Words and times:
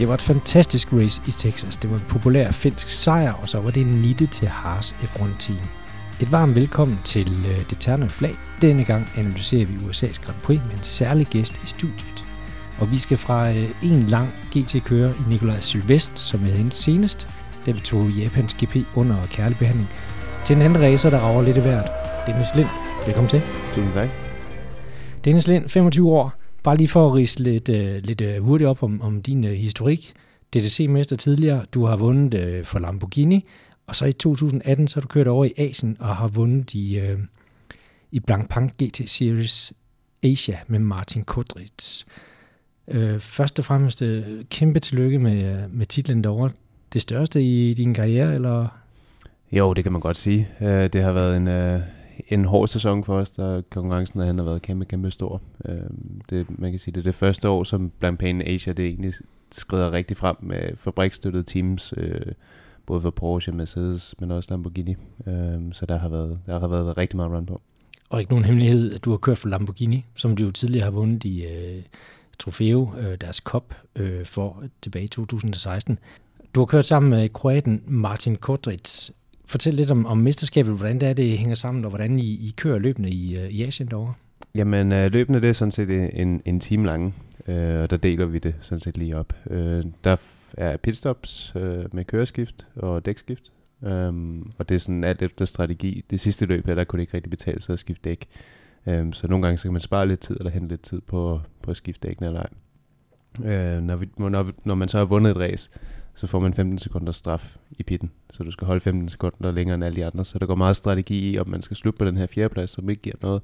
Det 0.00 0.08
var 0.08 0.14
et 0.14 0.22
fantastisk 0.22 0.92
race 0.92 1.22
i 1.28 1.30
Texas. 1.30 1.76
Det 1.76 1.90
var 1.90 1.96
en 1.96 2.04
populær 2.08 2.50
finsk 2.50 2.88
sejr, 2.88 3.32
og 3.32 3.48
så 3.48 3.60
var 3.60 3.70
det 3.70 3.80
en 3.80 3.86
nitte 3.86 4.26
til 4.26 4.48
Haas 4.48 4.96
F1 5.02 5.38
Team. 5.38 5.58
Et 6.20 6.32
varmt 6.32 6.54
velkommen 6.54 6.98
til 7.04 7.46
øh, 7.50 7.70
det 7.70 7.78
terne 7.80 8.08
flag. 8.08 8.34
Denne 8.62 8.84
gang 8.84 9.08
analyserer 9.16 9.66
vi 9.66 9.74
USA's 9.74 10.24
Grand 10.24 10.36
Prix 10.42 10.60
med 10.64 10.72
en 10.72 10.84
særlig 10.84 11.26
gæst 11.26 11.60
i 11.64 11.66
studiet. 11.66 12.24
Og 12.78 12.90
vi 12.90 12.98
skal 12.98 13.16
fra 13.16 13.50
øh, 13.50 13.70
en 13.82 14.06
lang 14.06 14.28
GT-kører 14.56 15.10
i 15.10 15.28
Nikolaj 15.28 15.60
Sylvest, 15.60 16.18
som 16.18 16.44
er 16.44 16.50
hendes 16.50 16.74
senest, 16.74 17.28
da 17.66 17.70
vi 17.70 17.80
tog 17.80 18.10
Japans 18.10 18.54
GP 18.54 18.76
under 18.94 19.16
kærligbehandling, 19.30 19.88
til 20.44 20.56
en 20.56 20.62
anden 20.62 20.82
racer, 20.82 21.10
der 21.10 21.18
rager 21.18 21.42
lidt 21.42 21.56
i 21.56 21.60
hvert. 21.60 21.90
Dennis 22.26 22.54
Lind, 22.54 22.68
velkommen 23.06 23.30
til. 23.30 23.42
Tusind 23.74 23.92
tak. 23.92 24.08
Dennis 25.24 25.48
Lind, 25.48 25.68
25 25.68 26.10
år. 26.10 26.39
Bare 26.62 26.76
lige 26.76 26.88
for 26.88 27.06
at 27.06 27.14
rise 27.14 27.42
lidt, 27.42 27.68
uh, 27.68 27.76
lidt 27.76 28.20
uh, 28.20 28.44
hurtigt 28.44 28.68
op 28.68 28.82
om, 28.82 29.02
om 29.02 29.22
din 29.22 29.44
uh, 29.44 29.50
historik. 29.50 30.12
DTC-mester 30.54 31.16
tidligere. 31.16 31.64
Du 31.74 31.84
har 31.84 31.96
vundet 31.96 32.58
uh, 32.58 32.66
for 32.66 32.78
Lamborghini. 32.78 33.44
Og 33.86 33.96
så 33.96 34.06
i 34.06 34.12
2018, 34.12 34.88
så 34.88 34.96
har 34.96 35.00
du 35.00 35.08
kørt 35.08 35.26
over 35.26 35.44
i 35.44 35.52
Asien 35.56 35.96
og 36.00 36.16
har 36.16 36.28
vundet 36.28 36.74
i, 36.74 37.00
uh, 37.00 37.20
i 38.10 38.20
Blancpain 38.20 38.68
GT 38.68 39.10
Series 39.10 39.72
Asia 40.22 40.58
med 40.66 40.78
Martin 40.78 41.24
Kodritz. 41.24 42.04
Uh, 42.86 43.18
først 43.18 43.58
og 43.58 43.64
fremmest 43.64 44.02
uh, 44.02 44.22
kæmpe 44.50 44.78
tillykke 44.78 45.18
med, 45.18 45.64
uh, 45.64 45.74
med 45.74 45.86
titlen 45.86 46.24
derovre. 46.24 46.50
Det 46.92 47.02
største 47.02 47.42
i 47.42 47.74
din 47.74 47.94
karriere, 47.94 48.34
eller? 48.34 48.68
Jo, 49.52 49.74
det 49.74 49.84
kan 49.84 49.92
man 49.92 50.00
godt 50.00 50.16
sige. 50.16 50.48
Uh, 50.60 50.66
det 50.66 51.02
har 51.02 51.12
været 51.12 51.36
en, 51.36 51.48
uh, 51.48 51.80
en 52.28 52.44
hård 52.44 52.68
sæson 52.68 53.04
for 53.04 53.16
os, 53.16 53.30
der 53.30 53.62
konkurrencen 53.70 54.20
har 54.20 54.42
været 54.42 54.62
kæmpe, 54.62 54.84
kæmpe 54.84 55.10
stor. 55.10 55.42
Uh, 55.68 55.74
det, 56.30 56.58
man 56.58 56.70
kan 56.70 56.80
sige, 56.80 56.92
det 56.92 57.00
er 57.00 57.04
det 57.04 57.14
første 57.14 57.48
år, 57.48 57.64
som 57.64 57.90
Blancpain 57.98 58.42
Asia, 58.42 58.72
det 58.72 58.86
egentlig 58.86 59.12
skrider 59.52 59.92
rigtig 59.92 60.16
frem 60.16 60.36
med 60.40 60.76
fabrikstøttede 60.76 61.44
teams, 61.44 61.94
øh, 61.96 62.20
både 62.86 63.00
for 63.00 63.10
Porsche, 63.10 63.52
Mercedes, 63.52 64.14
men 64.18 64.30
også 64.30 64.50
Lamborghini. 64.50 64.96
Uh, 65.18 65.72
så 65.72 65.86
der 65.88 65.98
har, 65.98 66.08
været, 66.08 66.38
der 66.46 66.60
har 66.60 66.68
været 66.68 66.96
rigtig 66.98 67.16
meget 67.16 67.32
run 67.32 67.46
på. 67.46 67.60
Og 68.10 68.20
ikke 68.20 68.32
nogen 68.32 68.44
hemmelighed, 68.44 68.94
at 68.94 69.04
du 69.04 69.10
har 69.10 69.16
kørt 69.16 69.38
for 69.38 69.48
Lamborghini, 69.48 70.06
som 70.14 70.36
du 70.36 70.44
jo 70.44 70.50
tidligere 70.50 70.84
har 70.84 70.90
vundet 70.90 71.24
i 71.24 71.46
uh, 71.46 71.82
Trofeo, 72.38 72.82
uh, 72.82 73.14
deres 73.20 73.36
Cup, 73.36 73.74
uh, 74.00 74.24
for 74.24 74.64
tilbage 74.82 75.04
i 75.04 75.08
2016. 75.08 75.98
Du 76.54 76.60
har 76.60 76.66
kørt 76.66 76.86
sammen 76.86 77.10
med 77.10 77.28
kroaten 77.28 77.82
Martin 77.86 78.36
Kodritz. 78.36 79.10
Fortæl 79.50 79.74
lidt 79.74 79.90
om, 79.90 80.06
om 80.06 80.18
mesterskabet, 80.18 80.76
hvordan 80.76 81.00
det 81.00 81.08
er, 81.08 81.12
det 81.12 81.38
hænger 81.38 81.54
sammen, 81.54 81.84
og 81.84 81.88
hvordan 81.88 82.18
I, 82.18 82.22
I 82.22 82.54
kører 82.56 82.78
løbende 82.78 83.10
i, 83.10 83.38
øh, 83.38 83.50
i 83.50 83.62
Asien 83.62 83.88
derovre. 83.88 84.14
Jamen, 84.54 84.92
øh, 84.92 85.12
løbende 85.12 85.40
det 85.40 85.48
er 85.48 85.52
sådan 85.52 85.70
set 85.70 85.88
øh, 85.88 86.08
en, 86.12 86.42
en 86.44 86.60
time 86.60 86.86
lange, 86.86 87.14
øh, 87.46 87.80
og 87.80 87.90
der 87.90 87.96
deler 87.96 88.26
vi 88.26 88.38
det 88.38 88.54
sådan 88.60 88.80
set 88.80 88.98
lige 88.98 89.16
op. 89.16 89.32
Øh, 89.50 89.84
der 90.04 90.16
er 90.56 90.76
pitstops 90.76 91.52
øh, 91.56 91.84
med 91.92 92.04
køreskift 92.04 92.66
og 92.76 93.06
dækskift, 93.06 93.52
um, 93.80 94.52
og 94.58 94.68
det 94.68 94.74
er 94.74 94.78
sådan 94.78 95.04
alt 95.04 95.22
efter 95.22 95.44
strategi. 95.44 96.04
Det 96.10 96.20
sidste 96.20 96.46
løb 96.46 96.66
her, 96.66 96.74
der 96.74 96.84
kunne 96.84 96.98
det 96.98 97.02
ikke 97.02 97.14
rigtig 97.14 97.30
betale 97.30 97.60
sig 97.62 97.72
at 97.72 97.78
skifte 97.78 98.10
dæk. 98.10 98.26
Um, 98.86 99.12
så 99.12 99.26
nogle 99.28 99.46
gange 99.46 99.58
så 99.58 99.62
kan 99.62 99.72
man 99.72 99.80
spare 99.80 100.08
lidt 100.08 100.20
tid, 100.20 100.36
eller 100.36 100.50
hente 100.50 100.68
lidt 100.68 100.82
tid 100.82 101.00
på, 101.00 101.40
på 101.62 101.70
at 101.70 101.76
skifte 101.76 102.08
dækken 102.08 102.26
eller 102.26 102.40
ej. 102.40 102.50
Øh, 103.44 103.82
når, 103.82 103.96
vi, 103.96 104.08
når, 104.16 104.52
når 104.64 104.74
man 104.74 104.88
så 104.88 104.98
har 104.98 105.04
vundet 105.04 105.30
et 105.30 105.36
race, 105.36 105.70
så 106.20 106.26
får 106.26 106.38
man 106.38 106.54
15 106.54 106.78
sekunder 106.78 107.12
straf 107.12 107.56
i 107.78 107.82
pitten. 107.82 108.10
Så 108.32 108.42
du 108.42 108.50
skal 108.50 108.66
holde 108.66 108.80
15 108.80 109.08
sekunder 109.08 109.50
længere 109.50 109.74
end 109.74 109.84
alle 109.84 109.96
de 109.96 110.06
andre. 110.06 110.24
Så 110.24 110.38
der 110.38 110.46
går 110.46 110.54
meget 110.54 110.76
strategi 110.76 111.30
i, 111.30 111.38
om 111.38 111.48
man 111.48 111.62
skal 111.62 111.76
slutte 111.76 111.98
på 111.98 112.04
den 112.04 112.16
her 112.16 112.26
fjerdeplads, 112.26 112.70
som 112.70 112.90
ikke 112.90 113.02
giver 113.02 113.16
noget, 113.22 113.42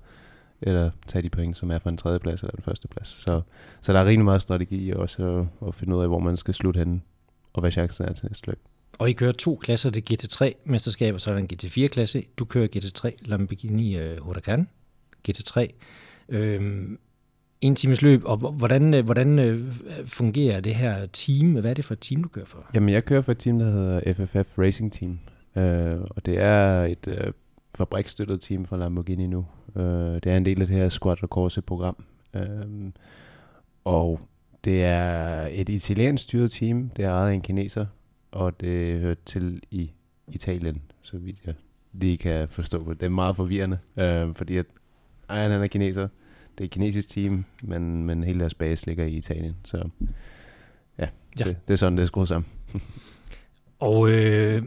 eller 0.62 0.91
tage 1.06 1.22
de 1.22 1.30
point, 1.30 1.56
som 1.56 1.70
er 1.70 1.78
for 1.78 1.91
en 1.91 1.96
tredjeplads 1.96 2.42
eller 2.42 2.55
en 2.56 2.62
førsteplads. 2.62 3.08
Så, 3.08 3.41
så 3.80 3.92
der 3.92 4.00
er 4.00 4.05
rigtig 4.05 4.24
meget 4.24 4.42
strategi 4.42 4.86
i 4.86 4.92
også 4.92 5.48
at, 5.62 5.68
at 5.68 5.74
finde 5.74 5.96
ud 5.96 6.02
af, 6.02 6.08
hvor 6.08 6.18
man 6.18 6.36
skal 6.36 6.55
slutte 6.55 6.78
henne, 6.78 7.00
og 7.52 7.60
hvad 7.60 7.70
chancen 7.70 8.05
er 8.05 8.12
til 8.12 8.27
næste 8.27 8.46
løb. 8.46 8.58
Og 8.98 9.11
I 9.11 9.12
kører 9.12 9.33
to 9.33 9.56
klasser, 9.56 9.90
det 9.90 10.11
er 10.11 10.17
GT3-mesterskab, 10.17 11.14
og 11.14 11.20
så 11.20 11.30
er 11.30 11.34
der 11.34 11.42
en 11.42 11.48
GT4-klasse. 11.52 12.22
Du 12.39 12.45
kører 12.45 12.68
GT3 12.77 13.11
Lamborghini 13.20 13.98
øh, 13.98 14.20
Huracan, 14.20 14.68
GT3. 15.28 15.67
Øhm, 16.28 16.98
en 17.66 17.74
times 17.74 18.02
løb, 18.02 18.22
og 18.24 18.36
hvordan, 18.36 18.94
øh, 18.94 19.04
hvordan 19.04 19.38
øh, 19.38 19.72
fungerer 20.06 20.60
det 20.60 20.74
her 20.74 21.06
team? 21.06 21.52
Hvad 21.52 21.70
er 21.70 21.74
det 21.74 21.84
for 21.84 21.94
et 21.94 22.00
team, 22.00 22.22
du 22.22 22.28
kører 22.28 22.46
for? 22.46 22.66
Jamen, 22.74 22.88
jeg 22.88 23.04
kører 23.04 23.20
for 23.20 23.32
et 23.32 23.38
team, 23.38 23.58
der 23.58 23.70
hedder 23.70 24.12
FFF 24.12 24.58
Racing 24.58 24.92
Team, 24.92 25.18
øh, 25.56 26.00
og 26.10 26.27
det 26.27 26.38
er 26.38 26.84
et 26.84 27.08
øh, 27.08 27.32
fabrikstøttet 27.77 28.40
team 28.40 28.64
fra 28.64 28.77
Lamborghini 28.77 29.27
nu. 29.27 29.46
Øh, 29.77 29.82
det 30.14 30.27
er 30.27 30.36
en 30.36 30.44
del 30.44 30.60
af 30.60 30.66
det 30.66 30.77
her 30.77 30.88
Squadra 30.88 31.27
Corse-program, 31.27 32.04
øh, 32.34 32.92
og 33.84 34.20
det 34.64 34.84
er 34.84 35.48
et 35.50 35.68
italiensk 35.68 36.24
styret 36.24 36.50
team, 36.50 36.90
det 36.96 37.04
er 37.04 37.10
ejet 37.10 37.30
af 37.30 37.34
en 37.34 37.42
kineser, 37.42 37.86
og 38.33 38.60
det 38.60 39.00
hører 39.00 39.14
til 39.24 39.60
i 39.70 39.92
Italien, 40.28 40.83
så 41.02 41.18
vidt 41.18 41.36
jeg 41.46 41.54
lige 41.92 42.16
kan 42.16 42.48
forstå 42.48 42.90
det. 42.90 43.00
Det 43.00 43.06
er 43.06 43.10
meget 43.10 43.36
forvirrende, 43.36 43.78
øh, 44.00 44.34
fordi 44.34 44.56
at 44.56 44.66
ejeren 45.28 45.52
han 45.52 45.62
er 45.62 45.66
kineser, 45.66 46.08
det 46.58 46.64
er 46.64 46.64
et 46.64 46.70
kinesisk 46.70 47.08
team, 47.08 47.44
men, 47.62 48.05
men 48.05 48.24
hele 48.24 48.40
deres 48.40 48.55
base 48.55 48.86
ligger 48.86 49.05
i 49.05 49.12
Italien. 49.12 49.56
Så 49.64 49.89
ja, 50.98 51.08
ja. 51.39 51.44
Det, 51.44 51.56
det 51.68 51.74
er 51.74 51.77
sådan, 51.77 51.96
det 51.96 52.02
er 52.02 52.06
skruet 52.06 52.28
sammen. 52.28 52.46
og 53.78 54.11
øh, 54.11 54.62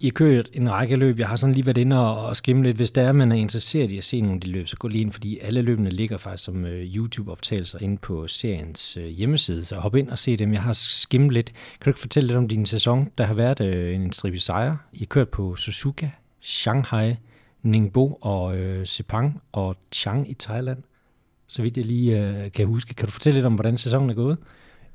I 0.00 0.06
har 0.06 0.10
kørt 0.10 0.50
en 0.52 0.70
række 0.70 0.96
løb. 0.96 1.18
Jeg 1.18 1.28
har 1.28 1.36
sådan 1.36 1.54
lige 1.54 1.66
været 1.66 1.78
inde 1.78 1.98
og, 1.98 2.26
og 2.26 2.36
skimme 2.36 2.62
lidt. 2.62 2.76
Hvis 2.76 2.90
der 2.90 3.02
er, 3.02 3.12
man 3.12 3.32
er 3.32 3.36
interesseret 3.36 3.92
i 3.92 3.98
at 3.98 4.04
se 4.04 4.20
nogle 4.20 4.34
af 4.34 4.40
de 4.40 4.50
løb, 4.50 4.68
så 4.68 4.76
gå 4.76 4.88
lige 4.88 5.02
ind, 5.02 5.12
fordi 5.12 5.38
alle 5.38 5.62
løbene 5.62 5.90
ligger 5.90 6.18
faktisk 6.18 6.44
som 6.44 6.64
øh, 6.64 6.96
YouTube-optagelser 6.96 7.78
inde 7.78 7.98
på 7.98 8.26
seriens 8.28 8.96
øh, 8.96 9.06
hjemmeside. 9.06 9.64
Så 9.64 9.76
hop 9.76 9.96
ind 9.96 10.08
og 10.08 10.18
se 10.18 10.36
dem. 10.36 10.52
Jeg 10.52 10.62
har 10.62 10.72
skimmet 10.72 11.32
lidt. 11.32 11.46
Kan 11.46 11.84
du 11.84 11.90
ikke 11.90 12.00
fortælle 12.00 12.26
lidt 12.26 12.38
om 12.38 12.48
din 12.48 12.66
sæson? 12.66 13.10
Der 13.18 13.24
har 13.24 13.34
været 13.34 13.60
øh, 13.60 13.94
en 13.94 14.12
stribe 14.12 14.38
sejre. 14.38 14.78
I 14.92 14.98
har 14.98 15.06
kørt 15.06 15.28
på 15.28 15.56
Suzuka, 15.56 16.10
Shanghai, 16.40 17.14
Ningbo 17.62 18.18
og 18.20 18.58
øh, 18.58 18.86
Sepang 18.86 19.42
og 19.52 19.76
Chang 19.92 20.30
i 20.30 20.34
Thailand 20.34 20.82
så 21.52 21.62
vidt 21.62 21.76
jeg 21.76 21.84
lige 21.84 22.28
øh, 22.28 22.52
kan 22.52 22.66
huske. 22.66 22.94
Kan 22.94 23.06
du 23.06 23.12
fortælle 23.12 23.36
lidt 23.36 23.46
om, 23.46 23.54
hvordan 23.54 23.76
sæsonen 23.76 24.10
er 24.10 24.14
gået? 24.14 24.38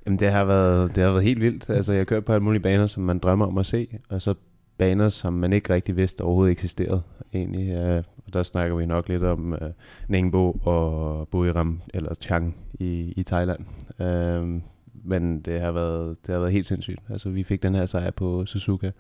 Jamen, 0.06 0.20
det 0.20 0.32
har 0.32 0.46
været, 0.46 0.96
det 0.96 1.04
har 1.04 1.12
været 1.12 1.24
helt 1.24 1.42
vildt. 1.42 1.70
Altså, 1.70 1.92
jeg 1.92 2.00
har 2.00 2.06
kørt 2.06 2.26
på 2.26 2.34
alle 2.34 2.44
mulige 2.44 2.62
baner, 2.62 2.88
som 2.88 3.04
man 3.04 3.20
drømmer 3.20 3.46
om 3.46 3.58
at 3.58 3.66
se, 3.66 3.88
og 4.10 4.22
så 4.22 4.34
baner, 4.78 5.10
som 5.10 5.34
man 5.34 5.54
ikke 5.54 5.74
rigtig 5.74 5.98
vidste 5.98 6.22
overhovedet 6.22 6.52
eksisterede. 6.52 7.02
Egentlig, 7.34 7.70
øh, 7.70 8.04
og 8.26 8.34
der 8.34 8.44
snakker 8.44 8.76
vi 8.76 8.86
nok 8.86 9.10
lidt 9.10 9.24
om 9.24 9.54
øh, 9.54 9.60
Ningbo 10.08 10.52
og 10.52 11.28
Buriram, 11.28 11.82
eller 11.94 12.14
Chang 12.22 12.56
i, 12.80 13.14
i 13.16 13.24
Thailand. 13.24 13.60
Øh, 14.02 14.62
men 15.04 15.42
det 15.42 15.62
har, 15.62 15.72
været, 15.72 16.18
det 16.28 16.34
har 16.34 16.40
været 16.40 16.54
helt 16.54 16.66
sindssygt. 16.66 17.00
Altså, 17.10 17.30
vi 17.30 17.44
fik 17.44 17.64
den 17.64 17.76
her 17.76 17.86
sejr 17.86 18.12
på 18.12 18.46
Suzuka, 18.46 18.92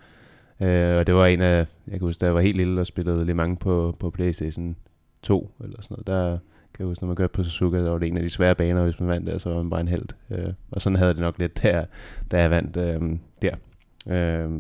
øh, 0.61 0.97
og 0.97 1.07
det 1.07 1.15
var 1.15 1.25
en 1.25 1.41
af, 1.41 1.57
jeg 1.87 1.99
kan 1.99 2.01
huske, 2.01 2.21
da 2.21 2.25
jeg 2.25 2.35
var 2.35 2.41
helt 2.41 2.57
lille 2.57 2.81
og 2.81 2.87
spillede 2.87 3.25
lidt 3.25 3.37
mange 3.37 3.57
på, 3.57 3.95
på 3.99 4.09
Playstation 4.09 4.75
2, 5.21 5.51
eller 5.63 5.81
sådan 5.81 5.95
noget, 5.95 6.07
der, 6.07 6.37
kan 6.77 6.83
jeg 6.83 6.87
huske, 6.87 7.03
når 7.03 7.07
man 7.07 7.15
kørte 7.15 7.33
på 7.33 7.43
Suzuka, 7.43 7.77
der 7.77 7.89
var 7.89 7.97
det 7.97 8.07
en 8.07 8.17
af 8.17 8.23
de 8.23 8.29
svære 8.29 8.55
baner, 8.55 8.83
hvis 8.83 8.99
man 8.99 9.09
vandt 9.09 9.27
der, 9.27 9.37
så 9.37 9.49
var 9.49 9.57
man 9.57 9.69
bare 9.69 9.81
en 9.81 9.87
held. 9.87 10.05
Øh, 10.29 10.53
og 10.71 10.81
sådan 10.81 10.97
havde 10.97 11.13
det 11.13 11.21
nok 11.21 11.39
lidt, 11.39 11.63
der, 11.63 11.85
da 12.31 12.41
jeg 12.41 12.49
vandt 12.49 12.77
øh, 12.77 13.01
der. 13.41 13.55
Øh, 14.07 14.51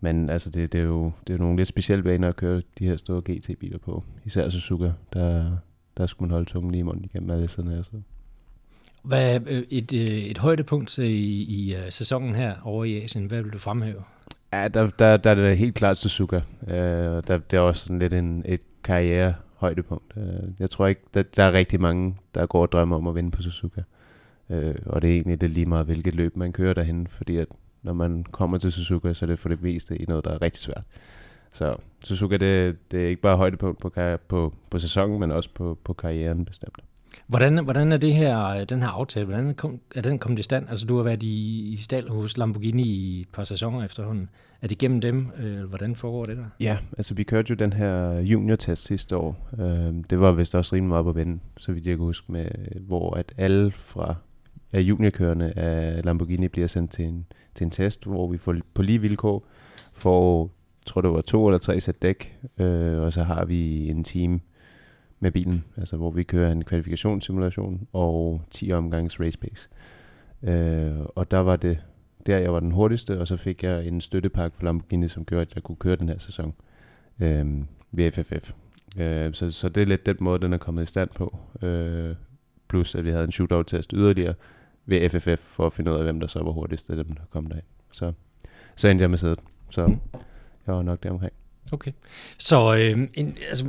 men 0.00 0.30
altså, 0.30 0.50
det, 0.50 0.72
det, 0.72 0.80
er 0.80 0.84
jo 0.84 1.12
det 1.26 1.34
er 1.34 1.38
nogle 1.38 1.56
lidt 1.56 1.68
specielle 1.68 2.02
baner 2.02 2.28
at 2.28 2.36
køre 2.36 2.62
de 2.78 2.86
her 2.86 2.96
store 2.96 3.22
GT-biler 3.30 3.78
på. 3.78 4.04
Især 4.24 4.48
Suzuka, 4.48 4.90
der, 5.12 5.56
der 5.96 6.06
skulle 6.06 6.28
man 6.28 6.32
holde 6.32 6.50
tungen 6.50 6.72
lige 6.72 6.80
i 6.80 6.82
munden 6.82 7.04
igennem 7.04 7.30
alle 7.30 7.48
sådan 7.48 7.70
her. 7.70 7.82
Så. 7.82 7.90
Hvad 9.02 9.34
er 9.34 9.62
et, 9.70 9.92
et 10.30 10.38
højdepunkt 10.38 10.98
i, 10.98 11.42
i 11.42 11.76
sæsonen 11.90 12.34
her 12.34 12.54
over 12.64 12.84
i 12.84 13.02
Asien? 13.04 13.26
Hvad 13.26 13.42
vil 13.42 13.52
du 13.52 13.58
fremhæve? 13.58 14.02
Ja, 14.52 14.68
der, 14.68 14.90
der, 14.98 15.16
der 15.16 15.30
er 15.30 15.34
det 15.34 15.58
helt 15.58 15.74
klart 15.74 15.98
Suzuka. 15.98 16.40
Uh, 16.60 16.72
der, 16.72 17.38
det 17.50 17.56
er 17.56 17.60
også 17.60 17.84
sådan 17.84 17.98
lidt 17.98 18.14
en, 18.14 18.42
et 18.44 18.60
karriere 18.84 19.34
højdepunkt. 19.56 20.12
Øh, 20.16 20.50
jeg 20.58 20.70
tror 20.70 20.86
ikke, 20.86 21.00
der, 21.14 21.22
der 21.22 21.42
er 21.42 21.52
rigtig 21.52 21.80
mange, 21.80 22.16
der 22.34 22.46
går 22.46 22.62
og 22.62 22.72
drømmer 22.72 22.96
om 22.96 23.06
at 23.06 23.14
vinde 23.14 23.30
på 23.30 23.42
Suzuka. 23.42 23.82
Øh, 24.50 24.74
og 24.86 25.02
det 25.02 25.10
er 25.10 25.14
egentlig 25.14 25.40
det 25.40 25.50
lige 25.50 25.66
meget, 25.66 25.86
hvilket 25.86 26.14
løb 26.14 26.36
man 26.36 26.52
kører 26.52 26.74
derhen, 26.74 27.06
fordi 27.06 27.36
at 27.36 27.48
når 27.82 27.92
man 27.92 28.24
kommer 28.24 28.58
til 28.58 28.72
Suzuka, 28.72 29.12
så 29.12 29.24
er 29.24 29.26
det 29.26 29.38
for 29.38 29.48
det 29.48 29.62
meste 29.62 29.96
i 29.96 30.04
noget, 30.04 30.24
der 30.24 30.30
er 30.30 30.42
rigtig 30.42 30.60
svært. 30.60 30.82
Så 31.52 31.76
Suzuka, 32.04 32.36
det, 32.36 32.76
det 32.90 33.04
er 33.04 33.08
ikke 33.08 33.22
bare 33.22 33.36
højdepunkt 33.36 33.78
på, 33.78 33.92
på, 34.28 34.54
på 34.70 34.78
sæsonen, 34.78 35.20
men 35.20 35.30
også 35.30 35.50
på, 35.54 35.78
på 35.84 35.92
karrieren 35.92 36.44
bestemt. 36.44 36.78
Hvordan, 37.26 37.64
hvordan 37.64 37.92
er 37.92 37.96
det 37.96 38.14
her, 38.14 38.46
øh, 38.46 38.64
den 38.68 38.82
her 38.82 38.88
aftale, 38.88 39.26
hvordan 39.26 39.54
kom, 39.54 39.80
er 39.94 40.02
den 40.02 40.18
kommet 40.18 40.38
i 40.38 40.42
stand? 40.42 40.68
Altså 40.70 40.86
du 40.86 40.96
har 40.96 41.02
været 41.02 41.22
i, 41.22 41.68
i 41.72 41.76
stald 41.76 42.08
hos 42.08 42.36
Lamborghini 42.36 42.82
i 42.82 43.20
et 43.20 43.28
par 43.32 43.44
sæsoner 43.44 43.84
efterhånden. 43.84 44.28
Er 44.66 44.68
det 44.68 44.78
gennem 44.78 45.00
dem? 45.00 45.30
Øh, 45.38 45.64
hvordan 45.64 45.96
foregår 45.96 46.24
det 46.24 46.36
der? 46.36 46.44
Ja, 46.60 46.78
altså 46.98 47.14
vi 47.14 47.22
kørte 47.22 47.50
jo 47.50 47.54
den 47.54 47.72
her 47.72 48.20
junior-test 48.20 48.84
sidste 48.84 49.16
år. 49.16 49.48
Øh, 49.58 49.94
det 50.10 50.20
var 50.20 50.32
vist 50.32 50.54
også 50.54 50.74
rimelig 50.74 50.88
meget 50.88 51.04
på 51.04 51.12
vende, 51.12 51.38
så 51.56 51.72
vidt 51.72 51.86
jeg 51.86 51.96
kan 51.96 52.04
huske, 52.04 52.32
med, 52.32 52.46
hvor 52.80 53.14
at 53.14 53.32
alle 53.36 53.70
fra 53.72 54.14
af 54.72 54.80
juniorkørende 54.80 55.52
af 55.56 56.04
Lamborghini 56.04 56.48
bliver 56.48 56.66
sendt 56.66 56.90
til 56.90 57.04
en, 57.04 57.26
til 57.54 57.64
en 57.64 57.70
test, 57.70 58.04
hvor 58.04 58.28
vi 58.28 58.38
får 58.38 58.56
på 58.74 58.82
lige 58.82 59.00
vilkår 59.00 59.46
får, 59.92 60.50
tror 60.86 61.00
det 61.00 61.10
var 61.10 61.20
to 61.20 61.46
eller 61.46 61.58
tre 61.58 61.80
sæt 61.80 62.02
dæk, 62.02 62.38
øh, 62.60 62.98
og 62.98 63.12
så 63.12 63.22
har 63.22 63.44
vi 63.44 63.88
en 63.88 64.04
team 64.04 64.40
med 65.20 65.30
bilen, 65.30 65.64
altså 65.76 65.96
hvor 65.96 66.10
vi 66.10 66.22
kører 66.22 66.52
en 66.52 66.64
kvalifikationssimulation 66.64 67.88
og 67.92 68.42
10 68.50 68.72
omgangs 68.72 69.20
race 69.20 69.38
pace. 69.38 69.68
Øh, 70.42 71.06
og 71.14 71.30
der 71.30 71.38
var 71.38 71.56
det 71.56 71.78
der, 72.26 72.38
jeg 72.38 72.52
var 72.52 72.60
den 72.60 72.70
hurtigste, 72.70 73.20
og 73.20 73.28
så 73.28 73.36
fik 73.36 73.62
jeg 73.62 73.86
en 73.86 74.00
støttepakke 74.00 74.56
for 74.56 74.64
Lamborghini, 74.64 75.08
som 75.08 75.24
gjorde, 75.24 75.42
at 75.42 75.54
jeg 75.54 75.62
kunne 75.62 75.76
køre 75.76 75.96
den 75.96 76.08
her 76.08 76.18
sæson 76.18 76.54
øh, 77.20 77.46
ved 77.92 78.12
FFF. 78.12 78.52
Øh, 78.98 79.34
så, 79.34 79.50
så 79.50 79.68
det 79.68 79.82
er 79.82 79.86
lidt 79.86 80.06
den 80.06 80.16
måde, 80.20 80.40
den 80.40 80.52
er 80.52 80.58
kommet 80.58 80.82
i 80.82 80.86
stand 80.86 81.10
på. 81.16 81.38
Øh, 81.62 82.14
plus, 82.68 82.94
at 82.94 83.04
vi 83.04 83.10
havde 83.10 83.24
en 83.24 83.32
shootout-test 83.32 83.92
yderligere 83.92 84.34
ved 84.86 85.10
FFF, 85.10 85.40
for 85.40 85.66
at 85.66 85.72
finde 85.72 85.90
ud 85.90 85.96
af, 85.96 86.02
hvem 86.02 86.20
der 86.20 86.26
så 86.26 86.42
var 86.42 86.50
hurtigst 86.50 86.90
af 86.90 86.96
dem, 86.96 87.12
der 87.12 87.22
kom 87.30 87.46
derind. 87.46 87.64
Så, 87.92 88.12
så 88.76 88.88
endte 88.88 89.02
jeg 89.02 89.10
med 89.10 89.18
sædet. 89.18 89.38
Så 89.70 89.96
jeg 90.66 90.74
var 90.74 90.82
nok 90.82 91.02
deromkring. 91.02 91.32
Okay. 91.72 91.92
Så 92.38 92.76
øh, 92.76 93.08
en, 93.14 93.36
altså, 93.48 93.66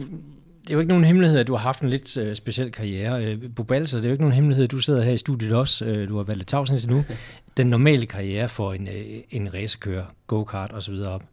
det 0.68 0.74
er 0.74 0.76
jo 0.76 0.80
ikke 0.80 0.90
nogen 0.90 1.04
hemmelighed, 1.04 1.40
at 1.40 1.48
du 1.48 1.54
har 1.54 1.60
haft 1.60 1.82
en 1.82 1.90
lidt 1.90 2.18
øh, 2.18 2.36
speciel 2.36 2.72
karriere. 2.72 3.26
Øh, 3.26 3.42
Bubalser, 3.56 3.98
det 3.98 4.06
er 4.06 4.10
jo 4.10 4.14
ikke 4.14 4.24
nogen 4.24 4.36
hemmelighed, 4.36 4.64
at 4.64 4.72
du 4.72 4.80
sidder 4.80 5.04
her 5.04 5.12
i 5.12 5.18
studiet 5.18 5.54
også. 5.54 5.86
Øh, 5.86 6.10
du 6.10 6.18
har 6.18 6.24
valgt 6.24 6.48
tavsen 6.48 6.90
nu. 6.90 7.04
Den 7.58 7.68
normale 7.68 8.06
karriere 8.06 8.50
for 8.50 8.74
en, 8.74 8.88
øh, 8.88 9.22
en 9.30 9.54
racekører, 9.54 10.06
go-kart 10.28 10.74
osv. 10.74 10.94
op. 10.94 11.24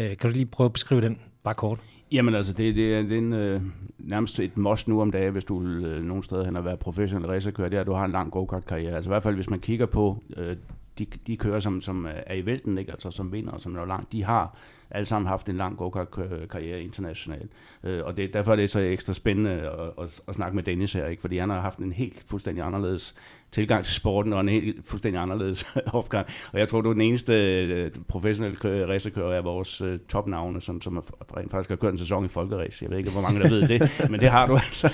Øh, 0.00 0.08
kan 0.08 0.18
du 0.22 0.28
lige 0.28 0.46
prøve 0.46 0.66
at 0.66 0.72
beskrive 0.72 1.00
den 1.00 1.18
bare 1.42 1.54
kort? 1.54 1.78
Jamen 2.12 2.34
altså, 2.34 2.52
det, 2.52 2.76
det, 2.76 2.94
er, 2.94 3.02
det 3.02 3.12
er 3.12 3.18
en, 3.18 3.32
øh, 3.32 3.60
nærmest 3.98 4.40
et 4.40 4.56
must 4.56 4.88
nu 4.88 5.00
om 5.00 5.10
dagen, 5.10 5.32
hvis 5.32 5.44
du 5.44 5.62
øh, 5.62 6.04
nogen 6.04 6.22
steder 6.22 6.44
hen 6.44 6.56
og 6.56 6.64
være 6.64 6.76
professionel 6.76 7.26
racerkører, 7.26 7.68
det 7.68 7.76
er, 7.76 7.80
at 7.80 7.86
du 7.86 7.92
har 7.92 8.04
en 8.04 8.12
lang 8.12 8.30
go-kart-karriere. 8.30 8.96
Altså 8.96 9.10
i 9.10 9.12
hvert 9.12 9.22
fald, 9.22 9.34
hvis 9.34 9.50
man 9.50 9.60
kigger 9.60 9.86
på 9.86 10.22
øh, 10.36 10.56
de, 10.98 11.06
de 11.26 11.36
kører, 11.36 11.60
som, 11.60 11.80
som 11.80 12.08
er 12.26 12.34
i 12.34 12.46
vælten, 12.46 12.78
ikke? 12.78 12.92
altså 12.92 13.10
som 13.10 13.32
vinder, 13.32 13.52
og 13.52 13.60
som 13.60 13.76
er 13.76 13.84
langt, 13.86 14.12
de 14.12 14.24
har 14.24 14.56
alle 14.94 15.06
sammen 15.06 15.28
haft 15.28 15.48
en 15.48 15.56
lang 15.56 15.76
go-kart-karriere 15.76 16.82
internationalt. 16.82 17.50
Øh, 17.84 18.00
og 18.04 18.16
det, 18.16 18.34
derfor 18.34 18.52
er 18.52 18.56
det 18.56 18.70
så 18.70 18.80
ekstra 18.80 19.12
spændende 19.12 19.50
at, 19.50 20.04
at, 20.04 20.20
at 20.28 20.34
snakke 20.34 20.54
med 20.54 20.62
Dennis 20.62 20.92
her, 20.92 21.06
ikke? 21.06 21.20
fordi 21.20 21.38
han 21.38 21.50
har 21.50 21.60
haft 21.60 21.78
en 21.78 21.92
helt 21.92 22.22
fuldstændig 22.26 22.64
anderledes 22.64 23.14
tilgang 23.54 23.84
til 23.84 23.94
sporten, 23.94 24.32
og 24.32 24.40
en 24.40 24.48
helt 24.48 24.86
fuldstændig 24.86 25.22
anderledes 25.22 25.66
opgang. 25.92 26.26
Og 26.52 26.58
jeg 26.58 26.68
tror, 26.68 26.80
du 26.80 26.88
er 26.88 26.92
den 26.92 27.02
eneste 27.02 27.34
øh, 27.64 27.90
professionelle 28.08 28.86
racerkører 28.86 29.36
af 29.36 29.44
vores 29.44 29.82
uh, 29.82 29.96
topnavne, 30.08 30.60
som, 30.60 30.80
som 30.80 31.04
rent 31.36 31.50
faktisk 31.50 31.68
har 31.68 31.76
kørt 31.76 31.92
en 31.92 31.98
sæson 31.98 32.24
i 32.24 32.28
folkeræs. 32.28 32.82
Jeg 32.82 32.90
ved 32.90 32.98
ikke, 32.98 33.10
hvor 33.10 33.20
mange 33.20 33.40
der 33.40 33.48
ved 33.48 33.68
det, 33.68 33.82
men 34.10 34.20
det 34.20 34.28
har 34.28 34.46
du 34.46 34.54
altså. 34.54 34.92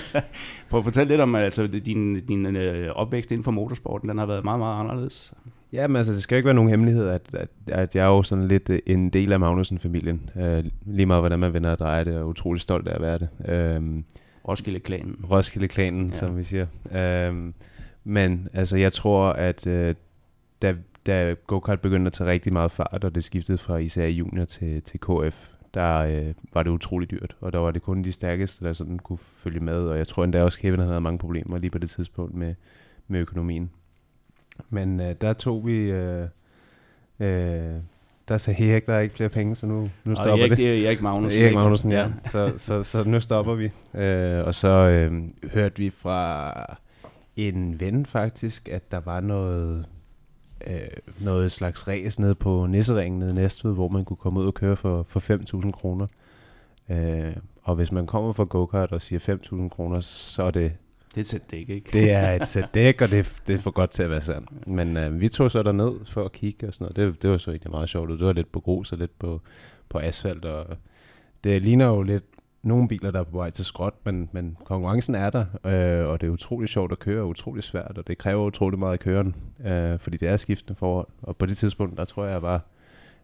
Prøv 0.69 0.77
at 0.77 0.83
fortælle 0.83 1.09
lidt 1.09 1.21
om 1.21 1.35
altså, 1.35 1.67
din, 1.67 2.25
din 2.25 2.55
uh, 2.55 2.87
opvækst 2.95 3.31
inden 3.31 3.43
for 3.43 3.51
motorsporten. 3.51 4.09
Den 4.09 4.17
har 4.17 4.25
været 4.25 4.43
meget, 4.43 4.59
meget 4.59 4.79
anderledes. 4.79 5.33
Ja, 5.73 5.87
men 5.87 5.95
altså, 5.95 6.13
det 6.13 6.21
skal 6.21 6.35
ikke 6.35 6.45
være 6.45 6.55
nogen 6.55 6.69
hemmelighed, 6.69 7.07
at, 7.07 7.21
at, 7.33 7.49
at 7.67 7.95
jeg 7.95 8.03
er 8.03 8.07
jo 8.09 8.23
sådan 8.23 8.47
lidt 8.47 8.69
en 8.85 9.09
del 9.09 9.31
af 9.31 9.39
Magnussen-familien. 9.39 10.29
Uh, 10.35 10.65
lige 10.85 11.05
meget, 11.05 11.21
hvordan 11.21 11.39
man 11.39 11.53
vender 11.53 11.71
og 11.71 11.79
drejer 11.79 12.03
det, 12.03 12.17
og 12.17 12.27
utrolig 12.27 12.61
stolt 12.61 12.87
af 12.87 12.95
at 12.95 13.01
være 13.01 13.17
det. 13.17 13.29
Uh, 13.79 14.03
Roskilde-klanen. 14.47 15.25
Roskilde-klanen, 15.31 16.07
ja. 16.07 16.13
som 16.13 16.37
vi 16.37 16.43
siger. 16.43 16.67
Uh, 16.85 17.53
men 18.03 18.47
altså, 18.53 18.77
jeg 18.77 18.93
tror, 18.93 19.29
at 19.29 19.67
uh, 19.67 19.95
da, 20.61 20.75
da 21.05 21.35
go-kart 21.47 21.81
begyndte 21.81 22.07
at 22.07 22.13
tage 22.13 22.29
rigtig 22.29 22.53
meget 22.53 22.71
fart, 22.71 23.03
og 23.03 23.15
det 23.15 23.23
skiftede 23.23 23.57
fra 23.57 23.77
især 23.77 24.07
junior 24.07 24.45
til, 24.45 24.81
til 24.81 24.99
KF, 24.99 25.47
der 25.73 26.21
uh, 26.21 26.33
var 26.53 26.63
det 26.63 26.69
utrolig 26.69 27.11
dyrt, 27.11 27.35
og 27.41 27.53
der 27.53 27.59
var 27.59 27.71
det 27.71 27.81
kun 27.81 28.03
de 28.03 28.11
stærkeste, 28.11 28.65
der 28.65 28.73
sådan 28.73 28.99
kunne 28.99 29.19
følge 29.19 29.59
med, 29.59 29.77
og 29.77 29.97
jeg 29.97 30.07
tror 30.07 30.23
endda 30.23 30.43
også, 30.43 30.59
Kevin 30.59 30.79
havde 30.79 31.01
mange 31.01 31.19
problemer 31.19 31.57
lige 31.57 31.71
på 31.71 31.77
det 31.77 31.89
tidspunkt 31.89 32.35
med, 32.35 32.55
med 33.07 33.19
økonomien. 33.19 33.71
Men 34.69 34.99
uh, 34.99 35.05
der 35.21 35.33
tog 35.33 35.67
vi... 35.67 35.93
Uh, 35.93 36.27
uh, 37.19 37.81
der 38.27 38.37
sagde 38.37 38.71
Erik, 38.71 38.85
der 38.85 38.93
er 38.93 38.99
ikke 38.99 39.15
flere 39.15 39.29
penge, 39.29 39.55
så 39.55 39.65
nu, 39.65 39.89
nu 40.03 40.15
stopper 40.15 40.31
Erik, 40.31 40.49
det. 40.49 40.57
det 40.57 40.79
er 40.79 40.87
Erik 40.87 41.01
Magnussen. 41.01 41.43
Erik 41.43 41.53
Magnussen, 41.53 41.91
ja. 41.91 42.07
så, 42.25 42.53
så, 42.57 42.83
så 42.83 43.03
nu 43.03 43.19
stopper 43.19 43.55
vi. 43.55 43.65
Uh, 43.65 44.47
og 44.47 44.55
så 44.55 45.07
uh, 45.11 45.49
hørte 45.53 45.77
vi 45.77 45.89
fra 45.89 46.53
en 47.35 47.79
ven 47.79 48.05
faktisk, 48.05 48.69
at 48.69 48.91
der 48.91 48.99
var 48.99 49.19
noget, 49.19 49.85
uh, 50.67 51.25
noget 51.25 51.51
slags 51.51 51.87
race 51.87 52.21
nede 52.21 52.35
på 52.35 52.65
Nisseringen 52.65 53.19
nede 53.19 53.31
i 53.31 53.33
Næstved, 53.33 53.73
hvor 53.73 53.87
man 53.87 54.05
kunne 54.05 54.17
komme 54.17 54.39
ud 54.39 54.45
og 54.45 54.53
køre 54.53 54.75
for, 54.75 55.05
for 55.07 55.63
5.000 55.65 55.71
kroner. 55.71 56.07
Uh, 56.89 57.35
og 57.63 57.75
hvis 57.75 57.91
man 57.91 58.07
kommer 58.07 58.33
fra 58.33 58.43
go-kart 58.43 58.91
og 58.91 59.01
siger 59.01 59.37
5.000 59.63 59.69
kroner, 59.69 59.99
så 59.99 60.43
er 60.43 60.51
det 60.51 60.71
det 61.15 61.17
er 61.17 61.21
et 61.21 61.27
sæt 61.27 61.51
dæk, 61.51 61.69
ikke? 61.69 61.89
Det 61.93 62.11
er 62.11 62.31
et 62.31 62.47
sæt 62.47 62.69
dæk, 62.73 63.01
og 63.01 63.11
det 63.11 63.19
er, 63.19 63.39
det 63.47 63.55
er 63.55 63.59
for 63.59 63.71
godt 63.71 63.89
til 63.89 64.03
at 64.03 64.09
være 64.09 64.21
sandt. 64.21 64.67
Men 64.67 64.97
øh, 64.97 65.21
vi 65.21 65.29
tog 65.29 65.51
så 65.51 65.63
derned 65.63 66.05
for 66.05 66.25
at 66.25 66.31
kigge 66.31 66.67
og 66.67 66.73
sådan 66.73 66.85
noget. 66.85 67.13
Det, 67.13 67.21
det 67.21 67.29
var 67.29 67.37
så 67.37 67.51
egentlig 67.51 67.71
meget 67.71 67.89
sjovt. 67.89 68.09
Det 68.09 68.25
var 68.25 68.33
lidt 68.33 68.51
på 68.51 68.59
grus 68.59 68.91
og 68.91 68.97
lidt 68.97 69.19
på, 69.19 69.41
på 69.89 69.99
asfalt. 69.99 70.45
Og 70.45 70.77
det 71.43 71.61
ligner 71.61 71.85
jo 71.85 72.01
lidt 72.01 72.23
nogle 72.63 72.87
biler, 72.87 73.11
der 73.11 73.19
er 73.19 73.23
på 73.23 73.37
vej 73.37 73.49
til 73.49 73.65
skrot, 73.65 73.93
men, 74.03 74.29
men 74.31 74.57
konkurrencen 74.65 75.15
er 75.15 75.29
der, 75.29 75.45
øh, 75.65 76.07
og 76.07 76.21
det 76.21 76.27
er 76.27 76.31
utrolig 76.31 76.69
sjovt 76.69 76.91
at 76.91 76.99
køre, 76.99 77.21
og 77.21 77.27
utrolig 77.27 77.63
svært, 77.63 77.97
og 77.97 78.07
det 78.07 78.17
kræver 78.17 78.45
utrolig 78.45 78.79
meget 78.79 78.93
af 78.93 78.99
køren, 78.99 79.35
øh, 79.65 79.99
fordi 79.99 80.17
det 80.17 80.27
er 80.27 80.37
skiftende 80.37 80.77
forhold. 80.79 81.07
Og 81.21 81.37
på 81.37 81.45
det 81.45 81.57
tidspunkt, 81.57 81.97
der 81.97 82.05
tror 82.05 82.23
jeg, 82.23 82.33
jeg 82.33 82.41
var 82.41 82.61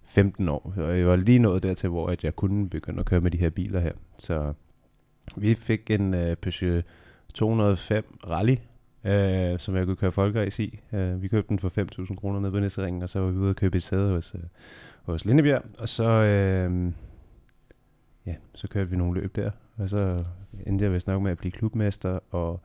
15 0.03 0.49
år, 0.49 0.73
og 0.77 0.97
jeg 0.97 1.07
var 1.07 1.15
lige 1.15 1.39
nået 1.39 1.63
dertil, 1.63 1.89
hvor 1.89 2.07
at 2.07 2.23
jeg 2.23 2.35
kunne 2.35 2.69
begynde 2.69 2.99
at 2.99 3.05
køre 3.05 3.21
med 3.21 3.31
de 3.31 3.37
her 3.37 3.49
biler 3.49 3.79
her. 3.79 3.93
Så 4.17 4.53
vi 5.35 5.55
fik 5.55 5.91
en 5.91 6.13
øh, 6.13 6.35
Peugeot 6.35 6.83
205 7.33 8.18
Rally, 8.27 8.56
øh, 9.03 9.59
som 9.59 9.75
jeg 9.75 9.85
kunne 9.85 9.95
køre 9.95 10.12
folkeræs 10.12 10.59
i. 10.59 10.79
Øh, 10.94 11.21
vi 11.21 11.27
købte 11.27 11.50
den 11.50 11.59
for 11.59 11.69
5.000 11.69 12.15
kroner 12.15 12.39
nede 12.39 12.51
på 12.51 12.59
Næseringen, 12.59 13.03
og 13.03 13.09
så 13.09 13.19
var 13.19 13.31
vi 13.31 13.38
ude 13.38 13.50
og 13.50 13.56
købe 13.56 13.77
et 13.77 13.83
sæde 13.83 14.12
hos, 14.12 14.35
øh, 14.35 14.41
hos 15.03 15.25
Lindebjerg. 15.25 15.63
Og 15.79 15.89
så, 15.89 16.03
øh, 16.03 16.91
ja, 18.25 18.35
så 18.53 18.68
kørte 18.68 18.89
vi 18.89 18.95
nogle 18.95 19.21
løb 19.21 19.35
der. 19.35 19.51
Og 19.77 19.89
så 19.89 20.24
endte 20.65 20.85
jeg 20.85 20.94
vist 20.94 21.07
nok 21.07 21.21
med 21.21 21.31
at 21.31 21.38
blive 21.38 21.51
klubmester, 21.51 22.19
og 22.31 22.62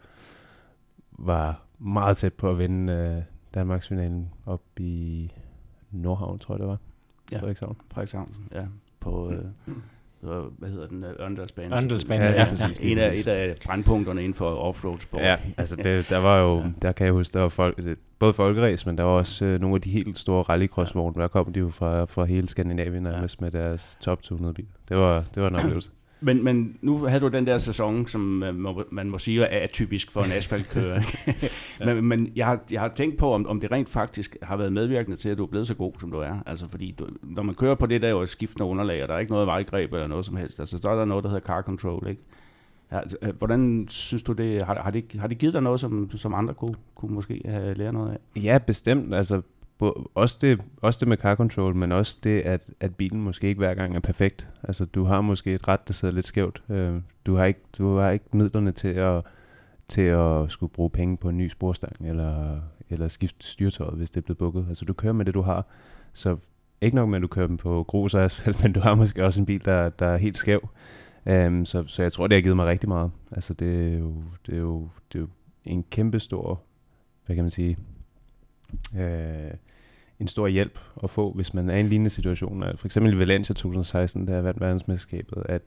var 1.13 1.63
meget 1.79 2.17
tæt 2.17 2.33
på 2.33 2.51
at 2.51 2.59
vinde 2.59 2.93
øh, 2.93 3.23
Danmarksfinalen 3.55 4.31
op 4.47 4.63
i 4.79 5.33
Nordhavn, 5.91 6.39
tror 6.39 6.55
jeg 6.55 6.59
det 6.59 6.69
var. 6.69 6.79
Ja, 7.33 7.39
Frederikshavn. 7.39 7.77
Frederikshavn, 7.91 8.37
ja. 8.53 8.67
På, 9.01 9.31
øh, 9.31 9.45
hvad 10.59 10.69
hedder 10.69 10.87
den, 10.87 11.05
Ørndalsbanen. 11.21 11.73
Ørndalsbanen, 11.73 12.23
ja, 12.23 12.43
ja, 12.43 12.49
præcis. 12.49 12.81
En 12.81 12.99
af, 12.99 13.13
et 13.13 13.27
af 13.27 13.55
brandpunkterne 13.65 14.21
inden 14.21 14.35
for 14.35 14.55
offroad 14.55 14.99
sport. 14.99 15.23
Ja, 15.23 15.37
altså 15.57 15.77
det, 15.77 16.09
der 16.09 16.19
var 16.19 16.41
jo, 16.41 16.59
ja. 16.59 16.65
der 16.83 16.93
kan 16.93 17.07
jeg 17.07 17.13
huske, 17.13 17.33
der 17.33 17.41
var 17.41 17.49
folk, 17.49 17.79
både 18.19 18.33
folkeræs, 18.33 18.87
men 18.87 18.99
der 18.99 19.05
var 19.05 19.13
også 19.13 19.45
øh, 19.45 19.61
nogle 19.61 19.75
af 19.75 19.81
de 19.81 19.91
helt 19.91 20.19
store 20.19 20.43
rallycrossvogne, 20.43 21.23
der 21.23 21.29
kom 21.29 21.53
de 21.53 21.61
jo 21.61 21.71
fra, 21.71 22.05
fra 22.05 22.25
hele 22.25 22.49
Skandinavien 22.49 23.03
nærmest 23.03 23.41
ja. 23.41 23.45
med 23.45 23.51
deres 23.51 23.99
top 24.01 24.23
200 24.23 24.55
bil. 24.55 24.67
Det 24.89 24.97
var, 24.97 25.25
det 25.35 25.43
var 25.43 25.49
en 25.49 25.57
oplevelse. 25.57 25.91
Men, 26.23 26.45
men 26.45 26.77
nu 26.81 26.99
havde 26.99 27.21
du 27.21 27.29
den 27.29 27.47
der 27.47 27.59
sæson, 27.59 28.07
som 28.07 28.21
man 28.21 28.55
må, 28.55 28.85
man 28.91 29.11
må 29.11 29.19
sige 29.19 29.43
er 29.43 29.65
atypisk 29.65 30.13
for 30.13 30.23
en 30.23 30.33
asfaltkører. 30.39 31.03
ja. 31.81 31.95
Men, 31.95 32.05
men 32.05 32.33
jeg, 32.37 32.47
har, 32.47 32.61
jeg 32.71 32.81
har 32.81 32.89
tænkt 32.89 33.19
på, 33.19 33.33
om, 33.33 33.47
om 33.47 33.61
det 33.61 33.73
rent 33.73 33.89
faktisk 33.89 34.37
har 34.43 34.57
været 34.57 34.73
medvirkende 34.73 35.17
til, 35.17 35.29
at 35.29 35.39
du 35.39 35.43
er 35.43 35.51
blevet 35.51 35.67
så 35.67 35.75
god, 35.75 35.93
som 36.01 36.11
du 36.11 36.19
er. 36.19 36.35
Altså 36.47 36.69
fordi, 36.69 36.95
du, 36.99 37.07
når 37.23 37.43
man 37.43 37.55
kører 37.55 37.75
på 37.75 37.87
det 37.87 38.03
der 38.03 38.09
jo 38.09 38.27
skiftende 38.27 38.65
underlag, 38.65 39.03
og 39.03 39.09
der 39.09 39.15
er 39.15 39.19
ikke 39.19 39.33
noget 39.33 39.47
vejgreb 39.47 39.93
eller 39.93 40.07
noget 40.07 40.25
som 40.25 40.37
helst, 40.37 40.61
altså 40.61 40.79
så 40.79 40.91
er 40.91 40.97
der 40.97 41.05
noget, 41.05 41.25
der 41.25 41.31
hedder 41.31 41.47
car 41.47 41.63
control, 41.63 42.07
ikke? 42.09 42.23
Ja, 42.93 43.01
øh, 43.23 43.37
hvordan 43.39 43.87
synes 43.89 44.23
du 44.23 44.33
det, 44.33 44.63
har, 44.63 44.83
har, 44.83 44.91
det, 44.91 45.05
har 45.19 45.27
det 45.27 45.39
givet 45.39 45.55
dig 45.55 45.63
noget, 45.63 45.81
som, 45.81 46.11
som 46.17 46.35
andre 46.35 46.55
kunne, 46.55 46.75
kunne 46.95 47.15
måske 47.15 47.43
have 47.45 47.75
lært 47.75 47.95
noget 47.95 48.13
af? 48.13 48.43
Ja, 48.43 48.59
bestemt. 48.59 49.15
Altså 49.15 49.43
også 50.15 50.39
det, 50.41 50.61
også 50.77 51.01
det 51.01 51.09
med 51.09 51.17
car 51.17 51.35
control, 51.35 51.75
men 51.75 51.93
også 51.93 52.19
det, 52.25 52.41
at, 52.41 52.71
at 52.81 52.97
bilen 52.97 53.23
måske 53.23 53.47
ikke 53.47 53.59
hver 53.59 53.75
gang 53.75 53.97
er 53.97 54.01
perfekt. 54.01 54.49
Altså, 54.63 54.85
du 54.85 55.05
har 55.05 55.21
måske 55.21 55.55
et 55.55 55.69
ret, 55.69 55.89
der 55.89 55.95
sidder 55.95 56.15
lidt 56.15 56.27
skævt. 56.27 56.63
Øh, 56.69 56.95
du, 57.27 57.35
har 57.35 57.45
ikke, 57.45 57.61
du 57.79 57.97
har 57.97 58.11
ikke 58.11 58.25
midlerne 58.33 58.73
til 58.73 58.89
at, 58.89 59.25
til 59.89 60.03
at 60.03 60.51
skulle 60.51 60.73
bruge 60.73 60.91
penge 60.91 61.17
på 61.17 61.29
en 61.29 61.37
ny 61.37 61.49
sporstang, 61.49 62.09
eller, 62.09 62.61
eller 62.91 63.09
skifte 63.09 63.47
styretøjet, 63.47 63.97
hvis 63.97 64.11
det 64.11 64.17
er 64.17 64.25
blevet 64.25 64.39
bukket. 64.39 64.67
Altså, 64.69 64.85
du 64.85 64.93
kører 64.93 65.13
med 65.13 65.25
det, 65.25 65.35
du 65.35 65.43
har. 65.43 65.67
Så 66.13 66.37
ikke 66.81 66.97
nok 66.97 67.09
med, 67.09 67.17
at 67.17 67.23
du 67.23 67.29
kører 67.29 67.47
dem 67.47 67.57
på 67.57 67.85
grus 67.89 68.15
og 68.15 68.25
asfalt, 68.25 68.63
men 68.63 68.73
du 68.73 68.81
har 68.81 68.95
måske 68.95 69.25
også 69.25 69.41
en 69.41 69.47
bil, 69.47 69.65
der, 69.65 69.89
der 69.89 70.07
er 70.07 70.17
helt 70.17 70.37
skæv. 70.37 70.69
Um, 71.47 71.67
så, 71.67 71.85
så 71.87 72.03
jeg 72.03 72.13
tror, 72.13 72.27
det 72.27 72.37
har 72.37 72.43
givet 72.43 72.57
mig 72.57 72.67
rigtig 72.67 72.89
meget. 72.89 73.11
Altså, 73.31 73.55
det 73.55 73.93
er 73.93 73.99
jo, 73.99 74.15
det 74.47 74.55
er 74.55 74.59
jo, 74.59 74.89
det 75.13 75.19
er 75.19 75.23
jo 75.23 75.29
en 75.65 75.85
kæmpe 75.91 76.21
stor, 76.21 76.61
hvad 77.27 77.37
kan 77.37 77.45
man 77.45 77.51
sige, 77.51 77.77
øh, 78.97 79.51
en 80.23 80.29
stor 80.29 80.47
hjælp 80.47 80.79
at 81.03 81.11
få, 81.11 81.33
hvis 81.33 81.55
man 81.55 81.71
er 81.71 81.77
i 81.77 81.81
en 81.81 81.87
lignende 81.87 82.11
situation. 82.11 82.65
For 82.77 82.87
eksempel 82.87 83.13
i 83.13 83.19
Valencia 83.19 83.55
2016, 83.55 84.27
der 84.27 84.41
vandt 84.41 84.61
verdensmesterskabet, 84.61 85.43
at 85.45 85.63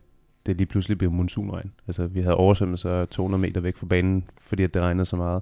det 0.45 0.57
lige 0.57 0.67
pludselig 0.67 0.97
blev 0.97 1.12
monsunregn. 1.12 1.71
Altså 1.88 2.07
vi 2.07 2.21
havde 2.21 2.35
oversvømmelser 2.35 3.05
200 3.05 3.41
meter 3.41 3.62
væk 3.62 3.77
fra 3.77 3.85
banen, 3.85 4.29
fordi 4.41 4.63
at 4.63 4.74
det 4.74 4.81
regnede 4.81 5.05
så 5.05 5.15
meget. 5.15 5.41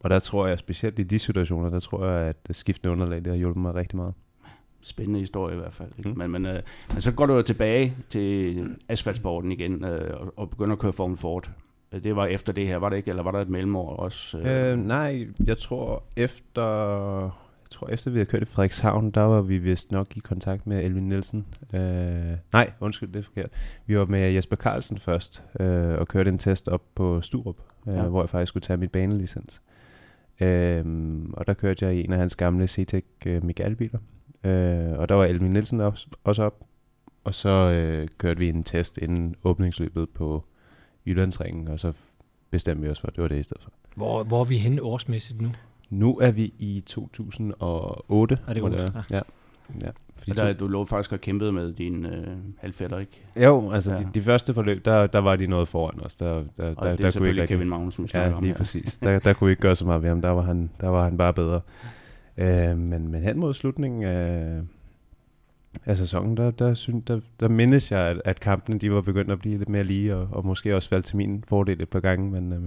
Og 0.00 0.10
der 0.10 0.18
tror 0.18 0.46
jeg, 0.46 0.58
specielt 0.58 0.98
i 0.98 1.02
de 1.02 1.18
situationer, 1.18 1.70
der 1.70 1.80
tror 1.80 2.06
jeg, 2.06 2.34
at 2.48 2.56
skiftende 2.56 2.92
underlag, 2.92 3.18
det 3.18 3.26
har 3.26 3.34
hjulpet 3.34 3.62
mig 3.62 3.74
rigtig 3.74 3.96
meget. 3.96 4.14
Spændende 4.80 5.20
historie 5.20 5.54
i 5.54 5.58
hvert 5.58 5.72
fald. 5.72 5.88
Ikke? 5.98 6.10
Mm. 6.10 6.18
Men, 6.18 6.30
men, 6.30 6.46
øh, 6.46 6.62
men 6.92 7.00
så 7.00 7.12
går 7.12 7.26
du 7.26 7.34
jo 7.34 7.42
tilbage 7.42 7.96
til 8.08 8.64
asfaltsporten 8.88 9.52
igen 9.52 9.84
øh, 9.84 10.20
og, 10.20 10.32
og 10.36 10.50
begynder 10.50 10.72
at 10.72 10.78
køre 10.78 10.92
Formel 10.92 11.16
Ford. 11.16 11.50
Det 11.92 12.16
var 12.16 12.26
efter 12.26 12.52
det 12.52 12.66
her, 12.66 12.78
var 12.78 12.88
det 12.88 12.96
ikke? 12.96 13.10
Eller 13.10 13.22
var 13.22 13.30
der 13.30 13.40
et 13.40 13.48
mellemår 13.48 13.96
også? 13.96 14.38
Øh? 14.38 14.72
Øh, 14.72 14.78
nej, 14.78 15.26
jeg 15.46 15.58
tror 15.58 16.02
efter 16.16 17.38
tror, 17.72 17.88
efter 17.88 18.10
vi 18.10 18.18
havde 18.18 18.30
kørt 18.30 18.42
i 18.42 18.44
Frederikshavn, 18.44 19.10
der 19.10 19.20
var 19.20 19.42
vi 19.42 19.58
vist 19.58 19.92
nok 19.92 20.16
i 20.16 20.18
kontakt 20.18 20.66
med 20.66 20.84
Elvin 20.84 21.08
Nielsen. 21.08 21.46
Øh, 21.74 21.80
nej, 22.52 22.72
undskyld, 22.80 23.12
det 23.12 23.18
er 23.18 23.22
forkert. 23.22 23.50
Vi 23.86 23.98
var 23.98 24.04
med 24.04 24.32
Jesper 24.32 24.56
Carlsen 24.56 24.98
først, 24.98 25.44
øh, 25.60 25.98
og 25.98 26.08
kørte 26.08 26.30
en 26.30 26.38
test 26.38 26.68
op 26.68 26.82
på 26.94 27.20
Sturup, 27.20 27.56
øh, 27.88 27.94
ja. 27.94 28.02
hvor 28.02 28.22
jeg 28.22 28.30
faktisk 28.30 28.48
skulle 28.48 28.62
tage 28.62 28.76
mit 28.76 28.90
banelicens. 28.90 29.62
Øhm, 30.40 31.32
og 31.32 31.46
der 31.46 31.54
kørte 31.54 31.86
jeg 31.86 31.94
i 31.94 32.04
en 32.04 32.12
af 32.12 32.18
hans 32.18 32.36
gamle 32.36 32.68
CTEC 32.68 33.04
øh, 33.26 33.44
Miguel-biler. 33.44 33.98
Øh, 34.44 34.98
og 34.98 35.08
der 35.08 35.14
var 35.14 35.24
Elvin 35.24 35.52
Nielsen 35.52 35.80
også, 35.80 36.06
også 36.24 36.42
op. 36.42 36.64
Og 37.24 37.34
så 37.34 37.48
øh, 37.48 38.08
kørte 38.18 38.38
vi 38.38 38.48
en 38.48 38.62
test 38.64 38.98
inden 38.98 39.34
åbningsløbet 39.44 40.08
på 40.10 40.44
Jyllandsringen, 41.06 41.68
og 41.68 41.80
så 41.80 41.92
bestemte 42.50 42.82
vi 42.82 42.88
os 42.88 43.00
for, 43.00 43.08
at 43.08 43.16
det 43.16 43.22
var 43.22 43.28
det 43.28 43.38
i 43.38 43.42
stedet 43.42 43.62
for. 43.62 43.72
Hvor, 43.96 44.24
hvor 44.24 44.40
er 44.40 44.44
vi 44.44 44.58
henne 44.58 44.82
årsmæssigt 44.82 45.40
nu? 45.40 45.48
Nu 45.92 46.18
er 46.18 46.30
vi 46.30 46.52
i 46.58 46.82
2008. 46.86 48.38
Er 48.48 48.54
det 48.54 48.62
otte? 48.62 48.78
Ja. 49.12 49.20
ja. 49.82 49.90
Fordi 50.16 50.30
Og 50.30 50.36
der, 50.36 50.52
du 50.52 50.66
lå 50.66 50.84
faktisk 50.84 51.12
og 51.12 51.20
kæmpede 51.20 51.52
med 51.52 51.72
din 51.72 52.06
øh, 52.06 52.26
halvfætter, 52.58 52.98
ikke? 52.98 53.20
Jo, 53.36 53.70
altså 53.70 53.90
Ja. 53.90 53.96
de, 53.96 54.06
de 54.14 54.20
første 54.20 54.54
forløb, 54.54 54.84
der, 54.84 55.06
der 55.06 55.18
var 55.18 55.36
de 55.36 55.46
noget 55.46 55.68
foran 55.68 56.00
os. 56.04 56.16
Der, 56.16 56.26
der, 56.28 56.34
Og 56.34 56.46
der, 56.58 56.72
det 56.74 56.76
er 56.78 56.82
der 56.82 56.96
kunne 56.96 57.10
selvfølgelig 57.10 57.42
ikke 57.42 57.54
Kevin 57.54 57.68
Magnussen, 57.68 58.04
vi 58.04 58.10
Ja, 58.14 58.32
om 58.32 58.42
lige 58.42 58.50
her. 58.52 58.58
præcis. 58.58 58.96
Der, 58.98 59.18
der 59.18 59.32
kunne 59.32 59.46
vi 59.46 59.50
ikke 59.52 59.62
gøre 59.62 59.76
så 59.76 59.86
meget 59.86 60.02
ved 60.02 60.08
ham. 60.08 60.22
Der 60.22 60.28
var 60.30 60.42
han, 60.42 60.70
der 60.80 60.88
var 60.88 61.04
han 61.04 61.16
bare 61.18 61.32
bedre. 61.34 61.60
Øh, 62.36 62.78
men, 62.78 63.08
men 63.08 63.22
hen 63.22 63.38
mod 63.38 63.54
slutningen 63.54 64.02
af, 64.02 64.60
af 65.84 65.98
sæsonen, 65.98 66.36
der, 66.36 66.50
der, 66.50 66.74
synes, 66.74 67.04
der, 67.06 67.20
der 67.40 67.48
mindes 67.48 67.92
jeg, 67.92 68.00
at, 68.00 68.22
at 68.24 68.40
kampene 68.40 68.78
de 68.78 68.92
var 68.92 69.00
begyndt 69.00 69.30
at 69.30 69.38
blive 69.38 69.58
lidt 69.58 69.68
mere 69.68 69.84
lige, 69.84 70.16
og, 70.16 70.28
og 70.30 70.46
måske 70.46 70.76
også 70.76 70.88
faldt 70.88 71.04
til 71.04 71.16
min 71.16 71.44
fordel 71.48 71.82
et 71.82 71.88
par 71.88 72.00
gange. 72.00 72.30
Men, 72.30 72.52
øh, 72.52 72.60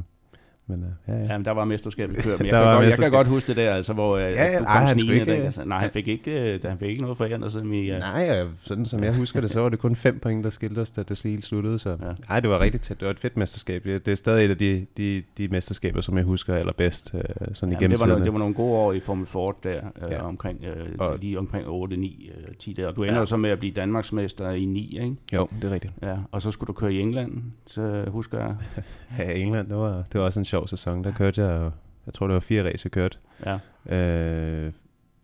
men 0.68 0.84
øh, 0.84 0.90
ja, 1.08 1.14
ja. 1.20 1.26
Ja, 1.32 1.38
men 1.38 1.46
der 1.46 1.52
var 1.52 1.66
mesterskabet 1.66 2.18
kørt, 2.18 2.40
men 2.40 2.48
jeg, 2.48 2.54
Der 2.54 2.64
kan 2.64 2.76
godt, 2.76 2.88
jeg 2.88 2.98
kan 2.98 3.12
godt 3.12 3.28
huske 3.28 3.48
det 3.48 3.58
der, 3.58 3.74
altså, 3.74 3.94
hvor 3.94 4.18
ja, 4.18 4.28
ja, 4.30 4.60
du 4.60 4.66
ej, 4.66 4.80
kom 4.80 4.88
han 4.88 5.00
ikke, 5.00 5.14
ikke? 5.20 5.34
Altså, 5.34 5.66
nej, 5.66 5.80
han 5.80 5.90
fik 5.92 6.08
ikke, 6.08 6.54
øh, 6.54 6.60
han 6.66 6.80
fik 6.80 6.90
ikke 6.90 7.02
noget 7.02 7.18
for 7.18 7.26
æren, 7.26 7.50
som 7.52 7.74
i... 7.74 7.92
Uh, 7.92 7.98
Nej, 7.98 8.40
øh, 8.42 8.50
sådan 8.64 8.86
som 8.86 9.04
jeg 9.04 9.16
husker 9.16 9.42
det, 9.42 9.52
så 9.52 9.62
var 9.62 9.70
det 9.70 9.80
kun 9.80 9.96
fem 9.96 10.20
point, 10.20 10.44
der 10.44 10.50
skilte 10.50 10.80
os, 10.80 10.92
da 10.92 11.04
det 11.04 11.22
hele 11.24 11.42
sluttede. 11.42 11.80
Så. 11.80 11.90
Ja. 11.90 11.96
Ja. 12.08 12.12
Ej, 12.30 12.40
det 12.40 12.50
var 12.50 12.60
rigtig 12.60 12.82
tæt. 12.82 13.00
Det 13.00 13.06
var 13.06 13.12
et 13.12 13.20
fedt 13.20 13.38
mesterskab. 13.38 13.84
Det 13.84 14.08
er 14.08 14.16
stadig 14.16 14.46
et 14.46 14.50
af 14.50 14.58
de, 14.58 14.86
de, 14.98 15.24
de 15.38 15.48
mesterskaber, 15.48 16.02
som 16.02 16.18
jeg 16.18 16.26
husker 16.26 16.56
allerbedst. 16.56 17.16
Øh, 17.16 17.22
sådan 17.54 17.74
Jamen, 17.82 17.92
det, 17.92 18.00
var 18.00 18.08
nogle, 18.08 18.24
det 18.26 18.34
var 18.34 18.40
nogle 18.40 18.54
gode 18.54 18.74
år 18.78 18.94
i 18.94 19.00
Formel 19.00 19.26
Ford 19.26 19.58
der, 19.64 19.80
øh, 20.06 20.12
Ja. 20.12 20.22
omkring, 20.22 20.64
øh, 20.66 20.88
Og- 21.00 21.18
lige 21.20 21.40
omkring 21.40 21.68
8, 21.68 21.98
9, 21.98 22.30
øh, 22.38 22.56
10 22.60 22.74
der. 22.74 22.88
Og 22.88 22.96
du 22.96 23.04
ender 23.04 23.14
Ja. 23.14 23.20
jo 23.20 23.26
så 23.26 23.38
med 23.38 23.50
at 23.50 23.60
blive 23.60 23.74
Danmarksmester 23.74 24.52
i 24.52 24.66
9, 24.66 25.00
ikke? 25.04 25.16
Jo, 25.34 25.48
det 25.62 25.64
er 25.70 25.74
rigtigt. 25.74 25.94
Ja, 26.02 26.16
og 26.32 26.42
så 26.42 26.52
skulle 26.52 26.68
du 26.68 26.74
køre 26.74 26.94
i 26.94 27.00
England, 27.00 27.32
så 27.68 28.04
husker 28.08 28.40
jeg. 28.40 28.56
Ja, 29.20 29.32
England, 29.32 29.68
det 29.70 29.78
var, 29.78 30.04
det 30.14 30.20
var 30.20 30.26
også 30.26 30.40
en 30.40 30.46
sjov 30.46 30.55
sæson. 30.66 31.04
Der 31.04 31.12
kørte 31.12 31.42
jeg, 31.46 31.72
jeg 32.06 32.14
tror 32.14 32.28
det 32.28 32.34
var 32.34 32.40
fire 32.40 32.64
race, 32.64 32.86
jeg 32.86 32.92
kørte. 32.92 33.18
Ja. 33.46 33.60
Øh, 33.98 34.74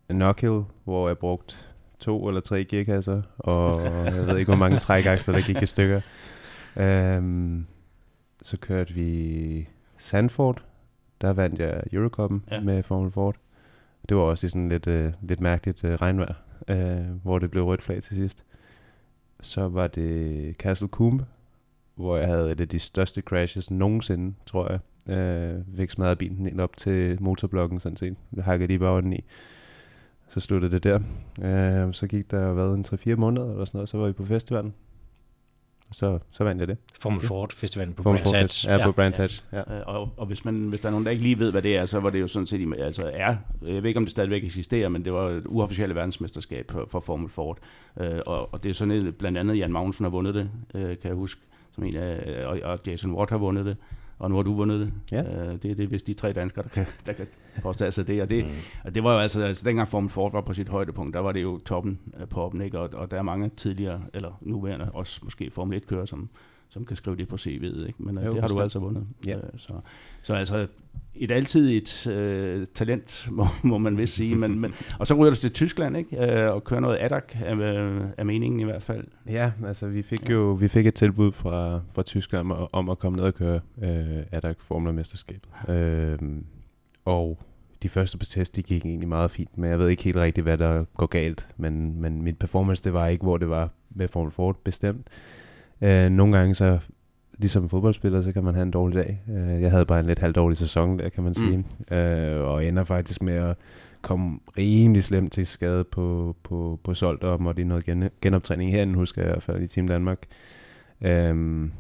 Knockhill, 0.10 0.62
hvor 0.84 1.08
jeg 1.08 1.18
brugte 1.18 1.56
to 2.00 2.28
eller 2.28 2.42
tre 2.42 2.66
gearkasser, 2.66 3.22
og 3.38 3.82
jeg 4.06 4.28
ved 4.28 4.38
ikke, 4.38 4.50
hvor 4.50 4.60
mange 4.60 4.80
trækakser, 4.80 5.32
der 5.32 5.42
gik 5.42 5.62
i 5.62 5.66
stykker. 5.66 6.02
Øhm, 6.78 7.66
så 8.42 8.58
kørte 8.58 8.94
vi 8.94 9.68
Sandford, 9.98 10.64
der 11.22 11.34
vandt 11.34 11.60
jeg 11.60 11.84
Eurocupen 11.94 12.44
Ja. 12.52 12.56
ja. 12.56 12.62
med 12.62 12.84
Formel 12.84 13.12
Ford. 13.12 13.36
Det 14.10 14.18
var 14.18 14.24
også 14.24 14.46
i 14.48 14.50
sådan 14.50 14.70
lidt, 14.70 14.88
øh, 14.88 15.14
lidt 15.22 15.40
mærkeligt 15.42 15.84
øh, 15.84 15.94
regnvejr, 15.94 16.34
øh, 16.68 17.06
hvor 17.24 17.40
det 17.40 17.52
blev 17.52 17.64
rødt 17.64 17.84
flag 17.84 18.04
til 18.04 18.16
sidst. 18.16 18.44
Så 19.42 19.68
var 19.68 19.88
det 19.88 20.56
Castle 20.56 20.88
Coombe, 20.88 21.26
hvor 21.96 22.18
jeg 22.18 22.28
havde 22.28 22.52
et 22.52 22.62
af 22.62 22.68
de 22.70 22.80
største 22.80 23.22
crashes 23.22 23.72
nogensinde, 23.72 24.34
tror 24.46 24.72
jeg. 24.72 24.80
Øh, 25.10 25.54
fik 25.78 25.90
smadret 25.90 26.18
bilen 26.18 26.46
helt 26.46 26.62
op 26.62 26.78
til 26.78 27.18
motorblokken, 27.22 27.80
sådan 27.80 27.98
set. 27.98 28.16
Det 28.36 28.44
hakkede 28.44 28.68
lige 28.68 28.80
bare 28.80 29.04
i. 29.16 29.24
Så 30.30 30.40
sluttede 30.40 30.72
det 30.72 30.84
der. 30.84 31.00
Øh, 31.88 31.94
så 31.94 32.08
gik 32.08 32.32
der 32.32 32.54
hvad, 32.54 32.68
en 32.68 32.86
3-4 33.14 33.16
måneder 33.16 33.52
eller 33.52 33.66
sådan 33.66 33.78
noget, 33.78 33.90
så 33.90 33.98
var 33.98 34.08
vi 34.08 34.14
på 34.14 34.26
festivalen. 34.26 34.74
Så, 35.92 36.20
så 36.32 36.44
vandt 36.44 36.60
jeg 36.60 36.68
det. 36.68 36.78
Formel 37.02 37.22
Ford 37.22 37.54
Festivalen 37.54 37.94
på 37.94 38.04
Brands 38.04 38.32
Hatch. 38.32 38.42
Fest. 38.42 38.66
Ja, 38.66 38.86
på 38.86 38.92
Brands 38.92 39.18
Hatch. 39.18 39.44
Ja. 39.52 39.60
Øh, 39.60 39.82
Og, 39.86 40.10
og 40.18 40.26
hvis, 40.26 40.46
man, 40.46 40.56
hvis 40.56 40.80
der 40.80 40.88
er 40.88 40.92
nogen, 40.92 41.06
der 41.06 41.12
ikke 41.12 41.24
lige 41.24 41.40
ved, 41.40 41.52
hvad 41.52 41.62
det 41.62 41.78
er, 41.78 41.86
så 41.86 42.00
var 42.00 42.10
det 42.10 42.22
jo 42.22 42.28
sådan 42.28 42.46
set, 42.46 42.74
altså 42.80 43.12
er, 43.14 43.36
jeg 43.62 43.84
ved 43.84 43.86
ikke, 43.86 43.98
om 43.98 44.06
det 44.06 44.12
stadigvæk 44.12 44.44
eksisterer, 44.44 44.90
men 44.90 45.06
det 45.06 45.14
var 45.14 45.30
et 45.30 45.44
uofficielt 45.46 45.96
verdensmesterskab 45.96 46.72
for, 46.72 46.86
for 46.90 47.00
Formel 47.00 47.30
Ford. 47.30 47.58
Øh, 48.00 48.20
og, 48.26 48.54
og 48.54 48.64
det 48.64 48.70
er 48.70 48.74
sådan 48.74 48.92
et, 48.92 49.16
blandt 49.16 49.38
andet 49.38 49.58
Jan 49.58 49.72
Magnussen 49.72 50.04
har 50.06 50.10
vundet 50.10 50.36
det, 50.36 50.50
øh, 50.76 50.84
kan 50.84 50.98
jeg 51.04 51.14
huske, 51.14 51.42
som 51.76 51.84
en 51.84 51.96
af, 51.96 52.46
og, 52.46 52.60
og 52.64 52.80
Jason 52.88 53.12
Watt 53.12 53.32
har 53.32 53.38
vundet 53.38 53.66
det, 53.66 53.78
og 54.22 54.30
nu 54.30 54.36
har 54.36 54.44
du 54.44 54.54
vundet 54.54 54.80
det. 54.80 54.94
Ja. 55.12 55.22
Øh, 55.24 55.52
det, 55.54 55.64
det 55.64 55.80
er 55.80 55.88
vist 55.88 56.08
de 56.08 56.14
tre 56.14 56.34
danskere, 56.34 56.64
der 56.64 56.70
kan, 56.70 56.86
der 57.08 57.14
kan 57.14 57.28
påtage 57.62 57.92
sig 57.92 58.08
det. 58.08 58.22
Og 58.22 58.30
det, 58.30 58.46
Mm. 58.46 58.52
og 58.84 58.96
det 58.96 59.04
var 59.04 59.14
jo 59.14 59.20
altså, 59.20 59.44
altså, 59.44 59.64
dengang 59.66 59.88
Formel 59.88 60.10
Ford 60.10 60.32
var 60.32 60.42
på 60.42 60.54
sit 60.54 60.70
højdepunkt, 60.70 61.14
der 61.14 61.20
var 61.20 61.32
det 61.32 61.42
jo 61.42 61.58
toppen 61.60 62.00
af 62.14 62.30
poppen, 62.30 62.62
ikke? 62.62 62.80
Og, 62.80 62.90
og 62.94 63.12
der 63.12 63.18
er 63.18 63.22
mange 63.22 63.50
tidligere, 63.58 64.02
eller 64.14 64.38
nuværende, 64.42 64.92
også 64.94 65.20
måske 65.24 65.52
Formel 65.52 65.82
1-kører, 65.84 66.06
som, 66.06 66.30
som 66.72 66.86
kan 66.86 66.96
skrive 66.96 67.16
det 67.16 67.28
på 67.28 67.36
CV'et, 67.36 67.88
ikke? 67.88 67.94
Men 67.98 68.18
jo, 68.18 68.24
Jo, 68.26 68.32
det 68.32 68.42
har 68.42 68.48
du 68.48 68.62
altså 68.62 68.80
vundet. 68.80 69.08
Ja. 69.26 69.38
Øh, 69.38 69.44
så, 69.58 69.74
så 70.22 70.34
altså, 70.34 70.68
et 71.16 71.32
altid 71.32 71.70
et 71.70 72.08
øh, 72.08 72.68
talent, 72.74 73.28
må, 73.32 73.46
må 73.64 73.78
man 73.78 73.98
vist 73.98 74.16
sige. 74.16 74.36
Men, 74.36 74.60
men, 74.60 74.74
og 75.00 75.08
så 75.08 75.14
ryger 75.14 75.30
du 75.30 75.36
til 75.36 75.52
Tyskland, 75.52 75.98
ikke? 75.98 76.42
Øh, 76.44 76.54
og 76.54 76.64
kører 76.64 76.80
noget 76.80 76.98
ADAC, 77.00 77.24
er, 77.36 77.56
er 78.18 78.24
meningen 78.24 78.60
i 78.60 78.64
hvert 78.64 78.84
fald. 78.84 79.08
Ja, 79.28 79.52
altså 79.66 79.88
vi 79.88 80.02
fik 80.02 80.30
jo 80.30 80.52
vi 80.60 80.68
fik 80.68 80.88
et 80.88 80.94
tilbud 80.94 81.32
fra, 81.32 81.82
fra 81.94 82.04
Tyskland 82.04 82.52
om, 82.52 82.68
om 82.72 82.90
at 82.90 83.00
komme 83.00 83.16
ned 83.16 83.26
og 83.26 83.34
køre 83.34 83.60
øh, 83.82 84.24
ADAC 84.32 84.56
Formula 84.60 84.92
Mesterskabet. 84.92 85.50
Øh, 85.70 86.20
og 87.06 87.40
de 87.84 87.90
første 87.90 88.18
på 88.18 88.26
test, 88.26 88.56
de 88.56 88.64
gik 88.64 88.86
egentlig 88.86 89.10
meget 89.10 89.32
fint, 89.32 89.58
men 89.58 89.70
jeg 89.70 89.80
ved 89.80 89.90
ikke 89.90 90.04
helt 90.04 90.18
rigtigt, 90.18 90.46
hvad 90.46 90.58
der 90.58 90.84
går 90.98 91.06
galt. 91.06 91.48
Men, 91.58 92.02
men 92.02 92.22
mit 92.22 92.38
performance, 92.38 92.84
det 92.84 92.94
var 92.94 93.08
ikke, 93.08 93.24
hvor 93.24 93.38
det 93.38 93.50
var 93.50 93.70
med 93.90 94.08
Formel 94.08 94.32
Ford 94.32 94.56
bestemt. 94.64 95.08
Øh, 95.82 96.10
nogle 96.10 96.38
gange 96.38 96.56
så, 96.56 96.80
ligesom 97.38 97.70
fodboldspiller, 97.70 98.22
så 98.22 98.32
kan 98.32 98.44
man 98.44 98.54
have 98.54 98.64
en 98.64 98.72
dårlig 98.72 98.96
dag. 98.96 99.22
Øh, 99.30 99.62
jeg 99.62 99.72
havde 99.72 99.86
bare 99.86 100.00
en 100.00 100.06
lidt 100.06 100.20
halvdårlig 100.20 100.58
sæson 100.58 101.00
der, 101.00 101.10
kan 101.10 101.24
man 101.24 101.34
Mm. 101.38 101.66
sige. 101.90 101.98
Øh, 101.98 102.42
og 102.42 102.66
ender 102.66 102.84
faktisk 102.84 103.22
med 103.22 103.34
at 103.34 103.58
komme 104.02 104.40
rimelig 104.58 105.04
slemt 105.04 105.32
til 105.34 105.48
skade 105.48 105.84
på, 105.84 106.36
på, 106.44 106.80
på 106.84 106.94
solgt 106.94 107.24
og 107.24 107.42
måtte 107.42 107.62
i 107.62 107.66
noget 107.66 107.86
gen, 107.86 108.10
genoptræning 108.22 108.72
herinde, 108.72 108.96
husker 108.96 109.22
jeg 109.22 109.30
i 109.30 109.34
hvert 109.34 109.44
fald 109.44 109.62
i 109.64 109.68
Team 109.68 109.88
Danmark, 109.88 110.18
øhm, 111.02 111.72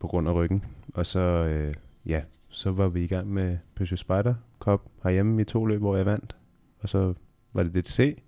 på 0.00 0.06
grund 0.06 0.28
af 0.28 0.34
ryggen. 0.34 0.64
Og 0.94 1.06
så, 1.06 1.20
øh, 1.20 1.74
ja, 2.06 2.20
så 2.48 2.70
var 2.70 2.88
vi 2.88 3.04
i 3.04 3.06
gang 3.06 3.32
med 3.32 3.56
Peugeot 3.74 3.98
Spider 3.98 4.34
Cup 4.58 4.80
herhjemme 5.04 5.40
i 5.42 5.44
to 5.44 5.64
løb, 5.66 5.80
hvor 5.80 5.96
jeg 5.96 6.06
vandt. 6.06 6.36
Og 6.80 6.88
så 6.88 7.14
var 7.52 7.62
det 7.62 7.74
DTC 7.84 8.22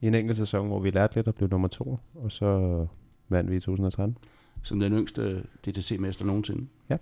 i 0.00 0.06
en 0.06 0.14
enkelt 0.14 0.36
sæson, 0.36 0.66
hvor 0.66 0.80
vi 0.80 0.90
lærte 0.90 1.14
lidt 1.16 1.28
og 1.28 1.34
blev 1.34 1.48
nummer 1.50 1.68
to. 1.68 1.98
Og 2.14 2.32
så 2.32 2.86
vandt 3.30 3.50
vi 3.50 3.56
i 3.56 3.60
2013. 3.60 4.16
Som 4.62 4.80
den 4.80 4.92
yngste 4.92 5.42
DTC-mester 5.66 6.24
nogensinde. 6.24 6.66
Ja. 6.90 6.96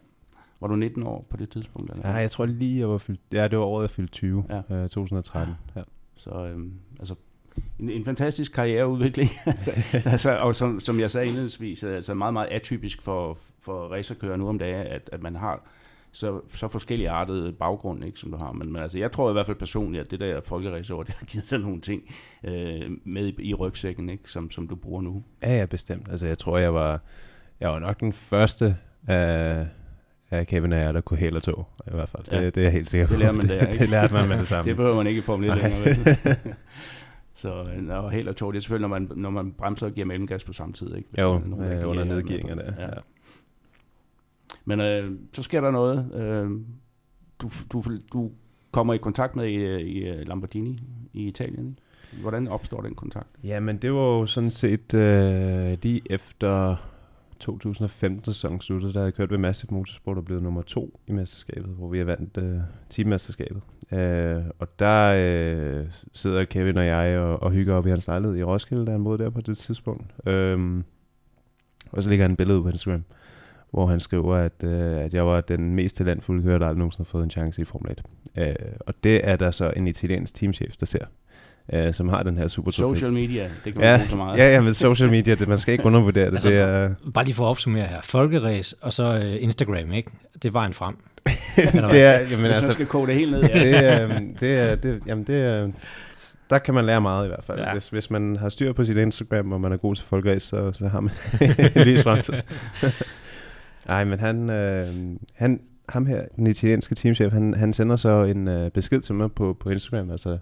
Var 0.60 0.68
du 0.68 0.76
19 0.76 1.02
år 1.02 1.26
på 1.30 1.36
det 1.36 1.50
tidspunkt? 1.50 1.92
Eller? 1.92 2.08
Ja, 2.10 2.14
jeg 2.16 2.30
tror 2.30 2.46
lige, 2.46 2.80
jeg 2.80 2.88
var 2.88 2.98
fyldt, 2.98 3.20
ja, 3.32 3.48
det 3.48 3.58
var 3.58 3.64
året, 3.64 3.82
jeg 3.82 3.90
fyldte 3.90 4.12
20, 4.12 4.44
Ja. 4.48 4.60
ja. 4.70 4.74
øh, 4.74 4.88
2013. 4.88 5.54
Ja. 5.76 5.82
Så 6.16 6.30
øhm, 6.30 6.72
altså, 6.98 7.14
en, 7.78 7.90
en 7.90 8.04
fantastisk 8.04 8.52
karriereudvikling, 8.52 9.30
altså, 10.12 10.38
og 10.38 10.54
som, 10.54 10.80
som 10.80 11.00
jeg 11.00 11.10
sagde 11.10 11.26
indledningsvis, 11.26 11.84
altså 11.84 12.14
meget, 12.14 12.32
meget 12.32 12.48
atypisk 12.50 13.02
for, 13.02 13.38
for 13.60 13.88
racerkører 13.88 14.36
nu 14.36 14.48
om 14.48 14.58
dagen, 14.58 14.86
at, 14.86 15.10
at 15.12 15.22
man 15.22 15.36
har 15.36 15.62
så, 16.18 16.40
så 16.54 16.68
forskellige 16.68 17.10
artede 17.10 17.52
baggrund, 17.52 18.04
ikke, 18.04 18.18
som 18.18 18.30
du 18.30 18.36
har. 18.36 18.52
Men, 18.52 18.72
men 18.72 18.82
altså, 18.82 18.98
jeg 18.98 19.12
tror 19.12 19.30
i 19.30 19.32
hvert 19.32 19.46
fald 19.46 19.56
personligt, 19.56 20.04
at 20.04 20.10
det 20.10 20.20
der 20.20 20.40
folkeracer, 20.40 20.96
det 21.02 21.14
har 21.18 21.26
givet 21.26 21.46
sig 21.46 21.58
nogle 21.58 21.80
ting 21.80 22.02
øh, 22.44 22.90
med 23.04 23.26
i, 23.26 23.48
i 23.48 23.54
rygsækken, 23.54 24.08
ikke, 24.08 24.30
som, 24.30 24.50
som 24.50 24.68
du 24.68 24.76
bruger 24.76 25.02
nu. 25.02 25.24
Ja, 25.42 25.58
ja, 25.58 25.66
bestemt. 25.66 26.08
Altså, 26.10 26.26
jeg 26.26 26.38
tror, 26.38 26.58
jeg 26.58 26.74
var, 26.74 27.00
jeg 27.60 27.70
var 27.70 27.78
nok 27.78 28.00
den 28.00 28.12
første 28.12 28.76
af, 29.06 29.66
af 30.30 30.46
Kevin 30.46 30.72
og 30.72 30.78
jeg, 30.78 30.94
der 30.94 31.00
kunne 31.00 31.18
hæle 31.18 31.40
tog, 31.40 31.68
i 31.86 31.90
hvert 31.94 32.08
fald. 32.08 32.24
Ja. 32.32 32.44
Det, 32.44 32.54
det 32.54 32.60
er 32.60 32.64
jeg 32.64 32.72
helt 32.72 32.88
sikker 32.88 33.06
på. 33.06 33.10
Det 33.10 33.18
lærer 33.18 33.32
man 33.32 33.48
der, 33.48 33.66
ikke? 33.66 33.78
det 33.78 33.88
lærte 33.88 34.14
man 34.14 34.28
med 34.28 34.38
det 34.38 34.46
samme. 34.52 34.68
Det 34.68 34.76
behøver 34.76 34.96
man 34.96 35.06
ikke 35.06 35.18
i 35.18 35.22
Formel 35.22 35.50
1 35.50 35.56
Nej. 35.56 35.68
længere? 35.68 36.36
Så 37.34 37.48
øh, 37.76 38.04
og 38.04 38.10
helt 38.10 38.28
og 38.28 38.36
tog, 38.36 38.52
det 38.52 38.58
er 38.58 38.62
selvfølgelig, 38.62 38.88
når 38.88 38.98
man, 38.98 39.10
når 39.16 39.30
man 39.30 39.52
bremser 39.52 39.86
og 39.86 39.92
giver 39.92 40.06
mellemgas 40.06 40.44
på 40.44 40.52
samme 40.52 40.72
tid. 40.72 40.94
Ikke? 40.96 41.08
Jo, 41.20 41.32
der 41.32 41.56
der 41.56 41.80
øh, 41.82 41.88
under 41.88 42.02
er 42.02 42.06
nedgeringerne. 42.06 42.62
det. 42.62 42.74
Ja. 42.78 42.82
Ja. 42.84 42.90
Men 44.68 44.80
øh, 44.80 45.12
så 45.32 45.42
sker 45.42 45.60
der 45.60 45.70
noget. 45.70 46.12
Øh, 46.14 46.50
du, 47.38 47.48
du, 47.72 47.96
du 48.12 48.30
kommer 48.70 48.94
i 48.94 48.98
kontakt 48.98 49.36
med 49.36 49.44
øh, 49.44 49.80
i, 49.80 50.20
i 50.20 50.24
Lamborghini 50.24 50.78
i 51.12 51.26
Italien. 51.26 51.78
Hvordan 52.20 52.48
opstår 52.48 52.80
den 52.80 52.94
kontakt? 52.94 53.28
ja, 53.44 53.60
men 53.60 53.76
det 53.76 53.92
var 53.92 54.00
jo 54.00 54.26
sådan 54.26 54.50
set 54.50 54.94
øh, 54.94 55.78
lige 55.82 56.02
efter 56.10 56.76
2015-sæsonen 57.44 58.58
sluttede, 58.58 58.92
der 58.92 58.98
havde 58.98 59.06
jeg 59.06 59.14
kørt 59.14 59.30
ved 59.30 59.38
Massive 59.38 59.74
Motorsport 59.74 60.18
og 60.18 60.24
blevet 60.24 60.42
nummer 60.42 60.62
to 60.62 61.00
i 61.06 61.12
mesterskabet, 61.12 61.74
hvor 61.78 61.88
vi 61.88 61.98
har 61.98 62.04
vandt 62.04 62.38
øh, 62.38 62.58
teammesterskabet. 62.90 63.62
Øh, 63.92 64.42
og 64.58 64.78
der 64.78 65.14
øh, 65.18 65.86
sidder 66.12 66.44
Kevin 66.44 66.76
og 66.76 66.86
jeg 66.86 67.18
og, 67.18 67.42
og 67.42 67.50
hygger 67.50 67.74
op 67.74 67.86
i 67.86 67.90
hans 67.90 68.06
lejlighed 68.06 68.36
i 68.36 68.42
Roskilde, 68.42 68.86
da 68.86 68.90
han 68.90 69.04
boede 69.04 69.18
der 69.24 69.30
på 69.30 69.40
det 69.40 69.58
tidspunkt. 69.58 70.28
Øh, 70.28 70.82
og 71.92 72.02
så 72.02 72.10
ligger 72.10 72.24
han 72.24 72.32
et 72.32 72.38
billede 72.38 72.58
ud 72.58 72.62
på 72.62 72.68
Instagram, 72.68 73.04
hvor 73.70 73.86
han 73.86 74.00
skriver, 74.00 74.36
at, 74.36 74.64
øh, 74.64 75.04
at 75.04 75.14
jeg 75.14 75.26
var 75.26 75.40
den 75.40 75.74
mest 75.74 75.96
talentfulde 75.96 76.42
kører, 76.42 76.58
der 76.58 76.66
aldrig 76.66 76.78
nogensinde 76.78 77.06
har 77.06 77.10
fået 77.10 77.24
en 77.24 77.30
chance 77.30 77.62
i 77.62 77.64
Formel 77.64 77.90
1. 77.90 78.02
Øh, 78.48 78.54
og 78.80 78.94
det 79.04 79.20
er 79.28 79.36
der 79.36 79.50
så 79.50 79.72
en 79.76 79.86
italiensk 79.86 80.34
teamchef, 80.34 80.76
der 80.80 80.86
ser, 80.86 81.04
øh, 81.72 81.94
som 81.94 82.08
har 82.08 82.22
den 82.22 82.36
her 82.36 82.48
super 82.48 82.70
Social 82.70 83.12
media, 83.12 83.42
det 83.64 83.72
kan 83.72 83.74
man 83.74 83.84
Ja, 83.84 83.96
bruge 83.96 84.08
så 84.08 84.16
meget. 84.16 84.38
ja, 84.38 84.52
ja, 84.54 84.60
men 84.60 84.74
social 84.74 85.10
media, 85.10 85.34
det, 85.34 85.48
man 85.48 85.58
skal 85.58 85.72
ikke 85.72 85.84
undervurdere 85.84 86.26
det. 86.26 86.32
Altså, 86.32 86.50
det 86.50 86.58
er, 86.58 86.90
Bare 87.14 87.24
lige 87.24 87.34
for 87.34 87.44
at 87.44 87.48
opsummere 87.48 87.86
her. 87.86 88.00
Folkeræs 88.02 88.72
og 88.72 88.92
så 88.92 89.14
øh, 89.24 89.36
Instagram, 89.42 89.92
ikke? 89.92 90.10
Det 90.42 90.54
var 90.54 90.64
en 90.66 90.72
frem. 90.72 90.96
det 91.56 91.74
er, 91.74 92.12
jamen, 92.12 92.26
Hvis 92.26 92.38
man 92.38 92.50
altså, 92.50 92.72
skal 92.72 92.86
koge 92.86 93.06
det 93.06 93.14
helt 93.14 93.30
ned, 93.30 93.42
ja. 93.48 93.48
det, 93.60 93.84
er, 93.84 94.08
det, 94.40 94.58
er, 94.58 94.74
det, 94.74 95.00
jamen, 95.06 95.24
det 95.24 95.42
er, 95.42 95.68
der 96.50 96.58
kan 96.58 96.74
man 96.74 96.84
lære 96.84 97.00
meget 97.00 97.24
i 97.24 97.28
hvert 97.28 97.44
fald. 97.44 97.58
Ja. 97.58 97.66
Ja. 97.66 97.72
Hvis, 97.72 97.88
hvis 97.88 98.10
man 98.10 98.36
har 98.36 98.48
styr 98.48 98.72
på 98.72 98.84
sit 98.84 98.96
Instagram, 98.96 99.52
og 99.52 99.60
man 99.60 99.72
er 99.72 99.76
god 99.76 99.94
til 99.94 100.04
folkeræs, 100.04 100.42
så, 100.42 100.72
så 100.72 100.88
har 100.88 101.00
man 101.00 101.12
en 101.76 101.82
lys 101.82 102.02
fremtid. 102.02 102.34
Nej, 103.88 104.04
men 104.04 104.18
han, 104.20 104.50
øh, 104.50 105.16
han, 105.34 105.60
ham 105.88 106.06
her, 106.06 106.24
den 106.36 106.46
italienske 106.46 106.94
teamchef, 106.94 107.32
han, 107.32 107.54
han 107.54 107.72
sender 107.72 107.96
så 107.96 108.24
en 108.24 108.48
øh, 108.48 108.70
besked 108.70 109.00
til 109.00 109.14
mig 109.14 109.32
på, 109.32 109.56
på 109.60 109.70
Instagram, 109.70 110.10
altså 110.10 110.38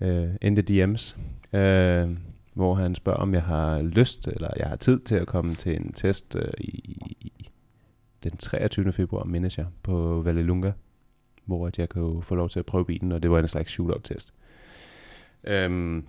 øh, 0.00 0.28
in 0.42 0.56
the 0.56 0.84
DM's, 0.84 1.18
øh, 1.58 2.08
hvor 2.54 2.74
han 2.74 2.94
spørger, 2.94 3.18
om 3.18 3.34
jeg 3.34 3.42
har 3.42 3.82
lyst, 3.82 4.28
eller 4.28 4.48
jeg 4.56 4.66
har 4.66 4.76
tid 4.76 5.00
til 5.00 5.14
at 5.14 5.26
komme 5.26 5.54
til 5.54 5.76
en 5.76 5.92
test 5.92 6.36
øh, 6.36 6.48
i, 6.58 7.50
den 8.24 8.36
23. 8.36 8.92
februar, 8.92 9.24
mindes 9.24 9.58
jeg, 9.58 9.66
på 9.82 10.22
Vallelunga, 10.22 10.72
hvor 11.44 11.70
jeg 11.78 11.88
kunne 11.88 12.22
få 12.22 12.34
lov 12.34 12.48
til 12.48 12.58
at 12.58 12.66
prøve 12.66 12.84
bilen, 12.84 13.12
og 13.12 13.22
det 13.22 13.30
var 13.30 13.38
en 13.38 13.48
slags 13.48 13.72
shootout-test. 13.72 14.34
Øhm, 15.44 16.04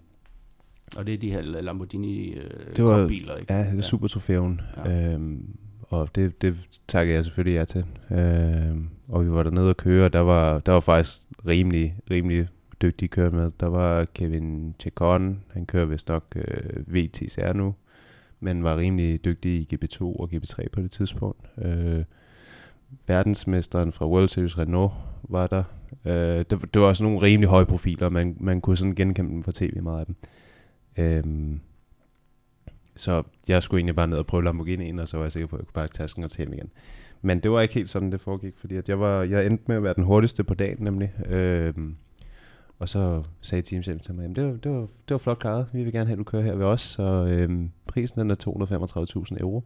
Og 0.98 1.08
det 1.08 1.14
er 1.14 1.18
de 1.18 1.32
her 1.32 1.42
Lamborghini 1.42 2.34
øh, 2.34 2.76
Det 2.76 2.84
var- 2.84 3.08
biler, 3.08 3.36
ikke? 3.36 3.54
ja, 3.54 3.72
det 3.72 3.78
er 3.78 3.82
super 3.82 4.08
trofæen, 4.08 4.62
Ja. 4.78 4.90
ja. 4.92 5.14
øhm, 5.14 5.56
og 5.92 6.16
det, 6.16 6.42
det 6.42 6.56
takkede 6.88 7.16
jeg 7.16 7.26
selvfølgelig 7.26 7.58
ja 7.58 7.66
til. 7.66 7.86
Øh, 8.12 8.78
og 9.08 9.26
vi 9.26 9.32
var 9.32 9.44
dernede 9.44 9.70
og 9.70 9.78
køre, 9.78 10.06
og 10.06 10.14
der 10.14 10.20
var, 10.20 10.60
der 10.60 10.72
var 10.72 10.80
faktisk 10.80 11.18
rimelig, 11.48 11.96
rimelig 12.12 12.48
dygtige 12.82 13.10
kører 13.10 13.30
med. 13.30 13.52
Der 13.60 13.68
var 13.68 14.06
Kevin 14.06 14.76
Chacon, 14.80 15.44
han 15.54 15.66
kører 15.66 15.86
vist 15.86 16.08
nok 16.08 16.24
øh, 16.36 16.94
VTCR 16.96 17.54
nu, 17.54 17.76
men 18.40 18.64
var 18.64 18.78
rimelig 18.78 19.26
dygtig 19.26 19.52
i 19.52 19.70
GP2 19.74 20.02
og 20.02 20.30
GP3 20.34 20.70
på 20.72 20.82
det 20.82 20.92
tidspunkt. 20.92 21.46
Øh, 21.58 22.04
verdensmesteren 23.08 23.92
fra 23.92 24.08
World 24.08 24.28
Series 24.28 24.58
Renault 24.58 24.94
var 25.24 25.48
der. 25.48 25.64
Øh, 26.06 26.46
det, 26.50 26.74
det 26.74 26.82
var 26.82 26.88
også 26.88 27.04
nogle 27.04 27.22
rimelig 27.22 27.50
høje 27.50 27.66
profiler, 27.66 28.10
man, 28.10 28.38
man 28.40 28.62
kunne 28.62 28.78
sådan 28.78 28.96
genkende 28.96 29.30
dem 29.30 29.44
fra 29.44 29.52
tv, 29.56 29.82
meget 29.82 30.00
af 30.00 30.06
dem. 30.06 30.16
Øh, 30.98 31.60
så 33.02 33.24
jeg 33.48 33.64
skulle 33.64 33.80
egentlig 33.80 33.96
bare 33.96 34.08
ned 34.08 34.18
og 34.18 34.26
prøve 34.26 34.50
Lamborghini'en, 34.50 35.02
og 35.02 35.08
så 35.08 35.18
var 35.18 35.26
jeg 35.26 35.32
sikker 35.32 35.48
på, 35.48 35.56
at 35.56 35.60
jeg 35.60 35.68
kunne 35.68 35.74
bare 35.74 35.88
tage 35.88 36.04
tasken 36.04 36.24
og 36.24 36.32
tage 36.32 36.48
hjem 36.48 36.54
igen. 36.54 36.72
Men 37.22 37.40
det 37.40 37.52
var 37.52 37.62
ikke 37.62 37.74
helt 37.74 37.90
sådan, 37.90 38.12
det 38.12 38.22
foregik, 38.22 38.54
fordi 38.58 38.76
at 38.76 38.90
jeg, 38.90 39.00
var, 39.00 39.24
jeg 39.24 39.46
endte 39.46 39.64
med 39.68 39.76
at 39.76 39.84
være 39.84 39.94
den 39.94 40.04
hurtigste 40.04 40.44
på 40.44 40.54
dagen, 40.54 40.78
nemlig. 40.80 41.14
Øhm, 41.26 41.96
og 42.80 42.90
så 42.90 43.24
sagde 43.42 43.62
teamchefen 43.62 44.00
til 44.00 44.14
mig, 44.14 44.26
at 44.26 44.36
det 44.36 44.44
var, 44.44 44.52
det, 44.52 44.72
var, 44.72 44.80
det 44.80 45.10
var 45.10 45.18
flot 45.18 45.40
klaret, 45.40 45.68
vi 45.74 45.84
vil 45.84 45.94
gerne 45.94 46.06
have, 46.06 46.14
at 46.14 46.18
du 46.18 46.24
kører 46.24 46.44
her 46.44 46.56
ved 46.56 46.66
os, 46.66 46.82
så 46.82 47.04
øhm, 47.04 47.72
prisen 47.88 48.20
den 48.20 48.32
er 48.32 48.36
235.000 49.34 49.40
euro. 49.40 49.64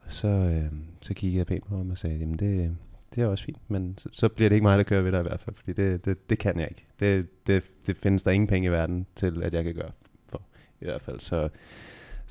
Og 0.00 0.12
så, 0.12 0.28
øhm, 0.28 0.84
så 1.00 1.14
kiggede 1.14 1.38
jeg 1.38 1.46
pænt 1.46 1.66
på 1.66 1.76
ham 1.76 1.90
og 1.90 1.98
sagde, 1.98 2.18
jamen 2.18 2.38
det, 2.38 2.76
det 3.14 3.22
er 3.22 3.26
også 3.26 3.44
fint, 3.44 3.60
men 3.68 3.98
så, 3.98 4.08
så 4.12 4.28
bliver 4.28 4.48
det 4.48 4.56
ikke 4.56 4.64
mig, 4.64 4.78
der 4.78 4.84
kører 4.84 5.02
ved 5.02 5.12
dig 5.12 5.20
i 5.20 5.22
hvert 5.28 5.40
fald, 5.40 5.56
fordi 5.56 5.72
det, 5.72 6.04
det, 6.04 6.30
det 6.30 6.38
kan 6.38 6.58
jeg 6.58 6.68
ikke. 6.70 6.86
Det, 7.00 7.46
det, 7.46 7.64
det 7.86 7.96
findes 7.96 8.22
der 8.22 8.30
ingen 8.30 8.46
penge 8.46 8.66
i 8.66 8.70
verden 8.70 9.06
til, 9.14 9.42
at 9.42 9.54
jeg 9.54 9.64
kan 9.64 9.74
gøre 9.74 9.90
for, 10.28 10.42
i 10.80 10.84
hvert 10.84 11.00
fald. 11.00 11.20
Så, 11.20 11.48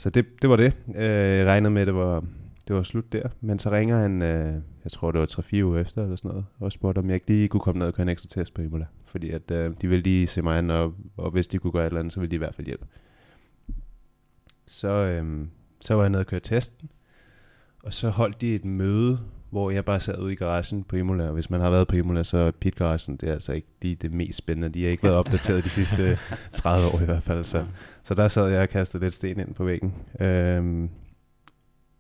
så 0.02 0.10
det, 0.10 0.26
det 0.42 0.50
var 0.50 0.56
det. 0.56 0.78
Øh, 0.96 1.38
jeg 1.38 1.48
regnede 1.48 1.72
med, 1.72 1.82
at 1.82 1.88
det 1.88 1.96
var, 1.96 2.24
det 2.68 2.76
var 2.76 2.84
slut 2.84 3.14
der. 3.14 3.30
Men 3.42 3.60
så 3.60 3.72
ringer 3.72 3.98
han, 3.98 4.22
øh, 4.22 4.54
jeg 4.84 4.92
tror 4.92 5.12
det 5.12 5.22
var 5.22 5.28
3-4 5.28 5.64
uger 5.64 5.80
efter 5.80 6.04
eller 6.04 6.16
sådan 6.16 6.30
noget, 6.30 6.46
og 6.60 6.72
spurgte, 6.72 7.00
om 7.00 7.08
jeg 7.08 7.14
ikke 7.14 7.28
lige 7.28 7.48
kunne 7.48 7.62
komme 7.62 7.80
ned 7.80 7.88
og 7.88 7.94
køre 7.94 8.02
en 8.02 8.10
ekstra 8.10 8.28
test 8.30 8.54
på 8.54 8.62
Imola. 8.62 8.86
Fordi 9.06 9.30
at, 9.30 9.52
øh, 9.52 9.74
de 9.82 9.88
ville 9.88 10.04
lige 10.04 10.28
se 10.28 10.42
mig 10.42 10.58
an, 10.58 10.70
og, 10.70 10.94
og 11.18 11.32
hvis 11.32 11.48
de 11.48 11.58
kunne 11.58 11.72
gøre 11.72 11.84
et 11.84 11.88
eller 11.88 12.00
andet, 12.00 12.14
så 12.14 12.20
ville 12.20 12.32
de 12.32 12.36
i 12.36 12.38
hvert 12.38 12.56
fald 12.56 12.68
hjælpe. 12.68 12.86
Så, 14.68 14.88
øh, 14.88 15.48
så 15.82 15.94
var 15.94 16.02
jeg 16.02 16.10
nede 16.10 16.22
og 16.22 16.28
køre 16.28 16.40
testen, 16.40 16.90
og 17.84 17.94
så 17.94 18.10
holdt 18.10 18.42
de 18.42 18.56
et 18.56 18.66
møde, 18.66 19.20
hvor 19.52 19.72
jeg 19.72 19.86
bare 19.86 20.00
sad 20.00 20.20
ude 20.20 20.34
i 20.34 20.36
garagen 20.36 20.84
på 20.84 20.96
Imola. 20.96 21.28
Og 21.28 21.34
hvis 21.34 21.50
man 21.50 21.62
har 21.62 21.70
været 21.70 21.88
på 21.88 21.96
Imola, 21.96 22.24
så 22.24 22.38
er 22.38 22.52
pitgaragen, 22.52 23.18
det 23.18 23.30
er 23.30 23.34
altså 23.34 23.54
ikke 23.54 23.68
lige 23.82 23.96
det 23.96 24.12
mest 24.12 24.38
spændende. 24.38 24.70
De 24.70 24.84
har 24.84 24.92
ikke 24.92 25.04
været 25.04 25.16
opdateret 25.16 25.64
de 25.64 25.70
sidste 25.70 26.18
30 26.52 26.88
år 26.88 27.02
i 27.02 27.06
hvert 27.06 27.24
fald. 27.24 27.44
Så, 27.44 27.66
så 28.04 28.14
der 28.14 28.28
sad 28.28 28.48
jeg 28.48 28.62
og 28.62 28.70
kastede 28.70 29.04
lidt 29.04 29.14
sten 29.14 29.40
ind 29.40 29.54
på 29.54 29.64
væggen. 29.64 29.94
Øhm, 30.20 30.90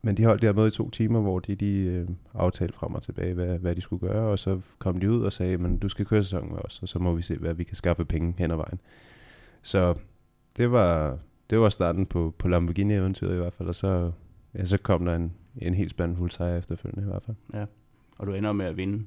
men 0.01 0.17
de 0.17 0.25
holdt 0.25 0.41
det 0.41 0.47
her 0.47 0.53
møde 0.53 0.67
i 0.67 0.71
to 0.71 0.89
timer, 0.89 1.21
hvor 1.21 1.39
de, 1.39 1.55
de 1.55 1.77
øh, 1.77 2.07
aftalte 2.33 2.73
frem 2.73 2.95
og 2.95 3.03
tilbage, 3.03 3.33
hvad, 3.33 3.57
hvad 3.57 3.75
de 3.75 3.81
skulle 3.81 4.07
gøre. 4.07 4.29
Og 4.29 4.39
så 4.39 4.59
kom 4.79 4.99
de 4.99 5.11
ud 5.11 5.23
og 5.23 5.33
sagde, 5.33 5.57
men 5.57 5.77
du 5.77 5.89
skal 5.89 6.05
køre 6.05 6.23
sæsonen 6.23 6.51
med 6.51 6.59
os, 6.65 6.79
og 6.81 6.87
så 6.87 6.99
må 6.99 7.15
vi 7.15 7.21
se, 7.21 7.37
hvad 7.37 7.53
vi 7.53 7.63
kan 7.63 7.75
skaffe 7.75 8.05
penge 8.05 8.33
hen 8.37 8.51
ad 8.51 8.55
vejen. 8.55 8.79
Så 9.61 9.95
det 10.57 10.71
var, 10.71 11.17
det 11.49 11.59
var 11.59 11.69
starten 11.69 12.05
på, 12.05 12.33
på 12.37 12.47
Lamborghini-eventyret 12.47 13.33
i 13.33 13.37
hvert 13.37 13.53
fald. 13.53 13.69
Og 13.69 13.75
så, 13.75 14.11
ja, 14.55 14.65
så 14.65 14.77
kom 14.77 15.05
der 15.05 15.15
en, 15.15 15.33
en 15.57 15.73
helt 15.73 15.91
spændende 15.91 16.17
fuld 16.17 16.31
sejr 16.31 16.57
efterfølgende 16.57 17.07
i 17.07 17.09
hvert 17.11 17.23
fald. 17.23 17.37
Ja. 17.53 17.65
Og 18.19 18.27
du 18.27 18.33
ender 18.33 18.51
med 18.51 18.65
at 18.65 18.77
vinde 18.77 19.03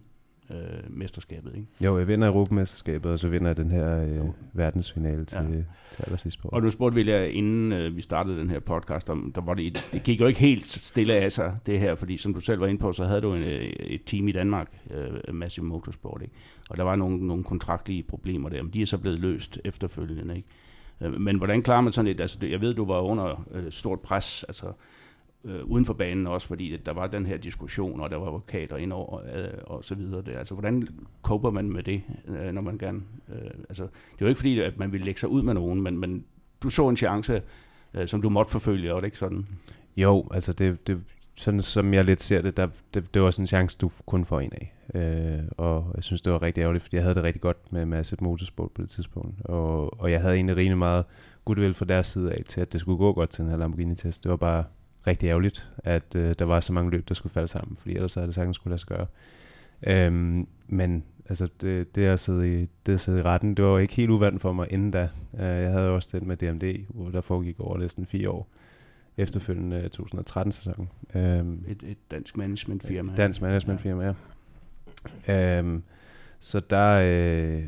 øh, 0.51 0.57
mesterskabet, 0.91 1.53
ikke? 1.55 1.67
Jo, 1.81 1.99
jeg 1.99 2.09
vinder 2.09 2.29
Europamesterskabet, 2.29 3.11
og 3.13 3.19
så 3.19 3.29
vinder 3.29 3.47
jeg 3.47 3.57
den 3.57 3.71
her 3.71 4.03
øh, 4.03 4.27
verdensfinale 4.53 5.25
til, 5.25 5.39
Ja. 5.39 5.45
til 5.93 6.03
allersidst 6.03 6.41
på. 6.43 6.49
Og 6.49 6.63
nu 6.63 6.71
spurgte 6.71 6.95
vi 7.05 7.11
jer, 7.11 7.23
inden 7.25 7.73
øh, 7.73 7.97
vi 7.97 8.03
startede 8.03 8.39
den 8.39 8.51
her 8.51 8.61
podcast, 8.61 9.11
om 9.11 9.33
der 9.35 9.41
var 9.41 9.55
det, 9.55 9.89
det 9.93 10.03
gik 10.03 10.21
jo 10.21 10.27
ikke 10.27 10.41
helt 10.41 10.67
stille 10.67 11.13
af 11.15 11.33
sig, 11.33 11.57
det 11.67 11.81
her, 11.81 11.95
fordi 11.95 12.17
som 12.17 12.35
du 12.35 12.41
selv 12.41 12.61
var 12.61 12.67
inde 12.67 12.81
på, 12.81 12.93
så 12.93 13.05
havde 13.05 13.21
du 13.21 13.35
en, 13.35 13.43
øh, 13.43 13.63
et 13.69 14.01
team 14.07 14.29
i 14.29 14.33
Danmark, 14.33 14.79
øh, 14.91 15.35
Massive 15.35 15.67
Motorsport, 15.67 16.23
ikke? 16.23 16.35
og 16.71 16.77
der 16.77 16.83
var 16.83 16.97
nogle, 16.97 17.27
nogle 17.27 17.43
kontraktlige 17.45 18.03
problemer 18.03 18.49
der, 18.49 18.63
men 18.63 18.73
de 18.73 18.83
er 18.83 18.87
så 18.87 18.99
blevet 18.99 19.21
løst 19.21 19.61
efterfølgende. 19.65 20.37
Ikke? 20.37 20.49
Øh, 21.01 21.21
Men 21.21 21.37
hvordan 21.37 21.63
klarer 21.63 21.81
man 21.81 21.93
sådan 21.93 22.11
et, 22.11 22.21
altså 22.21 22.39
jeg 22.47 22.61
ved, 22.61 22.75
du 22.75 22.85
var 22.85 23.01
under 23.01 23.49
øh, 23.53 23.73
stort 23.73 24.01
pres, 24.01 24.45
altså 24.45 24.67
øh, 25.45 25.65
uden 25.65 25.85
for 25.85 25.95
banen 25.95 26.27
også, 26.27 26.47
fordi 26.47 26.77
der 26.77 26.93
var 26.93 27.07
den 27.07 27.27
her 27.27 27.37
diskussion, 27.37 28.01
og 28.01 28.11
der 28.11 28.17
var 28.17 28.27
advokater 28.27 28.77
indover, 28.77 29.21
øh, 29.35 29.49
og 29.67 29.85
så 29.85 29.95
videre. 29.95 30.23
Der. 30.23 30.39
Altså, 30.39 30.55
hvordan 30.55 30.89
koper 31.23 31.51
man 31.51 31.73
med 31.73 31.83
det, 31.83 32.03
øh, 32.29 32.53
når 32.53 32.63
man 32.63 32.79
gerne... 32.79 33.03
Øh, 33.29 33.51
altså, 33.69 33.83
det 33.83 34.21
var 34.21 34.29
ikke 34.29 34.39
fordi, 34.39 34.61
at 34.61 34.79
man 34.79 34.93
ville 34.93 35.05
lægge 35.05 35.21
sig 35.21 35.29
ud 35.29 35.43
med 35.43 35.55
nogen, 35.55 35.83
men, 35.83 35.99
men 35.99 36.25
du 36.63 36.71
så 36.71 36.89
en 36.89 36.97
chance, 36.97 37.43
øh, 37.95 38.09
som 38.09 38.23
du 38.23 38.29
måtte 38.29 38.53
forfølge, 38.53 38.95
og 38.95 39.03
det 39.03 39.07
ikke 39.07 39.19
sådan? 39.19 39.47
Jo, 39.97 40.25
altså 40.31 40.53
det, 40.53 40.87
det, 40.87 41.01
sådan 41.35 41.61
som 41.61 41.95
jeg 41.95 42.05
lidt 42.05 42.21
ser 42.21 42.43
det, 42.43 42.57
der, 42.57 42.69
det, 42.95 43.15
det 43.15 43.23
var 43.23 43.31
sådan 43.31 43.43
en 43.43 43.47
chance, 43.47 43.79
du 43.81 43.91
kun 44.07 44.25
får 44.25 44.41
en 44.41 44.53
af. 44.53 44.75
Øh, 44.95 45.45
og 45.57 45.93
jeg 45.95 46.05
synes, 46.05 46.23
det 46.23 46.33
var 46.33 46.43
rigtig 46.43 46.63
ærgerligt, 46.63 46.83
fordi 46.83 46.97
jeg 46.97 47.05
havde 47.05 47.15
det 47.15 47.23
rigtig 47.23 47.43
godt 47.43 47.73
med 47.73 47.87
Massive 47.87 48.19
Motorsport 48.21 48.71
på 48.71 48.83
det 48.83 48.91
tidspunkt. 48.91 49.41
Og, 49.45 50.01
og 50.01 50.11
jeg 50.11 50.21
havde 50.21 50.35
egentlig 50.35 50.57
rigtig 50.57 50.79
meget 50.79 51.05
goodwill 51.45 51.75
fra 51.75 51.85
deres 51.85 52.07
side 52.07 52.33
af 52.33 52.43
til, 52.45 52.61
at 52.61 52.73
det 52.73 52.81
skulle 52.81 52.99
gå 52.99 53.13
godt 53.13 53.31
til 53.31 53.43
den 53.43 53.51
her 53.51 53.59
Lamborghini-test. 53.59 54.23
Det 54.23 54.31
var 54.31 54.37
bare 54.37 54.65
rigtig 55.07 55.27
ærgerligt, 55.27 55.71
at 55.79 56.17
øh, 56.17 56.35
der 56.38 56.45
var 56.45 56.61
så 56.61 56.73
mange 56.73 56.90
løb, 56.90 57.09
der 57.09 57.14
skulle 57.14 57.33
falde 57.33 57.49
sammen, 57.49 57.77
fordi 57.77 57.95
ellers 57.95 58.14
havde 58.14 58.27
det 58.27 58.35
sagtens 58.35 58.57
skulle 58.57 58.73
lade 58.73 58.81
sig 58.81 58.88
gøre. 58.88 59.07
Øhm, 59.87 60.49
men 60.67 61.05
altså, 61.29 61.49
det, 61.61 61.95
det, 61.95 62.05
at 62.05 62.21
sidde 62.21 62.62
i, 62.62 62.69
det 62.87 62.93
at 62.93 63.01
sidde 63.01 63.19
i 63.19 63.23
retten, 63.23 63.55
det 63.55 63.64
var 63.64 63.71
jo 63.71 63.79
ikke 63.79 63.95
helt 63.95 64.11
uvandt 64.11 64.43
for 64.43 64.53
mig 64.53 64.67
inden 64.71 64.90
da. 64.90 65.09
Øh, 65.35 65.47
jeg 65.47 65.71
havde 65.73 65.90
også 65.90 66.19
den 66.19 66.29
med 66.29 66.37
DMD, 66.37 66.85
hvor 66.88 67.11
der 67.11 67.21
foregik 67.21 67.61
over 67.61 67.79
næsten 67.79 68.07
fire 68.07 68.31
år 68.31 68.49
efterfølgende 69.17 69.90
2013-sæsonen. 70.01 70.88
Øhm, 71.14 71.64
Et, 71.69 71.83
et 71.83 71.99
dansk 72.11 72.37
managementfirma. 72.37 73.12
Dansk 73.17 73.40
managementfirma, 73.43 74.14
ja. 75.27 75.59
Øhm, 75.59 75.83
så 76.40 76.61
der, 76.61 76.93
øh, 76.95 77.64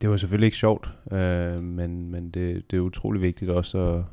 det 0.00 0.10
var 0.10 0.16
selvfølgelig 0.16 0.46
ikke 0.46 0.56
sjovt, 0.56 0.90
øh, 1.12 1.60
men, 1.60 2.10
men 2.10 2.30
det, 2.30 2.70
det 2.70 2.76
er 2.76 2.80
utrolig 2.80 3.22
vigtigt 3.22 3.50
også 3.50 3.78
at, 3.78 4.04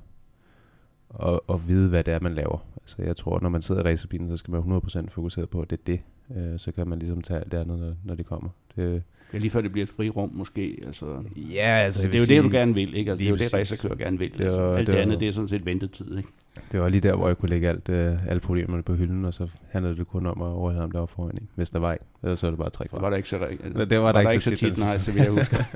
at, 1.23 1.39
at 1.49 1.67
vide, 1.67 1.89
hvad 1.89 2.03
det 2.03 2.13
er, 2.13 2.19
man 2.19 2.33
laver. 2.33 2.65
Altså 2.83 2.95
jeg 3.01 3.15
tror, 3.15 3.39
når 3.41 3.49
man 3.49 3.61
sidder 3.61 3.81
i 3.81 3.91
racerbilen, 3.93 4.29
så 4.29 4.37
skal 4.37 4.51
man 4.51 4.63
være 4.71 4.81
100% 5.05 5.09
fokuseret 5.09 5.49
på, 5.49 5.61
at 5.61 5.69
det 5.69 5.79
er 5.79 5.83
det. 5.87 5.99
Øh, 6.37 6.59
så 6.59 6.71
kan 6.71 6.87
man 6.87 6.99
ligesom 6.99 7.21
tage 7.21 7.39
alt 7.39 7.51
det 7.51 7.57
andet, 7.57 7.79
når, 7.79 7.93
når 8.03 8.15
det 8.15 8.25
kommer. 8.25 8.49
Det, 8.75 9.03
Det 9.31 9.37
er 9.37 9.41
lige 9.41 9.51
før 9.51 9.61
det 9.61 9.71
bliver 9.71 9.83
et 9.85 9.89
frirum 9.89 10.29
måske. 10.33 10.79
Altså, 10.85 11.05
ja, 11.35 11.59
altså, 11.61 12.01
altså, 12.01 12.01
det 12.01 12.31
er 12.31 12.37
jo 12.37 12.43
det, 12.43 12.51
du 12.51 12.57
gerne 12.57 12.73
vil, 12.73 12.95
ikke? 12.95 13.11
Altså, 13.11 13.21
det 13.23 13.25
er 13.25 13.29
jo 13.29 13.35
lige 13.35 13.45
det, 13.45 13.51
præcis. 13.51 13.71
racerkører 13.83 13.97
gerne 14.05 14.19
vil. 14.19 14.33
Det 14.37 14.41
altså. 14.45 14.61
var- 14.61 14.69
Alt 14.77 14.79
det 14.79 14.87
det, 14.87 14.95
var- 14.95 15.01
andet, 15.01 15.19
det 15.19 15.27
er 15.27 15.31
sådan 15.31 15.47
set 15.47 15.65
ventetid, 15.65 16.17
ikke? 16.17 16.29
Det 16.71 16.79
var 16.81 16.89
lige 16.89 17.01
der, 17.01 17.15
hvor 17.15 17.27
jeg 17.27 17.37
kunne 17.37 17.49
lægge 17.49 17.69
alt, 17.69 17.89
øh, 17.89 18.27
alle 18.27 18.39
problemerne 18.39 18.83
på 18.83 18.93
hylden, 18.93 19.25
og 19.25 19.33
så 19.33 19.47
handlede 19.69 19.95
det 19.97 20.07
kun 20.07 20.25
om 20.25 20.41
at 20.41 20.47
overhælde 20.47 20.81
ham, 20.81 20.91
der 20.91 20.99
var 20.99 21.05
foran. 21.05 21.31
Ikke? 21.35 21.47
Hvis 21.55 21.69
der 21.69 21.79
var 21.79 21.97
en, 22.23 22.37
så 22.37 22.47
er 22.47 22.51
det 22.51 22.59
bare 22.59 22.69
tre 22.69 22.83
Det 22.83 22.91
fra. 22.91 22.99
var 23.01 23.09
der 23.09 23.17
ikke 23.17 23.29
så, 23.29 23.47
det 23.77 23.89
det 23.89 23.99
var 23.99 24.11
der 24.11 24.19
ikke 24.19 24.33
ikke 24.33 24.43
så 24.43 24.49
så 24.49 24.55
tit, 24.55 24.79
nej, 24.79 24.97
så 24.97 25.11
vidt 25.11 25.23
jeg 25.23 25.31
husker. 25.33 25.57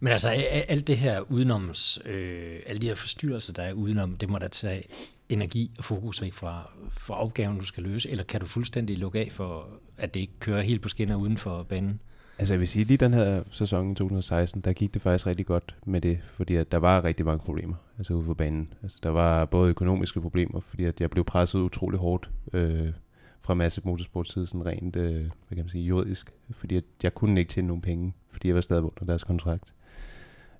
Men 0.00 0.12
altså, 0.12 0.28
alt 0.68 0.86
det 0.86 0.98
her 0.98 1.20
udenoms, 1.20 1.98
øh, 2.04 2.60
alle 2.66 2.80
de 2.80 2.86
her 2.86 2.94
forstyrrelser, 2.94 3.52
der 3.52 3.62
er 3.62 3.72
udenom, 3.72 4.16
det 4.16 4.30
må 4.30 4.38
da 4.38 4.48
tage 4.48 4.82
energi 5.28 5.70
og 5.78 5.84
fokus 5.84 6.22
væk 6.22 6.32
fra, 6.32 6.70
fra 6.92 7.22
opgaven, 7.22 7.58
du 7.58 7.64
skal 7.64 7.82
løse, 7.82 8.10
eller 8.10 8.24
kan 8.24 8.40
du 8.40 8.46
fuldstændig 8.46 8.98
lukke 8.98 9.18
af 9.18 9.28
for, 9.32 9.68
at 9.98 10.14
det 10.14 10.20
ikke 10.20 10.32
kører 10.40 10.62
helt 10.62 10.82
på 10.82 10.88
skinner 10.88 11.16
uden 11.16 11.36
for 11.36 11.62
banen? 11.62 12.00
Altså 12.38 12.54
jeg 12.54 12.60
vil 12.60 12.68
sige, 12.68 12.84
lige 12.84 12.96
den 12.96 13.14
her 13.14 13.42
sæson 13.50 13.92
i 13.92 13.94
2016, 13.94 14.60
der 14.60 14.72
gik 14.72 14.94
det 14.94 15.02
faktisk 15.02 15.26
rigtig 15.26 15.46
godt 15.46 15.76
med 15.86 16.00
det, 16.00 16.18
fordi 16.34 16.54
at 16.54 16.72
der 16.72 16.78
var 16.78 17.04
rigtig 17.04 17.26
mange 17.26 17.44
problemer 17.44 17.74
altså 17.98 18.14
ude 18.14 18.24
på 18.24 18.34
banen. 18.34 18.72
Altså 18.82 18.98
der 19.02 19.08
var 19.08 19.44
både 19.44 19.70
økonomiske 19.70 20.20
problemer, 20.20 20.60
fordi 20.60 20.84
at 20.84 21.00
jeg 21.00 21.10
blev 21.10 21.24
presset 21.24 21.58
utrolig 21.58 21.98
hårdt 21.98 22.30
øh, 22.52 22.92
fra 23.42 23.54
masse 23.54 23.80
Motorsport 23.84 24.28
side, 24.28 24.46
sådan 24.46 24.66
rent, 24.66 24.96
øh, 24.96 25.12
hvad 25.14 25.30
kan 25.48 25.58
man 25.58 25.68
sige, 25.68 25.84
juridisk, 25.84 26.30
fordi 26.50 26.76
at 26.76 26.84
jeg 27.02 27.14
kunne 27.14 27.40
ikke 27.40 27.50
tjene 27.52 27.68
nogen 27.68 27.82
penge, 27.82 28.14
fordi 28.30 28.48
jeg 28.48 28.54
var 28.54 28.60
stadig 28.60 28.82
under 28.82 29.04
deres 29.04 29.24
kontrakt. 29.24 29.72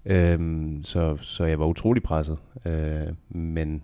Øhm, 0.06 0.82
så, 0.82 1.16
så 1.16 1.44
jeg 1.44 1.58
var 1.58 1.66
utrolig 1.66 2.02
presset, 2.02 2.38
øh, 2.64 3.06
men 3.28 3.82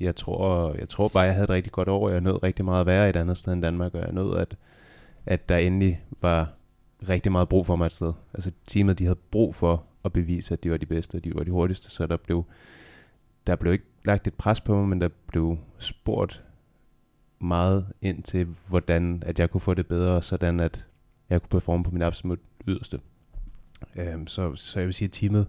jeg 0.00 0.16
tror, 0.16 0.74
jeg 0.78 0.88
tror 0.88 1.08
bare, 1.08 1.22
jeg 1.22 1.34
havde 1.34 1.44
et 1.44 1.50
rigtig 1.50 1.72
godt 1.72 1.88
år. 1.88 2.10
Jeg 2.10 2.20
nød 2.20 2.42
rigtig 2.42 2.64
meget 2.64 2.80
at 2.80 2.86
være 2.86 3.10
et 3.10 3.16
andet 3.16 3.36
sted 3.36 3.52
end 3.52 3.62
Danmark, 3.62 3.94
og 3.94 4.00
jeg 4.00 4.12
nød, 4.12 4.36
at, 4.36 4.56
at 5.26 5.48
der 5.48 5.56
endelig 5.56 6.04
var 6.20 6.52
rigtig 7.08 7.32
meget 7.32 7.48
brug 7.48 7.66
for 7.66 7.76
mig 7.76 7.86
et 7.86 7.92
sted. 7.92 8.12
Altså 8.34 8.52
teamet, 8.66 8.98
de 8.98 9.04
havde 9.04 9.18
brug 9.30 9.54
for 9.54 9.84
at 10.04 10.12
bevise, 10.12 10.54
at 10.54 10.64
de 10.64 10.70
var 10.70 10.76
de 10.76 10.86
bedste, 10.86 11.16
og 11.16 11.24
de 11.24 11.34
var 11.34 11.44
de 11.44 11.50
hurtigste, 11.50 11.90
så 11.90 12.06
der 12.06 12.16
blev, 12.16 12.44
der 13.46 13.56
blev 13.56 13.72
ikke 13.72 13.84
lagt 14.04 14.26
et 14.26 14.34
pres 14.34 14.60
på 14.60 14.76
mig, 14.76 14.88
men 14.88 15.00
der 15.00 15.08
blev 15.26 15.58
spurgt 15.78 16.44
meget 17.40 17.86
ind 18.00 18.22
til, 18.22 18.46
hvordan 18.68 19.22
at 19.26 19.38
jeg 19.38 19.50
kunne 19.50 19.60
få 19.60 19.74
det 19.74 19.86
bedre, 19.86 20.22
sådan 20.22 20.60
at 20.60 20.86
jeg 21.30 21.42
kunne 21.42 21.48
performe 21.48 21.84
på 21.84 21.90
min 21.90 22.02
absolut 22.02 22.38
yderste. 22.68 23.00
Øhm, 23.96 24.26
så, 24.26 24.54
så 24.54 24.78
jeg 24.78 24.86
vil 24.86 24.94
sige, 24.94 25.06
at 25.06 25.12
teamet 25.12 25.46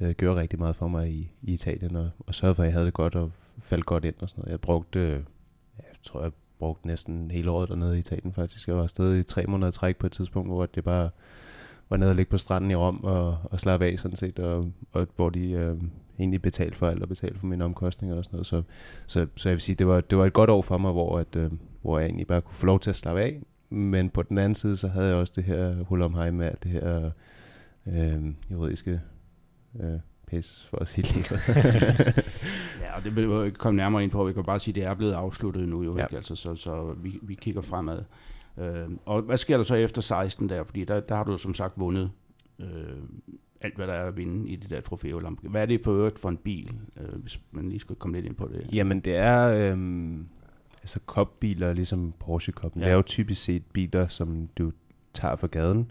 øh, 0.00 0.10
gjorde 0.10 0.40
rigtig 0.40 0.58
meget 0.58 0.76
for 0.76 0.88
mig 0.88 1.10
i, 1.10 1.32
i 1.42 1.52
Italien, 1.52 1.96
og, 1.96 2.10
og 2.26 2.34
sørgede 2.34 2.54
for, 2.54 2.62
at 2.62 2.66
jeg 2.66 2.72
havde 2.72 2.86
det 2.86 2.94
godt 2.94 3.14
og 3.14 3.32
faldt 3.62 3.86
godt 3.86 4.04
ind 4.04 4.14
og 4.20 4.28
sådan 4.28 4.42
noget. 4.42 4.52
Jeg 4.52 4.60
brugte, 4.60 5.00
øh, 5.00 5.20
jeg 5.78 5.94
tror, 6.02 6.22
jeg 6.22 6.32
brugte 6.58 6.86
næsten 6.86 7.30
hele 7.30 7.50
året 7.50 7.68
dernede 7.68 7.96
i 7.96 7.98
Italien 7.98 8.32
faktisk. 8.32 8.68
Jeg 8.68 8.76
var 8.76 8.82
afsted 8.82 9.16
i 9.16 9.22
tre 9.22 9.44
måneder 9.48 9.70
træk 9.70 9.96
på 9.96 10.06
et 10.06 10.12
tidspunkt, 10.12 10.48
hvor 10.48 10.66
det 10.66 10.84
bare 10.84 11.10
var 11.90 11.96
nede 11.96 12.10
og 12.10 12.16
ligge 12.16 12.30
på 12.30 12.38
stranden 12.38 12.70
i 12.70 12.74
Rom 12.74 13.04
og, 13.04 13.38
og 13.44 13.60
slappe 13.60 13.86
af 13.86 13.98
sådan 13.98 14.16
set, 14.16 14.38
og, 14.38 14.72
og 14.92 15.06
hvor 15.16 15.30
de 15.30 15.50
øh, 15.50 15.76
egentlig 16.18 16.42
betalte 16.42 16.76
for 16.76 16.88
alt 16.88 17.02
og 17.02 17.08
betalte 17.08 17.38
for 17.38 17.46
mine 17.46 17.64
omkostninger 17.64 18.16
og 18.16 18.24
sådan 18.24 18.36
noget. 18.36 18.46
Så, 18.46 18.62
så, 19.06 19.26
så 19.36 19.48
jeg 19.48 19.54
vil 19.54 19.60
sige, 19.60 19.76
det 19.76 19.86
var, 19.86 20.00
det 20.00 20.18
var 20.18 20.26
et 20.26 20.32
godt 20.32 20.50
år 20.50 20.62
for 20.62 20.78
mig, 20.78 20.92
hvor, 20.92 21.18
at, 21.18 21.36
øh, 21.36 21.50
hvor 21.82 21.98
jeg 21.98 22.06
egentlig 22.06 22.26
bare 22.26 22.40
kunne 22.40 22.54
få 22.54 22.66
lov 22.66 22.80
til 22.80 22.90
at 22.90 22.96
slappe 22.96 23.22
af, 23.22 23.42
men 23.70 24.10
på 24.10 24.22
den 24.22 24.38
anden 24.38 24.54
side, 24.54 24.76
så 24.76 24.88
havde 24.88 25.08
jeg 25.08 25.16
også 25.16 25.32
det 25.36 25.44
her 25.44 25.84
hul 25.84 26.02
om 26.02 26.10
med 26.10 26.46
alt 26.46 26.62
det 26.62 26.70
her 26.70 27.10
øh, 27.86 28.34
juridiske 28.50 29.00
øh, 29.80 29.98
pis, 30.26 30.66
for 30.70 30.76
at 30.76 30.88
sige 30.88 31.02
det 31.02 31.30
Ja, 32.80 32.96
og 32.96 33.04
det 33.04 33.16
vil 33.16 33.28
vi 33.28 33.46
ikke 33.46 33.58
komme 33.58 33.76
nærmere 33.76 34.02
ind 34.02 34.10
på. 34.10 34.24
Vi 34.24 34.32
kan 34.32 34.44
bare 34.44 34.60
sige, 34.60 34.72
at 34.72 34.76
det 34.76 34.86
er 34.90 34.94
blevet 34.94 35.12
afsluttet 35.12 35.68
nu, 35.68 35.82
jo, 35.82 35.96
ja. 35.96 36.04
ikke? 36.04 36.16
Altså, 36.16 36.34
så, 36.34 36.54
så 36.54 36.94
vi, 37.02 37.18
vi 37.22 37.34
kigger 37.34 37.60
fremad. 37.60 38.02
Øh, 38.58 38.88
og 39.04 39.22
hvad 39.22 39.36
sker 39.36 39.56
der 39.56 39.64
så 39.64 39.74
efter 39.74 40.02
16 40.02 40.48
der? 40.48 40.64
Fordi 40.64 40.84
der, 40.84 41.00
der 41.00 41.14
har 41.14 41.24
du 41.24 41.36
som 41.36 41.54
sagt 41.54 41.80
vundet 41.80 42.10
øh, 42.58 42.66
alt, 43.60 43.76
hvad 43.76 43.86
der 43.86 43.92
er 43.92 44.06
at 44.06 44.16
vinde 44.16 44.48
i 44.48 44.56
det 44.56 44.70
der 44.70 44.80
trofæ 44.80 45.12
Hvad 45.42 45.62
er 45.62 45.66
det 45.66 45.80
for 45.84 45.92
øvrigt 45.92 46.18
for 46.18 46.28
en 46.28 46.36
bil, 46.36 46.78
øh, 46.96 47.20
hvis 47.20 47.40
man 47.50 47.68
lige 47.68 47.80
skal 47.80 47.96
komme 47.96 48.16
lidt 48.16 48.26
ind 48.26 48.34
på 48.34 48.48
det? 48.52 48.74
Jamen, 48.74 49.00
det 49.00 49.16
er... 49.16 49.46
Øh, 49.46 49.78
altså 50.82 51.00
cop-biler, 51.06 51.72
ligesom 51.72 52.12
Porsche 52.18 52.52
Cup. 52.52 52.76
Ja. 52.76 52.80
Det 52.80 52.88
er 52.88 52.94
jo 52.94 53.02
typisk 53.02 53.44
set 53.44 53.62
biler, 53.72 54.08
som 54.08 54.48
du 54.58 54.72
tager 55.14 55.36
fra 55.36 55.46
gaden, 55.46 55.90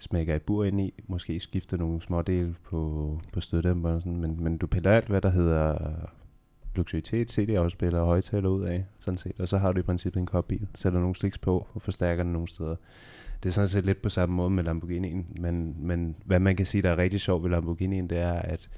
smækker 0.00 0.36
et 0.36 0.42
bur 0.42 0.64
ind 0.64 0.80
i, 0.80 1.02
måske 1.06 1.40
skifter 1.40 1.76
nogle 1.76 2.02
smådele 2.02 2.54
på, 2.64 3.20
på 3.32 3.40
støddæmperen, 3.40 4.00
sådan, 4.00 4.16
men, 4.16 4.44
men 4.44 4.58
du 4.58 4.66
piller 4.66 4.90
alt, 4.90 5.08
hvad 5.08 5.20
der 5.20 5.30
hedder 5.30 5.76
luxuritet, 6.74 7.30
CD-afspiller 7.30 8.00
og 8.00 8.06
højtaler 8.06 8.48
ud 8.48 8.64
af, 8.64 8.84
sådan 9.00 9.18
set. 9.18 9.40
Og 9.40 9.48
så 9.48 9.58
har 9.58 9.72
du 9.72 9.78
i 9.78 9.82
princippet 9.82 10.20
en 10.20 10.26
kopbil, 10.26 10.68
sætter 10.74 11.00
nogle 11.00 11.16
sliks 11.16 11.38
på 11.38 11.66
og 11.74 11.82
forstærker 11.82 12.22
den 12.22 12.32
nogle 12.32 12.48
steder. 12.48 12.76
Det 13.42 13.48
er 13.48 13.52
sådan 13.52 13.68
set 13.68 13.84
lidt 13.84 14.02
på 14.02 14.08
samme 14.08 14.34
måde 14.34 14.50
med 14.50 14.64
Lamborghini'en, 14.64 15.42
men, 15.42 15.76
men 15.78 16.16
hvad 16.24 16.40
man 16.40 16.56
kan 16.56 16.66
sige, 16.66 16.82
der 16.82 16.90
er 16.90 16.98
rigtig 16.98 17.20
sjovt 17.20 17.44
ved 17.44 17.50
Lamborghini'en, 17.50 18.06
det 18.06 18.18
er, 18.18 18.32
at, 18.32 18.70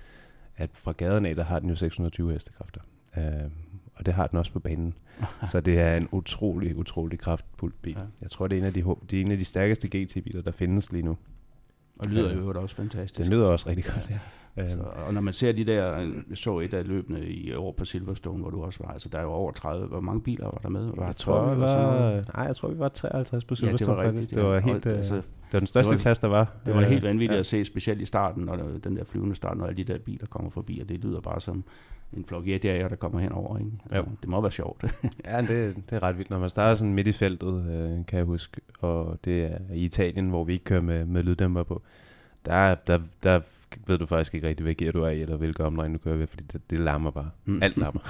at 0.57 0.71
fra 0.75 0.93
gaden 0.93 1.27
af, 1.27 1.37
der 1.37 1.43
har 1.43 1.59
den 1.59 1.69
jo 1.69 1.77
620 1.77 2.33
hestekræfter. 2.33 2.81
Uh, 3.17 3.23
og 4.03 4.07
det 4.07 4.15
har 4.15 4.27
den 4.27 4.39
også 4.39 4.53
på 4.53 4.61
banen. 4.61 4.95
så 5.53 5.61
det 5.61 5.81
er 5.81 5.97
en 5.97 6.09
utrolig, 6.13 6.77
utrolig 6.77 7.19
kraftfuld 7.19 7.73
bil. 7.83 7.93
Ja. 7.93 8.05
Jeg 8.23 8.31
tror, 8.31 8.47
det 8.47 8.57
er 8.57 8.61
en 8.61 8.67
af 8.67 8.73
de, 8.73 8.85
det 9.11 9.17
er 9.17 9.21
en 9.21 9.33
af 9.33 9.39
de 9.39 9.45
stærkeste 9.45 9.89
GT-biler, 9.89 10.43
der 10.43 10.51
findes 10.53 10.93
lige 10.93 11.03
nu. 11.03 11.17
Og 11.99 12.07
lyder 12.07 12.37
jo 12.37 12.63
også 12.63 12.77
fantastisk. 12.77 13.21
Den 13.21 13.33
lyder 13.33 13.47
også 13.47 13.69
rigtig 13.69 13.85
godt, 13.85 14.11
ja. 14.11 14.19
Så, 14.57 14.79
og 15.07 15.15
når 15.15 15.21
man 15.21 15.33
ser 15.33 15.53
de 15.53 15.65
der, 15.65 15.97
jeg 15.97 16.13
så 16.35 16.59
et 16.59 16.75
af 16.75 16.89
løbende 16.89 17.27
i 17.27 17.55
år 17.55 17.73
på 17.73 17.85
Silverstone, 17.85 18.41
hvor 18.41 18.51
du 18.51 18.63
også 18.63 18.83
var, 18.83 18.93
altså 18.93 19.09
der 19.09 19.19
er 19.19 19.23
jo 19.23 19.29
over 19.29 19.53
30, 19.53 19.87
hvor 19.87 20.01
mange 20.01 20.21
biler 20.21 20.45
var 20.45 20.61
der 20.63 20.69
med? 20.69 20.91
Var 20.97 21.07
jeg 21.07 21.17
tror, 21.17 21.55
vi 21.55 21.61
var, 21.61 22.11
nej, 22.37 22.47
jeg 22.47 22.57
tror, 22.57 22.69
vi 22.69 22.79
var 22.79 22.89
53 22.89 23.45
på 23.45 23.55
Silverstone. 23.55 24.01
Ja, 24.01 24.03
det 24.03 24.07
var 24.07 24.13
rigtigt. 24.13 24.35
Det 24.35 24.45
var, 24.45 24.59
helt, 24.59 24.87
og, 24.87 24.93
altså, 24.93 25.15
det 25.15 25.53
var 25.53 25.61
den 25.61 25.67
største 25.67 25.97
klasse, 25.97 26.23
der 26.23 26.29
var. 26.29 26.57
Det 26.67 26.75
var 26.75 26.83
helt 26.83 27.03
vanvittigt 27.03 27.33
ja. 27.33 27.39
at 27.39 27.47
se, 27.47 27.65
specielt 27.65 28.01
i 28.01 28.05
starten, 28.05 28.45
når 28.45 28.57
den 28.85 28.97
der 28.97 29.05
flyvende 29.05 29.35
start, 29.35 29.59
når 29.59 29.67
alle 29.67 29.77
de 29.77 29.93
der 29.93 29.99
biler 29.99 30.27
kommer 30.27 30.51
forbi, 30.51 30.81
og 30.83 30.89
det 30.89 31.05
lyder 31.05 31.21
bare 31.21 31.41
som 31.41 31.65
en 32.13 32.25
flok 32.25 32.49
jætjager, 32.49 32.89
der 32.89 32.97
kommer 32.97 33.21
henover. 33.21 33.59
Ikke? 33.59 33.71
Altså, 33.91 34.11
det 34.21 34.29
må 34.29 34.41
være 34.41 34.51
sjovt. 34.51 34.85
ja, 35.25 35.41
det, 35.41 35.77
det 35.91 35.97
er 35.97 36.03
ret 36.03 36.19
vildt. 36.19 36.31
Når 36.31 36.39
man 36.39 36.51
starter 36.51 36.75
sådan 36.75 36.95
midt 36.95 37.07
i 37.07 37.13
feltet, 37.13 37.55
øh, 37.55 38.07
kan 38.07 38.19
jeg 38.19 38.25
huske, 38.25 38.61
og 38.81 39.19
det 39.25 39.45
er 39.45 39.59
i 39.75 39.85
Italien, 39.85 40.29
hvor 40.29 40.45
vi 40.45 40.53
ikke 40.53 40.65
kører 40.65 40.81
med, 40.81 41.05
med 41.05 41.23
lyddæmper 41.23 41.63
på, 41.63 41.83
der, 42.47 42.75
der, 42.75 42.99
der 43.23 43.41
ved 43.87 43.99
du 43.99 44.07
faktisk 44.07 44.35
ikke 44.35 44.49
rigtig, 44.49 44.65
hvad 44.65 44.75
gear 44.75 44.93
du 44.93 45.03
er 45.03 45.09
i, 45.09 45.21
eller 45.21 45.37
hvilke 45.37 45.65
omdrejninger 45.65 45.99
du 45.99 46.05
kører 46.05 46.17
ved, 46.17 46.27
fordi 46.27 46.45
det, 46.45 46.71
det 46.71 46.79
larmer 46.79 47.11
bare. 47.11 47.31
Mm. 47.45 47.63
Alt 47.63 47.77
larmer. 47.77 48.01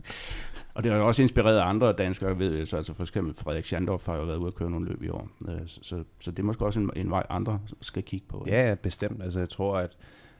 og 0.74 0.84
det 0.84 0.92
har 0.92 0.98
jo 0.98 1.06
også 1.06 1.22
inspireret 1.22 1.60
andre 1.60 1.92
danskere, 1.92 2.38
ved 2.38 2.54
jeg, 2.54 2.68
så 2.68 2.76
altså 2.76 2.94
for 2.94 3.02
eksempel 3.02 3.34
Frederik 3.34 3.64
Schandorf 3.64 4.06
har 4.06 4.16
jo 4.16 4.24
været 4.24 4.36
ude 4.36 4.46
at 4.46 4.54
køre 4.54 4.70
nogle 4.70 4.88
løb 4.88 5.02
i 5.02 5.08
år. 5.08 5.28
Øh, 5.48 5.60
så, 5.66 5.80
så, 5.82 6.04
så 6.20 6.30
det 6.30 6.38
er 6.38 6.42
måske 6.42 6.64
også 6.64 6.80
en, 6.80 6.90
en 6.96 7.10
vej, 7.10 7.22
andre 7.30 7.60
skal 7.80 8.02
kigge 8.02 8.26
på. 8.28 8.44
Ja, 8.48 8.74
bestemt. 8.82 9.22
Altså 9.22 9.38
jeg 9.38 9.48
tror, 9.48 9.78
at, 9.78 9.96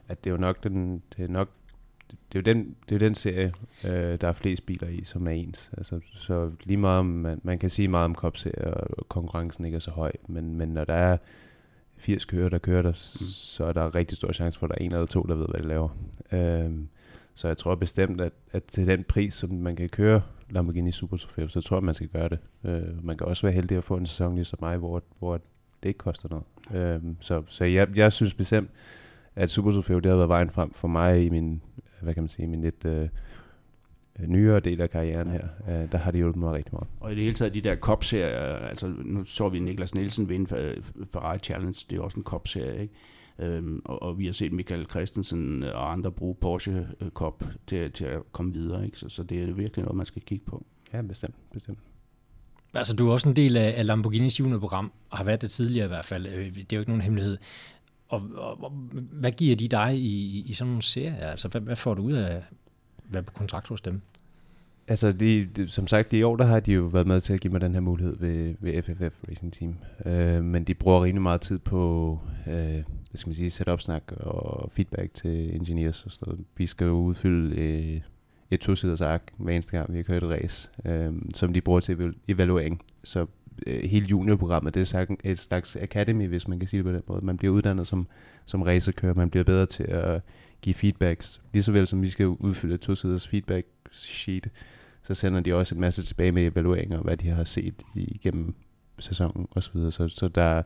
at 0.09 0.25
det 0.25 0.31
er 0.31 0.35
jo 0.35 0.41
nok 0.41 0.65
den, 0.65 1.03
det 1.17 1.25
er 1.25 1.29
nok 1.29 1.49
det 2.33 2.39
er 2.39 2.53
jo 2.53 2.55
den, 2.55 2.77
det 2.89 2.95
er 2.95 2.99
den 2.99 3.15
serie, 3.15 3.53
øh, 3.87 4.21
der 4.21 4.29
er 4.29 4.33
flest 4.33 4.67
biler 4.67 4.89
i, 4.89 5.05
som 5.05 5.27
er 5.27 5.31
ens. 5.31 5.71
Altså, 5.77 6.01
så 6.15 6.51
lige 6.65 6.77
meget, 6.77 7.07
man, 7.07 7.41
man 7.43 7.59
kan 7.59 7.71
sige 7.71 7.89
meget 7.89 8.05
om 8.05 8.15
kopserier, 8.15 8.71
og 8.71 9.09
konkurrencen 9.09 9.65
ikke 9.65 9.77
er 9.77 9.81
så 9.81 9.91
høj, 9.91 10.13
men, 10.29 10.57
men 10.57 10.69
når 10.69 10.85
der 10.85 10.95
er 10.95 11.17
80 12.03 12.25
kører, 12.25 12.49
der 12.49 12.59
kører 12.59 12.83
der, 12.83 12.91
mm. 12.91 13.27
så 13.27 13.65
er 13.65 13.73
der 13.73 13.95
rigtig 13.95 14.17
stor 14.17 14.33
chance 14.33 14.59
for, 14.59 14.67
at 14.67 14.71
der 14.71 14.77
er 14.81 14.85
en 14.85 14.93
eller 14.93 15.07
to, 15.07 15.23
der 15.23 15.35
ved, 15.35 15.47
hvad 15.47 15.61
de 15.62 15.69
laver. 15.69 15.88
Øhm, 16.33 16.88
så 17.35 17.49
jeg 17.49 17.57
tror 17.57 17.75
bestemt, 17.75 18.21
at, 18.21 18.33
at 18.53 18.65
til 18.65 18.87
den 18.87 19.05
pris, 19.05 19.35
som 19.35 19.51
man 19.51 19.77
kan 19.77 19.88
køre 19.88 20.23
Lamborghini 20.51 20.93
Super 20.93 21.17
Trofeo, 21.17 21.49
så 21.49 21.61
tror 21.61 21.77
jeg, 21.77 21.85
man 21.85 21.95
skal 21.95 22.09
gøre 22.09 22.29
det. 22.29 22.38
Øh, 22.65 23.05
man 23.05 23.17
kan 23.17 23.27
også 23.27 23.43
være 23.43 23.53
heldig 23.53 23.79
at 23.79 23.85
få 23.85 23.97
en 23.97 24.07
sæson 24.07 24.35
ligesom 24.35 24.59
mig, 24.62 24.77
hvor, 24.77 25.03
hvor 25.19 25.41
det 25.83 25.88
ikke 25.88 25.99
koster 25.99 26.29
noget. 26.29 26.45
Øhm, 26.75 27.17
så 27.21 27.43
så 27.49 27.65
jeg, 27.65 27.97
jeg 27.97 28.12
synes 28.12 28.35
bestemt, 28.35 28.71
at 29.37 29.51
Super 29.51 29.73
Trofeo, 29.73 29.99
det 29.99 30.11
har 30.11 30.17
været 30.17 30.29
vejen 30.29 30.51
frem 30.51 30.73
for 30.73 30.88
mig 30.88 31.25
i 31.25 31.29
min, 31.29 31.62
hvad 32.01 32.15
kan 32.15 32.23
man 32.23 32.29
sige, 32.29 32.47
min 32.47 32.61
lidt... 32.61 32.85
Øh, 32.85 33.09
nyere 34.18 34.61
del 34.61 34.81
af 34.81 34.90
karrieren 34.90 35.31
her, 35.31 35.48
øh, 35.68 35.92
der 35.92 35.98
har 35.98 36.11
det 36.11 36.18
hjulpet 36.18 36.40
mig 36.40 36.53
rigtig 36.53 36.75
meget. 36.75 36.88
Og 37.01 37.12
i 37.12 37.14
det 37.14 37.22
hele 37.22 37.35
taget 37.35 37.55
de 37.55 37.61
der 37.61 37.77
cop-serier, 37.77 38.57
altså 38.57 38.94
nu 39.05 39.25
så 39.25 39.48
vi 39.48 39.59
Niklas 39.59 39.94
Nielsen 39.94 40.29
vinde 40.29 40.77
Ferrari 41.12 41.38
Challenge, 41.38 41.87
det 41.90 41.98
er 41.98 42.03
også 42.03 42.16
en 42.16 42.25
cop-serie, 42.25 42.83
ikke? 42.83 42.94
Øhm, 43.38 43.83
og, 43.85 44.03
og 44.03 44.18
vi 44.18 44.27
har 44.27 44.33
set 44.33 44.53
Michael 44.53 44.87
Christensen 44.90 45.62
og 45.62 45.92
andre 45.92 46.12
bruge 46.12 46.35
Porsche 46.35 46.87
Cup 47.09 47.44
til, 47.66 47.92
til 47.92 48.05
at 48.05 48.20
komme 48.33 48.53
videre, 48.53 48.85
ikke? 48.85 48.98
Så, 48.98 49.09
så 49.09 49.22
det 49.22 49.42
er 49.42 49.53
virkelig 49.53 49.85
noget, 49.85 49.96
man 49.96 50.07
skal 50.07 50.22
kigge 50.22 50.44
på. 50.44 50.66
Ja, 50.92 51.03
bestemt, 51.03 51.35
bestemt. 51.53 51.79
Altså, 52.75 52.96
du 52.96 53.09
er 53.09 53.12
også 53.12 53.29
en 53.29 53.37
del 53.37 53.57
af, 53.57 53.75
af 53.77 53.87
Lamborghinis 53.87 54.40
juniorprogram, 54.40 54.92
og 55.11 55.18
har 55.18 55.25
været 55.25 55.42
det 55.42 55.51
tidligere 55.51 55.85
i 55.85 55.88
hvert 55.88 56.05
fald. 56.05 56.27
Øh, 56.27 56.55
det 56.55 56.72
er 56.72 56.77
jo 56.77 56.81
ikke 56.81 56.90
nogen 56.90 57.03
hemmelighed. 57.03 57.38
Og, 58.09 58.22
og, 58.35 58.64
og 58.64 58.70
hvad 59.12 59.33
giver 59.33 59.57
de 59.57 59.68
dig 59.68 59.98
i, 59.98 60.40
i 60.40 60.53
sådan 60.53 60.68
nogle 60.68 60.83
serier? 60.83 61.27
Altså, 61.27 61.48
hvad, 61.48 61.61
hvad 61.61 61.77
får 61.77 61.94
du 61.94 62.03
ud 62.03 62.12
af, 62.12 62.44
være 63.12 63.22
på 63.22 63.33
kontrakt 63.33 63.68
hos 63.68 63.81
dem? 63.81 64.01
Altså, 64.88 65.12
de, 65.12 65.44
de, 65.57 65.68
som 65.68 65.87
sagt, 65.87 66.12
i 66.12 66.22
år 66.22 66.37
der 66.37 66.44
har 66.44 66.61
de 66.61 66.72
jo 66.72 66.83
været 66.83 67.07
med 67.07 67.20
til 67.20 67.33
at 67.33 67.40
give 67.40 67.53
mig 67.53 67.61
den 67.61 67.75
her 67.75 67.81
mulighed 67.81 68.16
ved, 68.18 68.55
ved 68.61 68.83
FFF 68.83 69.29
Racing 69.29 69.53
Team. 69.53 69.75
Øh, 70.07 70.44
men 70.44 70.64
de 70.64 70.75
bruger 70.75 71.05
rimelig 71.05 71.22
meget 71.22 71.40
tid 71.40 71.59
på, 71.59 72.18
øh, 72.46 72.53
hvad 72.53 72.83
skal 73.14 73.29
man 73.29 73.35
sige, 73.35 73.51
setup-snak 73.51 74.03
og 74.16 74.72
feedback 74.72 75.14
til 75.14 75.57
engineers 75.57 76.05
og 76.05 76.12
sådan 76.12 76.29
noget. 76.29 76.44
Vi 76.57 76.66
skal 76.66 76.85
jo 76.85 76.92
udfylde 76.92 77.57
øh, 77.57 78.01
et 78.51 78.61
to-siders 78.61 79.01
ark 79.01 79.33
hver 79.37 79.53
eneste 79.53 79.77
gang, 79.77 79.92
vi 79.92 79.96
har 79.98 80.03
kørt 80.03 80.22
et 80.22 80.31
race, 80.31 80.70
øh, 80.85 81.12
som 81.35 81.53
de 81.53 81.61
bruger 81.61 81.81
til 81.81 82.14
evaluering. 82.29 82.83
Så 83.05 83.27
øh, 83.66 83.83
hele 83.83 84.07
juniorprogrammet, 84.07 84.75
det 84.75 84.94
er 84.94 85.16
et 85.25 85.38
slags 85.38 85.77
academy, 85.77 86.29
hvis 86.29 86.48
man 86.48 86.59
kan 86.59 86.68
sige 86.68 86.79
det 86.79 86.85
på 86.85 86.92
den 86.92 87.03
måde. 87.07 87.25
Man 87.25 87.37
bliver 87.37 87.55
uddannet 87.55 87.87
som, 87.87 88.07
som 88.44 88.62
racerkører, 88.62 89.14
man 89.14 89.31
bliver 89.31 89.44
bedre 89.44 89.66
til 89.66 89.85
at 89.85 90.22
give 90.62 90.75
feedbacks. 90.75 91.40
Lige 91.53 91.62
så 91.62 91.72
vel 91.72 91.87
som 91.87 92.03
vi 92.03 92.09
skal 92.09 92.27
udfylde 92.27 92.75
et 92.75 92.81
to-siders 92.81 93.29
feedback 93.29 93.66
sheet, 93.92 94.48
så 95.03 95.14
sender 95.14 95.40
de 95.40 95.55
også 95.55 95.75
en 95.75 95.81
masse 95.81 96.03
tilbage 96.03 96.33
med 96.33 96.46
evalueringer, 96.53 97.01
hvad 97.01 97.16
de 97.16 97.29
har 97.29 97.44
set 97.44 97.83
igennem 97.94 98.55
sæsonen 98.98 99.48
osv. 99.51 99.72
Så, 99.72 99.90
så, 99.90 100.09
så 100.09 100.29
der, 100.29 100.62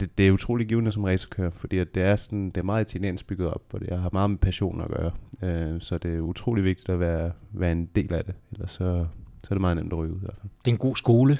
det, 0.00 0.18
det 0.18 0.28
er 0.28 0.32
utrolig 0.32 0.68
givende 0.68 0.92
som 0.92 1.04
racerkører, 1.04 1.50
fordi 1.50 1.78
at 1.78 1.94
det 1.94 2.02
er 2.02 2.16
sådan, 2.16 2.46
det 2.46 2.56
er 2.56 2.62
meget 2.62 2.94
italiensk 2.94 3.26
bygget 3.26 3.48
op, 3.48 3.62
og 3.72 3.80
det 3.80 3.98
har 3.98 4.10
meget 4.12 4.30
med 4.30 4.38
passion 4.38 4.80
at 4.80 4.88
gøre. 4.88 5.10
Øh, 5.42 5.80
så 5.80 5.98
det 5.98 6.14
er 6.14 6.20
utrolig 6.20 6.64
vigtigt 6.64 6.88
at 6.88 7.00
være, 7.00 7.32
være 7.52 7.72
en 7.72 7.86
del 7.86 8.14
af 8.14 8.24
det, 8.24 8.34
ellers 8.52 8.70
så, 8.70 9.06
så 9.44 9.48
er 9.50 9.54
det 9.54 9.60
meget 9.60 9.76
nemt 9.76 9.92
at 9.92 9.98
ryge 9.98 10.12
ud 10.12 10.16
i 10.16 10.24
hvert 10.24 10.36
fald. 10.40 10.50
Det 10.64 10.70
er 10.70 10.74
en 10.74 10.78
god 10.78 10.96
skole. 10.96 11.38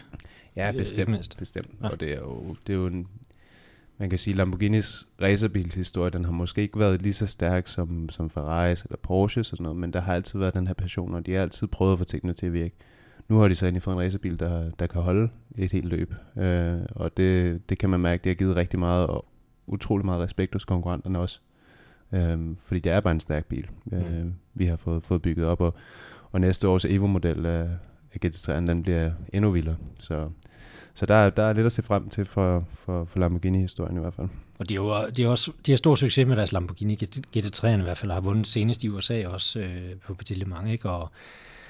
Ja, 0.56 0.72
bestemt. 0.78 1.36
bestemt. 1.38 1.68
Ja. 1.82 1.88
Og 1.88 2.00
det 2.00 2.12
er 2.12 2.18
jo, 2.18 2.56
det 2.66 2.72
er 2.72 2.76
jo 2.76 2.86
en, 2.86 3.08
man 4.02 4.10
kan 4.10 4.18
sige, 4.18 4.36
Lamborghinis 4.36 5.08
racerbilshistorie, 5.20 6.10
den 6.10 6.24
har 6.24 6.32
måske 6.32 6.62
ikke 6.62 6.78
været 6.78 7.02
lige 7.02 7.12
så 7.12 7.26
stærk 7.26 7.66
som, 7.66 8.08
som 8.08 8.30
Ferraris 8.30 8.82
eller 8.82 8.96
Porsche 8.96 9.40
og 9.40 9.44
sådan 9.44 9.62
noget, 9.62 9.76
men 9.76 9.92
der 9.92 10.00
har 10.00 10.14
altid 10.14 10.38
været 10.38 10.54
den 10.54 10.66
her 10.66 10.74
passion, 10.74 11.14
og 11.14 11.26
de 11.26 11.34
har 11.34 11.42
altid 11.42 11.66
prøvet 11.66 11.92
at 11.92 11.98
få 11.98 12.04
tingene 12.04 12.32
til 12.32 12.46
at 12.46 12.52
virke. 12.52 12.74
Nu 13.28 13.38
har 13.38 13.48
de 13.48 13.54
så 13.54 13.66
endelig 13.66 13.82
fået 13.82 13.94
en 13.94 14.00
racerbil, 14.00 14.40
der, 14.40 14.70
der 14.70 14.86
kan 14.86 15.02
holde 15.02 15.28
et 15.58 15.72
helt 15.72 15.84
løb, 15.84 16.14
øh, 16.36 16.80
og 16.90 17.16
det, 17.16 17.60
det 17.68 17.78
kan 17.78 17.90
man 17.90 18.00
mærke, 18.00 18.24
det 18.24 18.30
har 18.30 18.34
givet 18.34 18.56
rigtig 18.56 18.78
meget, 18.78 19.06
og 19.06 19.24
utrolig 19.66 20.04
meget 20.06 20.20
respekt 20.20 20.52
hos 20.52 20.64
konkurrenterne 20.64 21.18
også, 21.18 21.40
øh, 22.12 22.56
fordi 22.56 22.80
det 22.80 22.92
er 22.92 23.00
bare 23.00 23.12
en 23.12 23.20
stærk 23.20 23.46
bil, 23.46 23.70
øh, 23.92 24.22
mm. 24.22 24.34
vi 24.54 24.66
har 24.66 24.76
fået, 24.76 25.04
fået 25.04 25.22
bygget 25.22 25.46
op, 25.46 25.60
og, 25.60 25.74
og 26.32 26.40
næste 26.40 26.68
års 26.68 26.84
Evo-model 26.84 27.46
af, 27.46 27.68
af 28.14 28.18
GT3, 28.24 28.52
den 28.52 28.82
bliver 28.82 29.10
endnu 29.32 29.50
vildere, 29.50 29.76
så 29.98 30.28
så 30.94 31.06
der, 31.06 31.30
der 31.30 31.42
er 31.42 31.52
lidt 31.52 31.66
at 31.66 31.72
se 31.72 31.82
frem 31.82 32.08
til 32.08 32.24
for, 32.24 32.64
for, 32.74 33.04
for 33.04 33.18
Lamborghini-historien 33.18 33.96
i 33.96 34.00
hvert 34.00 34.14
fald. 34.14 34.28
Og 34.58 34.68
de, 34.68 34.74
er 34.74 34.76
jo, 34.76 35.08
de, 35.16 35.24
er 35.24 35.28
også, 35.28 35.52
de 35.66 35.72
har 35.72 35.76
stor 35.76 35.94
succes 35.94 36.26
med 36.26 36.36
deres 36.36 36.52
Lamborghini 36.52 36.94
GT3'erne 37.36 37.66
i 37.66 37.82
hvert 37.82 37.98
fald, 37.98 38.12
har 38.12 38.20
vundet 38.20 38.46
senest 38.46 38.84
i 38.84 38.88
USA 38.88 39.26
også 39.28 39.60
øh, 39.60 39.96
på 40.06 40.14
Petit 40.14 40.38
Le 40.38 40.44
Mans, 40.44 40.70
ikke? 40.70 40.90
Og 40.90 41.10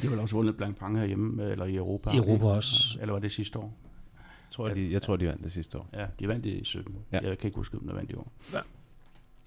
de 0.02 0.06
har 0.06 0.10
vel 0.10 0.20
også 0.20 0.36
vundet 0.36 0.56
blank 0.56 0.78
Pange 0.78 0.98
herhjemme, 0.98 1.50
eller 1.50 1.66
i 1.66 1.76
Europa. 1.76 2.10
I 2.10 2.16
Europa 2.16 2.46
også. 2.46 2.98
Eller 3.00 3.12
var 3.12 3.20
det 3.20 3.32
sidste 3.32 3.58
år? 3.58 3.78
Jeg 4.16 4.54
tror, 4.54 4.68
de, 4.68 4.92
jeg 4.92 5.02
tror, 5.02 5.16
de 5.16 5.26
vandt 5.26 5.44
det 5.44 5.52
sidste 5.52 5.78
år. 5.78 5.88
Ja, 5.92 6.06
de 6.20 6.28
vandt 6.28 6.44
det 6.44 6.50
i 6.50 6.64
17. 6.64 6.94
Ja. 7.12 7.18
Jeg 7.22 7.38
kan 7.38 7.48
ikke 7.48 7.56
huske, 7.56 7.76
om 7.76 7.88
de 7.88 7.94
vandt 7.94 8.10
i 8.10 8.14
år. 8.14 8.32
Ja. 8.52 8.60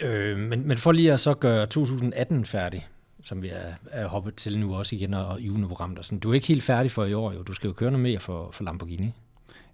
Øh, 0.08 0.38
men, 0.38 0.68
men 0.68 0.78
for 0.78 0.92
lige 0.92 1.14
at 1.14 1.20
så 1.20 1.34
gøre 1.34 1.66
2018 1.66 2.46
færdig, 2.46 2.88
som 3.24 3.42
vi 3.42 3.50
er, 3.50 3.74
er 3.92 4.08
hoppet 4.08 4.36
til 4.36 4.60
nu 4.60 4.76
også 4.76 4.96
igen, 4.96 5.14
og 5.14 5.42
juleprogrammet 5.42 6.00
og 6.00 6.06
sådan. 6.06 6.20
Du 6.20 6.30
er 6.30 6.34
ikke 6.34 6.48
helt 6.48 6.64
færdig 6.64 6.92
for 6.92 7.06
i 7.06 7.14
år, 7.14 7.32
jo. 7.32 7.44
Du 7.44 7.54
skal 7.54 7.68
jo 7.68 7.74
køre 7.74 7.92
noget 7.92 8.04
mere 8.04 8.20
for, 8.20 8.52
for 8.52 8.64
Lamborghini. 8.64 9.14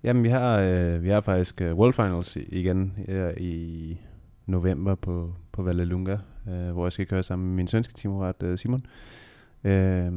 Jamen, 0.04 0.24
vi 0.24 0.30
har, 0.30 0.60
øh, 0.60 1.04
vi 1.04 1.10
har 1.10 1.22
faktisk 1.22 1.62
uh, 1.62 1.78
World 1.78 1.94
Finals 1.94 2.36
igen 2.36 2.94
ja, 3.08 3.32
i 3.38 3.98
november 4.46 4.96
på, 4.96 5.34
på 5.52 5.64
Vallelunga, 5.64 6.18
øh, 6.50 6.72
hvor 6.72 6.86
jeg 6.86 6.92
skal 6.92 7.06
køre 7.06 7.24
sammen 7.24 7.48
med 7.48 7.56
min 7.56 7.68
svenske 7.68 7.94
teamrat 7.94 8.44
uh, 8.44 8.58
Simon. 8.58 8.86
Øh, 9.64 10.12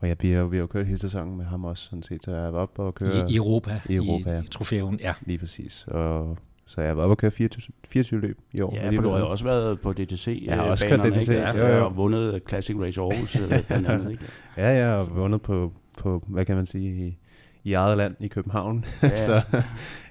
og 0.00 0.08
ja, 0.08 0.14
vi 0.20 0.30
har, 0.30 0.44
vi 0.44 0.56
har 0.56 0.60
jo 0.60 0.66
kørt 0.66 0.86
hele 0.86 0.98
sæsonen 0.98 1.36
med 1.36 1.44
ham 1.44 1.64
også, 1.64 1.84
sådan 1.84 2.02
set, 2.02 2.24
så 2.24 2.30
jeg 2.30 2.52
var 2.52 2.58
op 2.58 2.78
og 2.78 2.94
køre... 2.94 3.30
I, 3.30 3.36
Europa? 3.36 3.80
I 3.88 3.94
Europa, 3.94 4.30
i, 4.30 4.34
ja. 4.34 4.42
I 4.42 4.46
trofæen, 4.46 5.00
ja. 5.00 5.14
Lige 5.26 5.38
præcis. 5.38 5.84
Og 5.88 6.38
så 6.66 6.80
jeg 6.80 6.96
var 6.96 7.02
oppe 7.02 7.12
og 7.12 7.18
køre 7.18 7.30
24, 7.30 7.74
24 7.88 8.20
løb 8.20 8.38
i 8.52 8.60
år. 8.60 8.74
Ja, 8.74 8.90
for 8.90 9.02
du 9.02 9.10
har 9.10 9.18
jo 9.18 9.30
også 9.30 9.44
været 9.44 9.80
på 9.80 9.92
DTC. 9.92 10.42
Jeg 10.46 10.56
har 10.56 10.62
også 10.62 10.86
kørt 10.86 11.00
DTC. 11.00 11.28
Ikke? 11.28 11.42
Ja, 11.42 11.76
ja, 11.76 11.80
og 11.80 11.96
vundet 11.96 12.42
Classic 12.48 12.76
Race 12.80 13.00
Aarhus 13.00 13.36
øh, 13.36 13.66
blandt 13.66 13.86
andet. 13.86 14.10
Ikke? 14.10 14.24
ja, 14.56 14.68
jeg 14.68 14.88
har 14.88 15.04
vundet 15.04 15.42
på, 15.42 15.72
på, 15.98 16.24
hvad 16.26 16.44
kan 16.44 16.56
man 16.56 16.66
sige, 16.66 17.06
i, 17.06 17.18
i 17.64 17.72
eget 17.72 17.96
land 17.96 18.16
i 18.20 18.28
København. 18.28 18.84
Ja. 19.02 19.16
så 19.26 19.42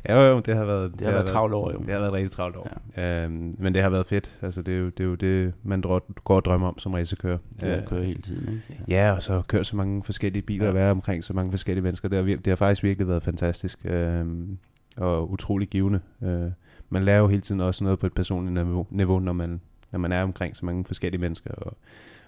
ja, 0.10 0.30
jo, 0.30 0.40
det 0.40 0.56
har 0.56 0.66
været... 0.66 0.92
Det, 0.92 1.00
det 1.00 1.08
har 1.08 1.14
været 1.14 1.28
travlt 1.28 1.54
år, 1.54 1.72
jo. 1.72 1.80
Det 1.80 1.94
har 1.94 2.00
været 2.00 2.14
rigtig 2.14 2.32
travlt 2.32 2.56
år. 2.56 2.70
Ja. 2.98 3.24
Øhm, 3.24 3.54
men 3.60 3.74
det 3.74 3.82
har 3.82 3.90
været 3.90 4.06
fedt. 4.06 4.38
Altså, 4.42 4.62
det, 4.62 4.74
er 4.74 4.78
jo, 4.78 4.86
det 4.86 5.00
er 5.00 5.04
jo 5.04 5.16
det, 5.16 5.54
man 5.64 5.82
går 5.82 6.36
og 6.36 6.46
drømmer 6.46 6.68
om 6.68 6.80
som 6.80 6.94
racekører. 6.94 7.38
Det 7.62 7.70
er 7.70 7.76
at 7.76 7.86
køre 7.86 8.04
hele 8.04 8.22
tiden, 8.22 8.50
ikke? 8.54 8.84
Ja. 8.88 9.06
ja, 9.08 9.12
og 9.12 9.24
så 9.24 9.42
køre 9.48 9.64
så 9.64 9.76
mange 9.76 10.04
forskellige 10.04 10.42
biler 10.42 10.64
ja. 10.64 10.70
og 10.70 10.76
være 10.76 10.92
omkring 10.92 11.24
så 11.24 11.34
mange 11.34 11.52
forskellige 11.52 11.84
mennesker. 11.84 12.10
Det 12.10 12.18
har, 12.18 12.24
det 12.24 12.48
har 12.48 12.56
faktisk 12.56 12.84
virkelig 12.84 13.08
været 13.08 13.24
fantastisk. 13.24 13.80
Øhm, 13.86 14.58
og 14.98 15.32
utrolig 15.32 15.68
givende. 15.68 16.00
Øh, 16.24 16.52
man 16.90 17.04
lærer 17.04 17.20
jo 17.20 17.28
hele 17.28 17.42
tiden 17.42 17.62
også 17.62 17.84
noget 17.84 18.00
på 18.00 18.06
et 18.06 18.14
personligt 18.14 18.54
niveau, 18.54 18.88
niveau 18.90 19.20
når, 19.20 19.34
man, 19.34 19.62
når 19.92 20.00
man 20.00 20.12
er 20.12 20.24
omkring 20.24 20.56
så 20.56 20.66
mange 20.66 20.86
forskellige 20.86 21.22
mennesker 21.22 21.52
og 21.52 21.78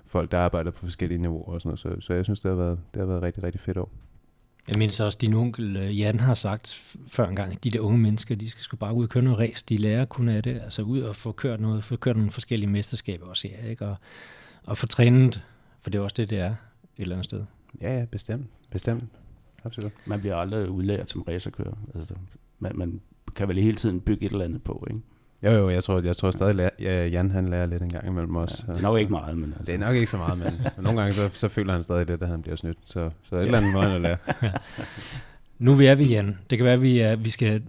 folk, 0.05 0.31
der 0.31 0.39
arbejder 0.39 0.71
på 0.71 0.79
forskellige 0.79 1.21
niveauer 1.21 1.53
og 1.53 1.61
sådan 1.61 1.69
noget. 1.69 1.79
Så, 1.79 2.05
så 2.07 2.13
jeg 2.13 2.23
synes, 2.23 2.39
det 2.39 2.49
har 2.49 2.55
været, 2.55 2.79
det 2.93 2.99
har 2.99 3.07
været 3.07 3.21
rigtig, 3.21 3.43
rigtig 3.43 3.61
fedt 3.61 3.77
år. 3.77 3.91
Jeg 4.69 4.77
mindes 4.77 4.99
også, 4.99 5.17
din 5.21 5.33
onkel 5.33 5.77
øh, 5.77 5.99
Jan 5.99 6.19
har 6.19 6.33
sagt 6.33 6.95
før 7.07 7.27
en 7.27 7.35
gang, 7.35 7.51
at 7.51 7.63
de 7.63 7.71
der 7.71 7.79
unge 7.79 7.99
mennesker, 7.99 8.35
de 8.35 8.49
skal 8.49 8.63
sgu 8.63 8.77
bare 8.77 8.93
ud 8.93 9.03
og 9.03 9.09
køre 9.09 9.23
noget 9.23 9.39
race. 9.39 9.65
De 9.69 9.77
lærer 9.77 10.05
kun 10.05 10.29
af 10.29 10.43
det. 10.43 10.61
Altså 10.61 10.81
ud 10.81 11.01
og 11.01 11.15
få 11.15 11.31
kørt, 11.31 11.59
noget, 11.59 11.83
få 11.83 11.95
kørt 11.95 12.15
nogle 12.15 12.31
forskellige 12.31 12.69
mesterskaber 12.69 13.25
også, 13.27 13.47
ja, 13.47 13.69
ikke? 13.69 13.85
Og, 13.85 13.95
og 14.63 14.77
få 14.77 14.87
trænet, 14.87 15.43
for 15.81 15.89
det 15.89 15.99
er 15.99 16.03
også 16.03 16.13
det, 16.17 16.29
det 16.29 16.39
er 16.39 16.49
et 16.49 16.55
eller 16.97 17.15
andet 17.15 17.25
sted. 17.25 17.43
Ja, 17.81 17.99
ja, 17.99 18.05
bestemt. 18.05 18.47
Bestemt. 18.71 19.03
Absolut. 19.63 19.91
Man 20.05 20.19
bliver 20.19 20.35
aldrig 20.35 20.69
udlært 20.69 21.09
som 21.09 21.21
racerkører. 21.21 21.75
Altså, 21.95 22.13
man, 22.59 22.71
man 22.75 23.01
kan 23.35 23.47
vel 23.47 23.57
hele 23.57 23.77
tiden 23.77 24.01
bygge 24.01 24.25
et 24.25 24.31
eller 24.31 24.45
andet 24.45 24.63
på, 24.63 24.87
ikke? 24.89 25.01
Jo, 25.43 25.51
jo, 25.51 25.69
jeg 25.69 25.83
tror, 25.83 26.01
jeg 26.01 26.17
tror 26.17 26.31
stadig, 26.31 26.59
at 26.59 26.71
ja, 26.79 27.07
Jan 27.07 27.31
han 27.31 27.47
lærer 27.47 27.65
lidt 27.65 27.83
en 27.83 27.89
gang 27.89 28.07
imellem 28.07 28.35
os. 28.35 28.63
Ja, 28.67 28.73
det 28.73 28.77
er 28.79 28.81
nok 28.81 28.99
ikke 28.99 29.11
meget, 29.11 29.37
men 29.37 29.53
altså. 29.57 29.71
Det 29.71 29.81
er 29.81 29.85
nok 29.85 29.95
ikke 29.95 30.07
så 30.07 30.17
meget, 30.17 30.39
men 30.39 30.53
nogle 30.83 31.01
gange 31.01 31.13
så, 31.13 31.29
så 31.29 31.47
føler 31.47 31.73
han 31.73 31.83
stadig 31.83 32.07
det, 32.07 32.21
at 32.21 32.27
han 32.27 32.41
bliver 32.41 32.55
snydt. 32.55 32.77
Så, 32.85 33.09
så 33.23 33.35
et 33.35 33.41
eller 33.41 33.57
andet 33.57 33.73
måde 33.73 33.95
at 33.95 34.01
lære. 34.01 34.17
nu 35.65 35.81
er 35.81 35.95
vi, 35.95 36.05
Jan. 36.05 36.39
Det 36.49 36.57
kan 36.57 36.65
være, 36.65 36.73
at 36.73 36.81
vi, 36.81 36.99
er, 36.99 37.15
vi 37.15 37.29
skal 37.29 37.61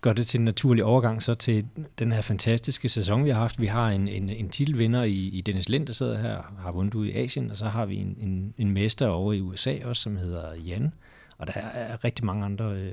gøre 0.00 0.14
det 0.14 0.26
til 0.26 0.38
en 0.38 0.44
naturlig 0.44 0.84
overgang 0.84 1.22
så 1.22 1.34
til 1.34 1.66
den 1.98 2.12
her 2.12 2.22
fantastiske 2.22 2.88
sæson, 2.88 3.24
vi 3.24 3.30
har 3.30 3.40
haft. 3.40 3.60
Vi 3.60 3.66
har 3.66 3.88
en, 3.88 4.08
en, 4.08 4.30
en 4.30 4.48
titelvinder 4.48 5.02
i, 5.02 5.14
i 5.14 5.40
Dennis 5.40 5.68
Lind, 5.68 5.86
der 5.86 5.92
sidder 5.92 6.18
her 6.18 6.54
har 6.58 6.72
vundet 6.72 6.94
ud 6.94 7.06
i 7.06 7.12
Asien, 7.12 7.50
og 7.50 7.56
så 7.56 7.66
har 7.66 7.86
vi 7.86 7.96
en, 7.96 8.16
en, 8.20 8.54
en 8.58 8.70
mester 8.70 9.08
over 9.08 9.32
i 9.32 9.40
USA 9.40 9.76
også, 9.84 10.02
som 10.02 10.16
hedder 10.16 10.54
Jan. 10.54 10.92
Og 11.38 11.46
der 11.46 11.52
er 11.52 12.04
rigtig 12.04 12.24
mange 12.24 12.44
andre 12.44 12.72
øh, 12.72 12.92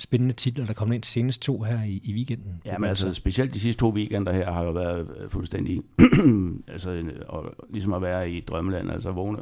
spændende 0.00 0.34
titler, 0.34 0.66
der 0.66 0.72
kommer 0.72 0.94
ind 0.94 1.04
senest 1.04 1.42
to 1.42 1.62
her 1.62 1.82
i, 1.82 2.00
i 2.04 2.14
weekenden. 2.14 2.62
Ja, 2.64 2.78
men 2.78 2.88
altså 2.88 3.12
specielt 3.12 3.54
de 3.54 3.60
sidste 3.60 3.80
to 3.80 3.88
weekender 3.88 4.32
her 4.32 4.52
har 4.52 4.64
jo 4.64 4.70
været 4.70 5.08
øh, 5.20 5.30
fuldstændig, 5.30 5.82
altså 6.68 7.04
og, 7.28 7.54
ligesom 7.70 7.92
at 7.92 8.02
være 8.02 8.30
i 8.30 8.40
drømmeland, 8.40 8.90
altså 8.90 9.10
vågne, 9.10 9.38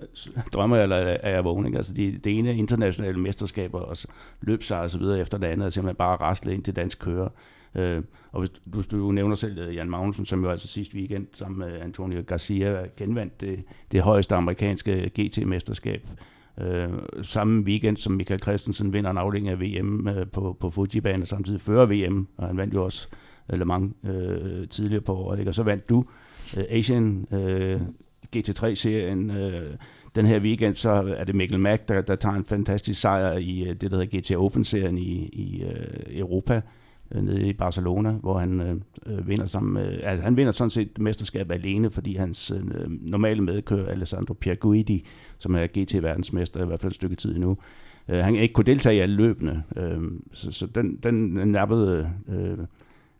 øh, 0.00 0.06
drømmer 0.52 0.76
eller 0.76 0.96
er 0.96 1.30
jeg 1.30 1.44
vågen, 1.44 1.76
Altså 1.76 1.94
det, 1.94 2.24
det 2.24 2.38
ene 2.38 2.56
internationale 2.56 3.20
mesterskaber 3.20 3.78
og 3.78 3.96
løb 4.40 4.62
sig 4.62 4.80
og 4.80 4.90
så 4.90 4.98
videre 4.98 5.20
efter 5.20 5.38
det 5.38 5.46
andet, 5.46 5.66
er 5.66 5.70
simpelthen 5.70 5.96
bare 5.96 6.16
rasle 6.16 6.54
ind 6.54 6.62
til 6.62 6.76
dansk 6.76 6.98
kører. 6.98 7.28
Øh, 7.74 8.02
og 8.32 8.40
hvis 8.40 8.86
du, 8.86 8.98
du 8.98 9.12
nævner 9.12 9.34
selv 9.34 9.58
øh, 9.58 9.74
Jan 9.74 9.90
Magnussen, 9.90 10.26
som 10.26 10.44
jo 10.44 10.50
altså 10.50 10.68
sidste 10.68 10.96
weekend 10.96 11.26
sammen 11.32 11.58
med 11.58 11.80
Antonio 11.80 12.22
Garcia 12.26 12.86
genvandt 12.96 13.40
det, 13.40 13.64
det 13.92 14.00
højeste 14.00 14.34
amerikanske 14.34 15.10
GT-mesterskab 15.20 16.08
Øh, 16.60 16.88
samme 17.22 17.62
weekend, 17.62 17.96
som 17.96 18.12
Michael 18.12 18.40
Christensen 18.40 18.92
vinder 18.92 19.10
en 19.10 19.18
afdeling 19.18 19.48
af 19.48 19.60
VM 19.60 20.08
øh, 20.08 20.26
på, 20.32 20.56
på 20.60 20.70
Fuji-banen, 20.70 21.22
og 21.22 21.28
samtidig 21.28 21.60
fører 21.60 21.86
VM, 21.86 22.26
og 22.36 22.46
han 22.46 22.56
vandt 22.56 22.74
jo 22.74 22.84
også 22.84 23.08
øh, 23.52 23.58
Le 23.58 23.64
Mans 23.64 23.92
øh, 24.04 24.68
tidligere 24.68 25.00
på 25.02 25.14
året, 25.14 25.38
ikke? 25.38 25.50
og 25.50 25.54
så 25.54 25.62
vandt 25.62 25.88
du 25.88 26.04
øh, 26.58 26.64
Asian 26.68 27.26
øh, 27.32 27.80
GT3-serien 28.36 29.30
øh, 29.30 29.76
den 30.14 30.26
her 30.26 30.40
weekend, 30.40 30.74
så 30.74 31.14
er 31.16 31.24
det 31.24 31.34
Mikkel 31.34 31.60
Mack, 31.60 31.88
der, 31.88 32.00
der 32.00 32.16
tager 32.16 32.34
en 32.34 32.44
fantastisk 32.44 33.00
sejr 33.00 33.32
i 33.32 33.62
øh, 33.62 33.68
det, 33.68 33.90
der 33.90 33.96
hedder 33.96 34.18
GT 34.20 34.36
Open-serien 34.36 34.98
i, 34.98 35.28
i 35.32 35.62
øh, 35.62 36.18
Europa 36.18 36.62
øh, 37.12 37.22
nede 37.22 37.48
i 37.48 37.52
Barcelona, 37.52 38.10
hvor 38.10 38.38
han 38.38 38.60
øh, 38.60 38.76
øh 39.06 39.28
vinder 39.28 39.46
som, 39.46 39.76
øh, 39.76 40.00
altså 40.02 40.24
han 40.24 40.36
vinder 40.36 40.52
sådan 40.52 40.70
set 40.70 40.98
mesterskabet 40.98 41.54
alene, 41.54 41.90
fordi 41.90 42.14
hans 42.14 42.50
øh, 42.50 42.90
normale 42.90 43.42
medkører 43.42 43.88
Alessandro 43.88 44.34
Pierguidi, 44.34 45.06
som 45.38 45.54
er 45.54 45.66
GT-verdensmester 45.66 46.62
i 46.62 46.66
hvert 46.66 46.80
fald 46.80 46.92
et 46.92 46.96
stykke 46.96 47.16
tid 47.16 47.38
nu, 47.38 47.56
øh, 48.08 48.18
han 48.18 48.36
ikke 48.36 48.54
kunne 48.54 48.64
deltage 48.64 48.96
i 48.96 48.98
alle 48.98 49.16
løbende, 49.16 49.62
øh, 49.76 50.02
så, 50.32 50.52
så 50.52 50.66
den, 50.66 50.98
den 51.02 51.48
nappede 51.48 52.10
øh, 52.28 52.58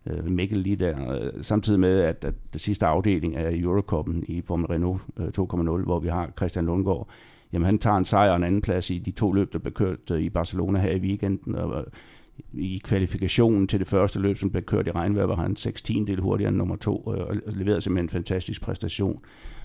øh, 0.06 0.30
Mikkel 0.30 0.58
lige 0.58 0.76
der, 0.76 1.12
øh, 1.12 1.32
samtidig 1.42 1.80
med, 1.80 2.00
at, 2.00 2.24
at 2.24 2.34
det 2.52 2.60
sidste 2.60 2.86
afdeling 2.86 3.36
af 3.36 3.52
Eurocoppen 3.54 4.24
i 4.28 4.40
Formel 4.40 4.66
Renault 4.66 5.02
øh, 5.18 5.26
2.0, 5.26 5.84
hvor 5.84 6.00
vi 6.00 6.08
har 6.08 6.30
Christian 6.36 6.66
Lundgaard, 6.66 7.08
jamen 7.52 7.66
han 7.66 7.78
tager 7.78 7.96
en 7.96 8.04
sejr 8.04 8.30
og 8.30 8.36
en 8.36 8.44
anden 8.44 8.60
plads 8.60 8.90
i 8.90 8.98
de 8.98 9.10
to 9.10 9.32
løb, 9.32 9.52
der 9.52 9.58
blev 9.58 9.72
kørt 9.72 10.10
øh, 10.10 10.20
i 10.20 10.30
Barcelona 10.30 10.80
her 10.80 10.92
i 10.92 11.00
weekenden, 11.00 11.54
og 11.54 11.86
i 12.52 12.80
kvalifikationen 12.84 13.66
til 13.66 13.80
det 13.80 13.88
første 13.88 14.18
løb, 14.20 14.38
som 14.38 14.50
blev 14.50 14.62
kørt 14.62 14.86
i 14.86 14.90
regnvejr, 14.90 15.26
var 15.26 15.36
han 15.36 15.56
16 15.56 16.06
del 16.06 16.20
hurtigere 16.20 16.48
end 16.48 16.56
nummer 16.56 16.76
to, 16.76 17.14
øh, 17.14 17.26
og 17.26 17.36
leverede 17.46 17.80
simpelthen 17.80 18.04
en 18.04 18.08
fantastisk 18.08 18.62
præstation. 18.62 19.20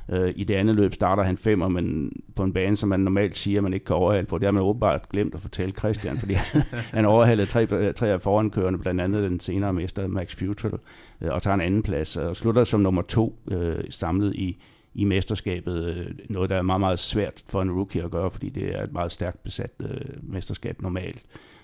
Øh, 0.10 0.34
I 0.36 0.44
det 0.44 0.54
andet 0.54 0.76
løb 0.76 0.94
starter 0.94 1.24
han 1.24 1.38
femmer, 1.38 1.68
men 1.68 2.12
på 2.36 2.44
en 2.44 2.54
bane, 2.54 2.76
som 2.76 2.90
man 2.90 3.00
normalt 3.00 3.38
siger, 3.38 3.62
man 3.62 3.74
ikke 3.74 3.86
kan 3.86 3.96
overhale 3.96 4.26
på. 4.26 4.38
Det 4.38 4.46
har 4.46 4.52
man 4.52 4.64
åbenbart 4.64 5.10
glemt 5.10 5.36
at 5.36 5.42
fortælle 5.42 5.76
Christian, 5.76 6.18
fordi 6.18 6.34
han 6.98 7.06
overhalede 7.06 7.48
tre, 7.48 7.68
øh, 7.72 7.94
tre 7.94 8.08
af 8.08 8.22
forankørende, 8.22 8.80
blandt 8.80 9.02
andet 9.02 9.24
den 9.24 9.40
senere 9.40 9.74
mester 9.74 10.08
Max 10.08 10.36
Futrell, 10.36 10.78
og 11.22 11.42
tager 11.42 11.56
en 11.56 11.62
anden 11.62 11.84
plads, 11.84 12.18
og 12.18 12.36
slutter 12.36 12.64
som 12.64 12.80
nummer 12.80 13.02
to 13.02 13.40
øh, 13.52 13.84
samlet 13.90 14.36
i, 14.36 14.58
i 14.94 15.04
mesterskabet. 15.04 16.08
Noget, 16.30 16.50
der 16.50 16.56
er 16.56 16.62
meget, 16.62 16.80
meget 16.80 17.00
svært 17.00 17.44
for 17.50 17.62
en 17.62 17.72
rookie 17.72 18.04
at 18.04 18.12
gøre, 18.12 18.32
fordi 18.32 18.50
det 18.50 18.76
er 18.76 18.84
et 18.84 18.94
meget 18.94 19.12
stærkt 19.12 19.44
besat 19.44 19.72
øh, 19.80 20.02
mesterskab 20.24 20.82
normalt. 20.82 21.24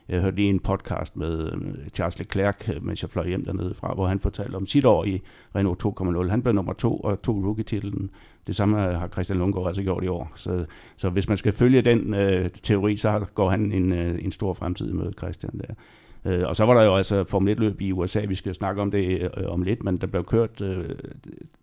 Jeg 0.10 0.22
hørte 0.22 0.36
lige 0.36 0.50
en 0.50 0.60
podcast 0.60 1.18
med 1.18 1.52
øh, 1.54 1.90
Charles 1.94 2.20
Leclerc, 2.20 2.70
øh, 2.70 2.86
mens 2.86 3.02
jeg 3.02 3.10
fløj 3.10 3.28
hjem 3.28 3.46
dernede 3.46 3.76
fra, 3.76 3.94
hvor 3.94 4.08
han 4.08 4.20
fortalte 4.20 4.56
om 4.56 4.68
sit 4.68 4.86
år 4.86 5.06
i 5.06 5.22
Renault 5.56 5.86
2.0. 5.86 6.30
Han 6.30 6.42
blev 6.42 6.54
nummer 6.54 6.74
to 6.74 6.98
og 6.98 7.22
tog 7.22 7.44
rookie-titlen. 7.46 8.10
Det 8.48 8.56
samme 8.56 8.88
øh, 8.88 9.00
har 9.00 9.08
Christian 9.08 9.40
Lundgaard 9.40 9.68
altså 9.68 9.84
gjort 9.84 10.04
i 10.04 10.08
år. 10.08 10.32
Så, 10.36 10.66
så 10.98 11.10
hvis 11.10 11.28
man 11.28 11.38
skal 11.38 11.54
følge 11.54 11.82
den 11.82 12.14
øh, 12.14 12.50
teori, 12.50 12.98
så 12.98 13.26
går 13.34 13.50
han 13.50 13.72
en, 13.72 13.94
øh, 13.94 14.24
en 14.24 14.32
stor 14.32 14.54
fremtid 14.54 14.94
med 14.94 15.12
Christian 15.18 15.60
der. 15.60 15.74
Øh, 16.26 16.48
og 16.48 16.56
så 16.56 16.66
var 16.66 16.74
der 16.74 16.84
jo 16.84 16.96
altså 16.96 17.24
Formel 17.24 17.58
1-løb 17.58 17.82
i 17.82 17.92
USA, 17.92 18.26
vi 18.26 18.36
skal 18.36 18.56
snakke 18.56 18.82
om 18.82 18.92
det 18.92 19.24
øh, 19.38 19.48
om 19.48 19.62
lidt, 19.62 19.84
men 19.84 19.98
der 19.98 20.08
blev 20.08 20.24
kørt 20.24 20.62
øh, 20.62 20.90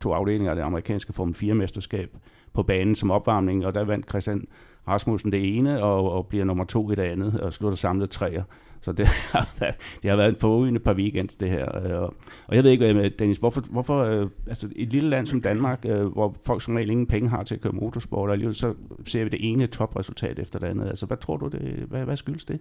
to 0.03 0.13
afdelinger 0.13 0.51
af 0.51 0.57
det 0.57 0.63
amerikanske 0.63 1.13
Formel 1.13 1.35
4-mesterskab 1.35 2.07
på 2.53 2.63
banen 2.63 2.95
som 2.95 3.11
opvarmning, 3.11 3.67
og 3.67 3.75
der 3.75 3.85
vandt 3.85 4.09
Christian 4.09 4.47
Rasmussen 4.89 5.33
det 5.33 5.57
ene, 5.57 5.83
og, 5.83 6.13
og 6.13 6.27
bliver 6.27 6.45
nummer 6.45 6.65
to 6.65 6.93
i 6.93 6.95
det 6.95 7.03
andet, 7.03 7.41
og 7.41 7.53
slutter 7.53 7.77
samlet 7.77 8.11
træer. 8.11 8.43
Så 8.81 8.93
det 8.93 9.07
har, 9.33 9.49
været, 9.61 9.75
det 10.03 10.11
har 10.11 10.17
været 10.17 10.29
en 10.29 10.37
forrygende 10.37 10.81
par 10.81 10.95
weekends, 10.95 11.37
det 11.37 11.51
her. 11.51 11.87
Øh, 11.87 12.11
og 12.47 12.57
jeg 12.57 12.65
ved 12.65 12.71
ikke, 12.71 13.09
Dennis, 13.09 13.39
hvorfor, 13.39 13.61
hvorfor 13.71 14.03
øh, 14.03 14.27
altså 14.47 14.69
et 14.77 14.93
lille 14.93 15.11
land 15.11 15.27
som 15.27 15.41
Danmark, 15.41 15.85
øh, 15.89 16.07
hvor 16.07 16.37
folk 16.47 16.63
som 16.63 16.75
regel 16.75 16.91
ingen 16.91 17.07
penge 17.07 17.29
har 17.29 17.43
til 17.43 17.55
at 17.55 17.61
køre 17.61 17.73
motorsport, 17.73 18.29
og 18.29 18.33
alligevel 18.33 18.55
så 18.55 18.75
ser 19.05 19.25
vi 19.25 19.29
det 19.29 19.53
ene 19.53 19.67
topresultat 19.67 20.39
efter 20.39 20.59
det 20.59 20.67
andet. 20.67 20.87
Altså, 20.87 21.07
hvad 21.07 21.17
tror 21.17 21.37
du, 21.37 21.49
det, 21.49 21.61
hvad, 21.89 22.05
hvad 22.05 22.17
skyldes 22.17 22.45
det? 22.45 22.61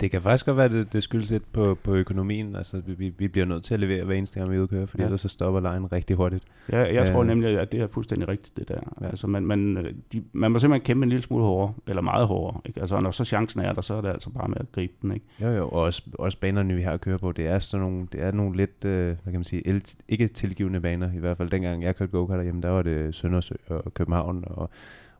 Det 0.00 0.10
kan 0.10 0.22
faktisk 0.22 0.46
godt 0.46 0.56
være, 0.56 0.68
det, 0.68 0.92
det 0.92 1.02
skyldes 1.02 1.30
lidt 1.30 1.52
på, 1.52 1.74
på 1.74 1.94
økonomien. 1.94 2.56
Altså, 2.56 2.82
vi, 2.86 3.12
vi 3.18 3.28
bliver 3.28 3.46
nødt 3.46 3.64
til 3.64 3.74
at 3.74 3.80
levere 3.80 4.04
hver 4.04 4.14
eneste 4.14 4.40
gang, 4.40 4.52
vi 4.52 4.58
udkører, 4.58 4.86
fordi 4.86 5.02
ja. 5.02 5.06
ellers 5.06 5.20
så 5.20 5.28
stopper 5.28 5.60
lejen 5.60 5.92
rigtig 5.92 6.16
hurtigt. 6.16 6.44
Ja, 6.72 6.94
jeg 6.94 7.12
tror 7.12 7.24
nemlig, 7.24 7.58
at 7.60 7.72
det 7.72 7.80
er 7.80 7.86
fuldstændig 7.86 8.28
rigtigt, 8.28 8.56
det 8.56 8.68
der. 8.68 8.80
Ja. 9.00 9.06
Altså, 9.06 9.26
man, 9.26 9.46
man, 9.46 9.76
de, 10.12 10.22
man 10.32 10.50
må 10.50 10.58
simpelthen 10.58 10.84
kæmpe 10.84 11.02
en 11.02 11.08
lille 11.08 11.22
smule 11.22 11.44
hårdere, 11.44 11.74
eller 11.86 12.02
meget 12.02 12.26
hårdere. 12.26 12.60
Ikke? 12.66 12.80
Altså, 12.80 13.00
når 13.00 13.10
så 13.10 13.24
chancen 13.24 13.60
er 13.60 13.72
der, 13.72 13.80
så 13.80 13.94
er 13.94 14.00
det 14.00 14.08
altså 14.08 14.30
bare 14.30 14.48
med 14.48 14.56
at 14.60 14.72
gribe 14.72 14.92
den. 15.02 15.12
Ikke? 15.12 15.26
Jo, 15.50 15.56
jo, 15.56 15.68
og 15.68 15.80
også, 15.82 16.02
også 16.18 16.38
banerne, 16.38 16.74
vi 16.74 16.82
har 16.82 16.92
at 16.92 17.00
køre 17.00 17.18
på, 17.18 17.32
det 17.32 17.46
er 17.46 17.58
sådan 17.58 17.86
nogle, 17.86 18.08
det 18.12 18.22
er 18.22 18.32
nogle 18.32 18.56
lidt, 18.56 18.84
øh, 18.84 19.06
hvad 19.06 19.32
kan 19.32 19.32
man 19.32 19.44
sige, 19.44 19.68
el, 19.68 19.84
ikke 20.08 20.28
tilgivende 20.28 20.80
baner, 20.80 21.12
i 21.12 21.18
hvert 21.18 21.36
fald 21.36 21.50
dengang 21.50 21.82
jeg 21.82 21.96
kørte 21.96 22.12
go-kart 22.12 22.36
derhjemme, 22.36 22.62
der 22.62 22.68
var 22.68 22.82
det 22.82 23.14
Søndersø 23.14 23.54
og 23.66 23.94
København, 23.94 24.44
og 24.46 24.70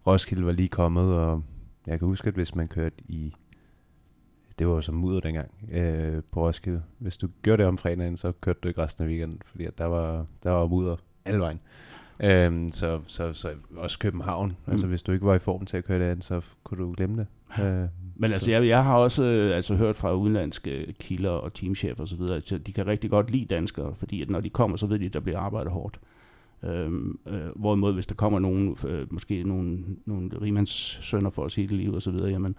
Roskilde 0.06 0.46
var 0.46 0.52
lige 0.52 0.68
kommet, 0.68 1.14
og 1.14 1.42
jeg 1.86 1.98
kan 1.98 2.08
huske, 2.08 2.28
at 2.28 2.34
hvis 2.34 2.54
man 2.54 2.68
kørte 2.68 2.96
i, 3.08 3.34
det 4.58 4.66
var 4.66 4.74
jo 4.74 4.80
som 4.80 4.94
mudder 4.94 5.20
dengang 5.20 5.50
øh, 5.72 6.22
på 6.32 6.46
Roskilde, 6.46 6.82
hvis 6.98 7.16
du 7.16 7.28
gjorde 7.42 7.62
det 7.62 7.68
om 7.68 7.78
fredagen, 7.78 8.16
så 8.16 8.32
kørte 8.32 8.58
du 8.62 8.68
ikke 8.68 8.82
resten 8.82 9.04
af 9.04 9.08
weekenden, 9.08 9.40
fordi 9.44 9.64
at 9.64 9.78
der 9.78 9.84
var, 9.84 10.26
der 10.42 10.50
var 10.50 10.66
mudder 10.66 10.96
alle 11.24 11.40
vejen. 11.40 11.60
Øhm, 12.22 12.68
så, 12.68 13.00
så, 13.06 13.32
så 13.32 13.48
også 13.76 13.98
København. 13.98 14.48
Mm. 14.48 14.72
Altså 14.72 14.86
hvis 14.86 15.02
du 15.02 15.12
ikke 15.12 15.26
var 15.26 15.34
i 15.34 15.38
form 15.38 15.66
til 15.66 15.76
at 15.76 15.84
køre 15.84 15.98
det 15.98 16.04
an, 16.04 16.22
så 16.22 16.40
kunne 16.64 16.84
du 16.84 16.94
glemme 16.96 17.16
det. 17.16 17.26
Øh, 17.64 17.88
Men 18.16 18.32
altså, 18.32 18.50
jeg, 18.50 18.66
jeg 18.66 18.84
har 18.84 18.94
også 18.94 19.24
øh, 19.24 19.56
altså, 19.56 19.74
hørt 19.74 19.96
fra 19.96 20.14
udenlandske 20.14 20.94
kilder 21.00 21.30
og 21.30 21.54
teamchefer 21.54 22.02
osv., 22.02 22.22
at 22.30 22.66
de 22.66 22.72
kan 22.72 22.86
rigtig 22.86 23.10
godt 23.10 23.30
lide 23.30 23.44
danskere, 23.44 23.94
fordi 23.94 24.22
at 24.22 24.30
når 24.30 24.40
de 24.40 24.50
kommer, 24.50 24.76
så 24.76 24.86
ved 24.86 24.98
de, 24.98 25.04
at 25.04 25.12
der 25.12 25.20
bliver 25.20 25.38
arbejdet 25.38 25.72
hårdt. 25.72 26.00
Øhm, 26.64 27.18
øh, 27.26 27.48
hvorimod, 27.56 27.92
hvis 27.92 28.06
der 28.06 28.14
kommer 28.14 28.38
nogen, 28.38 28.76
øh, 28.88 29.06
måske 29.12 29.42
nogle, 29.42 29.78
nogle 30.06 30.30
rimands 30.42 30.98
sønner 31.02 31.30
for 31.30 31.44
at 31.44 31.52
sige 31.52 31.68
det 31.68 31.76
liv 31.76 31.92
og 31.92 32.02
så 32.02 32.10
videre, 32.10 32.30
jamen, 32.30 32.56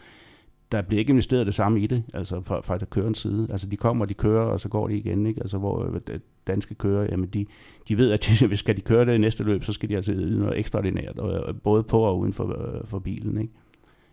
der 0.71 0.81
bliver 0.81 0.99
ikke 0.99 1.09
investeret 1.09 1.45
det 1.45 1.55
samme 1.55 1.81
i 1.81 1.87
det, 1.87 2.03
altså 2.13 2.41
fra, 2.41 2.61
fra 2.61 2.77
der 2.77 2.85
kører 2.85 3.07
en 3.07 3.15
side. 3.15 3.47
Altså 3.51 3.67
de 3.67 3.77
kommer, 3.77 4.05
de 4.05 4.13
kører, 4.13 4.45
og 4.45 4.59
så 4.59 4.69
går 4.69 4.87
de 4.87 4.97
igen, 4.97 5.25
ikke? 5.25 5.41
Altså 5.41 5.57
hvor 5.57 5.85
øh, 5.85 6.19
danske 6.47 6.75
kører, 6.75 7.07
jamen 7.11 7.29
de, 7.29 7.45
de 7.87 7.97
ved, 7.97 8.11
at 8.11 8.25
de, 8.25 8.47
hvis 8.47 8.59
skal 8.59 8.77
de 8.77 8.81
køre 8.81 9.05
det 9.05 9.15
i 9.15 9.17
næste 9.17 9.43
løb, 9.43 9.63
så 9.63 9.73
skal 9.73 9.89
de 9.89 9.95
altså 9.95 10.11
yde 10.11 10.39
noget 10.39 10.59
ekstraordinært, 10.59 11.19
øh, 11.23 11.55
både 11.63 11.83
på 11.83 11.99
og 11.99 12.19
uden 12.19 12.33
for, 12.33 12.75
øh, 12.75 12.87
for 12.87 12.99
bilen, 12.99 13.41
ikke? 13.41 13.53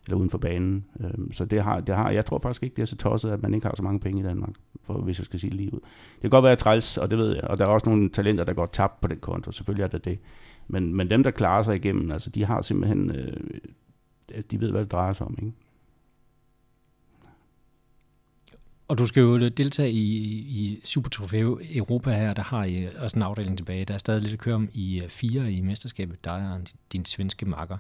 Eller 0.06 0.18
uden 0.18 0.30
for 0.30 0.38
banen. 0.38 0.84
Øhm, 1.00 1.32
så 1.32 1.44
det 1.44 1.62
har, 1.62 1.80
det 1.80 1.94
har, 1.94 2.10
jeg 2.10 2.26
tror 2.26 2.38
faktisk 2.38 2.62
ikke, 2.62 2.76
det 2.76 2.82
er 2.82 2.86
så 2.86 2.96
tosset, 2.96 3.30
at 3.30 3.42
man 3.42 3.54
ikke 3.54 3.66
har 3.66 3.74
så 3.76 3.82
mange 3.82 4.00
penge 4.00 4.20
i 4.20 4.24
Danmark, 4.24 4.50
for, 4.82 4.94
hvis 4.94 5.18
jeg 5.18 5.24
skal 5.24 5.40
sige 5.40 5.50
lige 5.50 5.74
ud. 5.74 5.80
Det 6.14 6.20
kan 6.20 6.30
godt 6.30 6.44
være 6.44 6.56
træls, 6.56 6.98
og 6.98 7.10
det 7.10 7.18
ved 7.18 7.34
jeg, 7.34 7.44
og 7.44 7.58
der 7.58 7.64
er 7.64 7.70
også 7.70 7.90
nogle 7.90 8.10
talenter, 8.10 8.44
der 8.44 8.52
går 8.52 8.66
tabt 8.66 9.00
på 9.00 9.08
den 9.08 9.18
konto, 9.18 9.52
selvfølgelig 9.52 9.84
er 9.84 9.88
det 9.88 10.04
det. 10.04 10.18
Men, 10.68 10.94
men 10.94 11.10
dem, 11.10 11.22
der 11.22 11.30
klarer 11.30 11.62
sig 11.62 11.76
igennem, 11.76 12.10
altså 12.10 12.30
de 12.30 12.44
har 12.44 12.62
simpelthen, 12.62 13.10
øh, 13.10 14.40
de 14.50 14.60
ved, 14.60 14.70
hvad 14.70 14.80
det 14.80 14.92
drejer 14.92 15.12
sig 15.12 15.26
om, 15.26 15.38
ikke? 15.38 15.52
Og 18.88 18.98
du 18.98 19.06
skal 19.06 19.20
jo 19.20 19.48
deltage 19.48 19.90
i, 19.90 20.06
i 20.36 20.80
Super 20.84 21.10
Trofeo 21.10 21.60
Europa 21.74 22.10
her, 22.10 22.34
der 22.34 22.42
har 22.42 22.64
I 22.64 22.86
også 22.98 23.16
en 23.18 23.22
afdeling 23.22 23.56
tilbage. 23.56 23.84
Der 23.84 23.94
er 23.94 23.98
stadig 23.98 24.22
lidt 24.22 24.32
at 24.32 24.38
køre 24.38 24.54
om 24.54 24.68
i 24.72 25.00
øh, 25.00 25.08
fire 25.08 25.52
i 25.52 25.60
mesterskabet, 25.60 26.24
dig 26.24 26.52
og 26.52 26.60
din 26.92 27.04
svenske 27.04 27.46
makker. 27.46 27.76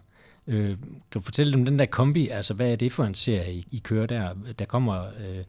Øh, 0.46 0.68
kan 0.68 0.78
du 1.14 1.20
fortælle 1.20 1.54
om 1.54 1.64
den 1.64 1.78
der 1.78 1.86
kombi, 1.86 2.28
altså 2.28 2.54
hvad 2.54 2.72
er 2.72 2.76
det 2.76 2.92
for 2.92 3.04
en 3.04 3.14
serie, 3.14 3.54
I, 3.54 3.66
I 3.70 3.78
kører 3.78 4.06
der? 4.06 4.34
Der 4.58 4.64
kommer, 4.64 5.04
øh, 5.04 5.44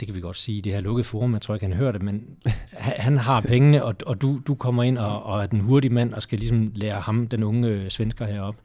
det 0.00 0.08
kan 0.08 0.14
vi 0.14 0.20
godt 0.20 0.36
sige, 0.36 0.62
det 0.62 0.72
her 0.72 0.80
lukkede 0.80 1.04
forum, 1.04 1.32
jeg 1.32 1.42
tror 1.42 1.54
ikke, 1.54 1.66
han 1.66 1.76
hører 1.76 1.92
det, 1.92 2.02
men 2.02 2.36
han 2.72 3.16
har 3.16 3.40
pengene, 3.40 3.84
og, 3.84 3.94
og 4.06 4.22
du, 4.22 4.40
du 4.46 4.54
kommer 4.54 4.82
ind 4.82 4.98
og, 4.98 5.22
og 5.22 5.42
er 5.42 5.46
den 5.46 5.60
hurtige 5.60 5.92
mand, 5.92 6.12
og 6.12 6.22
skal 6.22 6.38
ligesom 6.38 6.72
lære 6.74 7.00
ham, 7.00 7.28
den 7.28 7.42
unge 7.42 7.68
øh, 7.68 7.90
svensker 7.90 8.26
herop. 8.26 8.56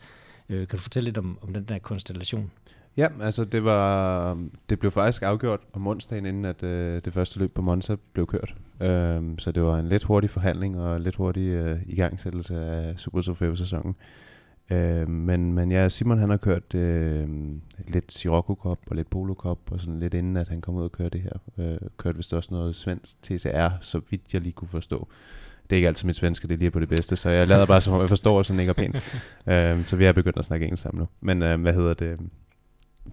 Øh, 0.50 0.68
kan 0.68 0.78
du 0.78 0.82
fortælle 0.82 1.08
lidt 1.08 1.18
om, 1.18 1.38
om 1.42 1.54
den 1.54 1.64
der 1.64 1.80
konstellation? 1.80 2.52
Ja, 2.98 3.08
altså 3.22 3.46
det 3.46 3.64
var 3.64 4.38
det 4.70 4.80
blev 4.80 4.92
faktisk 4.92 5.22
afgjort 5.22 5.60
om 5.74 5.88
onsdagen, 5.88 6.26
inden 6.26 6.46
at 6.46 6.64
øh, 6.64 7.02
det 7.06 7.14
første 7.14 7.40
løb 7.40 7.54
på 7.54 7.62
Monza 7.62 7.96
blev 8.14 8.28
kørt. 8.28 8.56
Øhm, 8.82 9.40
så 9.40 9.52
det 9.52 9.64
var 9.64 9.80
en 9.80 9.88
lidt 9.88 10.04
hurtig 10.04 10.30
forhandling 10.30 10.80
og 10.80 10.96
en 10.96 11.02
lidt 11.02 11.16
hurtig 11.16 11.48
øh, 11.48 11.80
igangsættelse 11.86 12.56
af 12.56 13.00
Super 13.00 13.22
Trofeo-sæsonen. 13.22 13.96
Øh, 14.72 15.10
men, 15.10 15.54
men 15.54 15.72
ja, 15.72 15.90
Simon 15.90 16.18
han 16.18 16.30
har 16.30 16.38
kørt 16.38 16.76
øh, 16.76 17.30
lidt 17.88 18.12
Sirocco 18.12 18.54
Cup 18.54 18.80
og 18.88 18.96
lidt 18.96 19.10
Polo 19.10 19.34
Cup, 19.34 19.60
og 19.72 19.80
sådan 19.80 20.00
lidt 20.00 20.14
inden 20.14 20.38
at 20.38 20.48
han 20.48 20.62
kom 20.62 20.76
ud 20.76 20.84
og 20.84 20.92
kørte 20.92 21.18
det 21.18 21.22
her. 21.22 21.64
Øh, 21.66 21.78
kørte 21.98 22.18
vist 22.18 22.34
også 22.34 22.50
noget 22.54 22.76
svensk 22.76 23.22
TCR, 23.22 23.70
så 23.82 24.02
vidt 24.10 24.34
jeg 24.34 24.42
lige 24.42 24.54
kunne 24.54 24.68
forstå. 24.68 25.08
Det 25.64 25.76
er 25.76 25.78
ikke 25.78 25.88
altid 25.88 26.08
mit 26.08 26.16
svenske, 26.16 26.48
det 26.48 26.54
er 26.54 26.58
lige 26.58 26.72
på 26.72 26.80
det 26.80 26.90
bedste, 26.90 27.16
så 27.16 27.30
jeg 27.30 27.48
lader 27.48 27.66
bare 27.66 27.82
som 27.82 27.94
om 27.94 28.02
jeg 28.02 28.10
forstår, 28.10 28.44
sådan 28.44 28.60
ikke 28.60 28.70
er 28.70 28.74
pænt. 28.74 28.96
øh, 29.52 29.86
så 29.86 29.96
vi 29.96 30.06
er 30.06 30.12
begyndt 30.12 30.38
at 30.38 30.46
snakke 30.46 30.64
engelsk 30.64 30.84
sammen 30.84 31.00
nu. 31.00 31.08
Men 31.22 31.44
øh, 31.44 31.62
hvad 31.62 31.74
hedder 31.74 31.94
det? 31.94 32.20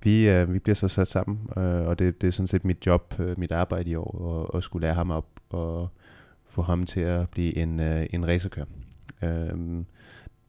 Vi, 0.03 0.29
øh, 0.29 0.53
vi 0.53 0.59
bliver 0.59 0.75
så 0.75 0.89
sat 0.89 1.09
sammen, 1.09 1.51
øh, 1.57 1.87
og 1.87 1.99
det, 1.99 2.21
det 2.21 2.27
er 2.27 2.31
sådan 2.31 2.47
set 2.47 2.65
mit 2.65 2.87
job, 2.87 3.15
øh, 3.21 3.39
mit 3.39 3.53
arbejde 3.53 3.91
i 3.91 3.95
år, 3.95 4.49
at, 4.55 4.59
at 4.59 4.65
skulle 4.65 4.87
lære 4.87 4.95
ham 4.95 5.11
op 5.11 5.27
og 5.51 5.89
få 6.47 6.63
ham 6.63 6.87
til 6.87 7.01
at 7.01 7.29
blive 7.29 7.57
en, 7.57 7.81
øh, 7.81 8.07
en 8.11 8.29
racerkør. 8.29 8.65
Øh, 9.23 9.85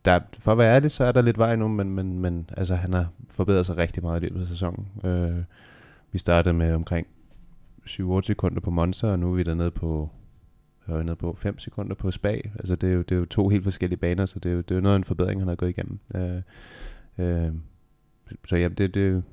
der, 0.05 0.19
for 0.39 0.51
at 0.51 0.57
være 0.57 0.75
ærlig, 0.75 0.91
så 0.91 1.03
er 1.03 1.11
der 1.11 1.21
lidt 1.21 1.37
vej 1.37 1.55
nu, 1.55 1.67
men, 1.67 1.89
men, 1.89 2.19
men 2.19 2.49
altså, 2.57 2.75
han 2.75 2.93
har 2.93 3.07
forbedret 3.29 3.65
sig 3.65 3.77
rigtig 3.77 4.03
meget 4.03 4.23
i 4.23 4.25
løbet 4.25 4.41
af 4.41 4.47
sæsonen. 4.47 4.87
Øh, 5.03 5.43
vi 6.11 6.19
startede 6.19 6.53
med 6.53 6.73
omkring 6.73 7.07
7-8 7.85 8.21
sekunder 8.21 8.61
på 8.61 8.69
Monza, 8.69 9.07
og 9.07 9.19
nu 9.19 9.31
er 9.31 9.35
vi 9.35 9.43
dernede 9.43 9.71
på 9.71 10.09
jeg 10.87 11.03
nede 11.03 11.15
på 11.15 11.35
5 11.37 11.59
sekunder 11.59 11.95
på 11.95 12.11
Spa. 12.11 12.41
Altså 12.55 12.75
det 12.75 12.89
er, 12.89 12.93
jo, 12.93 13.01
det 13.01 13.11
er 13.11 13.19
jo 13.19 13.25
to 13.25 13.47
helt 13.47 13.63
forskellige 13.63 13.99
baner, 13.99 14.25
så 14.25 14.39
det 14.39 14.49
er 14.49 14.53
jo, 14.53 14.61
det 14.61 14.71
er 14.71 14.75
jo 14.75 14.81
noget 14.81 14.95
af 14.95 14.97
en 14.97 15.03
forbedring, 15.03 15.41
han 15.41 15.47
har 15.47 15.55
gået 15.55 15.69
igennem. 15.69 15.99
Øh, 16.15 16.41
øh, 17.17 17.53
så 18.45 18.55
ja, 18.55 18.67
det, 18.67 18.93
det, 18.93 19.23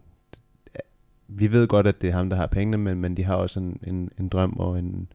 vi 1.29 1.53
ved 1.53 1.67
godt, 1.69 1.87
at 1.87 2.03
det 2.03 2.09
er 2.09 2.13
ham, 2.13 2.31
der 2.31 2.37
har 2.37 2.47
pengene, 2.47 2.79
men, 2.79 3.01
men 3.01 3.17
de 3.17 3.25
har 3.25 3.35
også 3.35 3.61
en, 3.61 3.81
en, 3.87 4.11
en 4.21 4.29
drøm 4.29 4.53
og 4.53 4.79
en, 4.79 5.09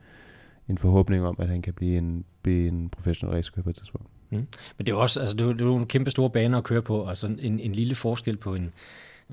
en 0.70 0.78
forhåbning 0.78 1.26
om, 1.26 1.36
at 1.40 1.48
han 1.48 1.62
kan 1.62 1.74
blive 1.74 1.98
en, 1.98 2.26
blive 2.42 2.68
en 2.68 2.90
professionel 2.90 3.36
racerkører 3.36 3.64
på 3.64 3.70
et 3.70 3.76
tidspunkt. 3.76 4.08
Mm. 4.30 4.38
Men 4.38 4.86
det 4.86 4.90
er 4.90 4.96
jo 4.96 5.02
også 5.02 5.20
altså, 5.20 5.36
det 5.36 5.48
er, 5.48 5.52
det 5.52 5.62
er 5.62 5.66
jo 5.66 5.76
en 5.76 5.88
kæmpe 5.88 6.12
store 6.12 6.30
baner 6.30 6.58
at 6.58 6.64
køre 6.64 6.82
på, 6.82 7.08
altså 7.08 7.28
en, 7.28 7.60
en 7.60 7.72
lille 7.72 7.96
forskel 7.96 8.38
på 8.38 8.56
en, 8.56 8.74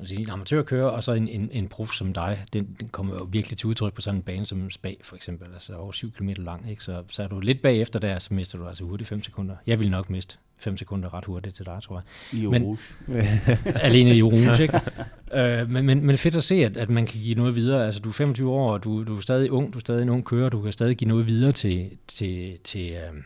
sige, 0.02 0.20
en 0.20 0.30
amatørkører 0.30 0.88
og 0.88 1.04
så 1.04 1.12
en, 1.12 1.28
en, 1.28 1.50
en 1.52 1.68
prof 1.68 1.92
som 1.92 2.12
dig, 2.12 2.44
den, 2.52 2.76
den 2.80 2.88
kommer 2.88 3.14
jo 3.14 3.28
virkelig 3.30 3.58
til 3.58 3.66
udtryk 3.66 3.94
på 3.94 4.00
sådan 4.00 4.18
en 4.18 4.22
bane 4.22 4.46
som 4.46 4.70
Spa 4.70 4.94
for 5.02 5.16
eksempel, 5.16 5.48
altså 5.54 5.76
over 5.76 5.92
7 5.92 6.12
km 6.12 6.28
lang, 6.36 6.70
ikke? 6.70 6.84
Så, 6.84 7.04
så 7.08 7.22
er 7.22 7.28
du 7.28 7.40
lidt 7.40 7.62
bagefter 7.62 8.00
der, 8.00 8.18
så 8.18 8.34
mister 8.34 8.58
du 8.58 8.66
altså 8.66 8.84
hurtigt 8.84 9.08
5 9.08 9.22
sekunder. 9.22 9.56
Jeg 9.66 9.80
vil 9.80 9.90
nok 9.90 10.10
miste 10.10 10.38
5 10.58 10.76
sekunder 10.76 11.14
ret 11.14 11.24
hurtigt 11.24 11.56
til 11.56 11.66
dig, 11.66 11.78
tror 11.82 12.02
jeg. 12.32 12.40
I 12.40 12.46
men, 12.46 12.78
alene 13.88 14.16
i 14.16 14.22
Rouge, 14.22 14.62
ikke? 14.62 14.80
øh, 15.60 15.70
men, 15.70 15.86
men, 15.86 16.06
men 16.06 16.18
fedt 16.18 16.36
at 16.36 16.44
se, 16.44 16.54
at, 16.54 16.76
at 16.76 16.90
man 16.90 17.06
kan 17.06 17.20
give 17.20 17.34
noget 17.34 17.54
videre. 17.54 17.86
Altså, 17.86 18.00
du 18.00 18.08
er 18.08 18.12
25 18.12 18.50
år, 18.50 18.72
og 18.72 18.84
du, 18.84 19.04
du 19.04 19.16
er 19.16 19.20
stadig 19.20 19.52
ung, 19.52 19.72
du 19.72 19.78
er 19.78 19.80
stadig 19.80 20.02
en 20.02 20.08
ung 20.08 20.24
kører, 20.24 20.48
du 20.48 20.62
kan 20.62 20.72
stadig 20.72 20.96
give 20.96 21.08
noget 21.08 21.26
videre 21.26 21.52
til, 21.52 21.90
til, 22.08 22.58
til 22.64 22.90
øh, 22.90 23.22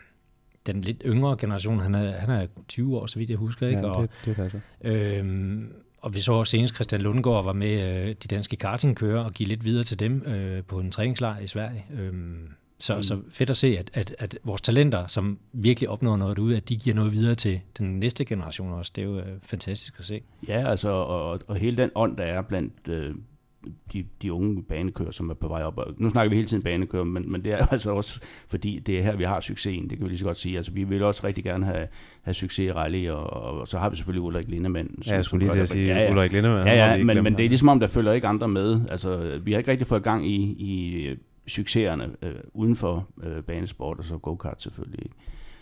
den 0.65 0.81
lidt 0.81 1.01
yngre 1.05 1.37
generation. 1.37 1.79
Han 1.79 1.95
er, 1.95 2.11
han 2.11 2.29
er 2.29 2.47
20 2.67 2.97
år, 2.97 3.05
så 3.05 3.19
vidt 3.19 3.29
jeg 3.29 3.37
husker, 3.37 3.67
ikke? 3.67 3.79
Ja, 3.79 3.89
og, 3.89 4.01
det, 4.01 4.09
det 4.25 4.35
passer. 4.35 4.59
Øhm, 4.83 5.73
og 6.01 6.15
vi 6.15 6.19
så 6.19 6.33
også 6.33 6.51
senest 6.51 6.75
Christian 6.75 7.01
Lundgaard 7.01 7.43
var 7.43 7.53
med 7.53 8.05
øh, 8.07 8.07
de 8.07 8.27
danske 8.27 8.55
kartingkører 8.55 9.23
og 9.23 9.33
give 9.33 9.49
lidt 9.49 9.65
videre 9.65 9.83
til 9.83 9.99
dem 9.99 10.23
øh, 10.25 10.63
på 10.63 10.79
en 10.79 10.91
træningslejr 10.91 11.39
i 11.39 11.47
Sverige. 11.47 11.85
Øhm, 11.99 12.49
så, 12.83 12.95
mm. 12.95 13.03
så 13.03 13.19
fedt 13.29 13.49
at 13.49 13.57
se, 13.57 13.77
at, 13.77 13.91
at, 13.93 14.15
at 14.19 14.37
vores 14.43 14.61
talenter, 14.61 15.07
som 15.07 15.39
virkelig 15.53 15.89
opnår 15.89 16.17
noget 16.17 16.39
ud, 16.39 16.53
at 16.53 16.69
de 16.69 16.77
giver 16.77 16.95
noget 16.95 17.11
videre 17.13 17.35
til 17.35 17.59
den 17.77 17.99
næste 17.99 18.25
generation 18.25 18.73
også. 18.73 18.91
Det 18.95 19.01
er 19.01 19.05
jo 19.05 19.17
øh, 19.17 19.25
fantastisk 19.41 19.95
at 19.99 20.05
se. 20.05 20.21
Ja, 20.47 20.69
altså, 20.69 20.89
og, 20.89 21.39
og 21.47 21.55
hele 21.55 21.77
den 21.77 21.89
ånd, 21.95 22.17
der 22.17 22.23
er 22.23 22.41
blandt 22.41 22.73
øh, 22.87 23.15
de, 23.93 24.05
de 24.21 24.33
unge 24.33 24.63
banekører, 24.63 25.11
som 25.11 25.29
er 25.29 25.33
på 25.33 25.47
vej 25.47 25.63
op. 25.63 25.79
Nu 25.97 26.09
snakker 26.09 26.29
vi 26.29 26.35
hele 26.35 26.47
tiden 26.47 26.63
banekører, 26.63 27.03
men, 27.03 27.31
men 27.31 27.43
det 27.43 27.53
er 27.53 27.65
altså 27.71 27.91
også, 27.91 28.21
fordi 28.47 28.79
det 28.79 28.99
er 28.99 29.03
her, 29.03 29.15
vi 29.15 29.23
har 29.23 29.39
succesen, 29.39 29.89
det 29.89 29.97
kan 29.97 30.05
vi 30.05 30.09
lige 30.09 30.19
så 30.19 30.25
godt 30.25 30.37
sige. 30.37 30.57
Altså, 30.57 30.71
vi 30.71 30.83
vil 30.83 31.03
også 31.03 31.27
rigtig 31.27 31.43
gerne 31.43 31.65
have, 31.65 31.87
have 32.21 32.33
succes 32.33 32.69
i 32.69 32.71
rally, 32.71 33.09
og, 33.09 33.23
og, 33.23 33.67
så 33.67 33.79
har 33.79 33.89
vi 33.89 33.95
selvfølgelig 33.95 34.21
Ulrik 34.21 34.47
Lindemann. 34.47 35.03
Som, 35.03 35.11
ja, 35.11 35.15
jeg 35.15 35.25
skulle 35.25 35.45
lige 35.45 35.53
til 35.53 35.59
at 35.59 35.69
sige 35.69 35.85
ja, 35.85 36.03
ja. 36.03 36.11
Ulrik 36.11 36.31
Lindemann. 36.31 36.67
Ja, 36.67 36.95
ja, 36.95 37.03
men, 37.03 37.23
men 37.23 37.37
det 37.37 37.45
er 37.45 37.49
ligesom 37.49 37.67
om, 37.67 37.79
der 37.79 37.87
følger 37.87 38.11
ikke 38.11 38.27
andre 38.27 38.47
med. 38.47 38.81
Altså, 38.89 39.39
vi 39.43 39.51
har 39.51 39.57
ikke 39.57 39.71
rigtig 39.71 39.87
fået 39.87 40.03
gang 40.03 40.27
i, 40.27 40.35
i 40.59 41.09
succeserne 41.47 42.15
øh, 42.21 42.35
uden 42.53 42.75
for 42.75 43.07
øh, 43.23 43.43
banesport, 43.43 43.99
og 43.99 44.05
så 44.05 44.17
go-kart 44.17 44.61
selvfølgelig. 44.61 45.11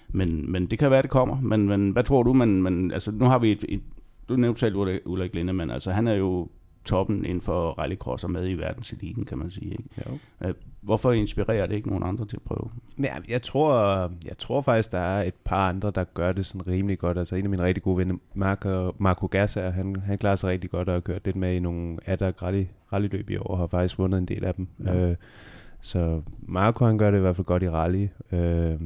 Men, 0.07 0.51
men 0.51 0.65
det 0.65 0.79
kan 0.79 0.91
være, 0.91 1.01
det 1.01 1.09
kommer. 1.09 1.41
Men, 1.41 1.67
men 1.67 1.91
hvad 1.91 2.03
tror 2.03 2.23
du? 2.23 2.33
Men, 2.33 2.63
men, 2.63 2.91
altså, 2.91 3.11
nu 3.11 3.25
har 3.25 3.39
vi 3.39 3.51
et, 3.51 3.65
et 3.69 3.81
du 4.29 4.35
nævnte 4.35 4.59
selv 4.59 4.75
Ulrik 5.05 5.35
Lindemann, 5.35 5.71
altså 5.71 5.91
han 5.91 6.07
er 6.07 6.13
jo 6.13 6.49
toppen 6.85 7.25
inden 7.25 7.41
for 7.41 7.71
rallycross 7.71 8.23
og 8.23 8.31
med 8.31 8.49
i 8.49 8.53
verdenseliten, 8.53 9.25
kan 9.25 9.37
man 9.37 9.51
sige. 9.51 9.71
Ikke? 9.71 9.83
Jo. 10.07 10.17
Øh, 10.47 10.53
hvorfor 10.81 11.11
inspirerer 11.11 11.67
det 11.67 11.75
ikke 11.75 11.87
nogen 11.87 12.03
andre 12.03 12.25
til 12.25 12.35
at 12.35 12.41
prøve? 12.41 12.71
Ja, 12.99 13.15
jeg 13.29 13.41
tror, 13.41 14.01
jeg 14.25 14.37
tror 14.37 14.61
faktisk, 14.61 14.91
der 14.91 14.97
er 14.97 15.23
et 15.23 15.33
par 15.33 15.69
andre, 15.69 15.91
der 15.95 16.03
gør 16.03 16.31
det 16.31 16.45
sådan 16.45 16.67
rimelig 16.67 16.99
godt. 16.99 17.17
Altså 17.17 17.35
en 17.35 17.43
af 17.43 17.49
mine 17.49 17.63
rigtig 17.63 17.83
gode 17.83 17.97
venner, 17.97 18.15
Marco, 18.33 18.91
Marco 18.99 19.27
Gasser, 19.27 19.69
han, 19.69 19.95
han 19.95 20.17
klarer 20.17 20.35
sig 20.35 20.49
rigtig 20.49 20.69
godt 20.69 20.87
og 20.87 20.93
har 20.93 21.01
kørt 21.01 21.25
lidt 21.25 21.35
med 21.35 21.55
i 21.55 21.59
nogle 21.59 21.97
ADAC 22.05 22.41
rally, 22.41 22.63
rallyløb 22.93 23.29
i 23.29 23.37
år, 23.37 23.47
og 23.47 23.57
har 23.57 23.67
faktisk 23.67 23.99
vundet 23.99 24.17
en 24.17 24.25
del 24.25 24.45
af 24.45 24.53
dem. 24.53 24.67
Ja. 24.85 25.09
Øh, 25.09 25.15
så 25.81 26.21
Marco 26.39 26.85
han 26.85 26.97
gør 26.97 27.11
det 27.11 27.17
i 27.17 27.21
hvert 27.21 27.35
fald 27.35 27.45
godt 27.45 27.63
i 27.63 27.69
rally. 27.69 28.07
Øh, 28.31 28.79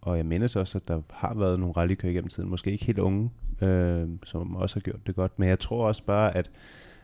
og 0.00 0.16
jeg 0.16 0.26
mindes 0.26 0.56
også, 0.56 0.78
at 0.78 0.88
der 0.88 1.00
har 1.10 1.34
været 1.34 1.60
nogle 1.60 1.74
rallykører 1.76 2.12
gennem 2.12 2.28
tiden, 2.28 2.50
måske 2.50 2.70
ikke 2.72 2.84
helt 2.84 2.98
unge, 2.98 3.30
øh, 3.62 4.08
som 4.24 4.56
også 4.56 4.76
har 4.76 4.80
gjort 4.80 5.06
det 5.06 5.14
godt. 5.14 5.38
Men 5.38 5.48
jeg 5.48 5.58
tror 5.58 5.86
også 5.86 6.02
bare, 6.04 6.36
at 6.36 6.50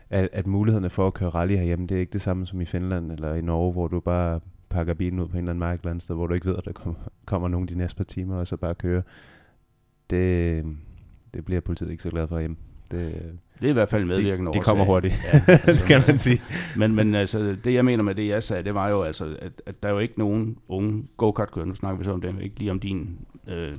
at, 0.09 0.29
at 0.31 0.47
mulighederne 0.47 0.89
for 0.89 1.07
at 1.07 1.13
køre 1.13 1.29
rally 1.29 1.55
herhjemme, 1.55 1.87
det 1.87 1.95
er 1.95 1.99
ikke 1.99 2.13
det 2.13 2.21
samme 2.21 2.45
som 2.45 2.61
i 2.61 2.65
Finland 2.65 3.11
eller 3.11 3.33
i 3.33 3.41
Norge, 3.41 3.71
hvor 3.71 3.87
du 3.87 3.99
bare 3.99 4.39
pakker 4.69 4.93
bilen 4.93 5.19
ud 5.19 5.27
på 5.27 5.31
en 5.31 5.37
eller 5.37 5.51
anden 5.51 5.59
mark 5.59 5.79
eller 5.79 5.91
andet 5.91 6.03
sted, 6.03 6.15
hvor 6.15 6.27
du 6.27 6.33
ikke 6.33 6.45
ved, 6.45 6.55
at 6.57 6.65
der 6.65 6.71
kommer, 6.71 6.99
kommer 7.25 7.47
nogen 7.47 7.67
de 7.67 7.77
næste 7.77 7.97
par 7.97 8.03
timer, 8.03 8.35
og 8.35 8.47
så 8.47 8.57
bare 8.57 8.75
kører. 8.75 9.01
Det, 10.09 10.63
det 11.33 11.45
bliver 11.45 11.61
politiet 11.61 11.91
ikke 11.91 12.03
så 12.03 12.09
glad 12.09 12.27
for 12.27 12.39
hjemme. 12.39 12.57
Det, 12.91 13.37
det 13.59 13.65
er 13.65 13.69
i 13.69 13.73
hvert 13.73 13.89
fald 13.89 14.05
medvirkende 14.05 14.53
de, 14.53 14.57
de 14.59 14.63
kommer 14.63 14.85
hurtigt, 14.85 15.13
ja, 15.33 15.57
altså, 15.67 15.85
kan 15.89 16.03
man 16.07 16.17
sige. 16.17 16.41
Men, 16.75 16.95
men 16.95 17.15
altså, 17.15 17.55
det 17.63 17.73
jeg 17.73 17.85
mener 17.85 18.03
med 18.03 18.15
det, 18.15 18.27
jeg 18.27 18.43
sagde, 18.43 18.63
det 18.63 18.73
var 18.73 18.89
jo 18.89 19.01
altså, 19.01 19.37
at, 19.39 19.51
at 19.65 19.83
der 19.83 19.89
er 19.89 19.93
jo 19.93 19.99
ikke 19.99 20.19
nogen 20.19 20.57
unge 20.67 21.03
go-kart-kører, 21.17 21.65
nu 21.65 21.75
snakker 21.75 21.97
vi 21.97 22.03
så 22.03 22.11
om 22.11 22.21
det, 22.21 22.35
ikke 22.41 22.59
lige 22.59 22.71
om 22.71 22.79
din 22.79 23.17
øh, 23.47 23.73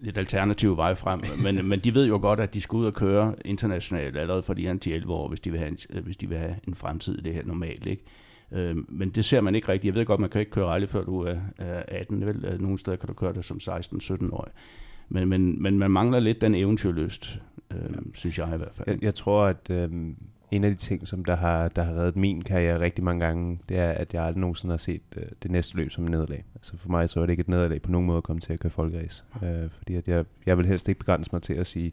lidt 0.00 0.18
alternative 0.18 0.76
vej 0.76 0.94
frem, 0.94 1.20
men, 1.42 1.64
men 1.68 1.80
de 1.80 1.94
ved 1.94 2.06
jo 2.06 2.18
godt, 2.22 2.40
at 2.40 2.54
de 2.54 2.60
skal 2.60 2.76
ud 2.76 2.86
og 2.86 2.94
køre 2.94 3.34
internationalt 3.44 4.16
allerede 4.16 4.42
for 4.42 4.54
de 4.54 4.66
er 4.66 5.02
10-11 5.04 5.10
år, 5.10 5.28
hvis 5.28 5.40
de, 5.40 5.50
vil 5.50 5.60
have 5.60 5.68
en, 5.70 6.02
hvis 6.02 6.16
de 6.16 6.28
vil 6.28 6.38
have 6.38 6.54
en 6.68 6.74
fremtid 6.74 7.18
i 7.18 7.20
det 7.20 7.34
her 7.34 7.42
normalt, 7.44 7.86
ikke? 7.86 8.04
Øh, 8.52 8.76
men 8.88 9.10
det 9.10 9.24
ser 9.24 9.40
man 9.40 9.54
ikke 9.54 9.68
rigtigt. 9.68 9.94
Jeg 9.94 9.98
ved 9.98 10.06
godt, 10.06 10.20
man 10.20 10.30
kan 10.30 10.40
ikke 10.40 10.50
køre 10.50 10.66
rally, 10.66 10.86
før 10.86 11.04
du 11.04 11.20
er, 11.20 11.36
er 11.58 11.82
18. 11.88 12.26
Vel? 12.26 12.56
Nogle 12.60 12.78
steder 12.78 12.96
kan 12.96 13.06
du 13.06 13.14
køre 13.14 13.32
det 13.32 13.44
som 13.44 13.56
16-17 13.62 14.32
år. 14.32 14.48
Men, 15.08 15.28
men, 15.28 15.62
men 15.62 15.78
man 15.78 15.90
mangler 15.90 16.20
lidt 16.20 16.40
den 16.40 16.54
eventyrlyst, 16.54 17.40
øh, 17.70 17.80
ja. 17.82 17.98
synes 18.14 18.38
jeg 18.38 18.54
i 18.54 18.56
hvert 18.56 18.74
fald. 18.74 18.88
Jeg, 18.88 19.02
jeg 19.02 19.14
tror, 19.14 19.44
at 19.44 19.70
øh, 19.70 20.14
en 20.50 20.64
af 20.64 20.70
de 20.70 20.76
ting, 20.76 21.08
som 21.08 21.24
der 21.24 21.36
har, 21.36 21.68
der 21.68 21.82
har 21.82 21.92
reddet 21.92 22.16
min 22.16 22.42
karriere 22.42 22.80
rigtig 22.80 23.04
mange 23.04 23.26
gange, 23.26 23.60
det 23.68 23.78
er, 23.78 23.90
at 23.90 24.14
jeg 24.14 24.22
aldrig 24.22 24.40
nogensinde 24.40 24.72
har 24.72 24.78
set 24.78 25.02
øh, 25.16 25.22
det 25.42 25.50
næste 25.50 25.76
løb 25.76 25.90
som 25.90 26.04
en 26.04 26.10
nederlag. 26.10 26.44
Altså 26.54 26.76
for 26.76 26.88
mig 26.88 27.10
så 27.10 27.20
er 27.20 27.26
det 27.26 27.30
ikke 27.30 27.40
et 27.40 27.48
nederlag 27.48 27.82
på 27.82 27.90
nogen 27.90 28.06
måde 28.06 28.18
at 28.18 28.24
komme 28.24 28.40
til 28.40 28.52
at 28.52 28.60
køre 28.60 28.70
folkeræs. 28.70 29.24
Øh, 29.42 29.70
fordi 29.70 29.94
at 29.94 30.08
jeg, 30.08 30.24
jeg 30.46 30.58
vil 30.58 30.66
helst 30.66 30.88
ikke 30.88 30.98
begrænse 30.98 31.30
mig 31.32 31.42
til 31.42 31.54
at 31.54 31.66
sige, 31.66 31.92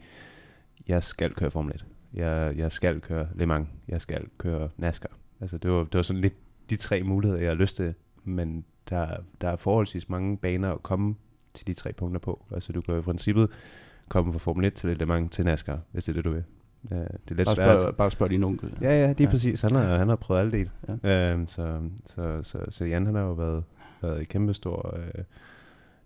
jeg 0.87 1.03
skal 1.03 1.33
køre 1.33 1.51
Formel 1.51 1.75
1. 1.75 1.85
Jeg, 2.13 2.53
jeg 2.57 2.71
skal 2.71 3.01
køre 3.01 3.27
Le 3.35 3.45
Mans. 3.45 3.67
Jeg 3.87 4.01
skal 4.01 4.25
køre 4.37 4.69
NASCAR. 4.77 5.17
Altså 5.41 5.57
det 5.57 5.71
var, 5.71 5.83
det 5.83 5.95
var 5.95 6.01
sådan 6.01 6.21
lidt 6.21 6.35
de 6.69 6.75
tre 6.75 7.03
muligheder, 7.03 7.41
jeg 7.41 7.49
har 7.49 7.55
lyst 7.55 7.75
til. 7.75 7.93
Men 8.23 8.65
der, 8.89 9.07
der 9.41 9.49
er 9.49 9.55
forholdsvis 9.55 10.09
mange 10.09 10.37
baner 10.37 10.71
at 10.71 10.83
komme 10.83 11.15
til 11.53 11.67
de 11.67 11.73
tre 11.73 11.93
punkter 11.93 12.19
på. 12.19 12.45
Altså 12.51 12.73
du 12.73 12.81
kan 12.81 12.97
i 12.97 13.01
princippet 13.01 13.49
komme 14.09 14.31
fra 14.31 14.39
Formel 14.39 14.65
1 14.65 14.73
til 14.73 14.97
Le 14.97 15.05
Mans 15.05 15.35
til 15.35 15.45
NASCAR, 15.45 15.79
hvis 15.91 16.05
det 16.05 16.11
er 16.11 16.13
det, 16.13 16.25
du 16.25 16.31
vil. 16.31 16.43
Ja, 16.91 16.95
det 16.95 17.05
er 17.31 17.35
lidt 17.35 17.47
bare 17.47 17.55
svært. 17.55 17.81
Spørg, 17.81 17.95
bare 17.95 18.11
spørg 18.11 18.29
din 18.29 18.43
onkel. 18.43 18.77
Ja, 18.81 19.01
ja, 19.01 19.09
det 19.09 19.19
er 19.19 19.23
ja. 19.23 19.29
præcis. 19.29 19.61
Han 19.61 19.71
har, 19.71 19.97
han 19.97 20.09
har 20.09 20.15
prøvet 20.15 20.39
alle 20.39 20.51
dele. 20.51 20.71
Ja. 21.03 21.31
Øhm, 21.31 21.47
så, 21.47 21.79
så, 22.05 22.39
så, 22.43 22.59
så 22.69 22.85
Jan 22.85 23.05
han 23.05 23.15
har 23.15 23.21
jo 23.21 23.31
været, 23.31 23.63
været 24.01 24.19
en 24.19 24.25
kæmpe 24.25 24.53
stor... 24.53 24.95
Øh, 24.97 25.23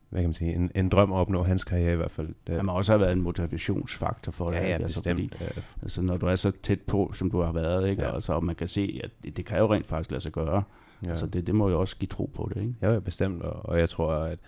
hvad 0.10 0.22
kan 0.22 0.28
man 0.28 0.34
sige, 0.34 0.54
en, 0.54 0.72
en 0.76 0.90
drøm 0.90 1.14
at 1.14 1.18
opnå 1.18 1.44
hans 1.44 1.64
karriere 1.64 1.94
i 1.94 1.96
hvert 1.96 2.12
fald. 2.12 2.28
Det 2.48 2.56
har 2.56 2.72
også 2.72 2.98
været 2.98 3.12
en 3.12 3.22
motivationsfaktor 3.22 4.32
for 4.32 4.52
ja, 4.52 4.60
dig. 4.60 4.68
Ja, 4.68 4.74
altså, 4.74 5.00
bestemt. 5.00 5.36
Fordi, 5.36 5.60
altså, 5.82 6.02
når 6.02 6.18
du 6.18 6.26
er 6.26 6.36
så 6.36 6.52
tæt 6.64 6.82
på, 6.82 7.12
som 7.14 7.32
du 7.32 7.42
har 7.42 7.52
været, 7.52 7.90
ikke? 7.90 8.04
Ja. 8.04 8.14
Altså, 8.14 8.34
og 8.34 8.44
man 8.44 8.56
kan 8.56 8.68
se, 8.68 9.02
at 9.04 9.12
det, 9.24 9.38
det 9.38 9.46
kan 9.46 9.58
jo 9.60 9.74
rent 9.74 9.86
faktisk 9.86 10.12
lade 10.12 10.22
sig 10.22 10.32
gøre. 10.32 10.64
Ja. 11.04 11.10
Altså, 11.10 11.26
det, 11.26 11.48
det 11.48 11.56
må 11.56 11.70
jo 11.70 11.80
også 11.80 11.98
give 11.98 12.08
tro 12.08 12.32
på 12.36 12.50
det, 12.54 12.62
ikke? 12.62 12.74
Ja, 12.82 12.94
ja 12.94 13.00
bestemt. 13.00 13.44
Og, 13.44 13.66
og 13.66 13.80
jeg 13.80 13.90
tror, 13.90 14.14
at 14.14 14.40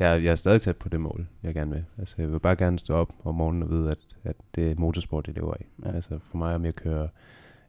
jeg, 0.00 0.24
jeg 0.24 0.30
er 0.30 0.34
stadig 0.34 0.60
tæt 0.60 0.76
på 0.76 0.88
det 0.88 1.00
mål, 1.00 1.26
jeg 1.42 1.54
gerne 1.54 1.70
vil. 1.70 1.84
Altså, 1.98 2.14
jeg 2.18 2.32
vil 2.32 2.40
bare 2.40 2.56
gerne 2.56 2.78
stå 2.78 2.94
op 2.94 3.12
om 3.24 3.34
morgenen 3.34 3.62
og 3.62 3.70
vide, 3.70 3.90
at, 3.90 3.98
at 4.24 4.36
det 4.54 4.70
er 4.70 4.74
motorsport, 4.78 5.26
jeg 5.26 5.34
lever 5.34 5.54
af. 5.54 5.66
Ja. 5.84 5.92
Altså, 5.92 6.18
for 6.30 6.38
mig, 6.38 6.54
om 6.54 6.64
jeg 6.64 6.74
kører, 6.74 7.08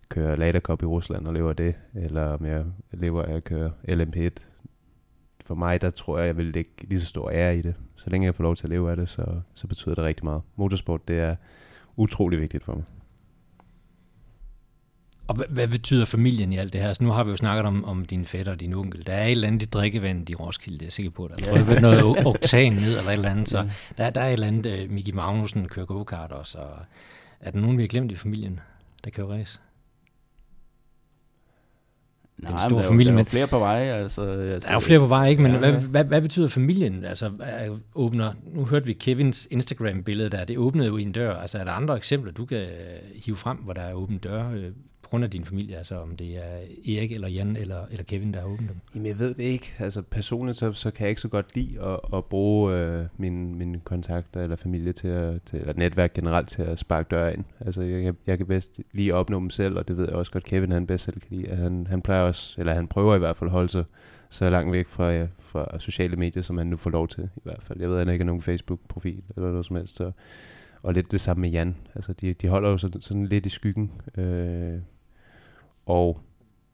kører 0.10 0.36
Lada 0.36 0.60
Cup 0.60 0.84
i 0.84 0.86
Rusland 0.86 1.28
og 1.28 1.34
lever 1.34 1.54
det, 1.54 1.76
eller 1.94 2.24
om 2.24 2.46
jeg 2.46 2.66
lever 2.92 3.24
af 3.24 3.36
at 3.36 3.44
køre 3.44 3.72
LMP1, 3.88 4.46
for 5.42 5.56
mig, 5.56 5.82
der 5.82 5.90
tror 5.90 6.18
jeg, 6.18 6.28
jeg 6.28 6.38
vil 6.38 6.46
lægge 6.46 6.72
lige 6.84 7.00
så 7.00 7.06
stor 7.06 7.30
ære 7.32 7.58
i 7.58 7.62
det. 7.62 7.76
Så 7.96 8.10
længe 8.10 8.26
jeg 8.26 8.36
får 8.36 8.44
lov 8.44 8.56
til 8.56 8.66
at 8.66 8.70
leve 8.70 8.92
af 8.92 8.98
det, 8.98 9.10
så, 9.10 9.26
så 9.54 9.68
betyder 9.68 9.96
det 9.96 10.04
rigtig 10.04 10.26
meget. 10.26 10.42
Motorsport, 10.56 11.08
det 11.08 11.20
er 11.20 11.36
utrolig 11.96 12.42
vigtigt 12.42 12.64
for 12.64 12.76
mig. 12.76 12.84
Og 15.32 15.38
hvad, 15.38 15.46
hvad 15.50 15.68
betyder 15.68 16.06
familien 16.06 16.54
i 16.54 16.58
alt 16.58 16.74
det 16.74 16.82
her? 16.82 16.94
Så 16.94 17.04
nu 17.04 17.12
har 17.12 17.24
vi 17.24 17.32
jo 17.32 17.38
snakket 17.38 17.66
om, 17.66 17.86
om 17.86 18.06
din 18.06 18.26
fætter 18.26 18.52
og 18.52 18.60
din 18.60 18.74
onkel. 18.74 19.08
Der 19.08 19.14
er 19.14 19.26
et 19.26 19.32
eller 19.32 19.48
andet 19.48 19.64
i 19.64 19.66
drikkevand 19.66 20.30
i 20.30 20.36
Roskilde, 20.36 20.78
det 20.78 20.82
er 20.82 20.86
jeg 20.86 20.94
sikker 20.94 21.12
på. 21.12 21.28
Der 21.28 21.52
er 21.52 21.74
ja. 21.74 21.80
noget 21.80 22.26
oktan 22.26 22.74
ned 22.74 22.98
eller 22.98 23.10
et 23.10 23.14
eller 23.14 23.30
andet. 23.30 23.50
Så 23.50 23.58
ja. 23.58 23.70
der, 23.98 24.10
der 24.10 24.22
er 24.22 24.28
et 24.28 24.34
eller 24.34 24.48
andet, 24.48 24.84
uh, 24.84 24.92
Miki 24.92 25.12
Magnussen 25.12 25.68
kører 25.68 25.86
go-kart 25.86 26.32
også. 26.32 26.58
Og 26.58 26.80
er 27.40 27.52
der 27.52 27.60
nogen, 27.60 27.78
vi 27.78 27.84
har 27.84 27.88
glemt 27.88 28.12
i 28.12 28.16
familien, 28.16 28.60
der 29.04 29.10
kører 29.10 29.28
race? 29.28 29.60
Nej, 32.38 32.68
stor 32.68 32.78
men 32.78 32.86
familie, 32.86 33.12
der 33.12 33.18
er 33.18 33.22
jo 33.22 33.26
flere 33.26 33.48
på 33.48 33.60
vej. 33.60 33.80
Altså, 33.82 34.22
altså, 34.22 34.68
der 34.68 34.72
er 34.72 34.76
jo 34.76 34.80
flere 34.80 35.00
på 35.00 35.06
vej, 35.06 35.28
ikke? 35.28 35.42
Men 35.42 35.52
ja, 35.52 35.58
hvad, 35.58 35.74
hvad, 35.74 36.04
hvad 36.04 36.22
betyder 36.22 36.48
familien? 36.48 37.06
Altså, 37.06 37.32
åbner, 37.96 38.34
nu 38.54 38.66
hørte 38.66 38.86
vi 38.86 38.94
Kevins 38.94 39.48
Instagram-billede 39.52 40.30
der, 40.30 40.46
det 40.46 40.58
åbnede 40.58 40.88
jo 40.88 40.98
en 40.98 41.12
dør. 41.12 41.36
Altså, 41.36 41.58
er 41.58 41.64
der 41.64 41.72
andre 41.72 41.98
eksempler, 41.98 42.32
du 42.32 42.46
kan 42.46 42.68
hive 43.26 43.38
frem, 43.38 43.58
hvor 43.58 43.74
der 43.74 43.82
er 43.82 43.94
åbent 43.94 44.24
døre 44.24 44.54
øh, 44.54 44.72
grund 45.12 45.24
af 45.24 45.32
din 45.32 45.46
familie, 45.46 45.78
altså 45.78 45.96
om 45.96 46.16
det 46.16 46.38
er 46.38 46.58
Erik 46.98 47.12
eller 47.12 47.28
Jan 47.28 47.56
eller, 47.56 47.86
eller 47.92 48.04
Kevin, 48.04 48.34
der 48.34 48.40
har 48.40 48.48
åbnet 48.48 48.70
dem? 48.70 48.78
Jamen 48.96 49.08
jeg 49.08 49.20
ved 49.20 49.34
det 49.34 49.44
ikke. 49.44 49.74
Altså 49.80 50.02
personligt 50.02 50.58
så, 50.58 50.72
så 50.72 50.92
kan 50.92 51.04
jeg 51.04 51.10
ikke 51.10 51.22
så 51.22 51.28
godt 51.28 51.56
lide 51.56 51.82
at, 51.82 52.00
at 52.14 52.26
bruge 52.26 52.76
øh, 52.76 53.06
mine, 53.18 53.56
mine 53.56 53.80
kontakter 53.80 54.44
eller 54.44 54.56
familie 54.56 54.94
til 54.94 55.08
at, 55.08 55.42
til, 55.42 55.60
eller 55.60 55.74
netværk 55.74 56.14
generelt 56.14 56.50
til 56.50 56.62
at 56.62 56.80
sparke 56.80 57.08
døre 57.12 57.34
ind. 57.34 57.44
Altså 57.60 57.82
jeg, 57.82 58.14
jeg 58.28 58.38
kan 58.38 58.48
bedst 58.48 58.80
lige 58.92 59.16
opnå 59.16 59.40
dem 59.40 59.50
selv, 59.50 59.78
og 59.78 59.88
det 59.88 59.98
ved 59.98 60.06
jeg 60.06 60.16
også 60.16 60.32
godt, 60.32 60.44
Kevin 60.44 60.72
han 60.72 60.88
bedst 60.88 61.04
selv 61.04 61.20
kan 61.20 61.38
lide. 61.38 61.56
Han, 61.56 61.88
han 61.88 62.02
plejer 62.02 62.24
også, 62.24 62.56
eller 62.58 62.74
han 62.74 62.88
prøver 62.88 63.16
i 63.16 63.20
hvert 63.20 63.36
fald 63.36 63.48
at 63.48 63.52
holde 63.52 63.70
sig 63.70 63.84
så 64.30 64.50
langt 64.50 64.72
væk 64.72 64.88
fra, 64.88 65.12
ja, 65.12 65.28
fra 65.40 65.80
sociale 65.80 66.16
medier, 66.16 66.44
som 66.44 66.58
han 66.58 66.68
nu 66.68 66.78
får 66.78 66.90
lov 66.90 67.08
til 67.08 67.24
i 67.24 67.42
hvert 67.44 67.64
fald. 67.64 67.80
Jeg 67.82 67.90
ved, 67.90 67.96
at 67.96 68.06
han 68.06 68.14
ikke 68.14 68.24
har 68.24 68.28
nogen 68.28 68.42
Facebook-profil 68.42 69.24
eller 69.36 69.50
noget 69.50 69.66
som 69.66 69.76
helst, 69.76 69.96
så 69.96 70.12
og 70.84 70.94
lidt 70.94 71.12
det 71.12 71.22
samme 71.22 71.42
med 71.42 71.50
Jan. 71.50 71.76
Altså, 71.96 72.14
de, 72.14 72.34
de 72.34 72.48
holder 72.48 72.70
jo 72.70 72.78
sådan, 72.78 73.02
sådan 73.02 73.26
lidt 73.26 73.46
i 73.46 73.50
skyggen. 73.50 73.92
Øh, 74.18 74.80
og, 75.86 76.20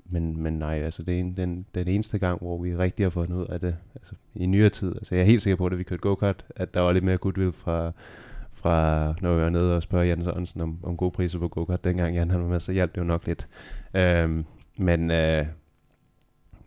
men, 0.06 0.42
men 0.42 0.54
nej, 0.54 0.74
altså 0.74 1.04
det 1.04 1.16
er 1.16 1.20
en, 1.20 1.38
den, 1.38 1.66
den 1.76 1.88
eneste 1.88 2.18
gang, 2.18 2.42
hvor 2.42 2.58
vi 2.62 2.76
rigtig 2.76 3.06
har 3.06 3.10
fundet 3.10 3.36
ud 3.36 3.46
af 3.46 3.60
det 3.60 3.76
altså, 3.96 4.16
i 4.36 4.46
nyere 4.46 4.70
tid. 4.70 4.96
Altså 4.96 5.16
jeg 5.16 5.22
er 5.22 5.26
helt 5.26 5.42
sikker 5.42 5.56
på, 5.56 5.66
at 5.66 5.78
vi 5.78 5.84
kørte 5.84 6.02
go-kart, 6.02 6.46
at 6.56 6.74
der 6.74 6.80
var 6.80 6.92
lidt 6.92 7.04
mere 7.04 7.18
goodwill 7.18 7.52
fra, 7.52 7.92
fra 8.52 9.14
når 9.22 9.36
vi 9.36 9.42
var 9.42 9.50
nede 9.50 9.76
og 9.76 9.84
spørge 9.84 10.08
Jan 10.08 10.24
Sørensen 10.24 10.62
om, 10.62 10.80
om 10.84 10.98
gode 10.98 11.12
priser 11.12 11.40
på 11.40 11.48
go-kart. 11.48 11.84
Dengang 11.84 12.16
Jan 12.16 12.32
han 12.32 12.42
var 12.42 12.50
med, 12.50 12.60
så 12.60 12.72
hjalp 12.72 12.96
det 12.96 13.02
jo 13.02 13.06
nok 13.06 13.28
lidt. 13.28 13.48
Øhm, 13.94 14.46
men, 14.78 15.12
øh, 15.12 15.46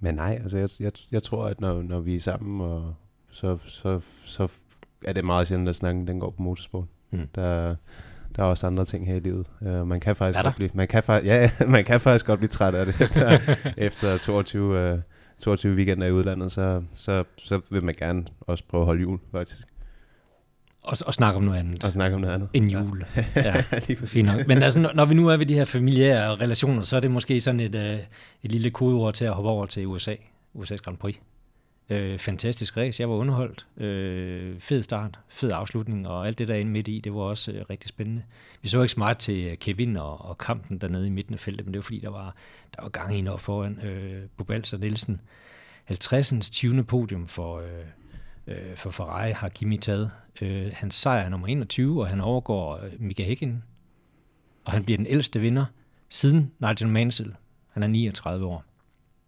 men 0.00 0.14
nej, 0.14 0.38
altså 0.42 0.58
jeg, 0.58 0.68
jeg, 0.80 0.92
jeg 1.12 1.22
tror, 1.22 1.46
at 1.46 1.60
når, 1.60 1.82
når 1.82 2.00
vi 2.00 2.16
er 2.16 2.20
sammen, 2.20 2.60
og 2.60 2.94
så, 3.30 3.58
så, 3.64 4.00
så 4.24 4.48
er 5.04 5.12
det 5.12 5.24
meget 5.24 5.48
sjældent, 5.48 5.68
at 5.68 5.76
snakken 5.76 6.06
den 6.06 6.20
går 6.20 6.30
på 6.30 6.42
motorsport. 6.42 6.84
Mm. 7.10 7.28
Der, 7.34 7.76
der 8.36 8.42
er 8.42 8.46
også 8.46 8.66
andre 8.66 8.84
ting 8.84 9.06
her 9.06 9.16
i 9.16 9.20
livet. 9.20 9.46
Uh, 9.60 9.86
man 9.86 10.00
kan 10.00 10.16
faktisk 10.16 10.44
godt 10.44 10.56
blive, 10.56 10.70
man 10.74 10.88
kan 10.88 11.02
faktisk, 11.02 11.26
ja, 11.26 11.50
man 11.66 11.84
kan 11.84 12.00
faktisk 12.00 12.26
godt 12.26 12.38
blive 12.40 12.48
træt 12.48 12.74
af 12.74 12.86
det 12.86 13.00
efter, 13.04 13.38
efter 13.76 14.18
22, 14.18 14.92
uh, 14.94 15.00
22 15.40 15.74
weekender 15.74 16.06
i 16.06 16.12
udlandet, 16.12 16.52
så, 16.52 16.82
så, 16.92 17.24
så 17.38 17.60
vil 17.70 17.84
man 17.84 17.94
gerne 17.98 18.24
også 18.40 18.64
prøve 18.68 18.80
at 18.80 18.86
holde 18.86 19.00
jul, 19.00 19.18
faktisk. 19.32 19.66
Og, 20.82 20.96
og 21.06 21.14
snakke 21.14 21.36
om 21.36 21.44
noget 21.44 21.58
andet. 21.58 21.84
Og 21.84 21.92
snakke 21.92 22.14
om 22.14 22.20
noget 22.20 22.34
andet. 22.34 22.48
En 22.52 22.68
jul. 22.68 23.04
Ja, 23.16 23.24
ja 23.44 23.62
fint 23.94 24.36
nok. 24.36 24.46
Men 24.46 24.62
altså, 24.62 24.78
når, 24.78 24.90
når 24.94 25.04
vi 25.04 25.14
nu 25.14 25.28
er 25.28 25.36
ved 25.36 25.46
de 25.46 25.54
her 25.54 25.64
familiære 25.64 26.36
relationer, 26.36 26.82
så 26.82 26.96
er 26.96 27.00
det 27.00 27.10
måske 27.10 27.40
sådan 27.40 27.60
et, 27.60 27.74
uh, 27.74 27.80
et 28.42 28.52
lille 28.52 28.70
kodeord 28.70 29.14
til 29.14 29.24
at 29.24 29.30
hoppe 29.30 29.50
over 29.50 29.66
til 29.66 29.86
USA. 29.86 30.14
USA's 30.58 30.76
Grand 30.76 30.96
Prix. 30.96 31.16
Øh, 31.90 32.18
fantastisk 32.18 32.76
race, 32.76 33.00
jeg 33.00 33.10
var 33.10 33.16
underholdt. 33.16 33.66
Øh, 33.76 34.60
fed 34.60 34.82
start, 34.82 35.18
fed 35.28 35.50
afslutning, 35.52 36.08
og 36.08 36.26
alt 36.26 36.38
det 36.38 36.48
der 36.48 36.54
inde 36.54 36.70
midt 36.70 36.88
i, 36.88 37.00
det 37.04 37.14
var 37.14 37.20
også 37.20 37.52
øh, 37.52 37.64
rigtig 37.70 37.88
spændende. 37.88 38.22
Vi 38.62 38.68
så 38.68 38.82
ikke 38.82 38.92
så 38.92 39.00
meget 39.00 39.18
til 39.18 39.44
øh, 39.44 39.56
Kevin 39.56 39.96
og, 39.96 40.24
og 40.24 40.38
kampen 40.38 40.78
dernede 40.78 41.06
i 41.06 41.10
midten 41.10 41.34
af 41.34 41.40
feltet, 41.40 41.66
men 41.66 41.74
det 41.74 41.78
var 41.78 41.82
fordi, 41.82 42.00
der 42.00 42.10
var, 42.10 42.34
der 42.76 42.82
var 42.82 42.88
gang 42.88 43.16
i 43.16 43.18
en 43.18 43.28
op 43.28 43.40
foran 43.40 43.80
øh, 43.86 44.22
Bubals 44.36 44.72
og 44.72 44.80
Nielsen. 44.80 45.20
50'ens 45.90 46.50
20. 46.50 46.84
podium 46.84 47.28
for, 47.28 47.58
øh, 47.58 47.66
øh, 48.46 48.76
for 48.76 48.90
Ferrari 48.90 49.30
har 49.30 49.48
Kimi 49.48 49.76
taget. 49.76 50.10
Øh, 50.40 50.72
hans 50.74 50.94
sejr 50.94 51.20
er 51.20 51.28
nummer 51.28 51.46
21, 51.46 52.00
og 52.00 52.08
han 52.08 52.20
overgår 52.20 52.76
øh, 52.76 52.92
Mika 52.98 53.24
Häkkinen. 53.24 53.64
Og 54.64 54.72
han 54.72 54.84
bliver 54.84 54.96
den 54.96 55.06
ældste 55.06 55.40
vinder 55.40 55.64
siden 56.08 56.52
Nigel 56.58 56.88
Mansell. 56.88 57.34
Han 57.68 57.82
er 57.82 57.86
39 57.86 58.46
år 58.46 58.69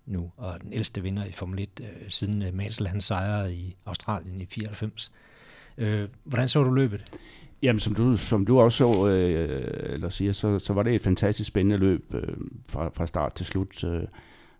nu, 0.06 0.30
og 0.36 0.60
den 0.62 0.72
ældste 0.72 1.02
vinder 1.02 1.24
i 1.24 1.32
Formel 1.32 1.58
1 1.58 1.68
øh, 1.80 1.86
siden 2.08 2.42
øh, 2.42 2.54
Mansell 2.54 2.88
han 2.88 3.00
sejrede 3.00 3.54
i 3.54 3.76
Australien 3.86 4.40
i 4.40 4.46
94. 4.46 5.12
Øh, 5.78 6.08
hvordan 6.24 6.48
så 6.48 6.62
du 6.62 6.70
løbet? 6.70 7.18
Jamen, 7.62 7.80
som 7.80 7.94
du, 7.94 8.16
som 8.16 8.46
du 8.46 8.60
også 8.60 8.78
så, 8.78 9.08
øh, 9.08 9.92
eller 9.92 10.08
siger, 10.08 10.32
så, 10.32 10.58
så 10.58 10.72
var 10.72 10.82
det 10.82 10.94
et 10.94 11.02
fantastisk 11.02 11.48
spændende 11.48 11.76
løb 11.76 12.14
øh, 12.14 12.36
fra, 12.68 12.90
fra 12.94 13.06
start 13.06 13.34
til 13.34 13.46
slut. 13.46 13.84
Øh, 13.84 14.02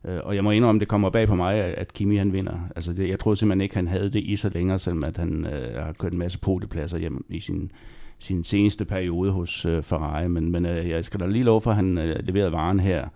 øh 0.05 0.21
og 0.25 0.35
jeg 0.35 0.45
må 0.45 0.51
indrømme, 0.51 0.81
det 0.81 0.89
kommer 0.89 1.11
bag 1.11 1.29
på 1.29 1.35
mig, 1.35 1.55
at 1.55 1.93
Kimi 1.93 2.17
han 2.17 2.33
vinder. 2.33 2.69
Altså 2.77 2.93
det, 2.93 3.09
jeg 3.09 3.19
troede 3.21 3.37
simpelthen 3.37 3.61
ikke, 3.61 3.75
han 3.75 3.89
havde 3.89 4.11
det 4.13 4.21
i 4.21 4.37
så 4.37 4.49
længere, 4.49 4.79
selvom 4.79 5.03
at 5.07 5.17
han 5.17 5.47
øh, 5.47 5.85
har 5.85 5.93
kørt 5.93 6.13
en 6.13 6.19
masse 6.19 6.39
podepladser 6.39 6.99
hjem 6.99 7.25
i 7.29 7.41
sin, 7.41 7.73
sin 8.19 8.45
seneste 8.45 8.85
periode 8.85 9.33
hos 9.33 9.65
øh, 9.65 9.83
Ferrari. 9.83 10.29
Men, 10.29 10.51
men 10.51 10.67
øh, 10.67 10.89
jeg 10.89 11.05
skal 11.05 11.21
da 11.21 11.27
lige 11.27 11.45
love 11.45 11.61
for, 11.61 11.71
at 11.71 11.77
han 11.77 11.99
øh, 11.99 12.27
leverede 12.27 12.53
varen 12.53 12.81
her 12.81 13.09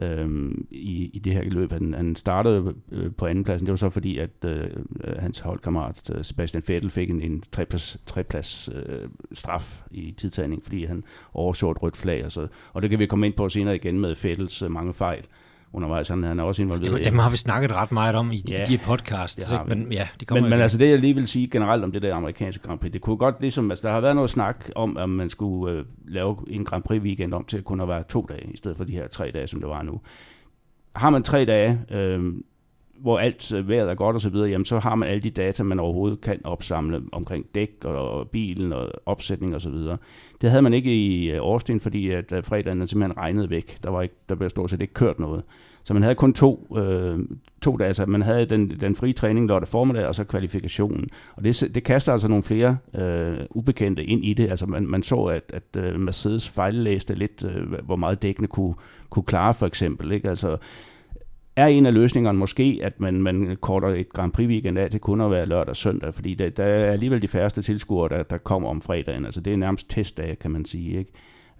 øhm, 0.00 0.66
i, 0.70 1.10
i 1.12 1.18
det 1.18 1.32
her 1.32 1.44
løb. 1.44 1.72
Han, 1.72 1.94
han 1.94 2.16
startede 2.16 2.74
øh, 2.92 3.12
på 3.12 3.26
andenpladsen. 3.26 3.66
Det 3.66 3.72
var 3.72 3.76
så 3.76 3.90
fordi, 3.90 4.18
at 4.18 4.44
øh, 4.44 4.70
øh, 5.04 5.16
hans 5.18 5.38
holdkammerat 5.38 6.10
øh, 6.14 6.24
Sebastian 6.24 6.62
Vettel 6.68 6.90
fik 6.90 7.10
en, 7.10 7.20
en 7.22 7.42
treplads, 7.52 7.98
treplads 8.06 8.68
øh, 8.74 9.08
straf 9.32 9.82
i 9.90 10.10
tidtagning, 10.10 10.62
fordi 10.62 10.84
han 10.84 11.04
overså 11.34 11.70
et 11.70 11.82
rødt 11.82 11.96
flag. 11.96 12.24
Og, 12.24 12.32
så, 12.32 12.46
og 12.72 12.82
det 12.82 12.90
kan 12.90 12.98
vi 12.98 13.06
komme 13.06 13.26
ind 13.26 13.34
på 13.34 13.48
senere 13.48 13.74
igen 13.74 14.00
med 14.00 14.16
Vettels 14.22 14.62
øh, 14.62 14.70
mange 14.70 14.94
fejl 14.94 15.24
undervejs. 15.72 16.08
Han, 16.08 16.22
han 16.22 16.38
er 16.38 16.42
også 16.42 16.62
involveret. 16.62 16.90
Jamen, 16.90 17.04
dem 17.04 17.18
har 17.18 17.30
vi 17.30 17.36
snakket 17.36 17.76
ret 17.76 17.92
meget 17.92 18.14
om 18.14 18.32
i 18.32 18.44
ja, 18.48 18.64
de 18.64 18.76
her 18.76 18.84
podcasts. 18.84 19.44
Det 19.44 19.68
men, 19.68 19.92
ja, 19.92 20.08
de 20.20 20.24
kommer 20.24 20.42
men, 20.42 20.50
men 20.50 20.60
altså 20.60 20.78
det, 20.78 20.90
jeg 20.90 20.98
lige 20.98 21.14
vil 21.14 21.26
sige 21.26 21.48
generelt 21.48 21.84
om 21.84 21.92
det 21.92 22.02
der 22.02 22.14
amerikanske 22.14 22.66
Grand 22.66 22.78
Prix, 22.78 22.92
det 22.92 23.00
kunne 23.00 23.16
godt 23.16 23.40
ligesom, 23.40 23.70
altså 23.70 23.88
der 23.88 23.94
har 23.94 24.00
været 24.00 24.14
noget 24.14 24.30
snak 24.30 24.70
om, 24.76 24.96
at 24.96 25.08
man 25.08 25.28
skulle 25.28 25.74
øh, 25.74 25.84
lave 26.08 26.36
en 26.48 26.64
Grand 26.64 26.82
Prix 26.82 27.02
weekend 27.02 27.34
om 27.34 27.44
til 27.44 27.58
at 27.58 27.64
kunne 27.64 27.88
være 27.88 28.02
to 28.02 28.26
dage, 28.28 28.50
i 28.52 28.56
stedet 28.56 28.76
for 28.76 28.84
de 28.84 28.92
her 28.92 29.08
tre 29.08 29.30
dage, 29.34 29.46
som 29.46 29.60
det 29.60 29.68
var 29.68 29.82
nu. 29.82 30.00
Har 30.96 31.10
man 31.10 31.22
tre 31.22 31.44
dage, 31.44 31.80
øh, 31.90 32.34
hvor 33.00 33.18
alt 33.18 33.54
øh, 33.54 33.68
vejret 33.68 33.90
er 33.90 33.94
godt 33.94 34.14
og 34.14 34.20
så 34.20 34.30
videre, 34.30 34.48
jamen 34.48 34.64
så 34.64 34.78
har 34.78 34.94
man 34.94 35.08
alle 35.08 35.22
de 35.22 35.30
data, 35.30 35.62
man 35.62 35.80
overhovedet 35.80 36.20
kan 36.20 36.40
opsamle 36.44 37.02
omkring 37.12 37.46
dæk 37.54 37.84
og 37.84 38.28
bilen 38.28 38.72
og 38.72 38.90
opsætning 39.06 39.54
og 39.54 39.60
så 39.60 39.70
videre. 39.70 39.96
Det 40.40 40.50
havde 40.50 40.62
man 40.62 40.74
ikke 40.74 40.94
i 40.94 41.30
øh, 41.30 41.36
Austin, 41.36 41.80
fordi 41.80 42.10
at 42.10 42.32
øh, 42.32 42.44
fredagen 42.44 42.86
simpelthen 42.86 43.16
regnede 43.16 43.50
væk. 43.50 43.82
Der, 43.82 43.90
var 43.90 44.02
ikke, 44.02 44.14
der 44.28 44.34
blev 44.34 44.50
stort 44.50 44.70
set 44.70 44.80
ikke 44.80 44.94
kørt 44.94 45.18
noget. 45.18 45.42
Så 45.84 45.94
man 45.94 46.02
havde 46.02 46.14
kun 46.14 46.32
to, 46.32 46.76
øh, 46.78 47.18
to 47.62 47.76
dage. 47.76 47.88
Altså 47.88 48.06
man 48.06 48.22
havde 48.22 48.46
den, 48.46 48.70
den 48.80 48.94
frie 48.94 49.12
træning 49.12 49.48
lørdag 49.48 49.68
formiddag, 49.68 50.06
og 50.06 50.14
så 50.14 50.24
kvalifikationen. 50.24 51.08
Og 51.36 51.44
det, 51.44 51.70
det 51.74 51.84
kaster 51.84 52.12
altså 52.12 52.28
nogle 52.28 52.42
flere 52.42 52.78
øh, 52.94 53.38
ubekendte 53.50 54.04
ind 54.04 54.24
i 54.24 54.34
det. 54.34 54.50
Altså 54.50 54.66
man, 54.66 54.86
man 54.86 55.02
så, 55.02 55.24
at, 55.24 55.52
at 55.52 55.82
øh, 55.82 56.00
Mercedes 56.00 56.48
fejllæste 56.48 57.14
lidt, 57.14 57.44
øh, 57.44 57.72
hvor 57.84 57.96
meget 57.96 58.22
dækkene 58.22 58.48
kunne, 58.48 58.74
kunne 59.10 59.22
klare 59.22 59.54
for 59.54 59.66
eksempel. 59.66 60.12
Ikke? 60.12 60.28
Altså, 60.28 60.56
er 61.62 61.66
en 61.66 61.86
af 61.86 61.94
løsningerne 61.94 62.38
måske, 62.38 62.80
at 62.82 63.00
man, 63.00 63.22
man 63.22 63.56
korter 63.60 63.88
et 63.88 64.08
Grand 64.08 64.32
Prix 64.32 64.46
weekend 64.48 64.78
af 64.78 64.90
til 64.90 65.00
kun 65.00 65.20
at 65.20 65.30
være 65.30 65.46
lørdag 65.46 65.68
og 65.68 65.76
søndag, 65.76 66.14
fordi 66.14 66.34
der, 66.34 66.48
der 66.48 66.64
er 66.64 66.92
alligevel 66.92 67.22
de 67.22 67.28
færreste 67.28 67.62
tilskuere, 67.62 68.08
der, 68.08 68.22
der 68.22 68.38
kommer 68.38 68.68
om 68.68 68.80
fredagen. 68.80 69.24
Altså 69.24 69.40
det 69.40 69.52
er 69.52 69.56
nærmest 69.56 69.90
testdag, 69.90 70.38
kan 70.38 70.50
man 70.50 70.64
sige. 70.64 70.98
Ikke? 70.98 71.12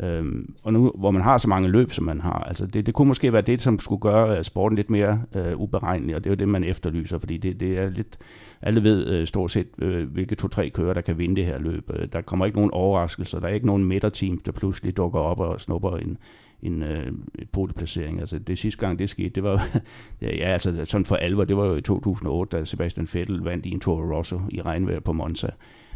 Øhm, 0.03 0.55
og 0.63 0.73
nu, 0.73 0.93
hvor 0.99 1.11
man 1.11 1.23
har 1.23 1.39
så 1.39 1.49
mange 1.49 1.69
løb, 1.69 1.91
som 1.91 2.05
man 2.05 2.21
har, 2.21 2.45
altså 2.49 2.67
det, 2.67 2.87
det 2.87 2.95
kunne 2.95 3.09
måske 3.09 3.33
være 3.33 3.43
det, 3.43 3.61
som 3.61 3.79
skulle 3.79 4.01
gøre 4.01 4.39
øh, 4.39 4.45
sporten 4.45 4.77
lidt 4.77 4.91
mere 4.91 5.23
øh, 5.35 5.61
uberegnelig, 5.61 6.17
og 6.17 6.25
det 6.25 6.31
er 6.31 6.35
jo 6.35 6.39
det, 6.39 6.49
man 6.49 6.65
efterlyser, 6.65 7.19
fordi 7.19 7.37
det, 7.37 7.61
det 7.61 7.79
er 7.79 7.91
lidt, 7.91 8.19
alle 8.63 8.83
ved 8.83 9.07
øh, 9.07 9.27
stort 9.27 9.51
set, 9.51 9.67
øh, 9.79 10.13
hvilke 10.13 10.35
to-tre 10.35 10.71
kører, 10.71 10.95
der 10.95 11.01
kan 11.01 11.19
vinde 11.19 11.37
det 11.37 11.45
her 11.45 11.59
løb. 11.59 11.91
Øh, 11.95 12.09
der 12.13 12.21
kommer 12.21 12.47
ikke 12.47 12.59
nogen 12.59 12.71
overraskelser, 12.71 13.41
der 13.41 13.49
er 13.49 13.53
ikke 13.53 13.67
nogen 13.67 13.85
midterteam, 13.85 14.39
der 14.39 14.53
pludselig 14.53 14.97
dukker 14.97 15.21
op 15.21 15.41
og 15.41 15.61
snupper 15.61 15.97
en, 15.97 16.19
en 16.63 16.83
øh, 16.83 17.13
podieplacering. 17.53 18.21
Altså 18.21 18.39
det 18.39 18.59
sidste 18.59 18.81
gang 18.81 18.99
det 18.99 19.09
skete, 19.09 19.29
det 19.29 19.43
var 19.43 19.69
ja, 20.23 20.29
altså 20.29 20.85
sådan 20.85 21.05
for 21.05 21.17
alvor, 21.17 21.45
det 21.45 21.57
var 21.57 21.67
jo 21.67 21.75
i 21.75 21.81
2008, 21.81 22.59
da 22.59 22.65
Sebastian 22.65 23.09
Vettel 23.13 23.41
vandt 23.41 23.67
i 23.67 23.71
en 23.71 23.81
Toro 23.81 24.17
Rosso 24.17 24.41
i 24.49 24.63
regnvejr 24.63 25.01
på 25.01 25.13
Monza. 25.13 25.51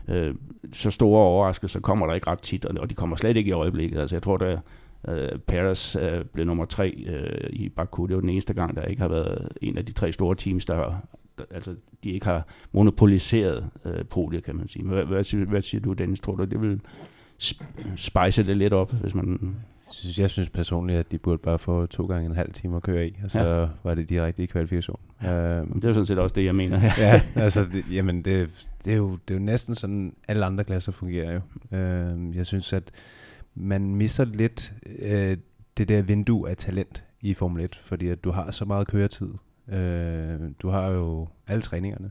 Øh, 0.09 0.35
så 0.73 0.91
store 0.91 1.21
overraskelser 1.21 1.81
kommer 1.81 2.07
der 2.07 2.15
ikke 2.15 2.31
ret 2.31 2.41
tit, 2.41 2.65
og 2.65 2.91
de 2.91 2.95
kommer 2.95 3.17
slet 3.17 3.37
ikke 3.37 3.49
i 3.49 3.53
øjeblikket. 3.53 3.99
Altså 3.99 4.17
jeg 4.17 4.23
tror, 4.23 4.37
der 4.37 4.59
øh, 5.09 5.39
Paris 5.39 5.97
øh, 5.97 6.25
blev 6.25 6.47
nummer 6.47 6.65
tre 6.65 7.05
øh, 7.07 7.51
i 7.51 7.69
Baku. 7.69 8.07
Det 8.07 8.15
var 8.15 8.21
den 8.21 8.31
eneste 8.31 8.55
gang, 8.55 8.77
der 8.77 8.83
ikke 8.83 9.03
har 9.03 9.09
været 9.09 9.49
en 9.63 9.79
af 9.79 9.85
de 9.85 9.93
tre 9.93 10.13
store 10.13 10.35
teams, 10.35 10.65
der, 10.65 11.07
der 11.39 11.45
altså 11.51 11.75
de 12.05 12.11
ikke 12.11 12.27
har 12.27 12.47
monopoliseret 12.73 13.71
øh, 13.85 14.05
podiet, 14.05 14.45
kan 14.45 14.57
man 14.57 14.69
sige. 14.69 14.85
Hvad, 14.85 15.05
hvad, 15.05 15.47
hvad 15.47 15.63
siger 15.63 15.81
du, 15.81 15.93
Dennis? 15.93 16.21
Tror 16.21 16.35
du, 16.37 16.45
det 16.45 16.63
vil 16.63 16.81
spice 17.97 18.47
det 18.47 18.57
lidt 18.57 18.73
op, 18.73 18.93
hvis 18.93 19.15
man... 19.15 19.57
Jeg 20.19 20.31
synes 20.31 20.51
personligt, 20.51 20.99
at 20.99 21.13
de 21.13 21.19
burde 21.19 21.39
bare 21.39 21.59
få 21.59 21.87
to 21.87 22.07
gange 22.07 22.27
en 22.27 22.35
halv 22.35 22.53
time 22.53 22.77
at 22.77 22.83
køre 22.83 23.09
i, 23.09 23.21
og 23.25 23.31
så 23.31 23.41
ja. 23.41 23.69
var 23.83 23.95
det 23.95 24.09
direkte 24.09 24.43
i 24.43 24.47
kvalifikation. 24.47 25.01
Ja. 25.23 25.61
Uh, 25.61 25.69
det 25.75 25.85
er 25.85 25.89
jo 25.89 25.95
sådan 25.95 26.07
set 26.07 26.19
også 26.19 26.35
det, 26.35 26.45
jeg 26.45 26.55
mener. 26.55 26.81
ja, 26.99 27.23
altså, 27.37 27.65
det, 27.73 27.85
jamen, 27.91 28.25
det, 28.25 28.65
det, 28.85 28.93
er 28.93 28.97
jo, 28.97 29.19
det 29.29 29.35
er 29.35 29.39
jo 29.39 29.45
næsten 29.45 29.75
sådan, 29.75 30.15
alle 30.29 30.45
andre 30.45 30.65
klasser 30.65 30.93
fungerer 30.93 31.33
jo. 31.33 31.41
Uh, 31.71 32.37
jeg 32.37 32.47
synes, 32.47 32.73
at 32.73 32.91
man 33.55 33.95
misser 33.95 34.25
lidt 34.25 34.73
uh, 35.03 35.37
det 35.77 35.89
der 35.89 36.03
vindue 36.03 36.51
af 36.51 36.57
talent 36.57 37.05
i 37.21 37.35
Formel 37.35 37.65
1, 37.65 37.75
fordi 37.75 38.09
at 38.09 38.25
du 38.25 38.31
har 38.31 38.51
så 38.51 38.65
meget 38.65 38.87
køretid. 38.87 39.29
Uh, 39.67 40.51
du 40.63 40.69
har 40.69 40.89
jo 40.91 41.29
alle 41.47 41.63
træningerne. 41.63 42.11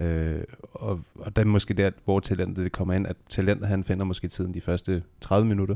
Øh, 0.00 0.44
og, 0.60 1.00
og 1.14 1.36
der 1.36 1.42
er 1.42 1.46
måske 1.46 1.74
der, 1.74 1.90
hvor 2.04 2.20
talentet 2.20 2.64
det 2.64 2.72
kommer 2.72 2.94
ind, 2.94 3.06
at 3.06 3.16
talentet 3.28 3.68
han 3.68 3.84
finder 3.84 4.04
måske 4.04 4.28
tiden 4.28 4.54
de 4.54 4.60
første 4.60 5.02
30 5.20 5.48
minutter, 5.48 5.74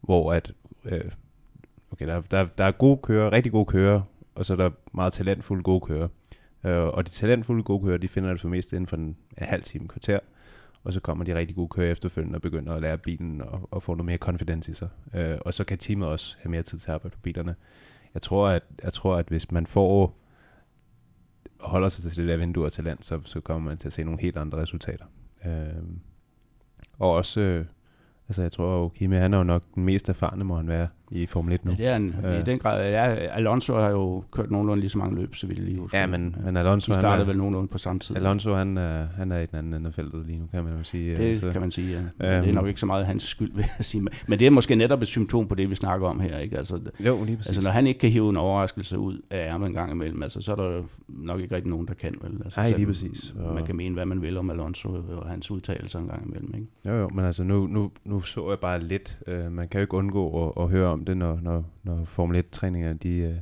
hvor 0.00 0.32
at, 0.32 0.52
øh, 0.84 1.10
okay, 1.90 2.06
der, 2.06 2.20
der, 2.20 2.44
der 2.58 2.64
er 2.64 2.72
gode 2.72 2.96
kører, 3.02 3.32
rigtig 3.32 3.52
gode 3.52 3.66
kører, 3.66 4.02
og 4.34 4.44
så 4.44 4.52
er 4.52 4.56
der 4.56 4.70
meget 4.92 5.12
talentfulde 5.12 5.62
gode 5.62 5.80
kører. 5.80 6.08
Øh, 6.64 6.86
og 6.86 7.06
de 7.06 7.10
talentfulde 7.10 7.62
gode 7.62 7.84
kører, 7.84 7.98
de 7.98 8.08
finder 8.08 8.30
det 8.30 8.40
for 8.40 8.48
mest 8.48 8.72
inden 8.72 8.86
for 8.86 8.96
en, 8.96 9.16
en 9.38 9.46
halv 9.46 9.62
time, 9.62 9.88
kvarter, 9.88 10.18
og 10.84 10.92
så 10.92 11.00
kommer 11.00 11.24
de 11.24 11.34
rigtig 11.34 11.56
gode 11.56 11.68
kører 11.68 11.92
efterfølgende 11.92 12.36
og 12.36 12.42
begynder 12.42 12.72
at 12.72 12.82
lære 12.82 12.98
bilen 12.98 13.40
og, 13.40 13.68
og 13.70 13.82
få 13.82 13.94
noget 13.94 14.06
mere 14.06 14.18
confidence 14.18 14.70
i 14.70 14.74
sig. 14.74 14.88
Øh, 15.14 15.38
og 15.40 15.54
så 15.54 15.64
kan 15.64 15.78
teamet 15.78 16.08
også 16.08 16.36
have 16.40 16.50
mere 16.50 16.62
tid 16.62 16.78
til 16.78 16.90
at 16.90 16.94
arbejde 16.94 17.14
på 17.14 17.20
bilerne. 17.20 17.54
Jeg 18.14 18.22
tror, 18.22 18.48
at, 18.48 18.62
jeg 18.82 18.92
tror, 18.92 19.16
at 19.16 19.26
hvis 19.28 19.50
man 19.50 19.66
får 19.66 20.18
holder 21.60 21.88
sig 21.88 22.12
til 22.12 22.22
det 22.22 22.28
der 22.28 22.36
vindue 22.36 22.64
og 22.64 22.72
talent, 22.72 23.04
så, 23.04 23.20
så 23.24 23.40
kommer 23.40 23.70
man 23.70 23.78
til 23.78 23.86
at 23.86 23.92
se 23.92 24.04
nogle 24.04 24.20
helt 24.20 24.36
andre 24.36 24.58
resultater. 24.58 25.04
Øh, 25.46 25.82
og 26.98 27.10
også, 27.10 27.40
øh, 27.40 27.66
altså 28.28 28.42
jeg 28.42 28.52
tror 28.52 28.76
jo, 28.76 28.88
Kimi, 28.88 29.16
han 29.16 29.34
er 29.34 29.38
jo 29.38 29.44
nok 29.44 29.62
den 29.74 29.84
mest 29.84 30.08
erfarne, 30.08 30.44
må 30.44 30.56
han 30.56 30.68
være 30.68 30.88
i 31.10 31.26
Formel 31.26 31.54
1 31.54 31.64
nu. 31.64 31.70
Ja, 31.70 31.76
det 31.84 31.92
er 31.92 31.96
en, 31.96 32.16
øh. 32.24 32.40
i 32.40 32.42
den 32.42 32.58
grad. 32.58 32.90
Ja, 32.90 33.04
Alonso 33.14 33.74
har 33.74 33.90
jo 33.90 34.24
kørt 34.30 34.50
nogenlunde 34.50 34.80
lige 34.80 34.90
så 34.90 34.98
mange 34.98 35.16
løb, 35.16 35.34
så 35.34 35.46
vidt 35.46 35.58
jeg 35.58 35.66
lige 35.66 35.80
husker. 35.80 35.98
Ja, 35.98 36.06
men, 36.06 36.36
men 36.44 36.56
Alonso... 36.56 36.92
De 36.92 36.94
startede 36.94 37.10
han 37.10 37.20
er, 37.20 37.24
vel 37.24 37.36
nogenlunde 37.36 37.68
på 37.68 37.78
samme 37.78 38.00
tid. 38.00 38.16
Alonso, 38.16 38.54
han 38.54 38.78
er, 38.78 39.06
han 39.16 39.32
er 39.32 39.38
i 39.38 39.46
den 39.46 39.58
anden 39.58 39.74
ende 39.74 39.86
af 39.88 39.94
feltet 39.94 40.26
lige 40.26 40.38
nu, 40.38 40.46
kan 40.46 40.64
man 40.64 40.76
jo 40.78 40.84
sige. 40.84 41.16
Det 41.16 41.28
altså, 41.28 41.50
kan 41.50 41.60
man 41.60 41.70
sige, 41.70 41.92
ja. 42.20 42.36
Øhm, 42.36 42.42
det 42.42 42.50
er 42.50 42.54
nok 42.54 42.66
ikke 42.66 42.80
så 42.80 42.86
meget 42.86 43.06
hans 43.06 43.22
skyld, 43.22 43.52
vil 43.54 43.64
jeg 43.78 43.84
sige. 43.84 44.06
Men 44.28 44.38
det 44.38 44.46
er 44.46 44.50
måske 44.50 44.74
netop 44.74 45.02
et 45.02 45.08
symptom 45.08 45.48
på 45.48 45.54
det, 45.54 45.70
vi 45.70 45.74
snakker 45.74 46.08
om 46.08 46.20
her, 46.20 46.38
ikke? 46.38 46.58
Altså, 46.58 46.80
jo, 47.00 47.24
lige 47.24 47.36
præcis. 47.36 47.48
Altså, 47.48 47.62
når 47.62 47.70
han 47.70 47.86
ikke 47.86 48.00
kan 48.00 48.10
hive 48.10 48.30
en 48.30 48.36
overraskelse 48.36 48.98
ud 48.98 49.20
af 49.30 49.48
ærmet 49.48 49.66
en 49.66 49.74
gang 49.74 49.92
imellem, 49.92 50.22
altså, 50.22 50.40
så 50.40 50.52
er 50.52 50.56
der 50.56 50.82
nok 51.08 51.40
ikke 51.40 51.54
rigtig 51.54 51.70
nogen, 51.70 51.86
der 51.86 51.94
kan, 51.94 52.14
vel? 52.22 52.40
Altså, 52.44 52.60
Nej, 52.60 52.70
lige 52.70 52.86
præcis. 52.86 53.34
Og... 53.38 53.54
Man 53.54 53.66
kan 53.66 53.76
mene, 53.76 53.94
hvad 53.94 54.06
man 54.06 54.22
vil 54.22 54.36
om 54.36 54.50
Alonso 54.50 54.88
og 54.88 55.28
hans 55.28 55.50
udtalelser 55.50 55.98
en 55.98 56.06
gang 56.06 56.26
imellem, 56.26 56.54
ikke? 56.54 56.66
Jo, 56.86 56.92
jo, 56.92 57.08
men 57.08 57.24
altså, 57.24 57.44
nu, 57.44 57.66
nu, 57.66 57.90
nu 58.04 58.20
så 58.20 58.48
jeg 58.48 58.58
bare 58.58 58.80
lidt. 58.80 59.18
Uh, 59.26 59.52
man 59.52 59.68
kan 59.68 59.78
jo 59.78 59.82
ikke 59.82 59.94
undgå 59.94 60.46
at, 60.46 60.62
at 60.62 60.70
høre 60.70 60.88
om 60.88 61.03
det, 61.04 61.16
når, 61.16 61.40
når, 61.42 61.64
når 61.82 62.04
Formel 62.04 62.44
1-træningerne, 62.44 62.98
de, 62.98 63.16
øh, 63.16 63.36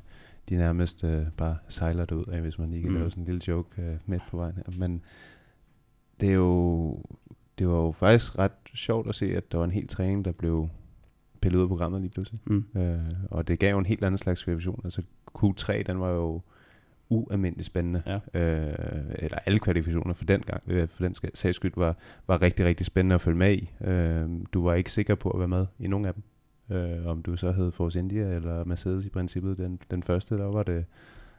de 0.49 0.57
nærmest 0.57 1.05
uh, 1.05 1.11
bare 1.37 1.57
sejler 1.69 2.05
det 2.05 2.15
ud 2.15 2.25
af, 2.25 2.41
hvis 2.41 2.59
man 2.59 2.71
lige 2.71 2.83
kan 2.83 2.91
mm. 2.91 2.97
lave 2.97 3.11
sådan 3.11 3.23
en 3.23 3.27
lille 3.27 3.41
joke 3.49 3.69
uh, 3.79 4.11
midt 4.11 4.23
på 4.31 4.37
vejen 4.37 4.55
her. 4.57 4.79
Men 4.79 5.03
det 6.21 6.29
er 6.29 6.35
jo, 6.35 6.99
det 7.59 7.69
var 7.69 7.77
jo 7.77 7.93
faktisk 7.93 8.39
ret 8.39 8.53
sjovt 8.75 9.09
at 9.09 9.15
se, 9.15 9.37
at 9.37 9.53
der 9.53 9.59
var 9.59 9.65
en 9.65 9.71
hel 9.71 9.87
træning, 9.87 10.25
der 10.25 10.33
blev 10.33 10.69
pillet 11.41 11.59
ud 11.59 11.63
af 11.63 11.69
programmet 11.69 12.01
lige 12.01 12.11
pludselig. 12.11 12.41
Mm. 12.47 12.65
Uh, 12.75 12.95
og 13.31 13.49
det 13.49 13.59
gav 13.59 13.71
jo 13.71 13.79
en 13.79 13.87
helt 13.87 14.05
anden 14.05 14.19
slags 14.19 14.45
kvalifikation. 14.45 14.81
Altså 14.85 15.03
Q3, 15.39 15.83
den 15.83 16.01
var 16.01 16.11
jo 16.11 16.41
ualmindeligt 17.09 17.67
spændende. 17.67 18.03
Ja. 18.07 18.17
Uh, 18.17 19.13
eller 19.19 19.39
alle 19.47 19.59
kvalifikationer 19.59 20.15
for 20.15 20.25
den 20.25 20.41
gang, 20.41 20.63
for 20.67 21.05
den 21.05 21.15
sags 21.35 21.57
skyld, 21.57 21.73
var, 21.77 21.97
var 22.27 22.43
rigtig, 22.43 22.65
rigtig 22.67 22.87
spændende 22.87 23.15
at 23.15 23.21
følge 23.21 23.39
med 23.39 23.53
i. 23.55 23.71
Uh, 23.81 24.45
du 24.53 24.65
var 24.65 24.75
ikke 24.75 24.93
sikker 24.93 25.15
på 25.15 25.31
at 25.31 25.39
være 25.39 25.49
med 25.49 25.67
i 25.79 25.87
nogen 25.87 26.07
af 26.07 26.15
dem. 26.15 26.23
Øh, 26.73 27.07
om 27.07 27.23
du 27.23 27.37
så 27.37 27.53
hed 27.53 27.73
Force 27.73 27.99
India 27.99 28.35
eller 28.35 28.65
Mercedes 28.65 29.07
i 29.07 29.09
princippet, 29.09 29.59
den, 29.59 29.79
den 29.91 30.03
første, 30.03 30.37
der 30.37 30.45
var 30.45 30.63
det, 30.63 30.85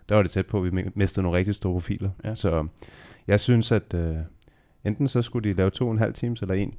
der 0.10 0.16
var 0.16 0.22
det 0.22 0.32
tæt 0.32 0.46
på, 0.46 0.58
at 0.64 0.76
vi 0.76 0.84
mistede 0.96 1.24
nogle 1.24 1.38
rigtig 1.38 1.56
store 1.56 1.74
profiler. 1.74 2.10
Ja. 2.24 2.36
Så 2.36 2.68
jeg 3.28 3.40
synes, 3.40 3.72
at 3.72 3.94
øh, 3.94 4.16
enten 4.86 5.08
så 5.08 5.22
skulle 5.22 5.50
de 5.50 5.56
lave 5.56 5.70
to 5.70 5.86
og 5.86 5.92
en 5.92 5.98
halv 5.98 6.14
times, 6.14 6.42
eller 6.42 6.56
en, 6.56 6.74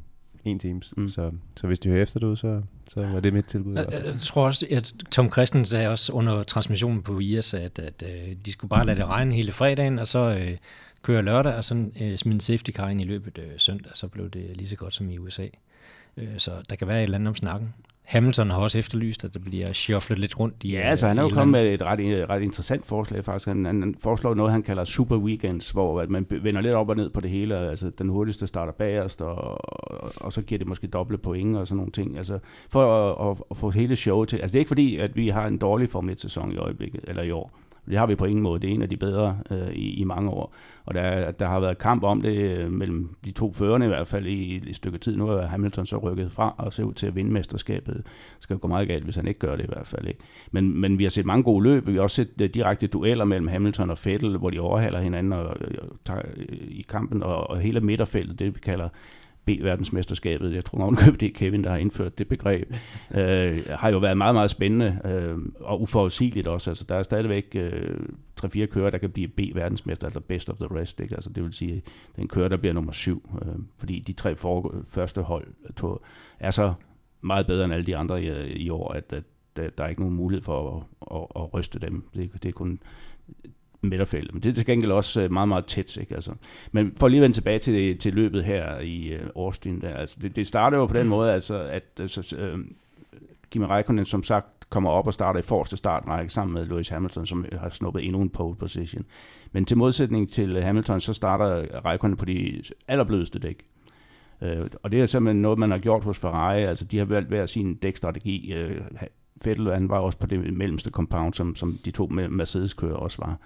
en 0.45 0.59
times. 0.59 0.95
Mm. 0.97 1.09
Så, 1.09 1.33
så 1.57 1.67
hvis 1.67 1.79
de 1.79 1.89
hører 1.89 2.03
efter 2.03 2.21
det 2.21 2.39
så, 2.39 2.63
så 2.89 3.07
var 3.07 3.21
det 3.21 3.33
mit 3.33 3.45
tilbud. 3.45 3.75
Jeg, 3.75 3.87
jeg 3.93 4.15
tror 4.21 4.47
også, 4.47 4.67
at 4.71 4.95
Tom 5.11 5.33
Christen 5.33 5.65
sagde 5.65 5.89
også 5.89 6.13
under 6.13 6.43
transmissionen 6.43 7.03
på 7.03 7.19
IAS, 7.19 7.55
at, 7.55 7.79
at 7.79 8.03
øh, 8.07 8.37
de 8.47 8.53
skulle 8.53 8.69
bare 8.69 8.87
lade 8.87 8.99
det 8.99 9.07
regne 9.07 9.35
hele 9.35 9.53
fredagen, 9.53 9.99
og 9.99 10.09
så 10.09 10.37
øh, 10.41 10.57
køre 11.03 11.23
lørdag, 11.23 11.55
og 11.55 11.65
så 11.65 11.91
øh, 12.01 12.17
smide 12.17 12.35
en 12.35 12.41
safety 12.41 12.71
car 12.71 12.89
ind 12.89 13.01
i 13.01 13.05
løbet 13.05 13.39
øh, 13.39 13.51
søndag, 13.57 13.93
så 13.95 14.09
blev 14.09 14.31
det 14.31 14.57
lige 14.57 14.67
så 14.67 14.77
godt 14.77 14.95
som 14.95 15.11
i 15.11 15.19
USA. 15.19 15.47
Øh, 16.17 16.39
så 16.39 16.53
der 16.71 16.77
kan 16.77 16.89
være 16.89 16.99
et 16.99 17.03
eller 17.03 17.19
andet 17.19 17.29
om 17.29 17.35
snakken. 17.35 17.75
Hamilton 18.05 18.51
har 18.51 18.59
også 18.59 18.79
efterlyst, 18.79 19.25
at 19.25 19.35
det 19.35 19.45
bliver 19.45 19.73
shufflet 19.73 20.19
lidt 20.19 20.41
rundt 20.41 20.55
i 20.65 20.73
Ja, 20.73 20.81
altså 20.81 21.09
han 21.09 21.19
er 21.19 21.23
jo 21.23 21.29
kommet 21.29 21.53
med 21.53 21.75
et 21.75 21.83
ret, 21.83 22.29
ret 22.31 22.43
interessant 22.43 22.87
forslag 22.87 23.25
faktisk. 23.25 23.49
Han, 23.49 23.65
han 23.65 23.95
foreslår 24.01 24.35
noget, 24.35 24.53
han 24.53 24.63
kalder 24.63 24.85
super 24.85 25.17
weekends, 25.17 25.71
hvor 25.71 26.01
at 26.01 26.11
man 26.11 26.27
vender 26.31 26.61
lidt 26.61 26.75
op 26.75 26.89
og 26.89 26.97
ned 26.97 27.11
på 27.11 27.21
det 27.21 27.31
hele. 27.31 27.57
Altså 27.57 27.91
den 27.99 28.09
hurtigste 28.09 28.47
starter 28.47 28.73
bagerst, 28.73 29.23
og, 29.23 29.35
og, 29.35 30.13
og 30.17 30.33
så 30.33 30.43
giver 30.43 30.59
det 30.59 30.67
måske 30.67 30.87
doble 30.87 31.19
point 31.19 31.57
og 31.57 31.67
sådan 31.67 31.77
nogle 31.77 31.93
ting. 31.93 32.17
Altså 32.17 32.39
for 32.69 33.11
at, 33.11 33.31
at, 33.31 33.43
at 33.51 33.57
få 33.57 33.71
hele 33.71 33.97
showet 33.97 34.29
til. 34.29 34.37
Altså 34.37 34.53
det 34.53 34.59
er 34.59 34.61
ikke 34.61 34.69
fordi, 34.69 34.97
at 34.97 35.17
vi 35.17 35.29
har 35.29 35.47
en 35.47 35.59
dårlig 35.59 35.91
Formel 35.91 36.15
1-sæson 36.15 36.53
i 36.53 36.57
øjeblikket, 36.57 37.01
eller 37.09 37.23
i 37.23 37.31
år. 37.31 37.51
Det 37.89 37.99
har 37.99 38.07
vi 38.07 38.15
på 38.15 38.25
ingen 38.25 38.43
måde. 38.43 38.61
Det 38.61 38.71
er 38.71 38.75
en 38.75 38.83
af 38.83 38.89
de 38.89 38.97
bedre 38.97 39.39
øh, 39.51 39.73
i, 39.73 40.01
i 40.01 40.05
mange 40.05 40.31
år. 40.31 40.55
Og 40.85 40.95
der, 40.95 41.31
der 41.31 41.47
har 41.47 41.61
været 41.61 41.79
kamp 41.79 42.03
om 42.03 42.21
det 42.21 42.37
øh, 42.37 42.73
mellem 42.73 43.15
de 43.25 43.31
to 43.31 43.53
førende 43.53 43.87
i 43.87 43.89
hvert 43.89 44.07
fald 44.07 44.27
i, 44.27 44.33
i 44.33 44.71
et 44.71 44.77
stykke 44.77 44.99
tid. 44.99 45.17
Nu 45.17 45.29
er 45.29 45.47
Hamilton 45.47 45.87
så 45.87 45.97
rykket 45.97 46.33
fra 46.33 46.55
og 46.59 46.73
ser 46.73 46.85
ud 46.85 46.95
til 46.95 47.07
at 47.07 47.17
vinde 47.17 47.33
mesterskabet. 47.33 47.95
Det 47.95 48.05
skal 48.41 48.59
gå 48.59 48.69
meget 48.69 48.89
galt, 48.89 49.05
hvis 49.05 49.17
han 49.17 49.29
ikke 49.29 49.41
gør 49.41 49.57
det 49.57 49.65
i 49.65 49.69
hvert 49.69 49.87
fald. 49.87 50.07
Ikke? 50.07 50.21
Men, 50.51 50.81
men 50.81 50.99
vi 50.99 51.03
har 51.05 51.11
set 51.11 51.27
mange 51.27 51.43
gode 51.43 51.65
løb. 51.65 51.87
Vi 51.87 51.95
har 51.95 52.03
også 52.03 52.17
set 52.17 52.41
øh, 52.41 52.49
direkte 52.55 52.87
dueller 52.87 53.25
mellem 53.25 53.49
Hamilton 53.49 53.91
og 53.91 53.99
Vettel, 54.05 54.37
hvor 54.37 54.51
de 54.51 54.61
overhaler 54.61 55.01
hinanden 55.01 55.33
og, 55.33 55.45
og, 55.45 55.57
og, 56.09 56.23
øh, 56.37 56.57
i 56.69 56.85
kampen. 56.89 57.23
Og, 57.23 57.51
og 57.51 57.59
hele 57.59 57.81
midterfeltet, 57.81 58.39
det 58.39 58.55
vi 58.55 58.61
kalder 58.61 58.89
B-verdensmesterskabet, 59.45 60.55
jeg 60.55 60.65
tror 60.65 60.79
nok, 60.79 61.21
det 61.21 61.23
er 61.23 61.33
Kevin, 61.35 61.65
der 61.65 61.71
har 61.71 61.77
indført 61.77 62.19
det 62.19 62.29
begreb, 62.29 62.75
øh, 63.19 63.63
har 63.71 63.91
jo 63.91 63.99
været 63.99 64.17
meget, 64.17 64.35
meget 64.35 64.51
spændende 64.51 65.01
øh, 65.05 65.39
og 65.61 65.83
uforudsigeligt 65.83 66.47
også. 66.47 66.71
Altså, 66.71 66.85
der 66.89 66.95
er 66.95 67.03
stadigvæk 67.03 67.47
øh, 67.55 67.99
3-4 68.45 68.67
kører, 68.67 68.91
der 68.91 68.99
kan 68.99 69.11
blive 69.11 69.29
B-verdensmester, 69.29 70.07
altså 70.07 70.21
best 70.21 70.51
of 70.51 70.57
the 70.57 70.81
rest. 70.81 71.01
Ikke? 71.01 71.15
Altså, 71.15 71.31
det 71.31 71.45
vil 71.45 71.53
sige, 71.53 71.83
den 72.17 72.29
kører, 72.29 72.49
der 72.49 72.57
bliver 72.57 72.73
nummer 72.73 72.93
syv, 72.93 73.39
øh, 73.43 73.55
fordi 73.79 74.01
de 74.07 74.13
tre 74.13 74.37
for, 74.37 74.75
første 74.89 75.23
hold 75.23 75.47
tog, 75.77 76.03
er 76.39 76.51
så 76.51 76.75
meget 77.21 77.47
bedre 77.47 77.65
end 77.65 77.75
alle 77.75 77.87
de 77.87 77.97
andre 77.97 78.23
i, 78.23 78.53
i 78.53 78.71
år, 78.71 78.93
at, 78.93 79.13
at 79.13 79.25
der, 79.57 79.71
der 79.71 79.85
er 79.85 79.89
ikke 79.89 80.03
nogen 80.03 80.17
mulighed 80.17 80.43
for 80.43 80.77
at, 80.77 80.83
at, 81.17 81.43
at 81.43 81.55
ryste 81.55 81.79
dem. 81.79 82.05
Det, 82.15 82.43
det 82.43 82.49
er 82.49 82.53
kun 82.53 82.79
midterfeltet. 83.85 84.35
Men 84.35 84.43
det 84.43 84.51
er 84.51 84.55
til 84.55 84.67
gengæld 84.67 84.93
også 84.93 85.23
øh, 85.23 85.33
meget, 85.33 85.49
meget 85.49 85.67
tæt. 85.67 85.97
Ikke? 85.97 86.15
Altså, 86.15 86.33
men 86.73 86.93
for 86.97 87.09
lige 87.09 87.19
at 87.19 87.23
vende 87.23 87.37
tilbage 87.37 87.59
til, 87.59 87.99
til 87.99 88.15
løbet 88.15 88.45
her 88.45 88.81
i 88.81 89.15
uh, 89.15 89.21
Austin, 89.37 89.81
der, 89.81 89.95
altså, 89.95 90.19
det, 90.23 90.37
det 90.37 90.47
starter 90.47 90.79
jo 90.79 90.87
på 90.87 90.95
den 90.95 91.09
måde, 91.09 91.33
altså, 91.33 91.59
at 91.59 91.85
altså, 91.99 92.37
uh, 92.55 92.61
Kimi 93.51 93.65
Räikkönen 93.65 94.05
som 94.05 94.23
sagt 94.23 94.47
kommer 94.71 94.91
op 94.91 95.07
og 95.07 95.15
starter 95.15 95.41
i 95.41 95.43
forreste 95.43 95.77
startrække 95.77 96.33
sammen 96.33 96.55
med 96.55 96.67
Lewis 96.67 96.89
Hamilton, 96.89 97.27
som 97.27 97.47
har 97.53 97.71
snuppet 97.71 98.05
endnu 98.05 98.21
en 98.21 98.31
pole 98.31 98.57
position. 98.57 99.05
Men 99.53 99.65
til 99.65 99.77
modsætning 99.77 100.31
til 100.31 100.63
Hamilton, 100.63 101.01
så 101.01 101.13
starter 101.13 101.63
Räikkönen 101.63 102.15
på 102.15 102.25
de 102.25 102.63
allerblødeste 102.89 103.39
dæk. 103.39 103.65
Uh, 104.41 104.67
og 104.83 104.93
det 104.93 105.01
er 105.01 105.07
simpelthen 105.07 105.43
noget, 105.43 105.59
man 105.59 105.71
har 105.71 105.79
gjort 105.79 106.05
hos 106.05 106.19
Ferrari. 106.19 106.63
Altså, 106.63 106.85
de 106.85 106.99
har 106.99 107.05
valgt 107.05 107.29
hver 107.29 107.47
sin 107.47 107.75
dækstrategi. 107.75 108.55
Uh, 108.57 108.77
Vettel 109.45 109.73
han 109.73 109.89
var 109.89 109.99
også 109.99 110.19
på 110.19 110.27
det 110.27 110.55
mellemste 110.55 110.91
compound, 110.91 111.35
som, 111.35 111.57
som 111.57 111.79
de 111.85 111.91
to 111.91 112.07
Mercedes-kører 112.07 112.97
også 112.97 113.19
var. 113.19 113.39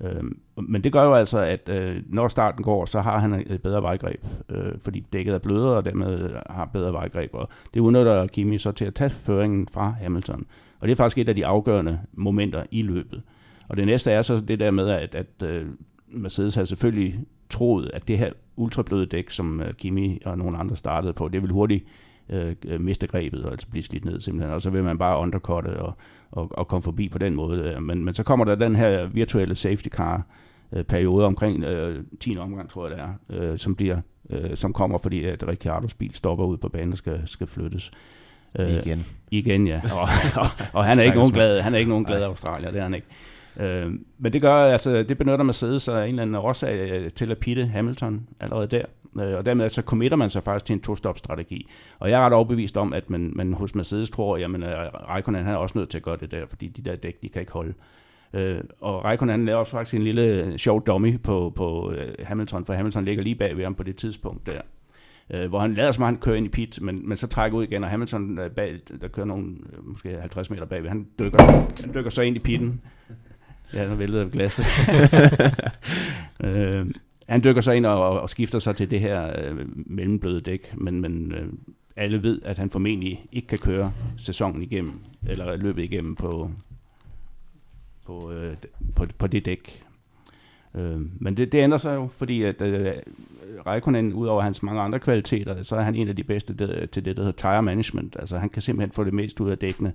Øh, 0.00 0.22
men 0.56 0.84
det 0.84 0.92
gør 0.92 1.04
jo 1.04 1.14
altså, 1.14 1.38
at 1.38 1.68
øh, 1.68 2.02
når 2.06 2.28
starten 2.28 2.62
går, 2.62 2.84
så 2.84 3.00
har 3.00 3.18
han 3.18 3.44
et 3.46 3.62
bedre 3.62 3.82
vejgreb, 3.82 4.24
øh, 4.48 4.72
fordi 4.80 5.06
dækket 5.12 5.34
er 5.34 5.38
blødere, 5.38 5.76
og 5.76 5.84
dermed 5.84 6.30
øh, 6.30 6.36
har 6.50 6.64
bedre 6.64 6.92
vejgreb. 6.92 7.30
Og 7.34 7.48
det 7.74 7.80
udnytter 7.80 8.26
Kimi 8.26 8.58
så 8.58 8.72
til 8.72 8.84
at 8.84 8.94
tage 8.94 9.10
føringen 9.10 9.68
fra 9.72 9.90
Hamilton. 10.00 10.46
Og 10.80 10.88
det 10.88 10.92
er 10.92 10.96
faktisk 10.96 11.18
et 11.18 11.28
af 11.28 11.34
de 11.34 11.46
afgørende 11.46 12.00
momenter 12.12 12.62
i 12.70 12.82
løbet. 12.82 13.22
Og 13.68 13.76
det 13.76 13.86
næste 13.86 14.10
er 14.10 14.22
så 14.22 14.40
det 14.40 14.60
der 14.60 14.70
med, 14.70 14.88
at, 14.88 15.14
at 15.14 15.42
øh, 15.44 15.66
Mercedes 16.08 16.54
har 16.54 16.64
selvfølgelig 16.64 17.20
troet, 17.50 17.90
at 17.94 18.08
det 18.08 18.18
her 18.18 18.30
ultrabløde 18.56 19.06
dæk, 19.06 19.30
som 19.30 19.60
øh, 19.60 19.72
Kimi 19.72 20.20
og 20.24 20.38
nogle 20.38 20.58
andre 20.58 20.76
startede 20.76 21.12
på, 21.12 21.28
det 21.28 21.42
vil 21.42 21.50
hurtigt 21.50 21.84
øh, 22.28 22.80
miste 22.80 23.06
grebet 23.06 23.44
og 23.44 23.50
altså 23.50 23.66
blive 23.68 23.82
slidt 23.82 24.04
ned 24.04 24.20
simpelthen. 24.20 24.54
Og 24.54 24.62
så 24.62 24.70
vil 24.70 24.84
man 24.84 24.98
bare 24.98 25.18
undercutte 25.18 25.82
og, 25.82 25.96
og, 26.34 26.48
og 26.50 26.68
komme 26.68 26.82
forbi 26.82 27.08
på 27.08 27.18
den 27.18 27.34
måde. 27.34 27.80
Men, 27.80 28.04
men 28.04 28.14
så 28.14 28.22
kommer 28.22 28.44
der 28.44 28.54
den 28.54 28.76
her 28.76 29.06
virtuelle 29.06 29.54
safety 29.54 29.88
car 29.88 30.26
øh, 30.72 30.84
periode 30.84 31.26
omkring 31.26 31.64
øh, 31.64 32.04
10. 32.20 32.36
omgang, 32.38 32.70
tror 32.70 32.88
jeg 32.88 32.96
det 32.96 33.04
er, 33.04 33.50
øh, 33.50 33.58
som, 33.58 33.74
bliver, 33.74 34.00
øh, 34.30 34.56
som 34.56 34.72
kommer, 34.72 34.98
fordi 34.98 35.24
at 35.24 35.48
Ricciardos 35.48 35.94
bil 35.94 36.14
stopper 36.14 36.44
ud 36.44 36.56
på 36.56 36.68
banen 36.68 36.92
og 36.92 36.98
skal, 36.98 37.22
skal 37.26 37.46
flyttes. 37.46 37.90
Øh, 38.58 38.70
igen. 38.70 39.02
Igen, 39.30 39.66
ja. 39.66 39.80
Og, 39.92 40.08
og, 40.36 40.46
og 40.72 40.84
han 40.84 40.98
er 40.98 41.02
ikke 41.02 41.16
nogen 41.16 41.32
glad, 41.32 41.60
han 41.60 41.74
er 41.74 41.78
ikke 41.78 41.88
nogen 41.88 42.04
glad 42.04 42.22
af 42.22 42.26
Australien, 42.26 42.72
det 42.72 42.78
er 42.78 42.82
han 42.82 42.94
ikke. 42.94 43.06
Øh, 43.56 43.92
men 44.18 44.32
det 44.32 44.42
gør, 44.42 44.54
altså, 44.54 45.02
det 45.02 45.18
benytter 45.18 45.42
Mercedes 45.42 45.82
sig 45.82 46.02
en 46.02 46.08
eller 46.08 46.22
anden 46.22 46.36
årsag 46.36 47.02
til 47.14 47.30
at 47.30 47.38
pitte 47.38 47.66
Hamilton 47.66 48.26
allerede 48.40 48.66
der. 48.66 48.84
Øh, 49.20 49.36
og 49.36 49.46
dermed 49.46 49.68
så 49.68 49.82
committer 49.82 50.16
man 50.16 50.30
sig 50.30 50.42
faktisk 50.42 50.64
til 50.64 50.74
en 50.74 50.80
to-stop-strategi. 50.80 51.70
Og 51.98 52.10
jeg 52.10 52.20
er 52.20 52.26
ret 52.26 52.32
overbevist 52.32 52.76
om, 52.76 52.92
at 52.92 53.10
man, 53.10 53.32
man 53.36 53.52
hos 53.52 53.74
Mercedes 53.74 54.10
tror, 54.10 54.36
at 54.36 55.08
Raikkonen 55.08 55.44
han 55.44 55.54
er 55.54 55.58
også 55.58 55.78
nødt 55.78 55.88
til 55.88 55.98
at 55.98 56.04
gøre 56.04 56.16
det 56.16 56.30
der, 56.30 56.46
fordi 56.46 56.68
de 56.68 56.82
der 56.82 56.96
dæk, 56.96 57.22
de 57.22 57.28
kan 57.28 57.40
ikke 57.40 57.52
holde. 57.52 57.74
Øh, 58.32 58.60
og 58.80 59.04
Raikkonen 59.04 59.46
laver 59.46 59.64
faktisk 59.64 59.94
en 59.94 60.02
lille 60.02 60.58
sjov 60.58 60.86
dummy 60.86 61.20
på, 61.20 61.52
på 61.56 61.94
Hamilton, 62.22 62.64
for 62.64 62.72
Hamilton 62.72 63.04
ligger 63.04 63.22
lige 63.22 63.34
bag 63.34 63.56
ved 63.56 63.64
ham 63.64 63.74
på 63.74 63.82
det 63.82 63.96
tidspunkt 63.96 64.46
der. 64.46 64.60
Uh, 65.34 65.44
hvor 65.48 65.60
han 65.60 65.74
lader 65.74 65.92
som 65.92 66.04
han 66.04 66.16
kører 66.16 66.36
ind 66.36 66.46
i 66.46 66.48
pit, 66.48 66.78
men, 66.82 67.08
men 67.08 67.16
så 67.16 67.26
trækker 67.26 67.58
ud 67.58 67.64
igen, 67.64 67.84
og 67.84 67.90
Hamilton, 67.90 68.38
bag, 68.56 68.78
der 69.00 69.08
kører 69.08 69.26
nogle, 69.26 69.56
måske 69.82 70.20
50 70.20 70.50
meter 70.50 70.64
bagved, 70.64 70.88
han 70.88 71.06
dykker, 71.18 71.42
han 71.84 71.94
dykker 71.94 72.10
så 72.10 72.22
ind 72.22 72.36
i 72.36 72.40
pitten. 72.40 72.80
Ja, 73.74 73.88
nu 73.88 73.94
væltede 73.94 74.30
glasset. 74.30 74.66
uh, 76.44 76.90
han 77.28 77.44
dykker 77.44 77.62
så 77.62 77.72
ind 77.72 77.86
og, 77.86 78.20
og 78.20 78.30
skifter 78.30 78.58
sig 78.58 78.76
til 78.76 78.90
det 78.90 79.00
her 79.00 79.32
øh, 79.38 79.66
mellembløde 79.74 80.40
dæk, 80.40 80.74
men, 80.76 81.00
men 81.00 81.32
øh, 81.32 81.48
alle 81.96 82.22
ved, 82.22 82.42
at 82.44 82.58
han 82.58 82.70
formentlig 82.70 83.26
ikke 83.32 83.48
kan 83.48 83.58
køre 83.58 83.92
sæsonen 84.16 84.62
igennem, 84.62 84.92
eller 85.26 85.56
løbet 85.56 85.82
igennem 85.82 86.16
på, 86.16 86.50
på, 88.06 88.32
øh, 88.32 88.56
på, 88.96 89.06
på 89.18 89.26
det 89.26 89.44
dæk. 89.44 89.84
Øh, 90.74 91.00
men 91.20 91.36
det, 91.36 91.52
det 91.52 91.58
ændrer 91.58 91.78
sig 91.78 91.94
jo, 91.94 92.08
fordi 92.16 92.42
at 92.42 92.62
øh, 92.62 92.92
Raikkonen, 93.66 94.12
udover 94.12 94.42
hans 94.42 94.62
mange 94.62 94.80
andre 94.80 94.98
kvaliteter, 94.98 95.62
så 95.62 95.76
er 95.76 95.82
han 95.82 95.94
en 95.94 96.08
af 96.08 96.16
de 96.16 96.24
bedste 96.24 96.54
der, 96.54 96.86
til 96.86 97.04
det, 97.04 97.16
der 97.16 97.22
hedder 97.22 97.36
tire 97.36 97.62
management. 97.62 98.16
Altså 98.18 98.38
han 98.38 98.48
kan 98.48 98.62
simpelthen 98.62 98.92
få 98.92 99.04
det 99.04 99.14
mest 99.14 99.40
ud 99.40 99.50
af 99.50 99.58
dækkene. 99.58 99.92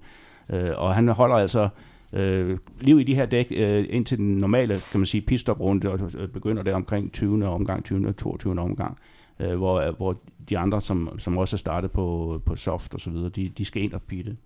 Øh, 0.49 0.71
og 0.77 0.95
han 0.95 1.07
holder 1.07 1.35
altså 1.35 1.69
øh, 2.13 2.57
liv 2.81 2.99
i 2.99 3.03
de 3.03 3.15
her 3.15 3.25
dæk 3.25 3.47
øh, 3.51 3.85
indtil 3.89 4.17
den 4.17 4.37
normale, 4.37 4.79
kan 4.91 4.99
man 4.99 5.05
sige, 5.05 5.21
pitstop-runde, 5.21 5.89
og 5.91 6.11
øh, 6.17 6.27
begynder 6.27 6.63
der 6.63 6.75
omkring 6.75 7.13
20. 7.13 7.47
omgang, 7.47 7.83
20. 7.83 8.07
og 8.07 8.17
22. 8.17 8.59
omgang, 8.59 8.97
øh, 9.39 9.55
hvor, 9.57 9.91
hvor 9.91 10.21
de 10.49 10.57
andre, 10.57 10.81
som, 10.81 11.19
som 11.19 11.37
også 11.37 11.55
er 11.55 11.57
startet 11.57 11.91
på, 11.91 12.41
på 12.45 12.55
soft 12.55 12.93
og 12.93 12.99
så 12.99 13.09
videre, 13.09 13.29
de, 13.29 13.49
de 13.49 13.65
skal 13.65 13.83
ind 13.83 13.93
og 13.93 14.01
pitte. 14.01 14.37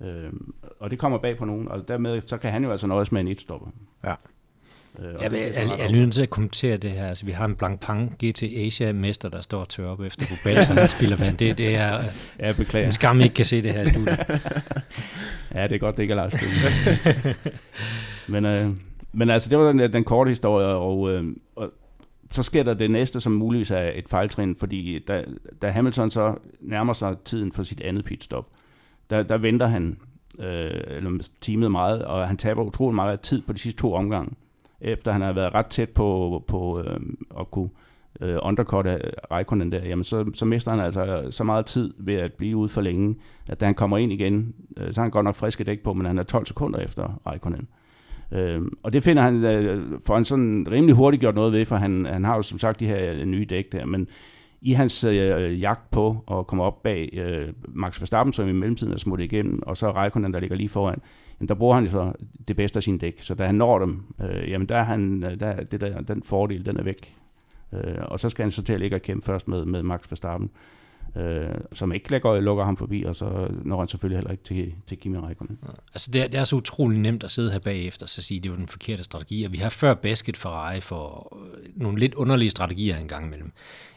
Øh, 0.00 0.32
og 0.80 0.90
det 0.90 0.98
kommer 0.98 1.18
bag 1.18 1.36
på 1.38 1.44
nogen, 1.44 1.68
og 1.68 1.88
dermed 1.88 2.20
så 2.26 2.38
kan 2.38 2.50
han 2.50 2.64
jo 2.64 2.70
altså 2.70 2.86
nøjes 2.86 3.12
med 3.12 3.20
en 3.20 3.28
et-stopper. 3.28 3.66
Ja. 4.04 4.14
Øh, 4.98 5.04
jeg, 5.22 5.32
jeg, 5.32 5.32
jeg, 5.32 5.74
jeg 5.78 5.86
er 5.86 5.92
nødt 5.92 6.12
til 6.12 6.22
at 6.22 6.30
kommentere 6.30 6.76
det 6.76 6.90
her. 6.90 7.06
Altså, 7.06 7.26
vi 7.26 7.32
har 7.32 7.44
en 7.44 7.54
Blancpain 7.54 8.08
GT 8.08 8.42
Asia-mester, 8.42 9.28
der 9.28 9.40
står 9.40 9.60
og 9.60 9.68
tør 9.68 9.88
op 9.88 10.00
efter 10.00 10.26
Bubal, 10.26 10.64
så 10.64 10.74
han 10.74 10.88
spiller 10.88 11.16
vand. 11.16 11.38
Det, 11.38 11.58
det 11.58 11.76
er 11.76 12.04
ja, 12.38 12.52
beklager. 12.52 12.86
en 12.86 12.92
skam, 12.92 13.20
ikke 13.20 13.34
kan 13.34 13.44
se 13.44 13.62
det 13.62 13.72
her 13.72 13.82
i 13.82 13.86
studiet. 13.86 14.18
ja, 15.56 15.62
det 15.62 15.72
er 15.72 15.78
godt, 15.78 15.96
det 15.96 16.02
ikke 16.02 16.12
er 16.12 16.16
Lars 16.16 16.34
men, 18.28 18.46
øh, 18.46 18.68
men 19.12 19.30
altså, 19.30 19.50
det 19.50 19.58
var 19.58 19.72
den, 19.72 19.92
den 19.92 20.04
korte 20.04 20.28
historie, 20.28 20.66
og, 20.66 21.10
øh, 21.10 21.24
og 21.56 21.72
så 22.30 22.42
sker 22.42 22.62
der 22.62 22.74
det 22.74 22.90
næste, 22.90 23.20
som 23.20 23.32
muligvis 23.32 23.70
er 23.70 23.90
et 23.94 24.08
fejltrin, 24.08 24.56
fordi 24.56 24.98
da, 25.08 25.24
da 25.62 25.70
Hamilton 25.70 26.10
så 26.10 26.34
nærmer 26.60 26.92
sig 26.92 27.16
tiden 27.24 27.52
for 27.52 27.62
sit 27.62 27.80
andet 27.80 28.04
pitstop, 28.04 28.48
der, 29.10 29.22
der 29.22 29.38
venter 29.38 29.66
han 29.66 29.96
øh, 30.38 30.70
eller 30.86 31.28
teamet 31.40 31.70
meget, 31.70 32.04
og 32.04 32.28
han 32.28 32.36
taber 32.36 32.62
utrolig 32.62 32.94
meget 32.94 33.20
tid 33.20 33.42
på 33.42 33.52
de 33.52 33.58
sidste 33.58 33.80
to 33.80 33.94
omgange 33.94 34.34
efter 34.82 35.12
han 35.12 35.20
har 35.20 35.32
været 35.32 35.54
ret 35.54 35.66
tæt 35.66 35.88
på, 35.88 36.42
på 36.46 36.80
øh, 36.80 37.00
at 37.40 37.50
kunne 37.50 37.68
øh, 38.20 38.38
undercutte 38.42 39.00
Raikkonen 39.30 39.72
der, 39.72 39.84
jamen 39.84 40.04
så, 40.04 40.30
så 40.34 40.44
mister 40.44 40.70
han 40.70 40.80
altså 40.80 41.26
så 41.30 41.44
meget 41.44 41.66
tid 41.66 41.94
ved 41.98 42.14
at 42.14 42.32
blive 42.32 42.56
ude 42.56 42.68
for 42.68 42.80
længe, 42.80 43.16
at 43.48 43.60
da 43.60 43.64
han 43.64 43.74
kommer 43.74 43.98
ind 43.98 44.12
igen, 44.12 44.54
øh, 44.76 44.94
så 44.94 45.00
har 45.00 45.04
han 45.04 45.10
godt 45.10 45.24
nok 45.24 45.34
friske 45.34 45.64
dæk 45.64 45.80
på, 45.80 45.92
men 45.92 46.06
han 46.06 46.18
er 46.18 46.22
12 46.22 46.46
sekunder 46.46 46.78
efter 46.78 47.20
Raikkonen. 47.26 47.68
Øh, 48.32 48.62
og 48.82 48.92
det 48.92 49.02
finder 49.02 49.22
han, 49.22 49.44
øh, 49.44 50.00
for 50.06 50.14
han 50.14 50.24
sådan 50.24 50.66
rimelig 50.70 50.94
hurtigt 50.94 51.20
gjort 51.20 51.34
noget 51.34 51.52
ved, 51.52 51.64
for 51.64 51.76
han, 51.76 52.06
han 52.06 52.24
har 52.24 52.36
jo 52.36 52.42
som 52.42 52.58
sagt 52.58 52.80
de 52.80 52.86
her 52.86 53.14
øh, 53.14 53.24
nye 53.24 53.44
dæk 53.44 53.72
der, 53.72 53.86
men 53.86 54.08
i 54.62 54.72
hans 54.72 55.04
øh, 55.04 55.60
jagt 55.60 55.90
på 55.90 56.24
at 56.30 56.46
komme 56.46 56.64
op 56.64 56.82
bag 56.82 57.08
øh, 57.12 57.48
Max 57.68 58.00
Verstappen, 58.00 58.32
som 58.32 58.48
i 58.48 58.52
mellemtiden 58.52 58.92
er 58.92 58.98
smuttet 58.98 59.24
igennem, 59.24 59.62
og 59.62 59.76
så 59.76 59.90
Raikkonen, 59.90 60.32
der 60.32 60.40
ligger 60.40 60.56
lige 60.56 60.68
foran, 60.68 60.98
men 61.42 61.48
der 61.48 61.54
bruger 61.54 61.74
han 61.74 61.84
jo 61.84 61.90
så 61.90 62.12
det 62.48 62.56
bedste 62.56 62.76
af 62.76 62.82
sin 62.82 62.98
dæk. 62.98 63.22
Så 63.22 63.34
da 63.34 63.46
han 63.46 63.54
når 63.54 63.78
dem, 63.78 64.04
øh, 64.20 64.50
jamen 64.50 64.68
der 64.68 64.76
er 64.76 64.84
han, 64.84 65.24
øh, 65.24 65.40
der, 65.40 65.64
det 65.64 65.80
der, 65.80 66.00
den 66.00 66.22
fordel, 66.22 66.66
den 66.66 66.76
er 66.76 66.82
væk. 66.82 67.14
Øh, 67.72 67.94
og 68.00 68.20
så 68.20 68.28
skal 68.28 68.42
han 68.42 68.50
så 68.50 68.62
til 68.62 68.72
at 68.72 68.80
ligge 68.80 68.96
og 68.96 69.02
kæmpe 69.02 69.24
først 69.24 69.48
med, 69.48 69.64
med 69.64 69.82
Max 69.82 70.00
Verstappen, 70.10 70.50
øh, 71.16 71.48
som 71.72 71.92
ikke 71.92 72.10
lægger, 72.10 72.40
lukker 72.40 72.64
ham 72.64 72.76
forbi, 72.76 73.02
og 73.02 73.16
så 73.16 73.48
når 73.64 73.78
han 73.78 73.88
selvfølgelig 73.88 74.18
heller 74.18 74.30
ikke 74.30 74.44
til, 74.44 74.74
til 74.86 74.98
Kimi 74.98 75.18
Räikkönen. 75.18 75.54
Altså 75.94 76.10
det 76.12 76.22
er, 76.22 76.26
det 76.28 76.40
er 76.40 76.44
så 76.44 76.56
utrolig 76.56 76.98
nemt 76.98 77.24
at 77.24 77.30
sidde 77.30 77.52
her 77.52 77.58
bagefter 77.58 78.04
og 78.04 78.10
sige, 78.10 78.38
at 78.38 78.42
det 78.42 78.50
var 78.50 78.56
den 78.56 78.68
forkerte 78.68 79.04
strategi, 79.04 79.44
og 79.44 79.52
vi 79.52 79.58
har 79.58 79.70
før 79.70 79.94
basket 79.94 80.36
Ferrari 80.36 80.80
for 80.80 81.36
øh, 81.42 81.82
nogle 81.82 81.98
lidt 81.98 82.14
underlige 82.14 82.50
strategier 82.50 82.96
en 82.96 83.08
gang 83.08 83.26
imellem. 83.26 83.52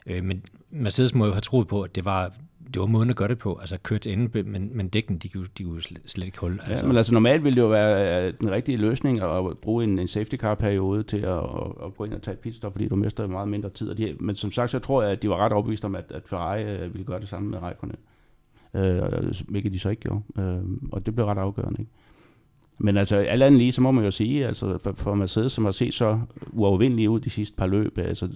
Øh, 0.05 0.23
men 0.23 0.43
Mercedes 0.69 1.13
må 1.13 1.25
jo 1.25 1.31
have 1.31 1.41
troet 1.41 1.67
på, 1.67 1.81
at 1.81 1.95
det 1.95 2.05
var 2.05 2.31
det 2.75 2.81
var 2.81 2.87
måden 2.87 3.09
at 3.09 3.15
gøre 3.15 3.27
det 3.27 3.37
på, 3.37 3.57
altså 3.61 3.77
køre 3.83 3.99
til 3.99 4.13
ende, 4.13 4.43
men, 4.43 4.77
men 4.77 4.89
dækken, 4.89 5.17
de, 5.17 5.29
de 5.57 5.63
kunne 5.63 5.81
slet, 5.81 6.25
ikke 6.25 6.39
holde. 6.39 6.59
Altså. 6.67 6.85
Ja, 6.85 6.87
men 6.87 6.97
altså 6.97 7.13
normalt 7.13 7.43
ville 7.43 7.55
det 7.55 7.61
jo 7.61 7.67
være 7.67 8.27
øh, 8.27 8.33
den 8.41 8.51
rigtige 8.51 8.77
løsning 8.77 9.21
at 9.21 9.57
bruge 9.57 9.83
en, 9.83 9.99
en 9.99 10.07
safety 10.07 10.35
car 10.35 10.55
periode 10.55 11.03
til 11.03 11.17
at, 11.17 11.37
at, 11.85 11.95
gå 11.97 12.05
ind 12.05 12.13
og 12.13 12.21
tage 12.21 12.33
et 12.33 12.39
pitstop, 12.39 12.71
fordi 12.71 12.87
du 12.87 12.95
mister 12.95 13.27
meget 13.27 13.47
mindre 13.47 13.69
tid. 13.69 13.89
Og 13.89 13.97
de, 13.97 14.15
men 14.19 14.35
som 14.35 14.51
sagt, 14.51 14.71
så 14.71 14.79
tror 14.79 15.01
jeg, 15.01 15.11
at 15.11 15.21
de 15.21 15.29
var 15.29 15.37
ret 15.37 15.51
overbevist 15.51 15.85
om, 15.85 15.95
at, 15.95 16.05
at 16.09 16.21
Ferrari 16.25 16.63
øh, 16.63 16.93
ville 16.93 17.05
gøre 17.05 17.19
det 17.19 17.27
samme 17.27 17.49
med 17.49 17.61
Raikkonen. 17.61 17.95
Øh, 18.73 19.01
hvilket 19.47 19.73
de 19.73 19.79
så 19.79 19.89
ikke 19.89 20.01
gjorde. 20.01 20.21
Øh, 20.39 20.63
og 20.91 21.05
det 21.05 21.15
blev 21.15 21.25
ret 21.25 21.37
afgørende. 21.37 21.79
Ikke? 21.79 21.91
Men 22.77 22.97
altså, 22.97 23.15
alt 23.15 23.43
andet 23.43 23.57
lige, 23.57 23.71
så 23.71 23.81
må 23.81 23.91
man 23.91 24.03
jo 24.03 24.11
sige, 24.11 24.47
altså 24.47 24.77
for, 24.77 24.91
for 24.91 25.15
Mercedes, 25.15 25.51
som 25.51 25.65
har 25.65 25.71
set 25.71 25.93
så 25.93 26.19
uovervindelige 26.51 27.09
ud 27.09 27.19
de 27.19 27.29
sidste 27.29 27.55
par 27.55 27.67
løb, 27.67 27.97
altså 27.97 28.29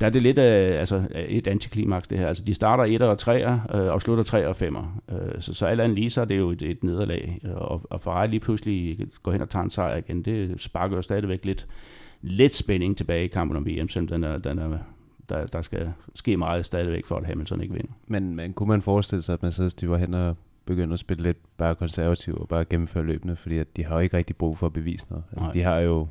der 0.00 0.06
er 0.06 0.10
det 0.10 0.22
lidt 0.22 0.38
af, 0.38 0.78
altså, 0.80 1.02
et 1.28 1.46
antiklimaks 1.46 2.08
det 2.08 2.18
her. 2.18 2.26
Altså, 2.26 2.44
de 2.44 2.54
starter 2.54 2.84
1 2.84 3.02
og 3.02 3.18
3 3.18 3.44
øh, 3.44 3.92
og 3.92 4.02
slutter 4.02 4.24
3 4.24 4.48
og 4.48 4.56
5. 4.56 4.76
Øh, 4.76 4.84
så, 5.38 5.54
så 5.54 5.66
alt 5.66 5.80
andet 5.80 5.98
lige, 5.98 6.10
så 6.10 6.20
er 6.20 6.24
det 6.24 6.38
jo 6.38 6.50
et, 6.50 6.62
et 6.62 6.84
nederlag. 6.84 7.40
Og, 7.54 7.82
og 7.90 8.00
Ferrari 8.00 8.26
lige 8.26 8.40
pludselig 8.40 8.98
går 9.22 9.32
hen 9.32 9.40
og 9.40 9.50
tager 9.50 9.62
en 9.62 9.70
sejr 9.70 9.96
igen, 9.96 10.22
det 10.22 10.60
sparker 10.60 10.96
jo 10.96 11.02
stadigvæk 11.02 11.44
lidt, 11.44 11.66
lidt 12.22 12.56
spænding 12.56 12.96
tilbage 12.96 13.24
i 13.24 13.28
kampen 13.28 13.56
om 13.56 13.66
VM, 13.66 13.88
selvom 13.88 14.08
den 14.08 14.24
er, 14.24 14.36
den 14.36 14.58
er 14.58 14.78
der, 15.28 15.46
der 15.46 15.62
skal 15.62 15.92
ske 16.14 16.36
meget 16.36 16.66
stadigvæk 16.66 17.06
for, 17.06 17.16
at 17.16 17.26
Hamilton 17.26 17.60
ikke 17.60 17.74
vinder. 17.74 17.92
Men, 18.06 18.36
men 18.36 18.52
kunne 18.52 18.68
man 18.68 18.82
forestille 18.82 19.22
sig, 19.22 19.32
at 19.32 19.42
Mercedes 19.42 19.74
de 19.74 19.90
var 19.90 19.96
hen 19.96 20.14
og 20.14 20.36
begyndte 20.64 20.92
at 20.92 20.98
spille 20.98 21.22
lidt 21.22 21.38
bare 21.56 21.74
konservativ 21.74 22.34
og 22.40 22.48
bare 22.48 22.64
gennemføre 22.64 23.04
løbende, 23.04 23.36
fordi 23.36 23.58
at 23.58 23.76
de 23.76 23.84
har 23.84 23.94
jo 23.94 24.00
ikke 24.00 24.16
rigtig 24.16 24.36
brug 24.36 24.58
for 24.58 24.66
at 24.66 24.72
bevise 24.72 25.06
noget. 25.10 25.24
Altså, 25.32 25.50
de 25.52 25.62
har 25.62 25.78
jo 25.78 26.06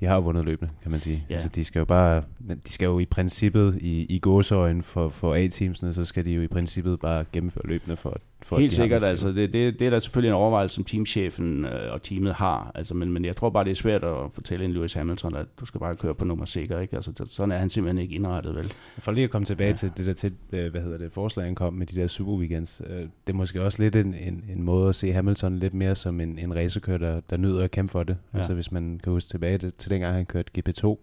de 0.00 0.06
har 0.06 0.14
jo 0.14 0.20
vundet 0.20 0.44
løbende, 0.44 0.72
kan 0.82 0.90
man 0.90 1.00
sige. 1.00 1.24
Ja. 1.28 1.34
Altså, 1.34 1.48
de 1.48 1.64
skal 1.64 1.78
jo 1.78 1.84
bare, 1.84 2.22
de 2.48 2.72
skal 2.72 2.86
jo 2.86 2.98
i 2.98 3.04
princippet 3.04 3.78
i, 3.80 4.06
i 4.08 4.18
gåsøjen 4.18 4.82
for, 4.82 5.08
for 5.08 5.34
A-teamsene, 5.34 5.94
så 5.94 6.04
skal 6.04 6.24
de 6.24 6.30
jo 6.30 6.42
i 6.42 6.48
princippet 6.48 7.00
bare 7.00 7.24
gennemføre 7.32 7.66
løbende 7.66 7.96
for, 7.96 8.20
for 8.42 8.58
Helt 8.58 8.72
sikkert, 8.72 9.02
altså 9.02 9.32
det, 9.32 9.52
det, 9.52 9.78
det 9.78 9.86
er 9.86 9.90
der 9.90 9.98
selvfølgelig 9.98 10.28
en 10.28 10.34
overvejelse, 10.34 10.74
som 10.74 10.84
teamchefen 10.84 11.64
øh, 11.64 11.92
og 11.92 12.02
teamet 12.02 12.34
har, 12.34 12.72
altså, 12.74 12.94
men, 12.94 13.12
men 13.12 13.24
jeg 13.24 13.36
tror 13.36 13.50
bare, 13.50 13.64
det 13.64 13.70
er 13.70 13.74
svært 13.74 14.04
at 14.04 14.16
fortælle 14.32 14.64
en 14.64 14.72
Lewis 14.72 14.92
Hamilton, 14.92 15.36
at 15.36 15.46
du 15.60 15.66
skal 15.66 15.80
bare 15.80 15.96
køre 15.96 16.14
på 16.14 16.24
nummer 16.24 16.44
sikker, 16.44 16.80
ikke? 16.80 16.96
Altså, 16.96 17.26
sådan 17.30 17.52
er 17.52 17.58
han 17.58 17.70
simpelthen 17.70 18.02
ikke 18.02 18.14
indrettet, 18.14 18.56
vel? 18.56 18.72
For 18.98 19.12
lige 19.12 19.24
at 19.24 19.30
komme 19.30 19.44
tilbage 19.44 19.68
ja. 19.68 19.74
til 19.74 19.92
det 19.96 20.06
der 20.06 20.12
til, 20.12 20.32
øh, 20.52 20.70
hvad 20.70 20.80
hedder 20.80 20.98
det, 20.98 21.12
forslag, 21.12 21.44
han 21.46 21.54
kom 21.54 21.74
med 21.74 21.86
de 21.86 22.00
der 22.00 22.06
super 22.06 22.32
weekends, 22.32 22.82
øh, 22.86 23.00
det 23.00 23.08
er 23.26 23.32
måske 23.32 23.62
også 23.62 23.82
lidt 23.82 23.96
en, 23.96 24.14
en, 24.14 24.44
en 24.48 24.62
måde 24.62 24.88
at 24.88 24.94
se 24.94 25.12
Hamilton 25.12 25.58
lidt 25.58 25.74
mere 25.74 25.94
som 25.94 26.20
en, 26.20 26.38
en 26.38 26.56
racerkører, 26.56 26.98
der, 26.98 27.20
der 27.30 27.36
nyder 27.36 27.64
at 27.64 27.70
kæmpe 27.70 27.90
for 27.90 28.02
det. 28.02 28.16
Ja. 28.32 28.38
Altså 28.38 28.54
hvis 28.54 28.72
man 28.72 29.00
kan 29.04 29.12
huske 29.12 29.28
tilbage 29.30 29.58
til, 29.58 29.72
til 29.72 29.90
dengang 29.90 30.14
han 30.14 30.26
kørte 30.26 30.50
GP2, 30.58 30.96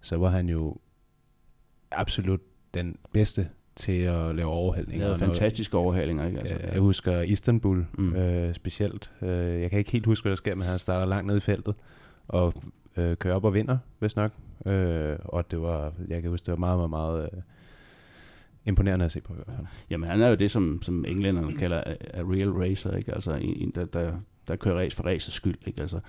så 0.00 0.16
var 0.16 0.28
han 0.28 0.48
jo 0.48 0.76
absolut 1.92 2.40
den 2.74 2.96
bedste 3.12 3.48
til 3.80 4.02
at 4.02 4.34
lave 4.34 4.48
overhalinger. 4.48 5.08
Ja, 5.08 5.14
fantastiske 5.14 5.76
overhalinger, 5.76 6.26
ikke? 6.26 6.38
Altså, 6.38 6.56
ja. 6.60 6.72
Jeg 6.72 6.80
husker 6.80 7.20
Istanbul 7.20 7.86
mm. 7.98 8.14
øh, 8.14 8.54
specielt. 8.54 9.10
Øh, 9.22 9.60
jeg 9.60 9.70
kan 9.70 9.78
ikke 9.78 9.92
helt 9.92 10.06
huske, 10.06 10.24
hvad 10.24 10.30
der 10.30 10.36
sker, 10.36 10.54
men 10.54 10.64
han 10.64 10.78
starter 10.78 11.06
langt 11.06 11.26
ned 11.26 11.36
i 11.36 11.40
feltet 11.40 11.74
og 12.28 12.52
øh, 12.96 13.16
kører 13.16 13.34
op 13.34 13.44
og 13.44 13.54
vinder, 13.54 13.78
hvis 13.98 14.16
nok. 14.16 14.30
Øh, 14.66 15.16
og 15.24 15.50
det 15.50 15.62
var, 15.62 15.92
jeg 16.08 16.22
kan 16.22 16.30
huske, 16.30 16.46
det 16.46 16.52
var 16.52 16.58
meget, 16.58 16.78
meget, 16.78 16.90
meget 16.90 17.22
øh, 17.22 17.40
imponerende 18.64 19.04
at 19.04 19.12
se 19.12 19.20
på 19.20 19.32
i 19.32 19.36
hvert 19.36 19.56
fald. 19.56 19.66
Jamen 19.90 20.08
han 20.10 20.22
er 20.22 20.28
jo 20.28 20.34
det, 20.34 20.50
som, 20.50 20.82
som 20.82 21.04
englænderne 21.08 21.52
kalder 21.52 21.82
a, 21.86 21.94
a 22.14 22.22
real 22.22 22.50
racer, 22.50 22.96
ikke? 22.96 23.14
Altså 23.14 23.32
en, 23.32 23.56
en 23.56 23.72
der, 23.74 23.84
der, 23.84 24.12
der 24.48 24.56
kører 24.56 24.78
race 24.78 24.96
for 24.96 25.04
racers 25.04 25.34
skyld, 25.34 25.58
ikke? 25.66 25.80
Altså, 25.80 26.00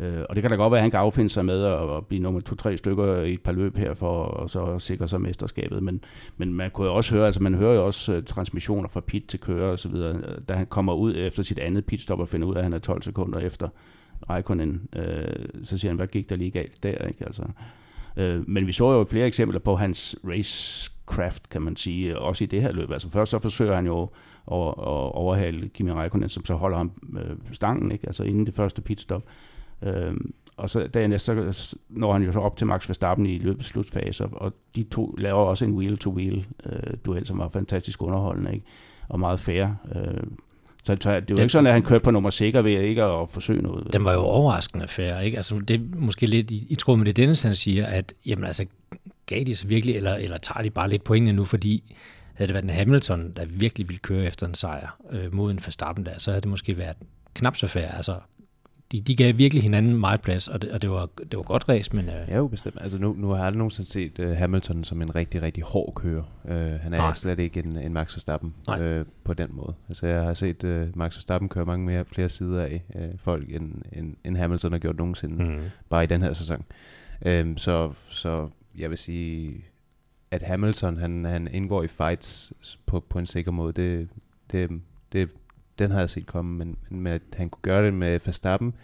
Øh, 0.00 0.22
og 0.28 0.34
det 0.34 0.42
kan 0.42 0.50
da 0.50 0.56
godt 0.56 0.70
være, 0.70 0.78
at 0.78 0.82
han 0.82 0.90
kan 0.90 1.00
affinde 1.00 1.30
sig 1.30 1.44
med 1.44 1.62
at, 1.62 1.96
at 1.96 2.06
blive 2.06 2.22
nummer 2.22 2.40
to-tre 2.40 2.76
stykker 2.76 3.22
i 3.22 3.32
et 3.32 3.40
par 3.40 3.52
løb 3.52 3.76
her 3.76 3.94
for 3.94 4.40
at 4.42 4.50
så 4.50 4.78
sikre 4.78 5.08
sig 5.08 5.20
mesterskabet. 5.20 5.82
Men, 5.82 6.00
men 6.36 6.54
man 6.54 6.70
kunne 6.70 6.86
jo 6.86 6.94
også 6.94 7.14
høre, 7.14 7.26
altså 7.26 7.42
man 7.42 7.54
hører 7.54 7.74
jo 7.74 7.86
også 7.86 8.16
uh, 8.16 8.22
transmissioner 8.22 8.88
fra 8.88 9.00
pit 9.00 9.24
til 9.28 9.40
kører 9.40 9.70
og 9.70 9.78
så 9.78 9.88
videre, 9.88 10.20
da 10.48 10.54
han 10.54 10.66
kommer 10.66 10.94
ud 10.94 11.14
efter 11.16 11.42
sit 11.42 11.58
andet 11.58 11.86
pitstop 11.86 12.20
og 12.20 12.28
finder 12.28 12.46
ud 12.46 12.54
af, 12.54 12.58
at 12.58 12.64
han 12.64 12.72
er 12.72 12.78
12 12.78 13.02
sekunder 13.02 13.38
efter 13.38 13.68
Raikkonen, 14.30 14.88
øh, 14.96 15.64
så 15.64 15.78
siger 15.78 15.90
han, 15.90 15.96
hvad 15.96 16.06
gik 16.06 16.30
der 16.30 16.36
lige 16.36 16.50
galt 16.50 16.82
der, 16.82 17.06
ikke? 17.06 17.24
Altså, 17.24 17.42
øh, 18.16 18.48
men 18.48 18.66
vi 18.66 18.72
så 18.72 18.92
jo 18.92 19.04
flere 19.04 19.26
eksempler 19.26 19.58
på 19.58 19.76
hans 19.76 20.16
racecraft, 20.24 21.48
kan 21.48 21.62
man 21.62 21.76
sige, 21.76 22.18
også 22.18 22.44
i 22.44 22.46
det 22.46 22.62
her 22.62 22.72
løb. 22.72 22.90
Altså 22.90 23.10
først 23.10 23.30
så 23.30 23.38
forsøger 23.38 23.74
han 23.74 23.86
jo 23.86 24.02
at, 24.52 24.68
at 24.68 25.14
overhale 25.14 25.68
Kimi 25.68 25.90
Raikkonen, 25.90 26.28
som 26.28 26.44
så 26.44 26.54
holder 26.54 26.76
ham 26.76 26.92
øh, 27.16 27.36
stangen, 27.52 27.92
ikke? 27.92 28.06
altså 28.06 28.24
inden 28.24 28.46
det 28.46 28.54
første 28.54 28.82
pitstop. 28.82 29.22
Øh, 29.22 29.53
og 30.56 30.70
så 30.70 30.80
efter, 30.94 31.52
så 31.52 31.76
når 31.88 32.12
han 32.12 32.22
jo 32.22 32.32
så 32.32 32.38
op 32.38 32.56
til 32.56 32.66
Max 32.66 32.88
Verstappen 32.88 33.26
i 33.26 33.38
løbets 33.38 33.68
slutfase, 33.68 34.24
og 34.24 34.52
de 34.76 34.82
to 34.82 35.14
laver 35.18 35.38
også 35.38 35.64
en 35.64 35.74
wheel-to-wheel 35.74 36.46
øh, 36.66 36.94
duel, 37.06 37.26
som 37.26 37.38
var 37.38 37.48
fantastisk 37.48 38.02
underholdende, 38.02 38.54
ikke? 38.54 38.66
og 39.08 39.20
meget 39.20 39.40
fair. 39.40 39.66
Øh, 39.94 40.22
så 40.84 40.94
det 40.94 41.06
er 41.06 41.14
jo 41.14 41.20
den, 41.20 41.38
ikke 41.38 41.48
sådan, 41.48 41.66
at 41.66 41.72
han 41.72 41.82
kørte 41.82 42.04
på 42.04 42.10
nummer 42.10 42.30
sikker 42.30 42.62
ved 42.62 42.80
ikke 42.80 43.02
at 43.02 43.28
forsøge 43.28 43.62
noget. 43.62 43.92
Den 43.92 44.04
var 44.04 44.12
jo 44.12 44.20
overraskende 44.20 44.88
fair, 44.88 45.18
ikke? 45.18 45.36
Altså, 45.36 45.58
det 45.68 45.80
er 45.80 45.84
måske 45.96 46.26
lidt 46.26 46.50
i, 46.50 46.66
i 46.68 46.74
tråd 46.74 46.96
med 46.96 47.06
det, 47.06 47.16
Dennis 47.16 47.42
han 47.42 47.54
siger, 47.54 47.86
at 47.86 48.14
jamen, 48.26 48.44
altså, 48.44 48.66
gav 49.26 49.44
de 49.44 49.56
så 49.56 49.66
virkelig, 49.66 49.96
eller, 49.96 50.14
eller 50.14 50.38
tager 50.38 50.62
de 50.62 50.70
bare 50.70 50.90
lidt 50.90 51.04
pointene 51.04 51.32
nu, 51.32 51.44
fordi 51.44 51.94
havde 52.34 52.48
det 52.48 52.54
været 52.54 52.64
en 52.64 52.70
Hamilton, 52.70 53.32
der 53.36 53.44
virkelig 53.44 53.88
ville 53.88 53.98
køre 53.98 54.24
efter 54.24 54.46
en 54.46 54.54
sejr 54.54 54.98
øh, 55.10 55.34
mod 55.34 55.50
en 55.50 55.60
Verstappen 55.64 56.06
der, 56.06 56.18
så 56.18 56.30
havde 56.30 56.40
det 56.40 56.50
måske 56.50 56.78
været 56.78 56.96
knap 57.34 57.56
så 57.56 57.66
fair. 57.66 57.88
Altså, 57.88 58.16
de, 58.94 59.00
de 59.00 59.16
gav 59.16 59.38
virkelig 59.38 59.62
hinanden 59.62 60.00
meget 60.00 60.20
plads, 60.20 60.48
og 60.48 60.62
det, 60.62 60.70
og 60.70 60.82
det, 60.82 60.90
var, 60.90 61.08
det 61.18 61.36
var 61.36 61.42
godt 61.42 61.68
ræs, 61.68 61.92
men... 61.92 62.04
Uh... 62.04 62.14
Ja, 62.28 62.36
jo 62.36 62.48
bestemt. 62.48 62.76
Altså 62.80 62.98
nu, 62.98 63.14
nu 63.18 63.28
har 63.28 63.36
jeg 63.36 63.46
aldrig 63.46 63.58
nogensinde 63.58 63.88
set 63.88 64.18
uh, 64.18 64.30
Hamilton 64.30 64.84
som 64.84 65.02
en 65.02 65.14
rigtig, 65.14 65.42
rigtig 65.42 65.64
hård 65.64 65.94
kører. 65.94 66.22
Uh, 66.44 66.50
han 66.80 66.92
er 66.92 66.98
Nej. 66.98 67.14
slet 67.14 67.38
ikke 67.38 67.60
en, 67.64 67.76
en 67.76 67.92
Max 67.92 68.14
Verstappen 68.14 68.54
uh, 68.68 69.06
på 69.24 69.34
den 69.34 69.48
måde. 69.52 69.74
Altså 69.88 70.06
jeg 70.06 70.22
har 70.22 70.34
set 70.34 70.64
uh, 70.64 70.98
Max 70.98 71.16
Verstappen 71.16 71.48
køre 71.48 71.64
mange 71.64 71.86
mere, 71.86 72.04
flere 72.04 72.28
sider 72.28 72.62
af 72.62 72.82
uh, 72.94 73.18
folk, 73.18 73.52
end, 73.52 73.72
end, 73.92 74.16
end 74.24 74.36
Hamilton 74.36 74.72
har 74.72 74.78
gjort 74.78 74.96
nogensinde, 74.96 75.44
mm. 75.44 75.60
bare 75.88 76.04
i 76.04 76.06
den 76.06 76.22
her 76.22 76.32
sæson. 76.32 76.64
Uh, 77.26 77.56
så, 77.56 77.92
så 78.08 78.48
jeg 78.78 78.90
vil 78.90 78.98
sige, 78.98 79.64
at 80.30 80.42
Hamilton 80.42 80.96
han, 80.96 81.24
han 81.24 81.48
indgår 81.48 81.82
i 81.82 81.86
fights 81.86 82.52
på, 82.86 83.00
på 83.00 83.18
en 83.18 83.26
sikker 83.26 83.50
måde, 83.50 83.72
det, 83.72 84.08
det, 84.52 84.70
det, 85.12 85.28
den 85.78 85.90
har 85.90 86.00
jeg 86.00 86.10
set 86.10 86.26
komme, 86.26 86.58
men, 86.58 86.76
men 86.88 87.00
med, 87.00 87.12
at 87.12 87.22
han 87.32 87.50
kunne 87.50 87.62
gøre 87.62 87.86
det 87.86 87.94
med 87.94 88.20
Verstappen, 88.24 88.74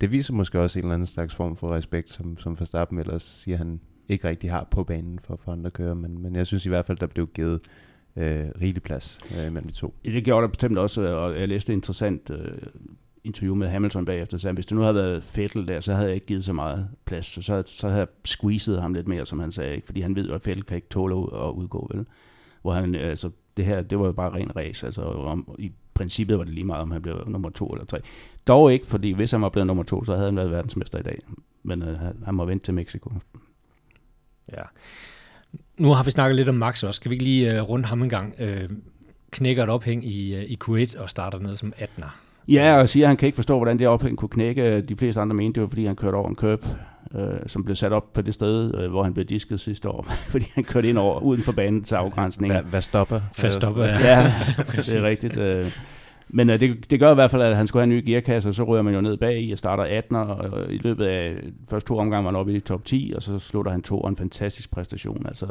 det 0.00 0.12
viser 0.12 0.34
måske 0.34 0.60
også 0.60 0.78
en 0.78 0.84
eller 0.84 0.94
anden 0.94 1.06
slags 1.06 1.34
form 1.34 1.56
for 1.56 1.74
respekt, 1.74 2.10
som, 2.10 2.38
som 2.38 2.60
Verstappen 2.60 2.98
ellers 2.98 3.22
siger, 3.22 3.56
han 3.56 3.80
ikke 4.08 4.28
rigtig 4.28 4.50
har 4.50 4.68
på 4.70 4.84
banen 4.84 5.18
for, 5.24 5.40
for 5.44 5.52
andre 5.52 5.70
kører, 5.70 5.94
men, 5.94 6.22
men 6.22 6.36
jeg 6.36 6.46
synes 6.46 6.66
i 6.66 6.68
hvert 6.68 6.86
fald, 6.86 6.98
der 6.98 7.06
blev 7.06 7.26
givet 7.26 7.60
øh, 8.16 8.46
rigelig 8.60 8.82
plads 8.82 9.18
øh, 9.38 9.52
mellem 9.52 9.68
de 9.68 9.74
to. 9.74 9.94
Det 10.04 10.24
gjorde 10.24 10.42
der 10.42 10.48
bestemt 10.48 10.78
også, 10.78 11.16
og 11.16 11.40
jeg 11.40 11.48
læste 11.48 11.72
et 11.72 11.76
interessant 11.76 12.30
øh, 12.30 12.58
interview 13.24 13.54
med 13.54 13.68
Hamilton 13.68 14.04
bagefter, 14.04 14.38
så 14.38 14.52
hvis 14.52 14.66
det 14.66 14.76
nu 14.76 14.82
havde 14.82 14.94
været 14.94 15.22
Fettel 15.22 15.68
der, 15.68 15.80
så 15.80 15.94
havde 15.94 16.06
jeg 16.06 16.14
ikke 16.14 16.26
givet 16.26 16.44
så 16.44 16.52
meget 16.52 16.88
plads, 17.04 17.26
så, 17.26 17.42
så, 17.42 17.62
så 17.66 17.88
havde 17.88 18.00
jeg 18.00 18.08
squeezet 18.24 18.80
ham 18.80 18.94
lidt 18.94 19.08
mere, 19.08 19.26
som 19.26 19.38
han 19.38 19.52
sagde, 19.52 19.74
ikke? 19.74 19.86
fordi 19.86 20.00
han 20.00 20.16
ved 20.16 20.30
at 20.30 20.42
Fettel 20.42 20.64
kan 20.64 20.76
ikke 20.76 20.88
tåle 20.88 21.14
at 21.14 21.50
udgå, 21.50 21.90
vel? 21.94 22.06
Hvor 22.62 22.72
han, 22.72 22.94
øh, 22.94 23.10
altså, 23.10 23.30
det 23.56 23.64
her, 23.64 23.82
det 23.82 23.98
var 23.98 24.06
jo 24.06 24.12
bare 24.12 24.34
ren 24.34 24.56
race, 24.56 24.86
altså 24.86 25.02
om, 25.02 25.54
i 25.58 25.72
princippet 25.94 26.38
var 26.38 26.44
det 26.44 26.54
lige 26.54 26.64
meget, 26.64 26.82
om 26.82 26.90
han 26.90 27.02
blev 27.02 27.24
nummer 27.26 27.50
to 27.50 27.66
eller 27.68 27.84
tre. 27.84 27.98
Dog 28.46 28.72
ikke, 28.72 28.86
fordi 28.86 29.12
hvis 29.12 29.30
han 29.30 29.42
var 29.42 29.48
blevet 29.48 29.66
nummer 29.66 29.82
to, 29.82 30.04
så 30.04 30.12
havde 30.12 30.26
han 30.26 30.36
været 30.36 30.50
verdensmester 30.50 30.98
i 30.98 31.02
dag. 31.02 31.18
Men 31.62 31.82
øh, 31.82 31.98
han 32.24 32.34
må 32.34 32.44
vente 32.44 32.64
til 32.64 32.74
Mexico. 32.74 33.12
Ja. 34.52 34.62
Nu 35.78 35.92
har 35.92 36.02
vi 36.02 36.10
snakket 36.10 36.36
lidt 36.36 36.48
om 36.48 36.54
Max 36.54 36.82
også. 36.82 36.96
Skal 36.96 37.10
vi 37.10 37.14
ikke 37.14 37.24
lige 37.24 37.54
øh, 37.54 37.62
runde 37.62 37.84
ham 37.84 38.02
en 38.02 38.08
gang? 38.08 38.34
Øh, 38.38 38.68
knækker 39.30 39.62
et 39.62 39.70
ophæng 39.70 40.04
i, 40.04 40.34
øh, 40.34 40.42
i 40.42 40.58
Q1 40.64 41.00
og 41.00 41.10
starter 41.10 41.38
ned 41.38 41.56
som 41.56 41.72
18'er. 41.76 42.10
Ja, 42.48 42.76
og 42.76 42.88
siger, 42.88 43.06
at 43.06 43.08
han 43.08 43.16
kan 43.16 43.26
ikke 43.26 43.36
forstå, 43.36 43.56
hvordan 43.56 43.78
det 43.78 43.88
ophæng 43.88 44.18
kunne 44.18 44.28
knække. 44.28 44.80
De 44.80 44.96
fleste 44.96 45.20
andre 45.20 45.36
mente, 45.36 45.54
det 45.54 45.62
var, 45.62 45.68
fordi 45.68 45.86
han 45.86 45.96
kørte 45.96 46.14
over 46.14 46.28
en 46.28 46.36
curb, 46.36 46.64
øh, 47.14 47.22
som 47.46 47.64
blev 47.64 47.76
sat 47.76 47.92
op 47.92 48.12
på 48.12 48.22
det 48.22 48.34
sted, 48.34 48.74
øh, 48.74 48.90
hvor 48.90 49.02
han 49.02 49.14
blev 49.14 49.26
disket 49.26 49.60
sidste 49.60 49.88
år, 49.88 50.06
fordi 50.32 50.44
han 50.54 50.64
kørte 50.64 50.88
ind 50.88 50.98
over 50.98 51.20
uden 51.20 51.42
for 51.42 51.52
banen 51.52 51.82
til 51.82 51.94
afgrænsningen. 51.94 52.60
Hvad, 52.60 52.70
hvad 52.70 52.82
stopper? 52.82 53.20
Hvad 53.40 53.50
stopper, 53.50 53.84
ja. 53.84 53.98
ja 53.98 54.32
det 54.76 54.94
er 54.94 55.02
rigtigt. 55.02 55.36
Øh. 55.36 55.66
Men 56.34 56.50
øh, 56.50 56.60
det, 56.60 56.90
det 56.90 57.00
gør 57.00 57.10
i 57.10 57.14
hvert 57.14 57.30
fald, 57.30 57.42
at 57.42 57.56
han 57.56 57.66
skulle 57.66 57.80
have 57.80 57.92
en 57.92 57.98
ny 57.98 58.06
gearkasse, 58.06 58.48
og 58.48 58.54
så 58.54 58.64
ryger 58.64 58.82
man 58.82 58.94
jo 58.94 59.00
ned 59.00 59.16
bag 59.16 59.42
i 59.42 59.52
og 59.52 59.58
starter 59.58 59.84
18, 59.84 60.16
og 60.16 60.72
i 60.72 60.76
løbet 60.76 61.04
af 61.04 61.36
første 61.70 61.88
to 61.88 61.98
omgange 61.98 62.24
var 62.24 62.30
han 62.30 62.40
oppe 62.40 62.52
i 62.52 62.60
top 62.60 62.84
10, 62.84 63.12
og 63.16 63.22
så 63.22 63.38
slutter 63.38 63.72
han 63.72 63.82
to, 63.82 64.00
og 64.00 64.08
en 64.08 64.16
fantastisk 64.16 64.70
præstation. 64.70 65.26
Altså, 65.26 65.46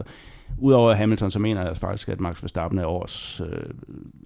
Udover 0.58 0.94
Hamilton, 0.94 1.32
så 1.32 1.40
mener 1.40 1.66
jeg 1.66 1.78
faktisk, 1.78 2.10
at 2.10 2.20
Max 2.20 2.44
Verstappen 2.44 2.80
er 2.80 2.86
års 2.86 3.42
øh, 3.42 3.64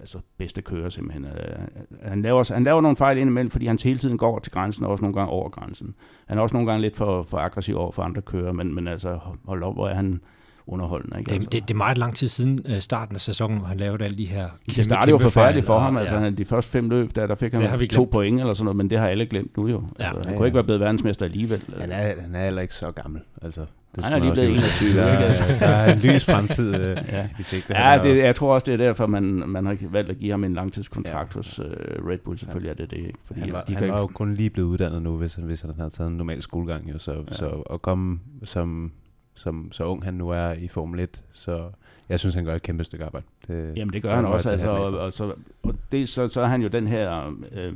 altså 0.00 0.18
bedste 0.38 0.62
kører 0.62 0.88
simpelthen. 0.88 1.24
Øh, 1.24 1.58
han, 2.02 2.22
laver, 2.22 2.54
han 2.54 2.64
laver 2.64 2.80
nogle 2.80 2.96
fejl 2.96 3.18
indimellem, 3.18 3.50
fordi 3.50 3.66
han 3.66 3.78
hele 3.84 3.98
tiden 3.98 4.18
går 4.18 4.38
til 4.38 4.52
grænsen, 4.52 4.84
og 4.84 4.90
også 4.90 5.02
nogle 5.02 5.14
gange 5.14 5.30
over 5.30 5.48
grænsen. 5.48 5.94
Han 6.26 6.38
er 6.38 6.42
også 6.42 6.56
nogle 6.56 6.70
gange 6.70 6.82
lidt 6.82 6.96
for, 6.96 7.22
for 7.22 7.38
aggressiv 7.38 7.76
over 7.76 7.92
for 7.92 8.02
andre 8.02 8.22
kører, 8.22 8.52
men, 8.52 8.74
men 8.74 8.88
altså 8.88 9.18
hold 9.44 9.62
op, 9.62 9.74
hvor 9.74 9.88
er 9.88 9.94
han 9.94 10.20
underholdende. 10.66 11.18
Ikke? 11.18 11.28
Det, 11.28 11.34
altså. 11.34 11.50
det, 11.50 11.68
det 11.68 11.74
er 11.74 11.78
meget 11.78 11.98
lang 11.98 12.14
tid 12.14 12.28
siden 12.28 12.60
uh, 12.70 12.78
starten 12.78 13.14
af 13.14 13.20
sæsonen, 13.20 13.58
hvor 13.58 13.66
han 13.66 13.76
lavede 13.76 14.04
alle 14.04 14.18
de 14.18 14.26
her 14.26 14.48
kæmpe, 14.48 14.76
Det 14.76 14.84
startede 14.84 15.10
jo 15.10 15.18
forfærdeligt 15.18 15.66
for 15.66 15.78
ham. 15.78 15.96
Altså, 15.96 16.16
ja. 16.16 16.30
de 16.30 16.44
første 16.44 16.70
fem 16.70 16.90
løb, 16.90 17.14
der, 17.14 17.26
der 17.26 17.34
fik 17.34 17.52
han 17.54 17.88
to 17.88 18.08
point 18.12 18.40
eller 18.40 18.54
sådan 18.54 18.64
noget, 18.64 18.76
men 18.76 18.90
det 18.90 18.98
har 18.98 19.08
alle 19.08 19.26
glemt 19.26 19.56
nu 19.56 19.68
jo. 19.68 19.76
Altså, 19.76 19.92
ja, 19.98 20.06
han 20.06 20.16
ja, 20.16 20.22
kunne 20.22 20.38
ja. 20.38 20.44
ikke 20.44 20.54
være 20.54 20.64
blevet 20.64 20.80
verdensmester 20.80 21.24
alligevel. 21.24 21.62
Han 21.80 21.92
er, 21.92 22.20
han 22.20 22.34
er 22.34 22.44
heller 22.44 22.62
ikke 22.62 22.74
så 22.74 22.90
gammel. 22.90 23.20
Altså, 23.42 23.66
det 23.96 24.04
han 24.04 24.12
er 24.12 24.18
lige 24.18 24.32
blevet 24.32 24.50
21. 24.50 24.94
Der? 24.94 25.06
Altså. 25.06 25.44
der 25.60 25.66
er 25.66 25.92
en 25.92 25.98
lys 25.98 26.24
fremtid 26.24 26.74
øh, 26.74 26.96
ja. 27.12 27.28
i 27.38 27.42
sigte. 27.42 27.78
Ja, 27.78 28.00
det, 28.02 28.18
jeg 28.18 28.34
tror 28.34 28.54
også, 28.54 28.64
det 28.64 28.72
er 28.72 28.76
derfor, 28.76 29.06
man, 29.06 29.42
man 29.46 29.66
har 29.66 29.76
valgt 29.90 30.10
at 30.10 30.18
give 30.18 30.30
ham 30.30 30.44
en 30.44 30.54
langtidskontrakt 30.54 31.34
ja. 31.34 31.38
hos 31.38 31.58
uh, 31.58 31.66
Red 32.08 32.18
Bull. 32.18 32.38
Selvfølgelig 32.38 32.68
ja. 32.78 32.82
er 32.82 32.86
det 32.86 32.90
det. 32.90 33.06
Ikke? 33.06 33.18
Fordi 33.26 33.40
han 33.40 33.52
var, 33.52 33.62
de 33.62 33.74
han 33.74 33.88
var 33.88 34.00
jo 34.00 34.06
kun 34.06 34.34
lige 34.34 34.50
blevet 34.50 34.68
uddannet 34.68 35.02
nu, 35.02 35.16
hvis, 35.16 35.34
hvis 35.34 35.60
han 35.62 35.70
havde 35.76 35.90
taget 35.90 36.10
en 36.10 36.16
normal 36.16 36.42
skolegang. 36.42 36.90
Jo, 36.92 36.98
så, 36.98 37.12
ja. 37.12 37.34
så 37.34 37.46
at 37.46 37.82
komme 37.82 38.20
som 38.44 38.92
som 39.36 39.72
så 39.72 39.84
ung 39.84 40.04
han 40.04 40.14
nu 40.14 40.28
er 40.28 40.52
i 40.52 40.68
Formel 40.68 41.00
1, 41.00 41.22
så 41.32 41.70
jeg 42.08 42.20
synes, 42.20 42.34
han 42.34 42.44
gør 42.44 42.54
et 42.54 42.62
kæmpe 42.62 42.84
stykke 42.84 43.04
arbejde. 43.04 43.26
Det, 43.48 43.76
Jamen 43.76 43.92
det 43.92 44.02
gør 44.02 44.14
han 44.14 44.24
også, 44.24 44.50
altså, 44.50 44.68
og, 44.70 44.98
og, 44.98 45.12
så, 45.12 45.32
og 45.62 45.74
det, 45.92 46.08
så, 46.08 46.28
så 46.28 46.40
er 46.40 46.46
han 46.46 46.62
jo 46.62 46.68
den 46.68 46.86
her 46.86 47.32
øh, 47.52 47.72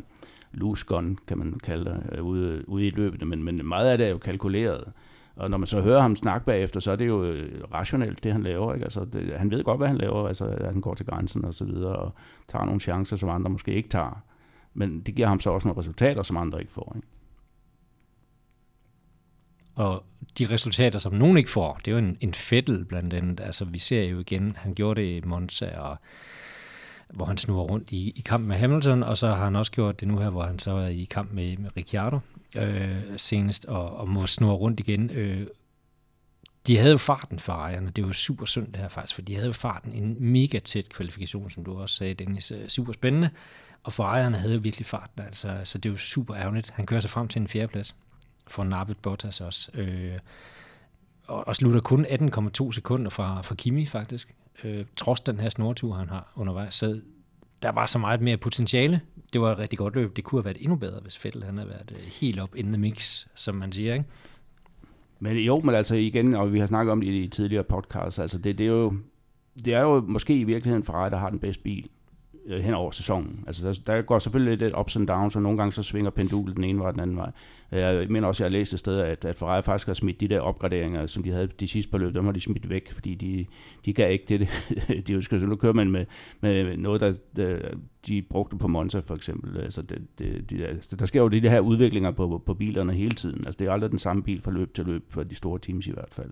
loose 0.52 0.86
gun, 0.86 1.18
kan 1.26 1.38
man 1.38 1.60
kalde 1.64 1.84
det, 1.84 2.02
øh, 2.12 2.24
ude, 2.24 2.68
ude 2.68 2.86
i 2.86 2.90
løbet, 2.90 3.28
men, 3.28 3.42
men 3.42 3.66
meget 3.68 3.90
af 3.90 3.98
det 3.98 4.06
er 4.06 4.10
jo 4.10 4.18
kalkuleret. 4.18 4.92
Og 5.36 5.50
når 5.50 5.58
man 5.58 5.66
så 5.66 5.80
hører 5.80 6.00
ham 6.00 6.16
snakke 6.16 6.46
bagefter, 6.46 6.80
så 6.80 6.92
er 6.92 6.96
det 6.96 7.06
jo 7.06 7.24
øh, 7.24 7.64
rationelt, 7.74 8.24
det 8.24 8.32
han 8.32 8.42
laver. 8.42 8.74
Ikke? 8.74 8.84
Altså, 8.84 9.04
det, 9.04 9.32
han 9.36 9.50
ved 9.50 9.64
godt, 9.64 9.78
hvad 9.78 9.88
han 9.88 9.96
laver, 9.96 10.28
altså, 10.28 10.44
at 10.44 10.66
han 10.66 10.80
går 10.80 10.94
til 10.94 11.06
grænsen 11.06 11.44
og 11.44 11.54
så 11.54 11.64
videre, 11.64 11.96
og 11.96 12.12
tager 12.48 12.64
nogle 12.64 12.80
chancer, 12.80 13.16
som 13.16 13.28
andre 13.28 13.50
måske 13.50 13.72
ikke 13.72 13.88
tager. 13.88 14.22
Men 14.74 15.00
det 15.00 15.14
giver 15.14 15.28
ham 15.28 15.40
så 15.40 15.50
også 15.50 15.68
nogle 15.68 15.78
resultater, 15.78 16.22
som 16.22 16.36
andre 16.36 16.60
ikke 16.60 16.72
får. 16.72 16.92
Ikke? 16.96 17.08
Og 19.80 20.04
de 20.38 20.50
resultater, 20.50 20.98
som 20.98 21.12
nogen 21.12 21.36
ikke 21.36 21.50
får, 21.50 21.80
det 21.84 21.88
er 21.88 21.92
jo 21.92 21.98
en, 21.98 22.18
en 22.20 22.34
fættel 22.34 22.84
blandt 22.84 23.14
andet. 23.14 23.40
Altså, 23.40 23.64
vi 23.64 23.78
ser 23.78 24.02
jo 24.02 24.20
igen, 24.20 24.56
han 24.58 24.74
gjorde 24.74 25.00
det 25.00 25.16
i 25.16 25.20
Monza, 25.26 25.78
og 25.78 25.96
hvor 27.08 27.24
han 27.24 27.38
snurrer 27.38 27.64
rundt 27.64 27.90
i, 27.90 28.10
i 28.10 28.20
kamp 28.20 28.46
med 28.46 28.56
Hamilton, 28.56 29.02
og 29.02 29.16
så 29.16 29.26
har 29.26 29.44
han 29.44 29.56
også 29.56 29.72
gjort 29.72 30.00
det 30.00 30.08
nu 30.08 30.18
her, 30.18 30.30
hvor 30.30 30.42
han 30.42 30.58
så 30.58 30.70
er 30.70 30.86
i 30.86 31.04
kamp 31.10 31.32
med, 31.32 31.56
med 31.56 31.70
Ricciardo 31.76 32.18
øh, 32.56 33.02
senest, 33.16 33.64
og, 33.64 33.96
og 33.96 34.08
må 34.08 34.26
snurre 34.26 34.56
rundt 34.56 34.80
igen. 34.80 35.10
Øh, 35.10 35.46
de 36.66 36.78
havde 36.78 36.90
jo 36.90 36.98
farten 36.98 37.38
for 37.38 37.52
ejerne. 37.52 37.90
Det 37.90 38.06
var 38.06 38.12
super 38.12 38.46
synd 38.46 38.66
det 38.66 38.76
her 38.76 38.88
faktisk, 38.88 39.14
for 39.14 39.22
de 39.22 39.34
havde 39.34 39.46
jo 39.46 39.52
farten. 39.52 39.92
En 39.92 40.16
mega 40.18 40.58
tæt 40.58 40.88
kvalifikation, 40.88 41.50
som 41.50 41.64
du 41.64 41.78
også 41.78 41.96
sagde, 41.96 42.14
Dennis. 42.14 42.50
Øh, 42.50 42.68
super 42.68 42.92
spændende. 42.92 43.30
Og 43.82 43.92
for 43.92 44.04
ejerne 44.04 44.36
havde 44.36 44.54
jo 44.54 44.60
virkelig 44.60 44.86
farten, 44.86 45.22
altså, 45.22 45.60
så 45.64 45.78
det 45.78 45.88
er 45.88 45.92
jo 45.92 45.96
super 45.96 46.36
ærgerligt. 46.36 46.70
Han 46.70 46.86
kører 46.86 47.00
sig 47.00 47.10
frem 47.10 47.28
til 47.28 47.40
en 47.40 47.48
fjerdeplads 47.48 47.94
for 48.50 48.64
nappet 48.64 48.96
Bottas 48.96 49.40
også. 49.40 49.70
Øh, 49.74 50.18
og, 51.26 51.48
og 51.48 51.56
slutter 51.56 51.80
kun 51.80 52.06
18,2 52.06 52.72
sekunder 52.72 53.10
fra, 53.10 53.42
fra 53.42 53.54
Kimi 53.54 53.86
faktisk. 53.86 54.34
Øh, 54.64 54.84
trods 54.96 55.20
den 55.20 55.40
her 55.40 55.48
snortur, 55.48 55.94
han 55.94 56.08
har 56.08 56.32
undervejs. 56.36 56.74
Så 56.74 57.00
der 57.62 57.72
var 57.72 57.86
så 57.86 57.98
meget 57.98 58.20
mere 58.20 58.36
potentiale. 58.36 59.00
Det 59.32 59.40
var 59.40 59.52
et 59.52 59.58
rigtig 59.58 59.78
godt 59.78 59.94
løb. 59.94 60.16
Det 60.16 60.24
kunne 60.24 60.38
have 60.38 60.44
været 60.44 60.56
endnu 60.60 60.76
bedre, 60.76 61.00
hvis 61.00 61.24
Vettel 61.24 61.44
han 61.44 61.56
havde 61.56 61.68
været 61.68 61.98
øh, 61.98 62.12
helt 62.20 62.40
op 62.40 62.56
in 62.56 62.72
the 62.72 62.80
mix, 62.80 63.26
som 63.34 63.54
man 63.54 63.72
siger. 63.72 63.94
Ikke? 63.94 64.06
Men 65.20 65.36
jo, 65.36 65.60
men 65.60 65.74
altså 65.74 65.94
igen, 65.94 66.34
og 66.34 66.52
vi 66.52 66.58
har 66.58 66.66
snakket 66.66 66.92
om 66.92 67.00
det 67.00 67.08
i 67.08 67.22
de 67.22 67.28
tidligere 67.28 67.64
podcasts, 67.64 68.18
altså 68.18 68.38
det, 68.38 68.58
det, 68.58 68.66
er 68.66 68.70
jo, 68.70 68.94
det 69.64 69.74
er 69.74 69.80
jo 69.80 70.00
måske 70.00 70.38
i 70.38 70.44
virkeligheden 70.44 70.84
Ferrari, 70.84 71.10
der 71.10 71.16
har 71.16 71.30
den 71.30 71.38
bedste 71.38 71.62
bil 71.62 71.88
øh, 72.46 72.60
hen 72.60 72.74
over 72.74 72.90
sæsonen. 72.90 73.44
Altså 73.46 73.66
der, 73.66 73.94
der 73.94 74.02
går 74.02 74.18
selvfølgelig 74.18 74.58
lidt 74.58 74.74
ups 74.78 74.96
and 74.96 75.06
downs, 75.06 75.36
og 75.36 75.42
nogle 75.42 75.58
gange 75.58 75.72
så 75.72 75.82
svinger 75.82 76.10
pendulet 76.10 76.56
den 76.56 76.64
ene 76.64 76.78
vej 76.78 76.90
den 76.90 77.00
anden 77.00 77.16
vej. 77.16 77.30
Øh, 77.72 77.80
jeg 77.80 78.06
mener 78.10 78.28
også, 78.28 78.44
at 78.44 78.50
jeg 78.50 78.54
har 78.54 78.58
læst 78.58 78.72
et 78.72 78.78
sted, 78.78 78.98
at, 78.98 79.24
at 79.24 79.36
Ferrari 79.36 79.62
faktisk 79.62 79.86
har 79.86 79.94
smidt 79.94 80.20
de 80.20 80.28
der 80.28 80.40
opgraderinger, 80.40 81.06
som 81.06 81.22
de 81.22 81.30
havde 81.30 81.46
de 81.46 81.68
sidste 81.68 81.90
par 81.90 81.98
løb, 81.98 82.14
dem 82.14 82.24
har 82.24 82.32
de 82.32 82.40
smidt 82.40 82.70
væk, 82.70 82.92
fordi 82.92 83.14
de, 83.14 83.46
de 83.84 83.92
gav 83.92 84.12
ikke 84.12 84.24
det, 84.28 84.48
de 85.06 85.12
ønsker. 85.12 85.38
Så 85.38 85.46
køre 85.46 85.56
kører 85.56 85.72
man 85.72 85.90
med, 85.90 86.06
med 86.40 86.76
noget, 86.76 87.00
der, 87.00 87.14
der 87.36 87.58
de 88.06 88.22
brugte 88.22 88.58
på 88.58 88.68
Monza 88.68 88.98
for 88.98 89.14
eksempel. 89.14 89.60
Altså 89.60 89.82
det, 89.82 90.02
det, 90.18 90.50
de, 90.50 90.66
altså 90.66 90.96
der 90.96 91.06
sker 91.06 91.20
jo 91.20 91.28
de 91.28 91.40
her 91.40 91.60
udviklinger 91.60 92.10
på, 92.10 92.42
på 92.46 92.54
bilerne 92.54 92.92
hele 92.92 93.10
tiden. 93.10 93.42
Altså 93.46 93.58
det 93.58 93.68
er 93.68 93.72
aldrig 93.72 93.90
den 93.90 93.98
samme 93.98 94.22
bil 94.22 94.42
fra 94.42 94.50
løb 94.50 94.74
til 94.74 94.86
løb, 94.86 95.12
for 95.12 95.22
de 95.22 95.34
store 95.34 95.58
teams 95.58 95.86
i 95.86 95.92
hvert 95.92 96.14
fald. 96.14 96.30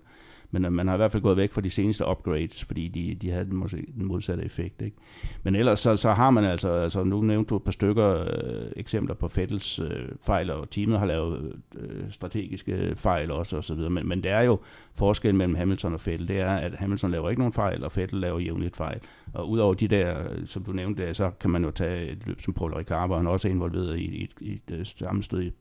Men 0.51 0.65
øh, 0.65 0.73
man 0.73 0.87
har 0.87 0.93
i 0.93 0.97
hvert 0.97 1.11
fald 1.11 1.23
gået 1.23 1.37
væk 1.37 1.51
fra 1.51 1.61
de 1.61 1.69
seneste 1.69 2.05
upgrades, 2.07 2.63
fordi 2.63 2.87
de, 2.87 3.15
de 3.15 3.31
havde 3.31 3.45
den, 3.45 3.61
den 3.95 4.05
modsatte 4.05 4.43
effekt. 4.43 4.81
Ikke? 4.81 4.97
Men 5.43 5.55
ellers 5.55 5.79
så, 5.79 5.97
så 5.97 6.13
har 6.13 6.29
man 6.31 6.43
altså, 6.43 6.71
altså, 6.71 7.03
nu 7.03 7.21
nævnte 7.21 7.49
du 7.49 7.55
et 7.55 7.63
par 7.63 7.71
stykker 7.71 8.19
øh, 8.19 8.71
eksempler 8.75 9.15
på 9.15 9.27
Fettels 9.27 9.79
øh, 9.79 10.09
fejl, 10.21 10.51
og 10.51 10.69
teamet 10.69 10.99
har 10.99 11.05
lavet 11.05 11.55
øh, 11.75 12.11
strategiske 12.11 12.93
fejl 12.95 13.31
også, 13.31 13.57
og 13.57 13.63
så 13.63 13.75
videre. 13.75 13.89
Men, 13.89 14.07
men 14.07 14.23
det 14.23 14.31
er 14.31 14.41
jo 14.41 14.59
forskel 14.95 15.35
mellem 15.35 15.55
Hamilton 15.55 15.93
og 15.93 15.99
Fettel, 15.99 16.27
det 16.27 16.39
er, 16.39 16.51
at 16.51 16.75
Hamilton 16.75 17.11
laver 17.11 17.29
ikke 17.29 17.41
nogen 17.41 17.53
fejl, 17.53 17.83
og 17.83 17.91
Fettel 17.91 18.19
laver 18.19 18.39
jævnligt 18.39 18.75
fejl. 18.75 18.99
Og 19.33 19.49
udover 19.49 19.73
de 19.73 19.87
der, 19.87 20.25
som 20.45 20.63
du 20.63 20.71
nævnte, 20.71 21.13
så 21.13 21.31
kan 21.39 21.49
man 21.49 21.63
jo 21.63 21.71
tage 21.71 22.11
et 22.11 22.27
løb 22.27 22.41
som 22.41 22.53
Paul 22.53 22.73
Ricard, 22.73 23.17
han 23.17 23.27
også 23.27 23.47
er 23.47 23.51
involveret 23.51 23.97
i, 23.97 24.03
i, 24.03 24.29
i 24.41 24.53
et, 24.53 24.79
et 24.79 24.87
sammenstød 24.87 25.41
i 25.41 25.51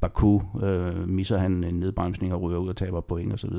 Baku, 0.00 0.40
øh, 0.62 1.08
misser 1.08 1.38
han 1.38 1.64
en 1.64 1.74
nedbremsning 1.74 2.34
og 2.34 2.42
ryger 2.42 2.58
ud 2.58 2.68
og 2.68 2.76
taber 2.76 3.00
point 3.00 3.32
osv. 3.32 3.52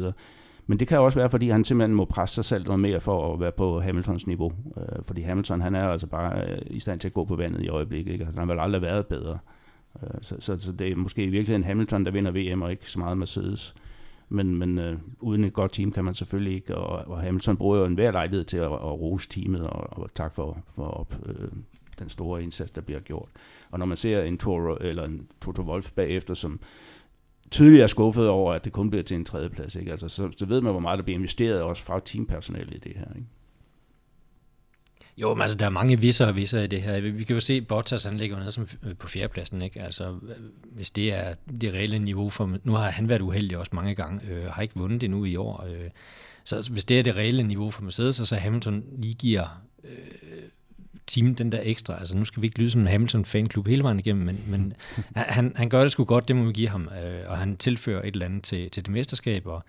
Men 0.72 0.80
det 0.80 0.88
kan 0.88 1.00
også 1.00 1.20
være, 1.20 1.30
fordi 1.30 1.50
han 1.50 1.64
simpelthen 1.64 1.96
må 1.96 2.06
presse 2.06 2.36
sig 2.36 2.46
selv 2.46 2.66
noget 2.66 2.80
mere 2.80 3.00
for 3.00 3.34
at 3.34 3.40
være 3.40 3.52
på 3.52 3.80
Hamiltons 3.80 4.28
niveau. 4.28 4.54
Øh, 4.78 5.04
fordi 5.04 5.22
Hamilton, 5.22 5.62
han 5.62 5.76
er 5.76 5.88
altså 5.88 6.08
bare 6.08 6.48
øh, 6.48 6.58
i 6.66 6.80
stand 6.80 7.00
til 7.00 7.08
at 7.08 7.14
gå 7.14 7.26
på 7.26 7.36
vandet 7.36 7.62
i 7.62 7.68
øjeblikket. 7.68 8.12
Ikke? 8.12 8.26
Altså, 8.26 8.42
han 8.42 8.48
har 8.48 8.54
vel 8.54 8.62
aldrig 8.62 8.82
været 8.82 9.08
bedre. 9.08 9.40
Øh, 10.04 10.10
så, 10.22 10.36
så, 10.40 10.60
så 10.60 10.72
det 10.72 10.92
er 10.92 10.96
måske 10.96 11.24
i 11.24 11.30
virkeligheden 11.30 11.64
Hamilton, 11.64 12.06
der 12.06 12.12
vinder 12.12 12.32
VM, 12.32 12.62
og 12.62 12.72
ikke 12.72 12.92
så 12.92 13.00
meget 13.00 13.18
Mercedes. 13.18 13.76
Men, 14.30 14.56
men 14.56 14.78
øh, 14.78 14.98
uden 15.20 15.44
et 15.44 15.54
godt 15.54 15.72
team 15.72 15.92
kan 15.92 16.06
man 16.06 16.14
selvfølgelig 16.14 16.54
ikke, 16.54 16.76
og, 16.76 17.12
og 17.12 17.22
Hamilton 17.22 17.58
bruger 17.58 17.78
jo 17.78 17.86
enhver 17.86 18.12
lejlighed 18.12 18.46
til 18.46 18.58
at, 18.58 18.72
at 18.72 19.00
rose 19.02 19.30
teamet, 19.30 19.68
og, 19.68 19.98
og 19.98 20.10
tak 20.16 20.36
for, 20.36 20.58
for 20.76 21.08
øh, 21.26 21.48
den 22.00 22.10
store 22.10 22.44
indsats, 22.44 22.72
der 22.72 22.82
bliver 22.82 23.00
gjort. 23.00 23.30
Og 23.72 23.80
når 23.80 23.86
man 23.86 23.98
ser 23.98 24.22
en 24.22 24.38
Toro, 24.38 24.78
eller 24.82 25.04
en 25.04 25.28
Toto 25.42 25.62
Wolf 25.62 25.92
bagefter, 25.92 26.34
som 26.34 26.60
tydeligt 27.52 27.84
er 27.84 27.88
skuffet 27.88 28.28
over, 28.28 28.54
at 28.54 28.66
det 28.66 28.74
kun 28.74 28.90
bliver 28.90 29.04
til 29.04 29.16
en 29.16 29.26
tredjeplads. 29.26 29.76
Ikke? 29.76 29.92
Altså, 29.92 30.10
så, 30.10 30.30
så 30.38 30.46
ved 30.46 30.62
man, 30.62 30.72
hvor 30.72 30.80
meget 30.80 30.98
der 30.98 31.04
bliver 31.04 31.18
investeret 31.18 31.62
også 31.62 31.84
fra 31.84 32.00
teampersonale 32.06 32.76
i 32.76 32.80
det 32.80 32.92
her. 32.96 33.06
Ikke? 33.16 33.28
Jo, 35.18 35.34
men 35.34 35.42
altså, 35.42 35.58
der 35.58 35.66
er 35.66 35.70
mange 35.70 36.00
visser 36.00 36.26
og 36.26 36.36
visser 36.36 36.62
i 36.62 36.68
det 36.68 36.82
her. 36.82 37.02
Vi 37.02 37.24
kan 37.24 37.34
jo 37.34 37.40
se, 37.40 37.54
at 37.54 37.68
Bottas 37.68 38.04
han 38.04 38.18
ligger 38.18 38.40
nede 38.40 38.52
som 38.52 38.68
på 39.00 39.08
fjerdepladsen. 39.08 39.62
Ikke? 39.62 39.84
Altså, 39.84 40.16
hvis 40.72 40.92
det 40.92 41.14
er 41.14 41.34
det 41.62 41.74
reelle 41.74 42.00
niveau 42.00 42.30
for... 42.30 42.58
Nu 42.64 42.74
har 42.74 42.90
han 42.90 43.10
været 43.10 43.22
uheldig 43.22 43.58
også 43.58 43.72
mange 43.74 43.96
gange, 43.96 44.32
øh, 44.32 44.46
har 44.46 44.62
ikke 44.62 44.76
vundet 44.76 45.02
det 45.02 45.10
nu 45.10 45.26
i 45.26 45.36
år. 45.36 45.66
Øh, 45.70 45.90
så 46.44 46.56
altså, 46.56 46.72
hvis 46.72 46.86
det 46.86 47.00
er 47.00 47.04
det 47.04 47.18
reelle 47.18 47.44
niveau 47.44 47.70
for 47.70 47.84
Mercedes, 47.84 48.16
så, 48.16 48.26
så 48.26 48.36
Hamilton 48.36 48.84
lige 48.98 49.14
giver 49.14 49.62
øh, 49.84 49.98
time 51.12 51.34
den 51.34 51.52
der 51.52 51.60
ekstra. 51.64 52.00
Altså 52.00 52.18
nu 52.18 52.26
skal 52.26 52.42
vi 52.42 52.48
ikke 52.48 52.60
lyde 52.60 52.70
som 52.70 52.82
en 52.82 52.88
Hamilton-fanklub 52.88 53.68
hele 53.68 53.84
vejen 53.84 54.00
igennem, 54.00 54.26
men, 54.26 54.40
men 54.48 54.74
han, 55.16 55.54
han 55.56 55.70
gør 55.70 55.82
det 55.82 55.92
sgu 55.92 56.04
godt, 56.04 56.28
det 56.28 56.36
må 56.36 56.44
vi 56.44 56.52
give 56.52 56.70
ham. 56.70 56.82
Øh, 56.82 57.22
og 57.28 57.38
han 57.38 57.58
tilfører 57.58 58.02
et 58.02 58.14
eller 58.14 58.26
andet 58.26 58.44
til, 58.44 58.70
til 58.70 58.86
det 58.86 58.92
mesterskab, 58.94 59.48
og, 59.48 59.64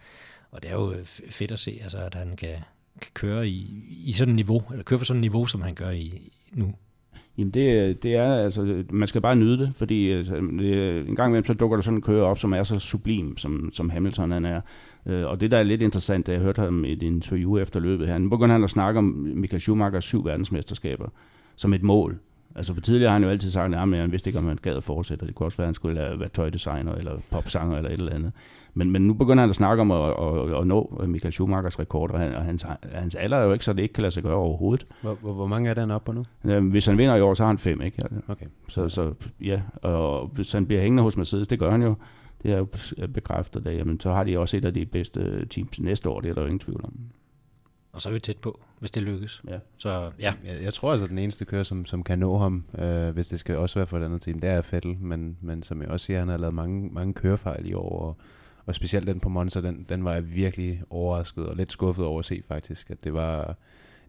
og 0.51 0.63
det 0.63 0.71
er 0.71 0.75
jo 0.75 0.93
øh, 0.93 1.07
fedt 1.07 1.53
at 1.53 1.59
se, 1.59 1.79
altså, 1.83 1.99
at 1.99 2.15
han 2.15 2.37
kan, 2.37 2.55
kan 3.01 3.11
køre 3.15 3.49
i, 3.49 3.85
i 4.07 4.13
sådan 4.13 4.33
et 4.33 4.37
niveau, 4.37 4.63
eller 4.71 4.85
køre 4.85 4.99
på 4.99 5.05
sådan 5.05 5.19
et 5.19 5.25
niveau, 5.25 5.47
som 5.47 5.63
han 5.63 5.75
gør 5.75 5.91
i, 5.91 6.33
nu. 6.53 6.75
Jamen 7.39 7.51
det, 7.51 8.03
det 8.03 8.15
er, 8.15 8.35
altså, 8.35 8.85
man 8.91 9.09
skal 9.09 9.21
bare 9.21 9.37
nyde 9.37 9.59
det, 9.59 9.75
fordi 9.75 10.11
altså, 10.11 10.35
det, 10.35 11.09
en 11.09 11.17
gang 11.17 11.31
imellem 11.31 11.45
så 11.45 11.55
dukker 11.55 11.77
der 11.77 11.83
sådan 11.83 11.99
en 11.99 12.03
kører 12.03 12.23
op, 12.23 12.39
som 12.39 12.53
er 12.53 12.63
så 12.63 12.79
sublim, 12.79 13.37
som, 13.37 13.71
som 13.73 13.91
Hamilton 13.91 14.31
han 14.31 14.45
er. 14.45 14.61
Øh, 15.07 15.27
og 15.27 15.41
det, 15.41 15.51
der 15.51 15.59
er 15.59 15.63
lidt 15.63 15.83
interessant, 15.83 16.27
da 16.27 16.33
jeg 16.33 16.41
hørte 16.41 16.61
ham 16.61 16.85
i 16.85 16.93
et 16.93 17.03
interview 17.03 17.59
efter 17.59 17.81
løbet 17.81 18.09
her, 18.09 18.19
nu 18.19 18.29
begynder 18.29 18.53
han 18.53 18.65
at 18.65 18.71
snakke 18.71 18.99
om 18.99 19.05
Michael 19.35 19.61
Schumachers 19.61 20.05
syv 20.05 20.25
verdensmesterskaber 20.25 21.09
som 21.57 21.75
et 21.75 21.83
mål. 21.83 22.19
Altså 22.55 22.75
for 22.75 22.81
tidligere 22.81 23.09
har 23.09 23.15
han 23.15 23.25
jo 23.25 23.31
altid 23.31 23.51
sagt, 23.51 23.75
at 23.75 23.81
han 23.81 24.13
vidste 24.13 24.29
ikke, 24.29 24.39
om 24.39 24.47
han 24.47 24.59
gad 24.63 24.77
at 24.77 24.85
fortsætte. 24.85 25.27
Det 25.27 25.35
kunne 25.35 25.47
også 25.47 25.59
være, 25.59 25.65
at 25.65 25.69
han 25.69 25.75
skulle 25.75 26.01
være 26.19 26.29
tøjdesigner 26.29 26.95
eller 26.95 27.19
popsanger 27.31 27.77
eller 27.77 27.91
et 27.91 27.99
eller 27.99 28.15
andet. 28.15 28.33
Men, 28.75 28.91
men 28.91 29.03
nu 29.03 29.15
begynder 29.15 29.43
han 29.43 29.51
at 29.51 29.57
snakke 29.57 29.81
om 29.81 29.91
at, 29.91 30.11
at, 30.11 30.61
at 30.61 30.67
nå 30.67 31.03
Michael 31.07 31.33
Schumachers 31.33 31.79
rekord, 31.79 32.11
og, 32.11 32.19
han, 32.19 32.35
og 32.35 32.43
hans, 32.43 32.67
hans 32.93 33.15
alder 33.15 33.37
er 33.37 33.45
jo 33.45 33.53
ikke, 33.53 33.65
så 33.65 33.73
det 33.73 33.83
ikke 33.83 33.93
kan 33.93 34.03
lade 34.03 34.15
sig 34.15 34.23
gøre 34.23 34.35
overhovedet. 34.35 34.87
Hvor, 35.03 35.15
hvor, 35.15 35.33
hvor 35.33 35.47
mange 35.47 35.71
er 35.71 35.81
han 35.81 35.91
oppe 35.91 36.13
på 36.13 36.13
nu? 36.13 36.61
Hvis 36.61 36.87
han 36.87 36.99
vinder 36.99 37.15
i 37.15 37.21
år, 37.21 37.35
så 37.35 37.43
har 37.43 37.49
han 37.49 37.59
fem, 37.59 37.81
ikke? 37.83 38.03
Okay. 38.29 38.47
Så, 38.69 38.89
så 38.89 39.13
ja, 39.41 39.61
og 39.83 40.27
hvis 40.27 40.53
han 40.53 40.67
bliver 40.67 40.83
hængende 40.83 41.03
hos 41.03 41.17
Mercedes, 41.17 41.49
det 41.49 41.59
gør 41.59 41.71
han 41.71 41.83
jo, 41.83 41.95
det 42.43 42.53
er 42.53 42.59
jo 42.59 42.67
bekræftet 43.15 43.65
det, 43.65 43.77
jamen, 43.77 44.01
så 44.01 44.13
har 44.13 44.25
de 44.25 44.39
også 44.39 44.57
et 44.57 44.65
af 44.65 44.75
de 44.75 44.87
bedste 44.87 45.47
teams 45.47 45.81
næste 45.81 46.09
år, 46.09 46.21
det 46.21 46.31
er 46.31 46.35
der 46.35 46.41
jo 46.41 46.47
ingen 46.47 46.61
tvivl 46.61 46.81
om. 46.85 46.93
Og 47.93 48.01
så 48.01 48.09
er 48.09 48.13
vi 48.13 48.19
tæt 48.19 48.37
på, 48.37 48.61
hvis 48.79 48.91
det 48.91 49.03
lykkes. 49.03 49.43
Ja. 49.49 49.59
Så 49.77 50.11
ja. 50.21 50.35
Jeg, 50.45 50.63
jeg 50.63 50.75
tror 50.75 50.93
altså, 50.93 51.05
at 51.05 51.11
den 51.11 51.19
eneste 51.19 51.45
kører, 51.45 51.63
som, 51.63 51.87
som 51.87 52.03
kan 52.03 52.19
nå 52.19 52.39
ham, 52.39 52.65
øh, 52.79 53.11
hvis 53.11 53.29
det 53.29 53.41
skal 53.41 53.57
også 53.57 53.79
være 53.79 53.87
for 53.87 53.99
et 53.99 54.05
andet 54.05 54.23
team, 54.23 54.41
det 54.41 54.51
er 54.51 54.61
Fettel. 54.61 54.97
Men, 55.01 55.37
men 55.43 55.63
som 55.63 55.83
jeg 55.83 55.91
også 55.91 56.07
siger, 56.07 56.19
han 56.19 56.29
har 56.29 56.37
lavet 56.37 56.55
mange, 56.55 56.89
mange 56.93 57.15
kørefejl 57.15 57.67
i 57.67 57.73
år, 57.73 57.99
og, 57.99 58.17
og 58.67 58.75
specielt 58.75 59.07
den 59.07 59.21
på 59.21 59.29
Monza, 59.29 59.61
den, 59.61 59.87
den 59.89 60.05
var 60.05 60.13
jeg 60.13 60.35
virkelig 60.35 60.83
overrasket 60.91 61.47
og 61.47 61.57
lidt 61.57 61.73
skuffet 61.73 62.05
over 62.05 62.19
at 62.19 62.25
se 62.25 62.43
faktisk, 62.49 62.91
at 62.91 63.05
det 63.05 63.15
var... 63.15 63.57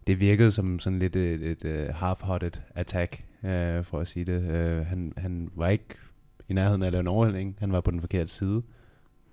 Det 0.06 0.20
virkede 0.20 0.50
som 0.50 0.78
sådan 0.78 0.98
lidt 0.98 1.16
et, 1.16 1.42
et, 1.42 1.64
et 1.64 1.88
half-hearted 1.88 2.60
attack, 2.74 3.24
øh, 3.44 3.84
for 3.84 4.00
at 4.00 4.08
sige 4.08 4.24
det. 4.24 4.42
Uh, 4.42 4.86
han, 4.86 5.12
han 5.16 5.50
var 5.54 5.68
ikke 5.68 5.84
i 6.48 6.52
nærheden 6.52 6.82
af 6.82 6.86
at 6.86 6.92
lave 6.92 7.00
en 7.00 7.08
overhældning. 7.08 7.56
Han 7.58 7.72
var 7.72 7.80
på 7.80 7.90
den 7.90 8.00
forkerte 8.00 8.30
side. 8.30 8.62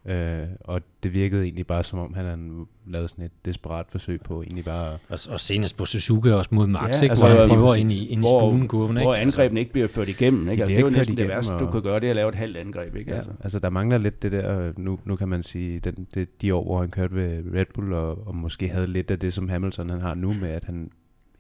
Øh, 0.06 0.48
og 0.60 0.82
det 1.04 1.14
virkede 1.14 1.44
egentlig 1.44 1.68
bare 1.68 1.84
som 1.84 2.00
om, 2.00 2.14
han 2.14 2.26
havde 2.26 2.66
lavet 2.88 3.10
sådan 3.10 3.26
et 3.26 3.32
desperat 3.46 3.86
forsøg 3.90 4.22
på 4.22 4.42
egentlig 4.42 4.66
bare... 4.66 4.98
Og, 5.10 5.20
og 5.30 5.40
senest 5.40 5.78
på 5.78 5.86
Suzuka 5.86 6.34
også 6.34 6.50
mod 6.54 6.68
Max, 6.68 7.02
ja, 7.02 7.04
ikke? 7.04 7.12
Altså, 7.12 7.28
hvor 7.28 7.40
han 7.40 7.50
prøver 7.50 7.76
ind 7.76 7.92
i, 7.92 8.08
ind 8.08 8.26
i 8.26 8.28
spulenkurven. 8.28 8.98
Ikke? 8.98 9.06
Hvor 9.06 9.16
angrebene 9.16 9.60
ikke 9.60 9.72
bliver 9.72 9.88
ført 9.88 10.10
igennem. 10.10 10.50
Ikke? 10.50 10.58
De 10.58 10.62
altså, 10.62 10.76
det 10.76 10.84
er 10.84 10.90
jo 10.90 10.98
næsten 10.98 11.18
det 11.18 11.28
værste, 11.28 11.54
du 11.54 11.72
kan 11.72 11.82
gøre, 11.82 12.00
det 12.00 12.06
er 12.06 12.10
at 12.10 12.16
lave 12.16 12.30
et 12.30 12.36
halvt 12.36 12.58
angreb. 12.58 12.96
Ikke? 12.96 13.12
Ja, 13.12 13.18
altså. 13.18 13.32
altså 13.40 13.60
der 13.60 13.70
mangler 13.70 13.98
lidt 13.98 14.22
det 14.22 14.32
der, 14.32 14.74
nu, 14.78 15.00
nu 15.06 15.16
kan 15.16 15.30
man 15.30 15.44
sige, 15.44 15.80
den, 15.80 16.08
det, 16.14 16.42
de 16.42 16.56
år, 16.56 16.64
hvor 16.64 16.80
han 16.80 16.90
kørte 16.90 17.16
ved 17.16 17.44
Red 17.54 17.66
Bull, 17.74 17.94
og, 17.94 18.28
og 18.28 18.36
måske 18.36 18.70
havde 18.70 18.88
lidt 18.88 19.12
af 19.12 19.20
det, 19.20 19.34
som 19.34 19.50
Hamilton 19.50 19.90
han 19.90 20.02
har 20.02 20.16
nu 20.16 20.34
med, 20.34 20.50
at 20.50 20.64
han 20.64 20.92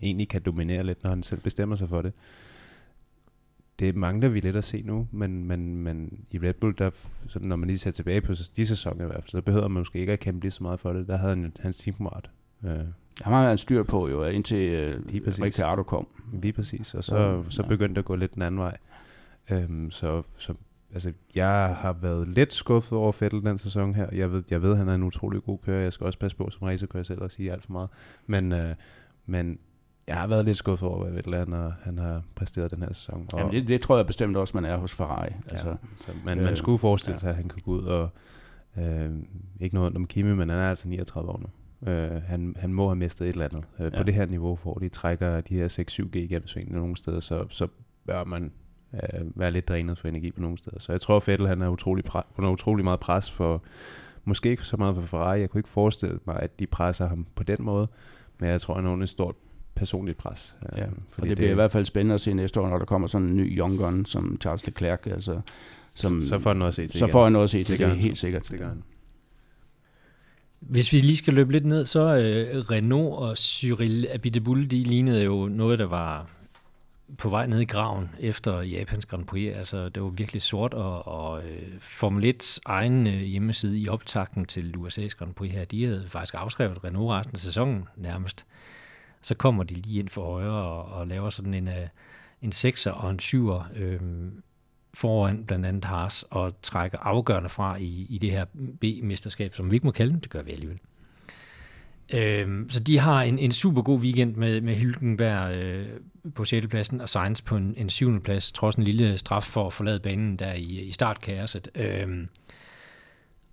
egentlig 0.02 0.30
kan 0.30 0.42
dominere 0.46 0.84
lidt, 0.84 1.04
når 1.04 1.10
han 1.10 1.24
selv 1.24 1.42
bestemmer 1.42 1.76
sig 1.76 1.90
for 1.90 2.02
det 2.02 2.14
det 3.82 3.96
mangler 3.96 4.30
vi 4.30 4.40
lidt 4.40 4.56
at 4.56 4.64
se 4.64 4.82
nu, 4.82 5.08
men, 5.12 5.48
men, 5.48 5.78
men 5.78 6.26
i 6.32 6.40
Red 6.40 6.54
Bull, 6.54 6.76
der, 6.78 6.90
sådan, 7.28 7.48
når 7.48 7.56
man 7.56 7.68
lige 7.68 7.78
ser 7.78 7.92
tilbage 7.92 8.22
på 8.22 8.34
de 8.56 8.66
sæsoner 8.66 9.04
i 9.04 9.08
hvert 9.08 9.24
fald, 9.24 9.30
så 9.30 9.42
behøver 9.42 9.68
man 9.68 9.80
måske 9.80 10.00
ikke 10.00 10.14
at 10.14 10.20
kæmpe 10.20 10.42
lige 10.42 10.52
så 10.52 10.64
meget 10.64 10.80
for 10.80 10.94
det. 10.94 11.08
Der 11.08 11.18
havde 11.18 11.36
han 11.36 11.54
hans 11.60 11.78
teamkammerat. 11.78 12.30
Øh. 12.64 12.80
Han 13.22 13.34
har 13.34 13.52
en 13.52 13.58
styr 13.58 13.84
på 13.84 14.10
jo, 14.10 14.26
indtil 14.26 14.72
øh, 14.72 15.02
Ricciardo 15.14 15.84
kom. 15.84 16.08
Lige 16.34 16.54
præcis, 16.54 16.94
og 16.94 17.04
så, 17.04 17.18
ja. 17.18 17.42
så 17.50 17.68
begyndte 17.68 17.96
det 17.96 18.00
at 18.00 18.06
gå 18.06 18.16
lidt 18.16 18.34
den 18.34 18.42
anden 18.42 18.60
vej. 18.60 18.78
Øhm, 19.52 19.92
så, 19.92 20.24
så 20.38 20.54
altså, 20.94 21.14
jeg 21.36 21.76
har 21.80 21.94
været 21.94 22.28
lidt 22.28 22.54
skuffet 22.54 22.98
over 22.98 23.12
Fettel 23.12 23.42
den 23.42 23.58
sæson 23.58 23.96
her. 23.96 24.08
Jeg 24.12 24.32
ved, 24.32 24.44
jeg 24.50 24.62
ved, 24.62 24.76
han 24.76 24.88
er 24.88 24.96
en 24.96 25.04
utrolig 25.04 25.44
god 25.44 25.58
kører. 25.66 25.82
Jeg 25.82 25.94
skal 25.94 26.06
også 26.06 26.20
passe 26.20 26.38
på 26.38 26.50
som 26.50 26.62
racerkører 26.68 27.04
selv 27.04 27.22
og 27.22 27.32
sige 27.32 27.52
alt 27.52 27.64
for 27.64 27.72
meget. 27.72 27.90
Men, 28.28 28.52
øh, 28.52 28.76
men 29.26 29.60
jeg 30.12 30.20
har 30.20 30.28
været 30.28 30.46
lidt 30.46 30.58
skuffet 30.58 30.90
over, 30.90 31.04
hvad 31.04 31.14
Vettel 31.14 31.36
han, 31.36 31.72
han 31.84 31.98
har 31.98 32.22
præsteret 32.36 32.72
den 32.72 32.82
her 32.82 32.94
sæson. 32.94 33.26
Og 33.34 33.40
Jamen 33.40 33.54
det, 33.54 33.68
det 33.68 33.82
tror 33.82 33.98
jeg 33.98 34.06
bestemt 34.06 34.38
også, 34.38 34.58
man 34.58 34.66
er 34.66 34.78
hos 34.78 34.94
Ferrari. 34.94 35.32
Altså, 35.50 35.70
ja, 35.70 35.76
så 35.98 36.12
man, 36.26 36.38
øh, 36.38 36.44
man 36.44 36.58
skulle 36.58 36.78
forestille 36.78 37.20
sig, 37.20 37.28
ja. 37.28 37.30
at 37.30 37.36
han 37.36 37.50
kunne 37.50 37.62
gå 37.62 37.72
ud 37.72 37.84
og 37.84 38.10
Øh, 38.78 39.10
ikke 39.60 39.76
noget 39.76 39.96
om 39.96 40.08
Kimi, 40.08 40.34
men 40.34 40.50
han 40.50 40.60
er 40.60 40.70
altså 40.70 40.88
39 40.88 41.32
år 41.32 41.40
nu. 41.40 41.92
Øh, 41.92 42.22
han, 42.24 42.56
han 42.60 42.74
må 42.74 42.88
have 42.88 42.96
mistet 42.96 43.26
et 43.28 43.32
eller 43.32 43.46
andet. 43.46 43.64
Øh, 43.80 43.92
ja. 43.94 43.98
På 43.98 44.04
det 44.04 44.14
her 44.14 44.26
niveau, 44.26 44.60
hvor 44.64 44.74
de 44.74 44.90
trækker 44.90 45.42
de 45.42 45.56
her 45.56 45.68
6-7G 45.68 46.18
igennem 46.18 46.48
svingene 46.48 46.80
nogle 46.80 46.98
steder, 46.98 47.20
så, 47.20 47.46
så 47.50 47.68
bør 48.06 48.24
man 48.24 48.52
øh, 48.94 49.40
være 49.40 49.52
lidt 49.52 49.68
drænet 49.68 50.00
for 50.00 50.08
energi 50.08 50.32
på 50.32 50.42
nogle 50.42 50.58
steder. 50.58 50.80
Så 50.80 50.92
jeg 50.92 51.02
tror, 51.02 51.18
at 51.18 51.28
Vettel 51.28 51.48
han 51.48 51.62
er 51.62 51.70
utrolig, 51.70 52.06
under 52.38 52.52
utrolig 52.52 52.84
meget 52.84 53.00
pres 53.00 53.32
for, 53.32 53.64
måske 54.26 54.50
ikke 54.50 54.64
så 54.64 54.78
meget 54.78 54.96
for 54.96 55.02
Ferrari. 55.02 55.40
Jeg 55.40 55.50
kunne 55.50 55.60
ikke 55.60 55.70
forestille 55.70 56.20
mig, 56.26 56.40
at 56.40 56.60
de 56.60 56.68
presser 56.68 57.08
ham 57.08 57.28
på 57.36 57.44
den 57.44 57.58
måde, 57.60 57.88
men 58.40 58.50
jeg 58.50 58.62
tror, 58.62 58.76
han 58.76 58.86
er 58.86 58.90
under 58.90 59.04
et 59.04 59.10
stort 59.10 59.36
personligt 59.76 60.18
pres. 60.18 60.56
Øh, 60.74 60.78
ja, 60.78 60.86
fordi 60.86 60.96
og 61.18 61.22
det, 61.22 61.30
det 61.30 61.38
bliver 61.38 61.52
i 61.52 61.56
hvert 61.56 61.72
fald 61.72 61.86
spændende 61.86 62.14
at 62.16 62.22
se 62.22 62.34
næste 62.34 62.62
år, 62.62 62.70
når 62.70 62.78
der 62.78 62.86
kommer 62.86 63.08
sådan 63.08 63.28
en 63.28 63.36
ny 63.36 63.60
young 63.60 63.78
gun 63.78 64.06
som 64.06 64.38
Charles 64.42 64.66
Leclerc. 64.68 65.08
Altså, 65.08 65.42
som, 65.96 66.22
så 66.22 66.40
får 66.40 66.50
han 66.50 66.58
noget 66.58 66.68
at 66.68 66.76
se 66.76 66.88
til. 66.88 67.00
Så 67.00 67.08
får 67.08 67.24
han 67.24 67.34
noget 67.34 67.44
at 67.44 67.50
se 67.50 67.64
til, 67.64 67.80
det, 67.80 67.88
det 67.88 67.94
er 67.94 68.00
helt 68.00 68.18
sikkert. 68.18 68.48
Det 68.52 68.60
gør 68.60 68.68
han. 68.68 68.84
Hvis 70.60 70.94
vi 70.94 70.98
lige 70.98 71.16
skal 71.16 71.34
løbe 71.34 71.52
lidt 71.52 71.66
ned, 71.66 71.86
så 71.86 72.16
øh, 72.16 72.60
Renault 72.72 73.16
og 73.16 73.38
Cyril 73.38 74.08
Abiteboul, 74.14 74.72
de 74.72 74.84
lignede 74.84 75.24
jo 75.24 75.48
noget, 75.52 75.80
der 75.80 75.86
var 75.86 76.30
på 77.18 77.30
vej 77.30 77.48
ned 77.48 77.60
i 77.60 77.66
graven 77.66 78.16
efter 78.20 78.62
Japans 78.62 79.06
Grand 79.06 79.26
Prix. 79.26 79.56
Altså, 79.56 79.90
det 79.90 80.04
var 80.04 80.10
virkelig 80.10 80.42
sort, 80.42 80.74
og, 80.74 81.08
og 81.08 81.44
øh, 81.44 81.80
Formel 81.80 82.36
1's 82.36 82.60
egen 82.66 83.08
øh, 83.08 83.14
hjemmeside 83.14 83.80
i 83.80 83.88
optakten 83.88 84.46
til 84.46 84.76
USA's 84.78 85.16
Grand 85.18 85.34
Prix 85.34 85.52
her, 85.52 85.66
de 85.66 85.86
havde 85.86 86.06
faktisk 86.08 86.36
afskrevet 86.38 86.84
Renault 86.84 87.12
resten 87.12 87.36
af 87.36 87.40
sæsonen 87.40 87.88
nærmest. 87.96 88.46
Så 89.22 89.36
kommer 89.36 89.64
de 89.64 89.74
lige 89.74 90.00
ind 90.00 90.10
for 90.10 90.26
højre 90.26 90.52
og, 90.52 90.86
og 90.86 91.08
laver 91.08 91.30
sådan 91.30 91.54
en, 91.54 91.68
øh, 91.68 91.88
en 92.42 92.52
6'er 92.56 92.92
og 92.92 93.12
en 93.12 93.20
7'er 93.22 93.82
øh, 93.82 94.00
foran 94.94 95.46
blandt 95.46 95.66
andet 95.66 95.86
Haas 95.86 96.26
og 96.30 96.62
trækker 96.62 96.98
afgørende 96.98 97.50
fra 97.50 97.78
i, 97.78 98.06
i 98.10 98.18
det 98.18 98.32
her 98.32 98.46
B-mesterskab, 98.82 99.56
som 99.56 99.72
vi 99.72 99.76
ikke 99.76 99.88
må 99.88 99.92
kalde 99.92 100.12
dem, 100.12 100.20
det 100.22 100.30
gør 100.30 100.42
vi 100.42 100.52
alligevel. 100.52 100.80
Øh, 102.14 102.70
så 102.70 102.80
de 102.80 103.00
har 103.00 103.22
en, 103.22 103.40
en 103.40 103.52
super 103.52 103.82
god 103.82 104.00
weekend 104.00 104.36
med, 104.36 104.62
med 104.62 104.76
Hylkenberg 104.76 105.56
øh, 105.56 105.88
på 106.36 106.46
6. 106.46 106.68
pladsen 106.68 107.02
og 107.02 107.10
Sainz 107.10 107.42
på 107.42 107.58
en, 107.58 107.74
en 107.78 107.90
7. 107.90 108.22
plads, 108.22 108.52
trods 108.52 108.76
en 108.76 108.84
lille 108.84 109.18
straf 109.18 109.44
for 109.44 109.68
at 109.68 109.74
forlade 109.74 110.00
banen 110.00 110.36
der 110.36 110.54
i, 110.54 110.64
i 110.64 110.92
startkaoset. 110.92 111.68
Øh, 111.76 112.28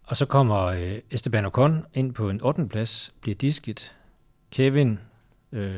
og 0.05 0.17
så 0.17 0.27
kommer 0.27 0.65
øh, 0.65 0.99
Esteban 1.11 1.45
Ocon 1.45 1.85
ind 1.95 2.15
på 2.15 2.31
en 2.31 2.43
8. 2.43 2.69
plads, 2.69 3.13
bliver 3.21 3.35
disket. 3.35 3.93
Kevin 4.53 5.01
øh, 5.53 5.71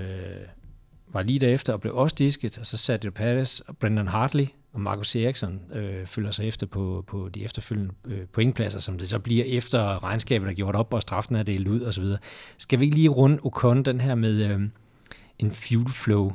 var 1.13 1.23
lige 1.23 1.39
derefter 1.39 1.73
og 1.73 1.81
blev 1.81 1.97
også 1.97 2.17
disket, 2.19 2.59
og 2.59 2.67
så 2.67 2.77
Sergio 2.77 3.11
Perez 3.11 3.61
og 3.61 3.77
Brendan 3.77 4.09
Hartley 4.09 4.47
og 4.73 4.81
Marcus 4.81 5.17
Eriksson 5.17 5.61
øh, 5.75 6.07
følger 6.07 6.31
sig 6.31 6.49
efter 6.49 6.67
på, 6.67 7.05
på 7.07 7.29
de 7.29 7.45
efterfølgende 7.45 7.93
øh, 8.09 8.27
pointpladser, 8.33 8.79
som 8.79 8.99
det 8.99 9.09
så 9.09 9.19
bliver 9.19 9.45
efter 9.47 10.05
regnskabet 10.05 10.49
er 10.49 10.53
gjort 10.53 10.77
op, 10.77 10.95
og 10.95 11.03
straffen 11.03 11.37
er 11.37 11.43
delt 11.43 11.69
ud 11.69 11.83
osv. 11.83 12.05
Skal 12.59 12.81
vi 12.81 12.85
ikke 12.85 12.97
lige 12.97 13.09
runde 13.09 13.39
Ocon 13.43 13.83
den 13.83 14.01
her 14.01 14.15
med 14.15 14.51
øh, 14.51 14.61
en 15.39 15.51
fuel 15.51 15.89
flow? 15.89 16.33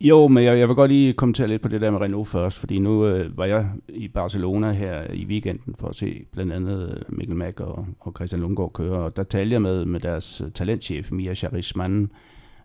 Jo, 0.00 0.28
men 0.28 0.44
jeg, 0.44 0.58
jeg 0.58 0.68
vil 0.68 0.76
godt 0.76 0.90
lige 0.90 1.12
kommentere 1.12 1.48
lidt 1.48 1.62
på 1.62 1.68
det 1.68 1.80
der 1.80 1.90
med 1.90 2.00
Renault 2.00 2.28
først, 2.28 2.58
fordi 2.58 2.78
nu 2.78 3.06
øh, 3.06 3.38
var 3.38 3.44
jeg 3.44 3.68
i 3.88 4.08
Barcelona 4.08 4.72
her 4.72 5.12
i 5.12 5.24
weekenden 5.24 5.74
for 5.78 5.88
at 5.88 5.96
se 5.96 6.24
blandt 6.32 6.52
andet 6.52 6.90
øh, 6.90 7.16
Mikkel 7.16 7.36
Mack 7.36 7.60
og, 7.60 7.86
og 8.00 8.12
Christian 8.16 8.40
Lundgaard 8.40 8.72
køre, 8.72 8.98
og 8.98 9.16
der 9.16 9.22
talte 9.22 9.52
jeg 9.52 9.62
med, 9.62 9.84
med 9.84 10.00
deres 10.00 10.40
øh, 10.40 10.50
talentchef, 10.50 11.12
Mia 11.12 11.34
Charisman, 11.34 12.02
øh, 12.02 12.08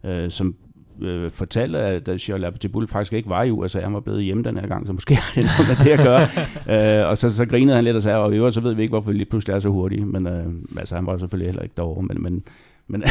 Øh, 0.04 0.32
som 0.32 0.56
øh, 1.02 1.32
fortalte, 1.32 1.80
at 1.80 2.10
Charles 2.20 2.47
Abiteboul 2.47 2.88
faktisk 2.88 3.14
ikke 3.14 3.30
var 3.30 3.43
i 3.43 3.52
USA, 3.52 3.80
han 3.80 3.93
var 3.93 4.00
blevet 4.00 4.24
hjemme 4.24 4.43
den 4.43 4.58
her 4.58 4.68
gang, 4.68 4.88
så 4.88 4.93
måske 4.93 5.16
har 5.22 5.32
det 5.36 5.43
noget 5.43 5.78
med 5.78 5.86
det 5.86 6.00
at 6.00 6.06
gøre. 6.06 7.02
øh, 7.02 7.10
og 7.10 7.18
så, 7.18 7.30
så 7.30 7.45
grinede 7.45 7.76
han 7.76 7.84
lidt 7.84 7.95
og 7.95 8.02
sagde, 8.02 8.18
og 8.18 8.34
i 8.34 8.38
øvrigt 8.38 8.56
så 8.56 8.62
ved 8.62 8.74
vi 8.74 8.82
ikke, 8.82 8.91
hvorfor 8.91 9.12
vi 9.12 9.18
lige 9.18 9.30
pludselig 9.30 9.54
er 9.54 9.60
så 9.60 9.70
hurtige, 9.70 10.06
men 10.06 10.28
øh, 10.28 10.45
altså, 10.78 10.95
han 10.95 11.06
var 11.06 11.18
selvfølgelig 11.18 11.47
heller 11.47 11.64
ikke 11.64 11.76
derovre, 11.78 12.04
men, 12.04 12.24
men, 12.24 12.43
men 12.88 13.04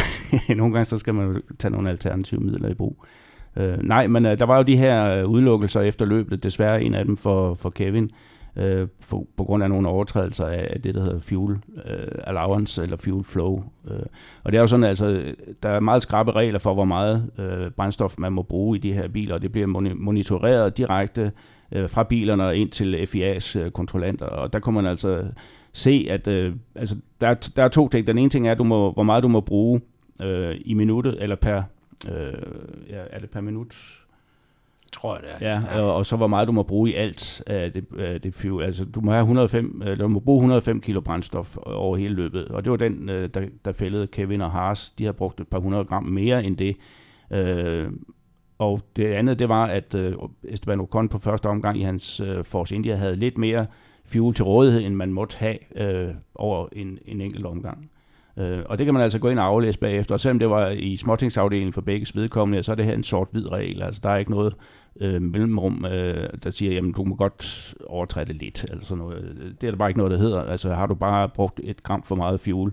nogle 0.57 0.73
gange 0.73 0.85
så 0.85 0.97
skal 0.97 1.13
man 1.13 1.27
jo 1.27 1.41
tage 1.59 1.71
nogle 1.71 1.89
alternative 1.89 2.39
midler 2.39 2.69
i 2.69 2.73
brug. 2.73 3.05
Øh, 3.57 3.77
nej, 3.83 4.07
men 4.07 4.25
øh, 4.25 4.39
der 4.39 4.45
var 4.45 4.57
jo 4.57 4.63
de 4.63 4.77
her 4.77 5.05
øh, 5.05 5.29
udelukkelser 5.29 5.81
efter 5.81 6.05
løbet, 6.05 6.43
desværre 6.43 6.83
en 6.83 6.93
af 6.93 7.05
dem 7.05 7.17
for, 7.17 7.53
for 7.53 7.69
Kevin, 7.69 8.03
øh, 8.03 8.09
Øh, 8.55 8.87
for, 8.99 9.27
på 9.37 9.43
grund 9.43 9.63
af 9.63 9.69
nogle 9.69 9.87
overtrædelser 9.87 10.45
af 10.45 10.81
det, 10.81 10.93
der 10.93 11.01
hedder 11.01 11.19
fuel 11.19 11.57
øh, 11.85 12.07
allowance 12.23 12.83
eller 12.83 12.97
fuel 12.97 13.23
flow. 13.23 13.63
Øh. 13.91 13.99
Og 14.43 14.51
det 14.51 14.57
er 14.57 14.61
jo 14.61 14.67
sådan, 14.67 14.83
altså, 14.83 15.33
der 15.63 15.69
er 15.69 15.79
meget 15.79 16.01
skrappe 16.01 16.31
regler 16.31 16.59
for, 16.59 16.73
hvor 16.73 16.85
meget 16.85 17.31
øh, 17.37 17.71
brændstof 17.71 18.15
man 18.17 18.33
må 18.33 18.41
bruge 18.41 18.77
i 18.77 18.79
de 18.79 18.93
her 18.93 19.07
biler, 19.07 19.35
og 19.35 19.41
det 19.41 19.51
bliver 19.51 19.67
monitoreret 19.95 20.77
direkte 20.77 21.31
øh, 21.71 21.89
fra 21.89 22.03
bilerne 22.03 22.57
ind 22.57 22.69
til 22.69 22.95
FIA's 22.95 23.59
øh, 23.59 23.71
kontrollanter, 23.71 24.25
og 24.25 24.53
der 24.53 24.59
kommer 24.59 24.81
man 24.81 24.91
altså 24.91 25.23
se, 25.73 26.07
at 26.09 26.27
øh, 26.27 26.53
altså, 26.75 26.95
der, 27.21 27.33
der 27.55 27.63
er 27.63 27.67
to 27.67 27.89
ting. 27.89 28.07
Den 28.07 28.17
ene 28.17 28.29
ting 28.29 28.47
er, 28.47 28.51
at 28.51 28.57
du 28.57 28.63
må, 28.63 28.91
hvor 28.91 29.03
meget 29.03 29.23
du 29.23 29.27
må 29.27 29.41
bruge 29.41 29.81
øh, 30.21 30.55
i 30.65 30.73
minuttet, 30.73 31.17
eller 31.19 31.35
per, 31.35 31.61
øh, 32.07 32.33
ja, 32.89 33.01
er 33.11 33.19
det 33.19 33.29
per 33.29 33.41
minut? 33.41 33.75
Tror 34.91 35.15
jeg 35.15 35.23
det 35.23 35.47
er. 35.47 35.51
Ja, 35.51 35.61
ja. 35.77 35.81
Og, 35.81 35.95
og 35.95 36.05
så 36.05 36.15
hvor 36.15 36.27
meget 36.27 36.47
du 36.47 36.51
må 36.51 36.63
bruge 36.63 36.89
i 36.89 36.93
alt 36.93 37.43
af 37.47 37.73
det, 37.73 37.85
af 37.99 38.21
det 38.21 38.33
fuel. 38.33 38.65
Altså 38.65 38.85
du 38.85 39.01
må 39.01 39.11
have 39.11 39.21
105, 39.21 39.81
eller 39.85 39.95
du 39.95 40.07
må 40.07 40.19
bruge 40.19 40.37
105 40.37 40.81
kilo 40.81 41.01
brændstof 41.01 41.57
over 41.57 41.97
hele 41.97 42.15
løbet. 42.15 42.47
Og 42.47 42.63
det 42.63 42.71
var 42.71 42.77
den, 42.77 43.09
øh, 43.09 43.29
der, 43.33 43.41
der 43.65 43.71
fældede 43.71 44.07
Kevin 44.07 44.41
og 44.41 44.51
Haas. 44.51 44.91
De 44.91 45.05
har 45.05 45.11
brugt 45.11 45.39
et 45.39 45.47
par 45.47 45.59
hundrede 45.59 45.85
gram 45.85 46.03
mere 46.03 46.43
end 46.43 46.57
det. 46.57 46.77
Øh, 47.31 47.91
og 48.57 48.81
det 48.95 49.05
andet, 49.05 49.39
det 49.39 49.49
var, 49.49 49.65
at 49.65 49.95
øh, 49.95 50.15
Esteban 50.43 50.79
Ocon 50.79 51.09
på 51.09 51.17
første 51.17 51.45
omgang 51.45 51.79
i 51.79 51.83
hans 51.83 52.21
Force 52.43 52.75
India 52.75 52.95
havde 52.95 53.15
lidt 53.15 53.37
mere 53.37 53.65
fuel 54.05 54.35
til 54.35 54.45
rådighed, 54.45 54.81
end 54.81 54.95
man 54.95 55.13
måtte 55.13 55.37
have 55.37 55.77
øh, 55.77 56.13
over 56.35 56.67
en, 56.71 56.97
en 57.05 57.21
enkelt 57.21 57.45
omgang. 57.45 57.89
Øh, 58.39 58.59
og 58.65 58.77
det 58.77 58.85
kan 58.85 58.93
man 58.93 59.03
altså 59.03 59.19
gå 59.19 59.29
ind 59.29 59.39
og 59.39 59.45
aflæse 59.45 59.79
bagefter. 59.79 60.15
Og 60.15 60.19
selvom 60.19 60.39
det 60.39 60.49
var 60.49 60.69
i 60.69 60.97
småtingsafdelingen 60.97 61.73
for 61.73 61.81
begge 61.81 62.07
vedkommende, 62.15 62.63
så 62.63 62.71
er 62.71 62.75
det 62.75 62.85
her 62.85 62.93
en 62.93 63.03
sort-hvid 63.03 63.51
regel. 63.51 63.81
Altså 63.81 64.01
der 64.03 64.09
er 64.09 64.17
ikke 64.17 64.31
noget 64.31 64.55
øh, 64.99 65.21
mellemrum, 65.21 65.85
øh, 65.85 66.29
der 66.43 66.51
siger, 66.51 66.73
jamen 66.73 66.91
du 66.91 67.03
må 67.03 67.15
godt 67.15 67.75
overtræde 67.87 68.25
det 68.25 68.35
lidt. 68.35 68.65
Eller 68.69 68.85
sådan 68.85 69.03
noget. 69.03 69.55
Det 69.61 69.67
er 69.67 69.71
der 69.71 69.77
bare 69.77 69.89
ikke 69.89 69.97
noget, 69.97 70.11
der 70.11 70.17
hedder. 70.17 70.41
Altså 70.41 70.73
har 70.73 70.87
du 70.87 70.95
bare 70.95 71.29
brugt 71.29 71.59
et 71.63 71.83
gram 71.83 72.03
for 72.03 72.15
meget 72.15 72.39
fuel, 72.39 72.71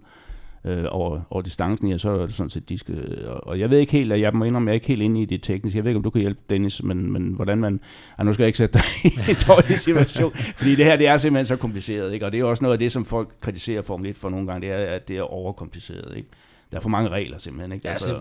øh, 0.66 0.84
over, 0.88 1.20
over 1.30 1.42
distancen, 1.42 1.88
ja, 1.88 1.98
så 1.98 2.10
er 2.10 2.26
det 2.26 2.34
sådan 2.34 2.50
set 2.50 2.68
diske. 2.68 2.94
Og, 3.26 3.46
og 3.46 3.60
jeg 3.60 3.70
ved 3.70 3.78
ikke 3.78 3.92
helt, 3.92 4.12
at 4.12 4.20
jeg 4.20 4.32
må 4.34 4.44
indrømme, 4.44 4.68
jeg 4.68 4.72
er 4.72 4.74
ikke 4.74 4.86
helt 4.86 5.02
inde 5.02 5.22
i 5.22 5.24
det 5.24 5.42
tekniske. 5.42 5.76
Jeg 5.76 5.84
ved 5.84 5.90
ikke, 5.90 5.96
om 5.96 6.02
du 6.02 6.10
kan 6.10 6.20
hjælpe 6.20 6.40
Dennis, 6.50 6.82
men, 6.82 7.12
men 7.12 7.32
hvordan 7.32 7.58
man... 7.58 7.80
Ja, 8.18 8.24
nu 8.24 8.32
skal 8.32 8.42
jeg 8.42 8.48
ikke 8.48 8.58
sætte 8.58 8.78
dig 8.78 8.84
i 9.04 9.30
en 9.30 9.36
dårlig 9.48 9.78
situation, 9.78 10.32
fordi 10.34 10.74
det 10.74 10.84
her, 10.84 10.96
det 10.96 11.06
er 11.06 11.16
simpelthen 11.16 11.46
så 11.46 11.56
kompliceret, 11.56 12.12
ikke? 12.12 12.26
Og 12.26 12.32
det 12.32 12.40
er 12.40 12.44
også 12.44 12.64
noget 12.64 12.72
af 12.72 12.78
det, 12.78 12.92
som 12.92 13.04
folk 13.04 13.28
kritiserer 13.40 13.82
Formel 13.82 14.10
1 14.10 14.18
for 14.18 14.30
nogle 14.30 14.46
gange, 14.46 14.66
det 14.66 14.74
er, 14.74 14.94
at 14.94 15.08
det 15.08 15.16
er 15.16 15.22
overkompliceret, 15.22 16.16
ikke? 16.16 16.28
Der 16.70 16.76
er 16.76 16.80
for 16.80 16.88
mange 16.88 17.08
regler 17.08 17.38
simpelthen, 17.38 17.72
ikke? 17.72 17.88
Ja, 17.88 17.90
altså, 17.90 18.20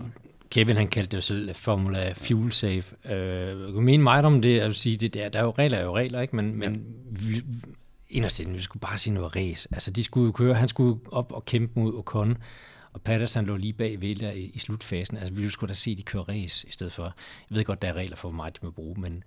Kevin 0.50 0.76
han 0.76 0.88
kaldte 0.88 1.10
det 1.10 1.16
jo 1.16 1.22
selv 1.22 1.54
Formula 1.54 2.12
Fuel 2.12 2.52
Safe. 2.52 2.96
Øh, 3.04 3.60
jeg 3.60 3.72
kan 3.74 3.82
mene 3.82 4.02
meget 4.02 4.24
om 4.24 4.42
det, 4.42 4.60
at 4.60 4.74
sige, 4.74 4.96
det 4.96 5.14
der, 5.14 5.28
der 5.28 5.38
er 5.38 5.44
jo 5.44 5.50
regler 5.50 5.78
er 5.78 5.84
jo 5.84 5.96
regler, 5.96 6.20
ikke? 6.20 6.36
men, 6.36 6.62
ja. 6.62 6.68
men 6.68 6.86
vi, 7.10 7.42
inderst 8.08 8.42
vi 8.46 8.60
skulle 8.60 8.80
bare 8.80 8.98
sige 8.98 9.14
noget 9.14 9.36
race. 9.36 9.68
Altså, 9.72 9.90
de 9.90 10.02
skulle 10.02 10.32
køre, 10.32 10.54
han 10.54 10.68
skulle 10.68 11.00
op 11.12 11.32
og 11.32 11.44
kæmpe 11.44 11.80
mod 11.80 11.94
Ocon, 11.94 12.36
og 12.92 13.02
Patterson 13.02 13.46
lå 13.46 13.56
lige 13.56 13.72
bag 13.72 14.00
ved 14.00 14.16
der 14.16 14.30
i, 14.30 14.50
i 14.54 14.58
slutfasen. 14.58 15.16
Altså, 15.16 15.34
vi 15.34 15.48
skulle 15.48 15.68
da 15.68 15.74
se, 15.74 15.96
de 15.96 16.02
kører 16.02 16.28
race 16.28 16.68
i 16.68 16.72
stedet 16.72 16.92
for. 16.92 17.02
Jeg 17.50 17.56
ved 17.56 17.64
godt, 17.64 17.82
der 17.82 17.88
er 17.88 17.92
regler 17.92 18.16
for, 18.16 18.28
hvor 18.28 18.36
meget 18.36 18.60
de 18.60 18.66
må 18.66 18.70
bruge, 18.70 19.00
men 19.00 19.24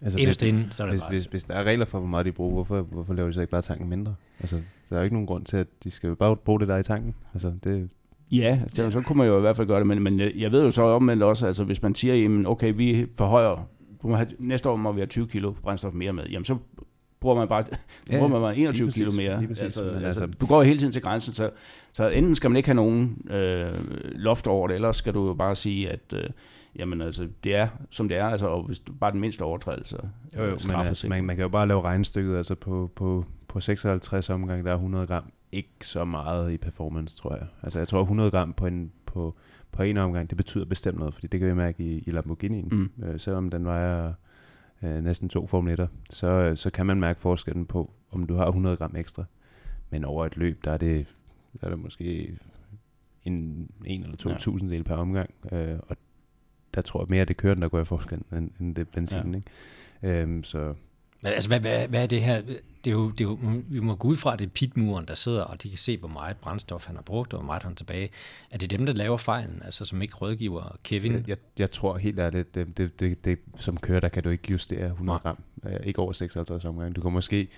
altså, 0.00 0.18
hvis, 0.18 0.42
inden, 0.42 0.72
så 0.72 0.82
er 0.82 0.86
det 0.86 0.92
hvis, 0.92 1.00
bare... 1.00 1.10
Hvis, 1.10 1.24
hvis 1.24 1.44
der 1.44 1.54
er 1.54 1.64
regler 1.64 1.84
for, 1.84 1.98
hvor 1.98 2.08
meget 2.08 2.26
de 2.26 2.32
bruger, 2.32 2.52
hvorfor, 2.52 2.82
hvorfor 2.82 3.14
laver 3.14 3.28
de 3.28 3.34
så 3.34 3.40
ikke 3.40 3.50
bare 3.50 3.62
tanken 3.62 3.88
mindre? 3.88 4.14
Altså, 4.40 4.62
der 4.90 4.96
er 4.96 5.00
jo 5.00 5.04
ikke 5.04 5.14
nogen 5.14 5.26
grund 5.26 5.44
til, 5.44 5.56
at 5.56 5.66
de 5.84 5.90
skal 5.90 6.16
bare 6.16 6.36
bruge 6.36 6.60
det 6.60 6.68
der 6.68 6.76
i 6.76 6.82
tanken. 6.82 7.14
Altså, 7.34 7.54
det, 7.64 7.90
Ja, 8.30 8.60
det, 8.76 8.92
så 8.92 9.00
kunne 9.00 9.18
man 9.18 9.26
jo 9.26 9.38
i 9.38 9.40
hvert 9.40 9.56
fald 9.56 9.66
gøre 9.66 9.78
det, 9.78 9.86
men, 9.86 10.02
men 10.02 10.20
jeg 10.20 10.52
ved 10.52 10.64
jo 10.64 10.70
så 10.70 10.82
omvendt 10.82 11.22
også, 11.22 11.46
altså 11.46 11.64
hvis 11.64 11.82
man 11.82 11.94
siger, 11.94 12.14
jamen 12.14 12.46
okay, 12.46 12.72
vi 12.76 13.06
forhøjer, 13.14 13.68
du 14.02 14.08
må 14.08 14.16
have, 14.16 14.28
næste 14.38 14.68
år 14.68 14.76
må 14.76 14.92
vi 14.92 15.00
have 15.00 15.06
20 15.06 15.28
kilo 15.28 15.52
brændstof 15.62 15.94
mere 15.94 16.12
med, 16.12 16.24
jamen 16.26 16.44
så 16.44 16.56
bruger 17.20 17.36
man 17.36 17.48
bare, 17.48 17.64
ja, 18.10 18.18
bruger 18.18 18.28
man 18.28 18.40
bare 18.40 18.56
21 18.56 18.86
præcis, 18.86 19.00
kilo 19.00 19.12
mere. 19.12 19.46
Præcis, 19.46 19.62
altså, 19.62 19.82
altså, 19.82 20.06
altså, 20.06 20.26
du 20.40 20.46
går 20.46 20.62
hele 20.62 20.78
tiden 20.78 20.92
til 20.92 21.02
grænsen, 21.02 21.34
så, 21.34 21.50
så 21.92 22.08
enten 22.08 22.34
skal 22.34 22.50
man 22.50 22.56
ikke 22.56 22.68
have 22.68 22.76
nogen 22.76 23.26
øh, 23.30 23.74
loft 24.14 24.46
over 24.46 24.68
det, 24.68 24.74
eller 24.74 24.92
skal 24.92 25.14
du 25.14 25.26
jo 25.26 25.34
bare 25.34 25.54
sige, 25.54 25.92
at 25.92 26.12
øh, 26.14 26.24
jamen 26.76 27.02
altså, 27.02 27.28
det 27.44 27.56
er, 27.56 27.68
som 27.90 28.08
det 28.08 28.16
er, 28.16 28.24
altså, 28.24 28.46
og 28.46 28.62
hvis 28.62 28.78
du 28.78 28.92
bare 28.92 29.12
den 29.12 29.20
mindste 29.20 29.42
overtrædelse 29.42 29.96
jo, 30.36 30.44
jo, 30.44 30.58
men, 30.66 30.76
altså, 30.76 31.08
man, 31.08 31.24
man 31.24 31.36
kan 31.36 31.42
jo 31.42 31.48
bare 31.48 31.68
lave 31.68 31.82
regnstykket, 31.82 32.36
altså 32.36 32.54
på, 32.54 32.90
på, 32.96 33.24
på 33.48 33.60
56 33.60 34.30
omgang, 34.30 34.64
der 34.64 34.70
er 34.70 34.74
100 34.74 35.06
gram, 35.06 35.32
ikke 35.52 35.86
så 35.86 36.04
meget 36.04 36.52
i 36.52 36.56
performance, 36.56 37.16
tror 37.16 37.34
jeg. 37.34 37.46
Altså 37.62 37.78
jeg 37.78 37.88
tror 37.88 38.00
100 38.00 38.30
gram 38.30 38.52
på 38.52 38.66
en, 38.66 38.92
på, 39.06 39.34
på 39.72 39.82
en 39.82 39.96
omgang, 39.96 40.30
det 40.30 40.36
betyder 40.36 40.64
bestemt 40.64 40.98
noget, 40.98 41.14
fordi 41.14 41.26
det 41.26 41.40
kan 41.40 41.48
vi 41.48 41.54
mærke 41.54 41.84
i, 41.84 41.98
i 42.06 42.10
Lamborghini'en. 42.10 42.74
Mm. 42.74 42.90
Øh, 43.02 43.20
selvom 43.20 43.50
den 43.50 43.64
vejer 43.64 44.12
øh, 44.82 45.04
næsten 45.04 45.28
to 45.28 45.46
Formel 45.46 45.88
så, 46.10 46.52
så 46.56 46.70
kan 46.70 46.86
man 46.86 47.00
mærke 47.00 47.20
forskellen 47.20 47.66
på, 47.66 47.90
om 48.10 48.26
du 48.26 48.34
har 48.34 48.46
100 48.46 48.76
gram 48.76 48.96
ekstra. 48.96 49.24
Men 49.90 50.04
over 50.04 50.26
et 50.26 50.36
løb, 50.36 50.64
der 50.64 50.70
er 50.70 50.76
det, 50.76 51.14
der 51.60 51.66
er 51.66 51.70
det 51.70 51.78
måske 51.78 52.38
en, 53.24 53.70
en 53.84 54.02
eller 54.02 54.16
to 54.16 54.30
ja. 54.30 54.36
tusinddel 54.36 54.84
per 54.84 54.94
omgang. 54.94 55.30
Øh, 55.52 55.78
og 55.82 55.96
der 56.74 56.80
tror 56.80 57.00
jeg 57.00 57.06
mere, 57.10 57.22
at 57.22 57.28
det 57.28 57.36
kører, 57.36 57.54
der 57.54 57.68
går 57.68 57.80
i 57.80 57.84
forskellen, 57.84 58.26
end, 58.32 58.50
end 58.60 58.74
det 58.74 58.88
benzin. 58.88 59.32
Ja. 59.32 59.36
Ikke? 59.36 60.22
Øhm, 60.22 60.44
så 60.44 60.74
Men 61.20 61.32
altså, 61.32 61.48
hvad, 61.48 61.60
hvad, 61.60 61.88
hvad 61.88 62.02
er 62.02 62.06
det 62.06 62.22
her? 62.22 62.40
Det 62.84 62.90
er 62.90 62.94
jo, 62.94 63.10
det 63.10 63.20
er 63.20 63.24
jo, 63.24 63.38
vi 63.68 63.80
må 63.80 63.94
gå 63.94 64.08
ud 64.08 64.16
fra, 64.16 64.32
at 64.32 64.38
det 64.38 64.46
er 64.46 64.50
pitmuren, 64.50 65.04
der 65.08 65.14
sidder, 65.14 65.42
og 65.42 65.62
de 65.62 65.68
kan 65.68 65.78
se, 65.78 65.96
hvor 65.96 66.08
meget 66.08 66.36
brændstof 66.36 66.86
han 66.86 66.96
har 66.96 67.02
brugt, 67.02 67.32
og 67.32 67.38
hvor 67.38 67.46
meget 67.46 67.62
han 67.62 67.70
har 67.70 67.76
tilbage. 67.76 68.10
Er 68.50 68.58
det 68.58 68.70
dem, 68.70 68.86
der 68.86 68.92
laver 68.92 69.16
fejlen, 69.16 69.62
altså 69.64 69.84
som 69.84 70.02
ikke 70.02 70.14
rådgiver 70.14 70.76
Kevin? 70.82 71.12
Jeg, 71.12 71.28
jeg, 71.28 71.36
jeg 71.58 71.70
tror 71.70 71.96
helt 71.96 72.18
ærligt, 72.18 72.54
det, 72.54 72.78
det, 72.78 73.00
det, 73.00 73.24
det, 73.24 73.38
som 73.56 73.76
kører, 73.76 74.00
der 74.00 74.08
kan 74.08 74.22
du 74.22 74.28
ikke 74.28 74.50
justere 74.50 74.86
100 74.86 75.18
gram. 75.18 75.38
Uh, 75.62 75.72
ikke 75.84 75.98
over 75.98 76.12
56 76.12 76.64
omgange. 76.64 76.94
Du 76.94 77.00
kan 77.00 77.12
måske 77.12 77.48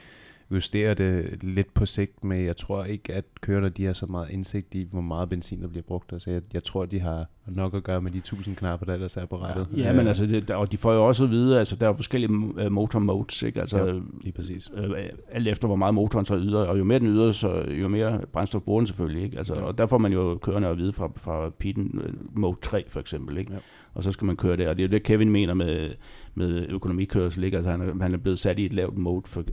justere 0.50 0.94
det 0.94 1.42
lidt 1.42 1.74
på 1.74 1.86
sigt, 1.86 2.24
men 2.24 2.44
jeg 2.44 2.56
tror 2.56 2.84
ikke, 2.84 3.14
at 3.14 3.24
kørerne 3.40 3.68
de 3.68 3.84
har 3.84 3.92
så 3.92 4.06
meget 4.06 4.30
indsigt 4.30 4.74
i, 4.74 4.88
hvor 4.90 5.00
meget 5.00 5.28
benzin 5.28 5.62
der 5.62 5.68
bliver 5.68 5.82
brugt. 5.82 6.12
Altså, 6.12 6.30
jeg, 6.30 6.42
jeg 6.52 6.64
tror, 6.64 6.84
de 6.84 7.00
har 7.00 7.26
nok 7.46 7.74
at 7.74 7.84
gøre 7.84 8.02
med 8.02 8.10
de 8.10 8.18
1000 8.18 8.56
knapper, 8.56 8.86
der 8.86 8.94
ellers 8.94 9.16
er 9.16 9.26
på 9.26 9.36
rettet. 9.36 9.68
Ja, 9.76 9.82
ja 9.82 9.92
men 9.92 10.06
altså, 10.06 10.26
det, 10.26 10.50
og 10.50 10.72
de 10.72 10.76
får 10.76 10.92
jo 10.92 11.06
også 11.06 11.24
at 11.24 11.30
vide, 11.30 11.58
altså 11.58 11.76
der 11.76 11.88
er 11.88 11.92
forskellige 11.92 12.30
uh, 12.30 12.72
motor 12.72 12.98
modes, 12.98 13.42
ikke? 13.42 13.60
Altså, 13.60 13.86
ja, 13.86 14.00
lige 14.20 14.32
præcis. 14.32 14.70
Øh, 14.74 14.90
alt 15.30 15.48
efter, 15.48 15.66
hvor 15.66 15.76
meget 15.76 15.94
motoren 15.94 16.24
så 16.24 16.36
yder, 16.36 16.66
og 16.66 16.78
jo 16.78 16.84
mere 16.84 16.98
den 16.98 17.08
yder, 17.08 17.32
så 17.32 17.64
jo 17.68 17.88
mere 17.88 18.20
brændstof 18.32 18.62
bruger 18.62 18.80
den 18.80 18.86
selvfølgelig, 18.86 19.22
ikke? 19.22 19.38
Altså, 19.38 19.54
ja. 19.54 19.62
Og 19.62 19.78
der 19.78 19.86
får 19.86 19.98
man 19.98 20.12
jo 20.12 20.38
kørende 20.42 20.68
at 20.68 20.78
vide 20.78 20.92
fra, 20.92 21.10
fra 21.16 21.50
pitten 21.50 22.00
uh, 22.04 22.38
mode 22.38 22.56
3 22.62 22.84
for 22.88 23.00
eksempel, 23.00 23.36
ikke? 23.36 23.52
Ja. 23.52 23.58
Og 23.94 24.02
så 24.02 24.12
skal 24.12 24.26
man 24.26 24.36
køre 24.36 24.56
der, 24.56 24.68
og 24.68 24.76
det 24.76 24.82
er 24.82 24.86
jo 24.86 24.90
det, 24.90 25.02
Kevin 25.02 25.30
mener 25.30 25.54
med, 25.54 25.90
med 26.34 26.66
økonomikørsel, 26.68 27.44
ikke? 27.44 27.56
Altså, 27.56 27.70
han, 27.70 27.80
er, 27.80 28.02
han 28.02 28.14
er 28.14 28.18
blevet 28.18 28.38
sat 28.38 28.58
i 28.58 28.66
et 28.66 28.72
lavt 28.72 28.98
mode 28.98 29.22
for, 29.26 29.44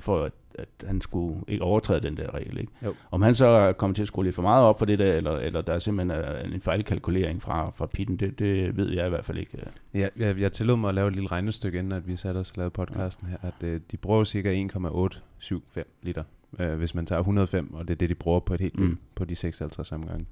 for 0.00 0.24
at 0.24 0.32
at 0.58 0.68
han 0.86 1.00
skulle 1.00 1.40
ikke 1.48 1.64
overtræde 1.64 2.00
den 2.00 2.16
der 2.16 2.34
regel. 2.34 2.58
Ikke? 2.60 2.72
Jo. 2.84 2.94
Om 3.10 3.22
han 3.22 3.34
så 3.34 3.74
kommer 3.78 3.94
til 3.94 4.02
at 4.02 4.08
skrue 4.08 4.24
lidt 4.24 4.34
for 4.34 4.42
meget 4.42 4.64
op 4.64 4.78
for 4.78 4.86
det 4.86 4.98
der, 4.98 5.14
eller, 5.14 5.30
eller 5.30 5.60
der 5.62 5.72
er 5.72 5.78
simpelthen 5.78 6.52
en 6.52 6.60
fejlkalkulering 6.60 7.42
fra, 7.42 7.70
fra 7.70 7.86
pitten, 7.86 8.16
det, 8.16 8.38
det 8.38 8.76
ved 8.76 8.90
jeg 8.90 9.06
i 9.06 9.08
hvert 9.08 9.24
fald 9.24 9.38
ikke. 9.38 9.58
Ja, 9.94 10.08
jeg, 10.16 10.38
jeg 10.38 10.52
tillod 10.52 10.76
mig 10.76 10.88
at 10.88 10.94
lave 10.94 11.08
et 11.08 11.14
lille 11.14 11.30
regnestykke, 11.30 11.78
inden 11.78 11.92
at 11.92 12.08
vi 12.08 12.16
satte 12.16 12.38
os 12.38 12.50
og 12.50 12.56
lavede 12.56 12.70
podcasten 12.70 13.28
her, 13.28 13.36
at 13.42 13.54
uh, 13.62 13.80
de 13.90 13.96
bruger 13.96 14.24
cirka 14.24 14.52
1,875 14.52 15.86
liter, 16.02 16.24
uh, 16.60 16.72
hvis 16.72 16.94
man 16.94 17.06
tager 17.06 17.20
105, 17.20 17.74
og 17.74 17.88
det 17.88 17.94
er 17.94 17.98
det, 17.98 18.08
de 18.08 18.14
bruger 18.14 18.40
på 18.40 18.54
et 18.54 18.60
helt 18.60 18.78
mm. 18.78 18.98
på 19.14 19.24
de 19.24 19.34
56 19.34 19.92
omgange. 19.92 20.26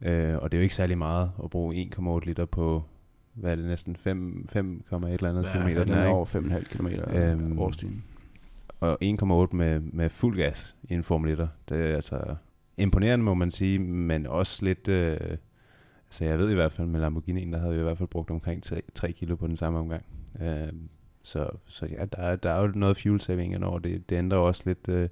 Uh, 0.00 0.08
og 0.08 0.52
det 0.52 0.54
er 0.54 0.58
jo 0.58 0.62
ikke 0.62 0.74
særlig 0.74 0.98
meget 0.98 1.30
at 1.44 1.50
bruge 1.50 1.90
1,8 1.98 2.26
liter 2.26 2.44
på 2.44 2.82
hvad 3.34 3.52
er 3.52 3.56
det 3.56 3.64
næsten 3.64 3.96
5, 3.96 4.46
5, 4.48 4.84
et 4.92 5.12
eller 5.12 5.28
andet 5.28 5.52
kilometer. 5.52 5.84
Den 5.84 5.94
er 5.94 6.06
over 6.06 6.26
5,5 6.26 6.64
kilometer 6.64 7.32
øhm, 7.32 7.58
årstiden 7.58 8.04
og 8.80 8.98
1,8 9.02 9.56
med, 9.56 9.80
med 9.80 10.08
fuld 10.10 10.36
gas 10.36 10.76
i 10.82 10.94
en 10.94 11.04
Formel 11.04 11.40
1'er. 11.40 11.46
Det 11.68 11.90
er 11.90 11.94
altså 11.94 12.34
imponerende, 12.76 13.24
må 13.24 13.34
man 13.34 13.50
sige, 13.50 13.78
men 13.78 14.26
også 14.26 14.64
lidt... 14.64 14.88
Øh, 14.88 15.16
altså 16.06 16.24
jeg 16.24 16.38
ved 16.38 16.50
i 16.50 16.54
hvert 16.54 16.72
fald, 16.72 16.86
med 16.86 17.00
Lamborghini, 17.00 17.50
der 17.50 17.58
havde 17.58 17.74
vi 17.74 17.80
i 17.80 17.82
hvert 17.82 17.98
fald 17.98 18.08
brugt 18.08 18.30
omkring 18.30 18.62
3, 18.62 18.82
3 18.94 19.12
kilo 19.12 19.36
på 19.36 19.46
den 19.46 19.56
samme 19.56 19.78
omgang. 19.78 20.04
Øh, 20.42 20.72
så, 21.22 21.50
så 21.66 21.86
ja, 21.86 22.04
der 22.04 22.36
der 22.36 22.50
er 22.50 22.62
jo 22.62 22.72
noget 22.74 22.96
fuel 22.96 23.20
saving 23.20 23.64
over 23.64 23.78
det. 23.78 24.10
Det 24.10 24.16
ændrer 24.16 24.38
også 24.38 24.62
lidt... 24.66 24.88
Øh, 24.88 25.08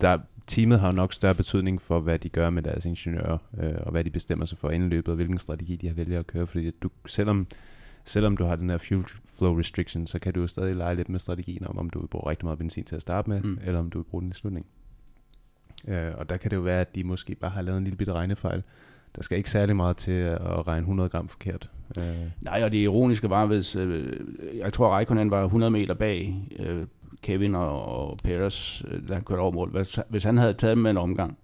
der, 0.00 0.18
teamet 0.46 0.80
har 0.80 0.92
nok 0.92 1.12
større 1.12 1.34
betydning 1.34 1.82
for, 1.82 2.00
hvad 2.00 2.18
de 2.18 2.28
gør 2.28 2.50
med 2.50 2.62
deres 2.62 2.84
ingeniører, 2.84 3.38
øh, 3.58 3.74
og 3.80 3.90
hvad 3.90 4.04
de 4.04 4.10
bestemmer 4.10 4.46
sig 4.46 4.58
for 4.58 4.70
inden 4.70 4.88
løbet, 4.88 5.08
og 5.08 5.14
hvilken 5.14 5.38
strategi 5.38 5.76
de 5.76 5.86
har 5.86 5.94
vælger 5.94 6.18
at 6.18 6.26
køre. 6.26 6.46
Fordi 6.46 6.70
du, 6.70 6.90
selvom 7.06 7.46
selvom 8.04 8.36
du 8.36 8.44
har 8.44 8.56
den 8.56 8.70
her 8.70 8.78
fuel 8.78 9.04
flow 9.38 9.58
restriction, 9.58 10.06
så 10.06 10.18
kan 10.18 10.34
du 10.34 10.40
jo 10.40 10.46
stadig 10.46 10.76
lege 10.76 10.94
lidt 10.94 11.08
med 11.08 11.18
strategien 11.18 11.66
om, 11.66 11.78
om 11.78 11.90
du 11.90 12.00
vil 12.00 12.06
bruge 12.06 12.30
rigtig 12.30 12.46
meget 12.46 12.58
benzin 12.58 12.84
til 12.84 12.96
at 12.96 13.02
starte 13.02 13.30
med, 13.30 13.42
mm. 13.42 13.58
eller 13.64 13.80
om 13.80 13.90
du 13.90 13.98
vil 13.98 14.04
bruge 14.04 14.22
den 14.22 14.30
i 14.30 14.34
slutningen. 14.34 14.70
Øh, 15.88 16.12
og 16.18 16.28
der 16.28 16.36
kan 16.36 16.50
det 16.50 16.56
jo 16.56 16.60
være, 16.60 16.80
at 16.80 16.94
de 16.94 17.04
måske 17.04 17.34
bare 17.34 17.50
har 17.50 17.62
lavet 17.62 17.78
en 17.78 17.84
lille 17.84 17.96
bitte 17.96 18.12
regnefejl. 18.12 18.62
Der 19.16 19.22
skal 19.22 19.38
ikke 19.38 19.50
særlig 19.50 19.76
meget 19.76 19.96
til 19.96 20.12
at 20.12 20.66
regne 20.66 20.80
100 20.80 21.08
gram 21.08 21.28
forkert. 21.28 21.70
Øh. 21.98 22.04
Nej, 22.40 22.64
og 22.64 22.72
det 22.72 22.78
ironiske 22.78 23.30
var, 23.30 23.46
hvis 23.46 23.76
øh, 23.76 24.20
jeg 24.54 24.72
tror, 24.72 24.88
Raikkonen 24.88 25.30
var 25.30 25.44
100 25.44 25.70
meter 25.70 25.94
bag 25.94 26.48
øh, 26.58 26.86
Kevin 27.22 27.54
og, 27.54 27.84
og 27.84 28.18
Perez, 28.24 28.82
øh, 28.88 29.08
han 29.08 29.22
kørte 29.22 29.40
over 29.40 29.52
mål. 29.52 29.70
Hvis, 29.70 29.98
hvis 30.08 30.24
han 30.24 30.36
havde 30.36 30.54
taget 30.54 30.76
dem 30.76 30.82
med 30.82 30.90
en 30.90 30.96
omgang, 30.96 31.38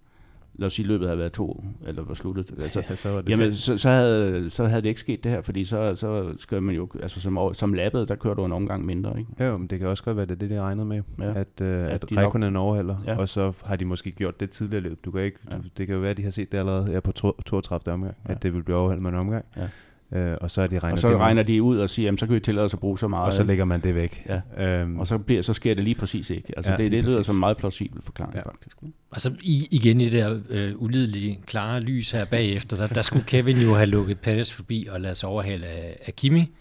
lad 0.59 0.65
os 0.65 0.73
sige, 0.73 0.87
løbet 0.87 1.07
havde 1.07 1.19
været 1.19 1.31
to, 1.31 1.63
eller 1.87 2.03
var 2.03 2.13
sluttet. 2.13 2.51
Altså, 2.61 2.83
ja, 2.89 2.95
så 2.95 3.09
var 3.09 3.21
det 3.21 3.29
jamen, 3.29 3.55
så, 3.55 3.77
så, 3.77 3.89
havde, 3.89 4.49
så 4.49 4.65
havde 4.65 4.81
det 4.81 4.89
ikke 4.89 5.01
sket 5.01 5.23
det 5.23 5.31
her, 5.31 5.41
fordi 5.41 5.65
så, 5.65 5.95
så 5.95 6.33
skal 6.37 6.63
man 6.63 6.75
jo, 6.75 6.89
altså 7.01 7.21
som, 7.21 7.53
som 7.53 7.73
lappet, 7.73 8.09
der 8.09 8.15
kører 8.15 8.33
du 8.33 8.45
en 8.45 8.51
omgang 8.51 8.85
mindre, 8.85 9.19
ikke? 9.19 9.45
Jo, 9.45 9.57
men 9.57 9.67
det 9.67 9.79
kan 9.79 9.87
også 9.87 10.03
godt 10.03 10.17
være, 10.17 10.25
det 10.25 10.31
er 10.31 10.39
det, 10.39 10.49
de 10.49 10.61
regnede 10.61 10.85
med, 10.85 11.01
ja. 11.19 11.29
at, 11.29 11.61
uh, 11.61 11.67
at, 11.67 11.91
at 11.91 12.17
Rækkonen 12.17 12.53
nok... 12.53 12.61
overhælder, 12.61 12.95
ja. 13.07 13.17
og 13.17 13.29
så 13.29 13.53
har 13.63 13.75
de 13.75 13.85
måske 13.85 14.11
gjort 14.11 14.39
det 14.39 14.49
tidligere 14.49 14.83
løb. 14.83 15.05
Du 15.05 15.11
kan 15.11 15.21
ikke, 15.21 15.39
ja. 15.51 15.57
det 15.77 15.87
kan 15.87 15.95
jo 15.95 16.01
være, 16.01 16.11
at 16.11 16.17
de 16.17 16.23
har 16.23 16.31
set 16.31 16.51
det 16.51 16.57
allerede 16.57 16.85
her 16.85 16.99
på 16.99 17.11
32. 17.11 17.93
omgang, 17.93 18.15
ja. 18.27 18.33
at 18.33 18.43
det 18.43 18.53
vil 18.53 18.63
blive 18.63 18.77
overhældt 18.77 19.03
med 19.03 19.11
en 19.11 19.17
omgang. 19.17 19.45
Ja. 19.57 19.67
Øh, 20.11 20.37
og 20.41 20.51
så, 20.51 20.61
er 20.61 20.67
de 20.67 20.79
regner 20.79 20.91
og 20.91 20.99
så 20.99 21.09
det 21.09 21.17
regner 21.17 21.43
de 21.43 21.63
ud 21.63 21.77
og 21.77 21.89
siger, 21.89 22.07
jamen, 22.07 22.17
så 22.17 22.25
kan 22.25 22.35
vi 22.35 22.39
tillade 22.39 22.65
os 22.65 22.73
at 22.73 22.79
bruge 22.79 22.99
så 22.99 23.07
meget. 23.07 23.25
Og 23.25 23.33
så 23.33 23.43
lægger 23.43 23.65
man 23.65 23.81
det 23.81 23.95
væk. 23.95 24.25
Ja. 24.57 24.65
Øhm. 24.65 24.99
Og 24.99 25.07
så, 25.07 25.17
bliver, 25.17 25.41
så 25.41 25.53
sker 25.53 25.73
det 25.73 25.83
lige 25.83 25.95
præcis 25.95 26.29
ikke. 26.29 26.53
Altså, 26.57 26.71
ja, 26.71 26.77
det, 26.77 26.91
det 26.91 27.03
lyder 27.03 27.23
som 27.23 27.35
en 27.35 27.39
meget 27.39 27.57
plausibel 27.57 28.01
forklaring, 28.01 28.35
ja. 28.35 28.41
faktisk. 28.41 28.77
Altså 29.11 29.33
i, 29.41 29.67
igen 29.71 30.01
i 30.01 30.05
det 30.05 30.11
der 30.11 30.39
øh, 30.49 30.81
ulidelige, 30.81 31.39
klare 31.45 31.81
lys 31.81 32.11
her 32.11 32.25
bagefter, 32.25 32.77
der, 32.77 32.87
der 32.87 33.01
skulle 33.01 33.25
Kevin 33.25 33.57
jo 33.57 33.73
have 33.73 33.85
lukket 33.85 34.19
Pettis 34.19 34.51
forbi 34.51 34.87
og 34.91 35.01
ladet 35.01 35.17
sig 35.17 35.29
overhale 35.29 35.65
af, 35.67 35.97
af 36.05 36.15
Kimi, 36.15 36.51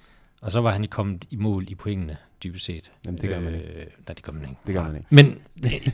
og 0.42 0.52
så 0.52 0.60
var 0.60 0.70
han 0.70 0.84
kommet 0.90 1.24
i 1.30 1.36
mål 1.36 1.64
i 1.68 1.74
pointene 1.74 2.16
dybest 2.44 2.64
set. 2.64 2.90
Jamen, 3.06 3.20
det 3.20 3.28
gør 3.28 3.40
man 3.40 3.54
ikke. 3.54 3.66
Øh, 3.66 3.76
nej, 3.76 4.14
det 4.14 4.22
gør 4.22 4.32
man 4.32 4.42
ikke. 4.42 4.56
Det 4.66 4.74
gør 4.74 4.82
man 4.82 4.96
ikke. 4.96 5.06
Men 5.10 5.40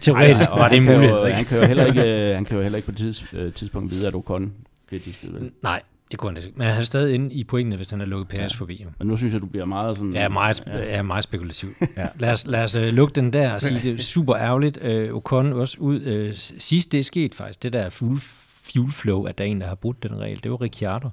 teoretisk 0.01 0.51
var 0.51 0.69
det 0.69 0.83
muligt. 0.83 1.35
Han, 1.35 1.45
kan 1.45 1.59
jo 1.59 1.67
heller 1.67 1.87
ikke, 1.87 2.35
han 2.35 2.45
kan 2.45 2.57
jo 2.57 2.63
heller 2.63 2.77
ikke 2.77 2.87
på 2.87 2.95
tids, 2.95 3.25
øh, 3.33 3.53
tidspunkt 3.53 3.91
vide, 3.91 4.07
at 4.09 4.15
Ocon 4.15 4.53
bliver 4.87 5.03
disket. 5.03 5.53
Nej, 5.63 5.83
det 6.11 6.19
kunne 6.19 6.41
han. 6.41 6.53
Men 6.57 6.67
han 6.67 6.81
er 6.81 6.85
stadig 6.85 7.15
inde 7.15 7.35
i 7.35 7.45
pointene, 7.45 7.77
hvis 7.77 7.91
han 7.91 7.99
har 7.99 8.07
lukket 8.07 8.29
Paris 8.29 8.53
ja. 8.53 8.59
forbi. 8.59 8.87
Men 8.99 9.09
nu 9.09 9.17
synes 9.17 9.33
jeg, 9.33 9.41
du 9.41 9.47
bliver 9.47 9.65
meget 9.65 9.97
sådan... 9.97 10.13
Ja, 10.13 10.29
meget, 10.29 10.67
ja. 10.67 10.97
Ja, 10.97 11.03
meget 11.03 11.25
spekulativ. 11.25 11.69
ja. 11.97 12.07
Lad 12.19 12.33
os, 12.33 12.47
lad 12.47 12.65
os 12.65 12.75
uh, 12.75 12.83
lukke 12.83 13.15
den 13.15 13.33
der 13.33 13.53
og 13.53 13.63
sige, 13.63 13.81
det 13.83 13.99
er 13.99 14.03
super 14.17 14.37
ærgerligt. 14.37 14.79
Uh, 14.79 15.17
Ocon 15.17 15.53
også 15.53 15.77
ud. 15.81 16.27
Uh, 16.29 16.35
sidst 16.37 16.93
det 16.93 17.01
er 17.01 17.05
sket 17.05 17.35
faktisk, 17.35 17.63
det 17.63 17.73
der 17.73 17.91
full 17.91 18.21
fuel 18.65 18.93
flow, 18.93 19.25
at 19.25 19.39
der 19.39 19.45
er 19.45 19.49
en, 19.49 19.61
der 19.61 19.67
har 19.67 19.75
brudt 19.75 20.03
den 20.03 20.21
regel, 20.21 20.43
det 20.43 20.51
var 20.51 20.61
Ricciardo 20.61 21.09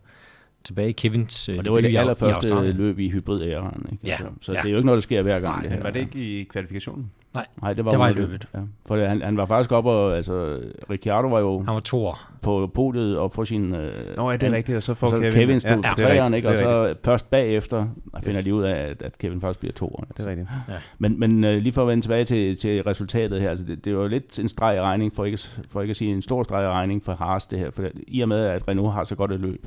tilbage 0.64 0.90
i 0.90 0.92
Kevins 0.92 1.50
Og 1.50 1.66
det 1.66 1.72
var 1.72 1.82
det 1.82 1.98
allerførste 1.98 2.72
løb 2.72 3.00
i 3.00 3.10
hybrid-æraen. 3.10 3.86
Ikke? 3.92 4.08
Ja. 4.08 4.12
Altså, 4.12 4.26
så 4.42 4.54
ja. 4.54 4.60
det 4.62 4.68
er 4.68 4.72
jo 4.72 4.78
ikke 4.78 4.86
noget, 4.86 4.98
der 4.98 5.02
sker 5.02 5.22
hver 5.22 5.40
gang. 5.40 5.56
Nej, 5.56 5.64
det 5.64 5.72
her. 5.72 5.84
var 5.84 5.90
det 5.90 6.00
ikke 6.00 6.20
i 6.20 6.44
kvalifikationen? 6.44 7.12
Nej, 7.34 7.46
Nej 7.62 7.74
det 7.74 7.86
var, 7.86 7.92
det 7.92 8.00
var 8.00 8.10
i 8.10 8.14
løbet. 8.14 8.48
Ja. 8.54 8.60
For 8.86 8.96
det, 8.96 9.08
han, 9.08 9.22
han 9.22 9.38
var 9.38 9.46
faktisk 9.46 9.72
oppe, 9.72 9.90
og 9.90 10.16
altså, 10.16 10.60
Ricciardo 10.90 11.28
var 11.28 11.40
jo 11.40 11.64
han 11.64 11.74
var 11.74 11.80
toer. 11.80 12.32
på 12.42 12.72
podiet 12.74 13.18
og 13.18 13.32
få 13.32 13.46
sin... 13.46 13.76
Øh, 13.76 14.18
Nå, 14.18 14.32
ja, 14.32 14.38
det 14.38 14.48
er 14.48 14.52
rigtigt, 14.52 14.76
og 14.76 14.84
så 14.84 14.94
får 14.94 15.08
så 15.08 15.16
Kevin... 15.16 15.34
Kevin 15.34 15.60
stod 15.60 15.72
ja, 15.72 15.94
på 15.94 15.96
træerne, 15.98 16.38
ikke? 16.38 16.50
og 16.50 16.58
så 16.58 16.96
først 17.06 17.30
bagefter 17.30 17.88
finder 18.24 18.40
yes. 18.40 18.46
de 18.46 18.54
ud 18.54 18.64
af, 18.64 18.76
at, 18.76 19.02
at 19.02 19.18
Kevin 19.18 19.42
faktisk 19.42 19.60
bliver 19.60 19.74
toer. 19.74 20.04
Det 20.18 20.26
er 20.26 20.30
rigtigt. 20.30 20.50
Ja. 20.70 20.74
Men, 21.00 21.20
men 21.20 21.44
uh, 21.44 21.50
lige 21.50 21.72
for 21.72 21.82
at 21.82 21.88
vende 21.88 22.04
tilbage 22.04 22.26
til, 22.26 22.58
til 22.58 22.84
resultatet 22.84 23.42
her, 23.42 23.50
altså 23.50 23.66
det, 23.66 23.86
det 23.86 23.98
var 23.98 24.08
lidt 24.08 24.40
en 24.40 24.48
streg 24.48 24.78
i 24.78 24.82
regning, 24.82 25.16
for 25.16 25.26
ikke, 25.26 25.40
for 25.70 25.82
ikke 25.82 25.92
at 25.92 25.96
sige 25.96 26.14
en 26.14 26.22
stor 26.22 26.44
streg 26.44 26.64
i 26.64 26.68
regning 26.68 27.04
for 27.04 27.14
Haas 27.14 27.48
det 27.48 27.60
her, 27.60 27.72
for 27.72 27.84
i 28.08 28.22
og 28.22 28.28
med, 28.28 28.46
at 28.46 28.68
Renault 28.68 28.94
har 28.94 29.04
så 29.04 29.16
godt 29.16 29.32
et 29.32 29.40
løb, 29.40 29.66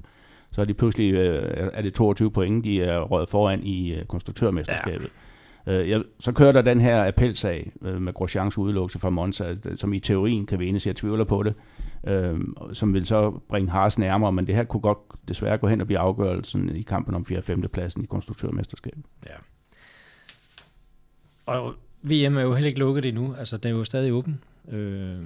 så 0.54 0.60
er 0.60 0.64
de 0.64 0.74
pludselig, 0.74 1.14
øh, 1.14 1.70
er 1.72 1.82
det 1.82 1.94
22 1.94 2.30
point, 2.30 2.64
de 2.64 2.82
er 2.82 3.00
røget 3.00 3.28
foran 3.28 3.62
i 3.62 3.94
øh, 3.94 4.04
konstruktørmesterskabet. 4.04 5.10
Ja. 5.66 5.72
Øh, 5.72 5.90
jeg, 5.90 6.02
så 6.20 6.32
kører 6.32 6.52
der 6.52 6.62
den 6.62 6.80
her 6.80 7.08
appelsag 7.08 7.72
øh, 7.82 8.02
med 8.02 8.12
Grosjeans 8.12 8.58
udelukkelse 8.58 8.98
fra 8.98 9.10
Monza, 9.10 9.54
som 9.76 9.92
i 9.92 10.00
teorien 10.00 10.46
kan 10.46 10.58
vindes, 10.58 10.86
jeg 10.86 10.96
tvivler 10.96 11.24
på 11.24 11.42
det, 11.42 11.54
øh, 12.06 12.40
som 12.72 12.94
vil 12.94 13.06
så 13.06 13.30
bringe 13.48 13.70
Haas 13.70 13.98
nærmere, 13.98 14.32
men 14.32 14.46
det 14.46 14.54
her 14.54 14.64
kunne 14.64 14.80
godt 14.80 14.98
desværre 15.28 15.58
gå 15.58 15.66
hen 15.66 15.80
og 15.80 15.86
blive 15.86 15.98
afgørelsen 15.98 16.76
i 16.76 16.82
kampen 16.82 17.14
om 17.14 17.24
4. 17.24 17.38
og 17.38 17.44
5. 17.44 17.62
pladsen 17.62 18.04
i 18.04 18.06
konstruktørmesterskabet. 18.06 19.04
Ja. 19.26 19.34
Og 21.46 21.74
VM 22.02 22.36
er 22.36 22.42
jo 22.42 22.54
heller 22.54 22.68
ikke 22.68 22.80
lukket 22.80 23.04
endnu, 23.04 23.34
altså 23.38 23.56
det 23.56 23.66
er 23.66 23.70
jo 23.70 23.84
stadig 23.84 24.12
åben. 24.12 24.40
Øh, 24.68 25.18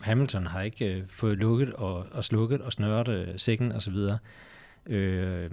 Hamilton 0.00 0.46
har 0.46 0.62
ikke 0.62 0.94
øh, 0.94 1.02
fået 1.08 1.38
lukket 1.38 1.72
og, 1.72 2.06
og 2.12 2.24
slukket 2.24 2.60
og 2.60 2.72
snøret 2.72 3.08
øh, 3.08 3.28
sækken 3.36 3.72
osv. 3.72 3.96
Øh, 4.86 5.50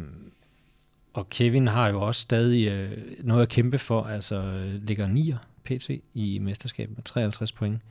og 1.14 1.30
Kevin 1.30 1.68
har 1.68 1.90
jo 1.90 2.02
også 2.02 2.22
stadig 2.22 2.68
øh, 2.68 2.98
noget 3.24 3.42
at 3.42 3.50
kæmpe 3.50 3.78
for, 3.78 4.04
altså 4.04 4.36
øh, 4.36 4.88
ligger 4.88 5.08
9 5.08 5.34
pt. 5.64 5.90
i 6.14 6.40
mesterskabet 6.40 6.98
med 6.98 7.04
53 7.04 7.52
point. 7.52 7.82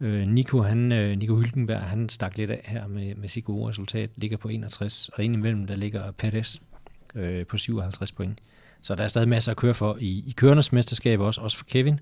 Øh, 0.00 0.26
Nico, 0.26 0.62
han, 0.62 0.92
øh, 0.92 1.16
Nico 1.16 1.36
Hylkenberg, 1.36 1.82
han 1.82 2.08
stak 2.08 2.36
lidt 2.36 2.50
af 2.50 2.60
her 2.64 2.86
med, 2.86 3.14
med 3.14 3.28
sit 3.28 3.44
gode 3.44 3.68
resultat, 3.68 4.10
ligger 4.16 4.36
på 4.36 4.48
61, 4.48 5.08
og 5.08 5.24
indimellem 5.24 5.66
der 5.66 5.76
ligger 5.76 6.10
Perez 6.10 6.58
øh, 7.14 7.46
på 7.46 7.56
57 7.56 8.12
point. 8.12 8.38
Så 8.80 8.94
der 8.94 9.04
er 9.04 9.08
stadig 9.08 9.28
masser 9.28 9.50
at 9.50 9.56
køre 9.56 9.74
for 9.74 9.96
i, 10.00 10.24
i 10.26 10.34
kørendes 10.36 10.72
mesterskab 10.72 11.20
også, 11.20 11.40
også 11.40 11.56
for 11.56 11.64
Kevin. 11.64 12.00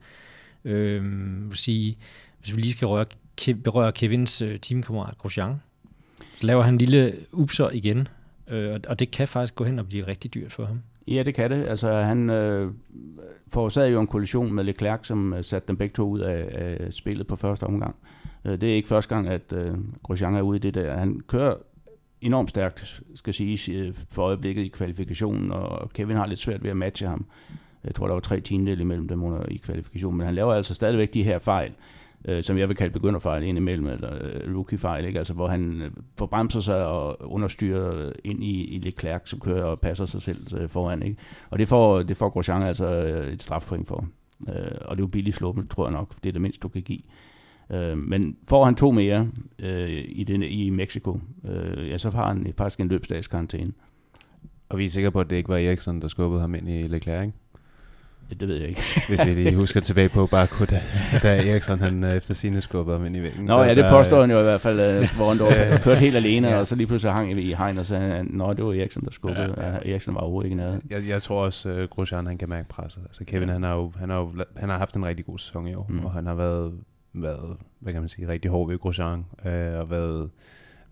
Øh, 0.65 1.03
vil 1.51 1.59
sige, 1.59 1.99
hvis 2.41 2.57
vi 2.57 2.61
lige 2.61 2.73
skal 2.73 2.87
røre 2.87 3.05
berører 3.65 3.91
Kevins 3.91 4.43
øh, 4.43 4.61
teamkammerat 4.61 5.19
Grosjean. 5.19 5.55
Så 6.37 6.47
laver 6.47 6.63
han 6.63 6.75
en 6.75 6.79
lille 6.79 7.15
upser 7.33 7.71
igen, 7.71 8.09
øh, 8.49 8.81
og 8.89 8.99
det 8.99 9.11
kan 9.11 9.29
faktisk 9.29 9.55
gå 9.55 9.65
hen 9.65 9.79
og 9.79 9.87
blive 9.87 10.07
rigtig 10.07 10.35
dyrt 10.35 10.53
for 10.53 10.65
ham. 10.65 10.81
Ja, 11.09 11.23
det 11.23 11.35
kan 11.35 11.51
det. 11.51 11.67
Altså, 11.67 11.93
han 11.93 12.31
øh, 12.31 12.73
forårsagede 13.49 13.93
jo 13.93 14.01
en 14.01 14.07
kollision 14.07 14.53
med 14.53 14.65
Leclerc, 14.65 15.07
som 15.07 15.33
øh, 15.33 15.45
satte 15.45 15.69
dem 15.69 15.77
begge 15.77 15.93
to 15.93 16.09
ud 16.09 16.21
af, 16.21 16.49
af 16.53 16.93
spillet 16.93 17.27
på 17.27 17.37
første 17.37 17.65
omgang. 17.65 17.97
Øh, 18.45 18.61
det 18.61 18.71
er 18.71 18.75
ikke 18.75 18.89
første 18.89 19.15
gang, 19.15 19.29
at 19.29 19.53
øh, 19.53 19.75
Grosjean 20.03 20.35
er 20.35 20.43
ude 20.43 20.57
i 20.57 20.61
det 20.61 20.75
der. 20.75 20.99
Han 20.99 21.21
kører 21.27 21.55
enormt 22.21 22.51
stærkt, 22.51 23.03
skal 23.15 23.35
siges, 23.35 23.69
øh, 23.69 23.95
for 24.11 24.23
øjeblikket 24.23 24.63
i 24.63 24.69
kvalifikationen, 24.69 25.53
og 25.53 25.91
Kevin 25.93 26.17
har 26.17 26.27
lidt 26.27 26.39
svært 26.39 26.63
ved 26.63 26.71
at 26.71 26.77
matche 26.77 27.07
ham. 27.07 27.27
Jeg 27.85 27.95
tror, 27.95 28.07
der 28.07 28.15
var 28.15 28.21
tre 28.21 28.41
tiendel 28.41 28.81
imellem 28.81 29.09
dem 29.09 29.23
under 29.23 29.47
i 29.47 29.57
kvalifikationen, 29.57 30.19
men 30.19 30.27
han 30.27 30.35
laver 30.35 30.55
altså 30.55 30.75
stadigvæk 30.75 31.15
de 31.15 31.25
her 31.25 31.39
fejl, 31.39 31.71
øh, 31.71 32.04
Øh, 32.29 32.43
som 32.43 32.59
jeg 32.59 32.69
vil 32.69 32.77
kalde 32.77 32.93
begynderfejl 32.93 33.43
indimellem, 33.43 33.87
eller 33.87 34.11
øh, 34.21 34.55
rookie-fejl, 34.57 35.05
ikke? 35.05 35.19
Altså, 35.19 35.35
hvor 35.35 35.49
han 35.49 35.83
øh, 35.83 35.91
forbremser 36.19 36.61
sig 36.61 36.87
og 36.87 37.33
understyrer 37.33 38.07
øh, 38.07 38.13
ind 38.25 38.45
i, 38.45 38.65
i 38.65 38.79
Leclerc, 38.79 39.23
som 39.25 39.41
kører 39.41 39.65
og 39.65 39.81
passer 39.81 40.05
sig 40.05 40.23
selv 40.23 40.57
øh, 40.57 40.69
foran. 40.69 41.03
Ikke? 41.03 41.17
Og 41.51 41.59
det 41.59 41.69
får, 41.69 42.03
det 42.03 42.17
får 42.17 42.29
Grosjean 42.29 42.63
altså 42.63 42.87
et 43.33 43.43
strafpoint 43.43 43.89
for. 43.89 44.09
Øh, 44.49 44.55
og 44.85 44.97
det 44.97 45.03
er 45.03 45.07
jo 45.07 45.07
billigt 45.07 45.37
sluppet, 45.37 45.71
tror 45.71 45.87
jeg 45.87 45.93
nok. 45.93 46.15
Det 46.23 46.29
er 46.29 46.33
det 46.33 46.43
mindste, 46.43 46.61
du 46.61 46.69
kan 46.69 46.83
give. 46.83 47.01
Øh, 47.73 47.99
men 47.99 48.37
får 48.49 48.65
han 48.65 48.75
to 48.75 48.91
mere 48.91 49.29
øh, 49.59 50.05
i, 50.09 50.25
den, 50.25 50.43
i 50.43 50.71
Mexico, 50.71 51.21
øh, 51.45 51.89
ja, 51.89 51.99
så 51.99 52.11
har 52.11 52.27
han 52.27 52.53
faktisk 52.57 52.81
en 52.81 52.89
løbsdagskarantæne. 52.89 53.73
Og 54.69 54.79
vi 54.79 54.85
er 54.85 54.89
sikre 54.89 55.11
på, 55.11 55.21
at 55.21 55.31
det 55.31 55.37
ikke 55.37 55.49
var 55.49 55.57
Eriksson, 55.57 56.01
der 56.01 56.09
skubbede 56.09 56.41
ham 56.41 56.55
ind 56.55 56.69
i 56.69 56.83
Leclerc, 56.83 57.27
ikke? 57.27 57.39
Det 58.41 58.49
ved 58.49 58.57
jeg 58.57 58.69
ikke. 58.69 58.83
Hvis 59.09 59.27
vi 59.27 59.31
lige 59.31 59.57
husker 59.57 59.81
tilbage 59.81 60.09
på 60.09 60.27
Baku, 60.27 60.65
da, 60.65 60.81
da 61.23 61.51
Eriksson 61.51 61.81
han 61.81 62.05
øh, 62.05 62.17
efter 62.17 62.35
sine 62.35 62.61
skubbede 62.61 62.99
ham 62.99 63.07
ind 63.07 63.17
i 63.17 63.23
væggen. 63.23 63.45
Nå 63.45 63.55
der, 63.55 63.65
ja, 63.65 63.75
det 63.75 63.87
påstår 63.91 64.21
han 64.21 64.31
jo 64.31 64.41
i 64.41 64.43
hvert 64.43 64.61
fald, 64.61 65.03
uh, 65.03 65.17
hvor 65.17 65.29
han 65.29 65.39
dog 65.39 65.53
kørte 65.85 66.01
helt 66.01 66.17
alene, 66.17 66.49
ja. 66.49 66.59
og 66.59 66.67
så 66.67 66.77
lige 66.77 66.87
pludselig 66.87 67.13
hang 67.13 67.41
i 67.41 67.55
hegn 67.55 67.79
og 67.79 67.87
sagde, 67.87 68.15
at 68.15 68.27
det 68.57 68.65
var 68.65 68.75
Eriksson, 68.75 69.05
der 69.05 69.11
skubbede. 69.11 69.55
Ja, 69.57 69.71
ja. 69.71 69.93
Eriksson 69.93 70.15
var 70.15 70.21
overhovedet 70.21 70.47
ikke 70.47 70.57
nede. 70.57 70.81
Jeg, 70.91 71.09
jeg 71.09 71.23
tror 71.23 71.45
også, 71.45 71.73
uh, 71.73 71.89
Grosjean 71.89 72.27
han 72.27 72.39
kan 72.39 72.49
mærke 72.49 72.69
presset. 72.69 73.03
Altså 73.07 73.25
Kevin, 73.25 73.49
ja. 73.49 73.53
han, 73.53 73.63
har 73.63 73.75
jo, 73.75 73.93
han, 73.97 74.11
har 74.11 74.17
jo, 74.17 74.33
han 74.57 74.69
har 74.69 74.79
haft 74.79 74.97
en 74.97 75.07
rigtig 75.07 75.27
god 75.27 75.39
sæson 75.39 75.67
i 75.67 75.75
år, 75.75 75.87
mm. 75.89 76.05
og 76.05 76.13
han 76.13 76.27
har 76.27 76.35
været, 76.35 76.73
været, 77.13 77.57
hvad 77.81 77.93
kan 77.93 78.03
man 78.03 78.09
sige, 78.09 78.29
rigtig 78.29 78.51
hård 78.51 78.69
ved 78.69 78.79
Grosjean, 78.79 79.25
øh, 79.45 79.81
og 79.81 79.91
været 79.91 80.31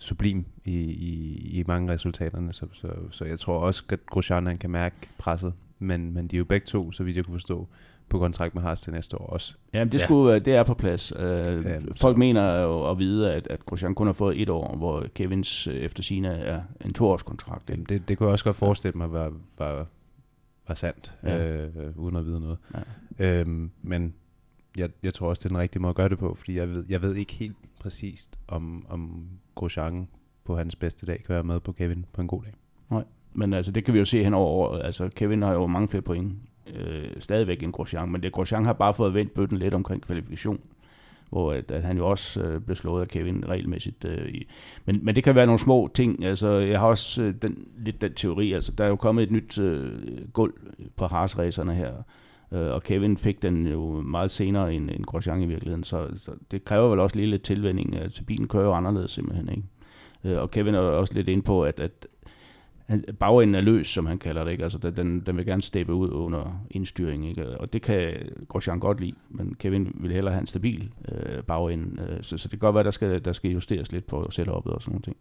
sublim 0.03 0.45
i, 0.65 0.75
i, 0.81 1.61
i 1.61 1.65
mange 1.67 1.93
resultaterne, 1.93 2.53
så, 2.53 2.67
så, 2.73 2.89
så 3.11 3.25
jeg 3.25 3.39
tror 3.39 3.59
også, 3.59 3.85
at 3.89 4.07
Grosjean 4.07 4.47
han 4.47 4.57
kan 4.57 4.71
mærke 4.71 4.97
presset, 5.19 5.53
men, 5.83 6.15
men 6.15 6.27
de 6.27 6.37
er 6.37 6.39
jo 6.39 6.45
begge 6.45 6.67
to, 6.67 6.93
så 6.93 7.05
vidt 7.05 7.17
jeg 7.17 7.25
kunne 7.25 7.35
forstå, 7.35 7.69
på 8.09 8.19
kontrakt 8.19 8.55
med 8.55 8.63
Haas 8.63 8.81
til 8.81 8.93
næste 8.93 9.21
år 9.21 9.27
også. 9.27 9.55
Jamen, 9.73 9.93
det, 9.93 10.01
skulle, 10.01 10.33
ja. 10.33 10.39
det 10.39 10.55
er 10.55 10.63
på 10.63 10.75
plads. 10.75 11.17
Uh, 11.17 11.23
ja, 11.23 11.79
folk 11.95 12.15
så. 12.15 12.19
mener 12.19 12.61
jo 12.61 12.91
at 12.91 12.99
vide, 12.99 13.33
at, 13.33 13.47
at 13.47 13.67
Grosjean 13.67 13.95
kun 13.95 14.07
har 14.07 14.13
fået 14.13 14.43
et 14.43 14.49
år, 14.49 14.77
hvor 14.77 15.07
Kevins 15.15 15.69
uh, 15.69 15.75
efter 15.75 16.03
sine 16.03 16.29
er 16.29 16.63
en 16.85 16.93
toårskontrakt. 16.93 17.71
Jamen, 17.71 17.87
det, 17.89 18.09
det 18.09 18.19
kunne 18.19 18.27
jeg 18.27 18.33
også 18.33 18.45
godt 18.45 18.57
forestille 18.57 18.99
mig 18.99 19.13
var, 19.13 19.33
var, 19.59 19.87
var 20.69 20.75
sandt, 20.75 21.15
ja. 21.23 21.57
øh, 21.57 21.97
uden 21.97 22.17
at 22.17 22.25
vide 22.25 22.41
noget. 22.41 22.59
Ja. 23.19 23.41
Øhm, 23.41 23.71
men 23.83 24.15
jeg, 24.77 24.91
jeg 25.03 25.15
tror 25.15 25.29
også, 25.29 25.41
det 25.41 25.45
er 25.45 25.49
den 25.49 25.59
rigtige 25.59 25.83
måde 25.83 25.91
at 25.91 25.97
gøre 25.97 26.09
det 26.09 26.19
på, 26.19 26.35
fordi 26.35 26.57
jeg 26.57 26.69
ved, 26.69 26.85
jeg 26.89 27.03
ved 27.03 27.15
ikke 27.15 27.33
helt 27.33 27.57
præcist, 27.81 28.39
om, 28.49 28.87
om 28.89 29.29
Grosjean 29.55 30.09
på 30.45 30.57
hans 30.57 30.77
bedste 30.77 31.07
dag 31.07 31.23
kan 31.27 31.35
være 31.35 31.45
med 31.45 31.61
på 31.61 31.73
Kevin 31.73 32.07
på 32.13 32.21
en 32.21 32.27
god 32.27 32.43
dag. 32.43 32.53
Men 33.35 33.53
altså, 33.53 33.73
det 33.73 33.85
kan 33.85 33.95
vi 33.95 33.99
jo 33.99 34.05
se 34.05 34.25
hen 34.25 34.35
over 34.35 34.47
året. 34.47 34.85
Altså, 34.85 35.09
Kevin 35.09 35.43
har 35.43 35.53
jo 35.53 35.67
mange 35.67 35.89
flere 35.89 36.03
point 36.03 36.33
øh, 36.75 37.05
stadigvæk 37.19 37.63
end 37.63 37.73
Grosjean, 37.73 38.13
men 38.13 38.23
det 38.23 38.33
Grosjean 38.33 38.65
har 38.65 38.73
bare 38.73 38.95
fået 38.95 39.15
vendt 39.15 39.35
bøtten 39.35 39.59
lidt 39.59 39.75
omkring 39.75 40.03
kvalifikation 40.03 40.61
hvor 41.33 41.53
at, 41.53 41.71
at 41.71 41.83
han 41.83 41.97
jo 41.97 42.09
også 42.09 42.43
øh, 42.43 42.61
blev 42.61 42.77
slået 42.77 43.03
af 43.03 43.09
Kevin 43.09 43.45
regelmæssigt. 43.49 44.05
Øh, 44.05 44.29
i. 44.29 44.47
Men, 44.85 45.05
men 45.05 45.15
det 45.15 45.25
kan 45.25 45.35
være 45.35 45.47
nogle 45.47 45.59
små 45.59 45.91
ting. 45.95 46.25
Altså, 46.25 46.51
jeg 46.51 46.81
har 46.81 46.87
også 46.87 47.23
øh, 47.23 47.35
den, 47.43 47.59
lidt 47.79 48.01
den 48.01 48.15
teori. 48.15 48.53
Altså, 48.53 48.73
der 48.73 48.85
er 48.85 48.89
jo 48.89 48.97
kommet 48.97 49.23
et 49.23 49.31
nyt 49.31 49.59
øh, 49.59 49.93
gulv 50.33 50.53
på 50.97 51.07
haas 51.07 51.33
her, 51.33 51.93
øh, 52.53 52.71
og 52.71 52.83
Kevin 52.83 53.17
fik 53.17 53.43
den 53.43 53.67
jo 53.67 54.01
meget 54.01 54.31
senere 54.31 54.75
end, 54.75 54.91
end 54.91 55.05
Grosjean 55.05 55.43
i 55.43 55.47
virkeligheden, 55.47 55.85
så, 55.85 56.09
så 56.17 56.31
det 56.51 56.65
kræver 56.65 56.89
vel 56.89 57.01
også 57.01 57.17
lige 57.17 57.31
lidt 57.31 57.43
tilvænding. 57.43 57.95
Øh, 57.95 58.01
altså, 58.03 58.25
bilen 58.25 58.49
kører 58.49 58.65
jo 58.65 58.73
anderledes 58.73 59.11
simpelthen, 59.11 59.49
ikke? 59.49 59.63
Øh, 60.25 60.43
og 60.43 60.51
Kevin 60.51 60.75
er 60.75 60.79
også 60.79 61.15
lidt 61.15 61.29
ind 61.29 61.43
på, 61.43 61.65
at, 61.65 61.81
at 61.81 62.07
bagenden 63.19 63.55
er 63.55 63.61
løs, 63.61 63.87
som 63.87 64.07
han 64.07 64.19
kalder 64.19 64.45
det. 64.45 64.51
Ikke? 64.51 64.63
Altså, 64.63 64.79
den, 64.79 65.21
den 65.21 65.37
vil 65.37 65.47
gerne 65.47 65.63
steppe 65.63 65.95
ud 65.95 66.11
under 66.11 66.65
indstyring. 66.71 67.29
Ikke? 67.29 67.61
Og 67.61 67.73
det 67.73 67.83
kan 67.83 68.15
Grosjean 68.49 68.81
godt 68.81 69.01
lide, 69.01 69.15
men 69.31 69.55
Kevin 69.55 69.97
vil 70.01 70.13
hellere 70.13 70.35
have 70.35 70.41
en 70.41 70.47
stabil 70.47 70.91
øh, 71.13 71.43
bagende. 71.43 72.03
Øh, 72.03 72.23
så, 72.23 72.39
så 72.39 72.49
det 72.49 72.51
kan 72.51 72.59
godt 72.59 72.75
være, 72.75 72.85
der 72.85 72.91
skal, 72.91 73.25
der 73.25 73.33
skal 73.33 73.51
justeres 73.51 73.93
lidt 73.93 74.07
på 74.07 74.23
setup'et 74.23 74.71
og 74.71 74.83
sådan 74.83 74.93
noget. 74.93 75.05
ting. 75.05 75.17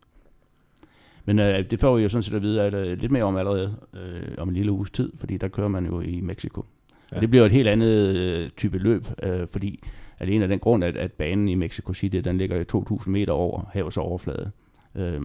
Men 1.25 1.39
øh, 1.39 1.71
det 1.71 1.79
får 1.79 1.95
vi 1.95 2.03
jo 2.03 2.09
sådan 2.09 2.23
set 2.23 2.33
at 2.33 2.41
vide 2.41 2.61
at, 2.61 2.73
øh, 2.73 2.97
lidt 2.97 3.11
mere 3.11 3.23
om 3.23 3.35
allerede 3.35 3.75
øh, 3.93 4.35
om 4.37 4.49
en 4.49 4.55
lille 4.55 4.71
uges 4.71 4.91
tid, 4.91 5.11
fordi 5.15 5.37
der 5.37 5.47
kører 5.47 5.67
man 5.67 5.85
jo 5.85 6.01
i 6.01 6.21
Mexico. 6.21 6.65
Ja. 7.11 7.15
Og 7.15 7.21
det 7.21 7.29
bliver 7.29 7.45
et 7.45 7.51
helt 7.51 7.67
andet 7.67 8.17
øh, 8.17 8.49
type 8.49 8.77
løb, 8.77 9.05
øh, 9.23 9.47
fordi 9.47 9.83
alene 10.19 10.43
af 10.43 10.49
den 10.49 10.59
grund, 10.59 10.83
at, 10.83 10.97
at 10.97 11.11
banen 11.11 11.47
i 11.47 11.55
Mexico 11.55 11.93
City, 11.93 12.17
den 12.17 12.37
ligger 12.37 12.63
2.000 13.01 13.09
meter 13.09 13.33
over 13.33 13.69
havets 13.73 13.97
overflade. 13.97 14.51
Øh, 14.95 15.21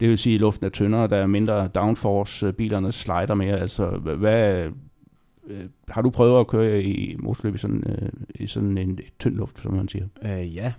det 0.00 0.08
vil 0.08 0.18
sige, 0.18 0.34
at 0.34 0.40
luften 0.40 0.66
er 0.66 0.70
tyndere, 0.70 1.06
der 1.06 1.16
er 1.16 1.26
mindre 1.26 1.68
downforce, 1.68 2.46
øh, 2.46 2.52
bilerne 2.52 2.92
slider 2.92 3.34
mere. 3.34 3.60
Altså, 3.60 3.90
hvad, 3.90 4.70
øh, 5.46 5.64
har 5.88 6.02
du 6.02 6.10
prøvet 6.10 6.40
at 6.40 6.46
køre 6.46 6.82
i 6.82 7.16
motorløb 7.18 7.54
i 7.54 7.58
sådan, 7.58 7.84
øh, 7.86 8.08
i 8.34 8.46
sådan 8.46 8.78
en 8.78 8.98
tynd 9.18 9.34
luft, 9.34 9.58
som 9.58 9.74
man 9.74 9.88
siger? 9.88 10.06
Øh, 10.22 10.56
ja. 10.56 10.72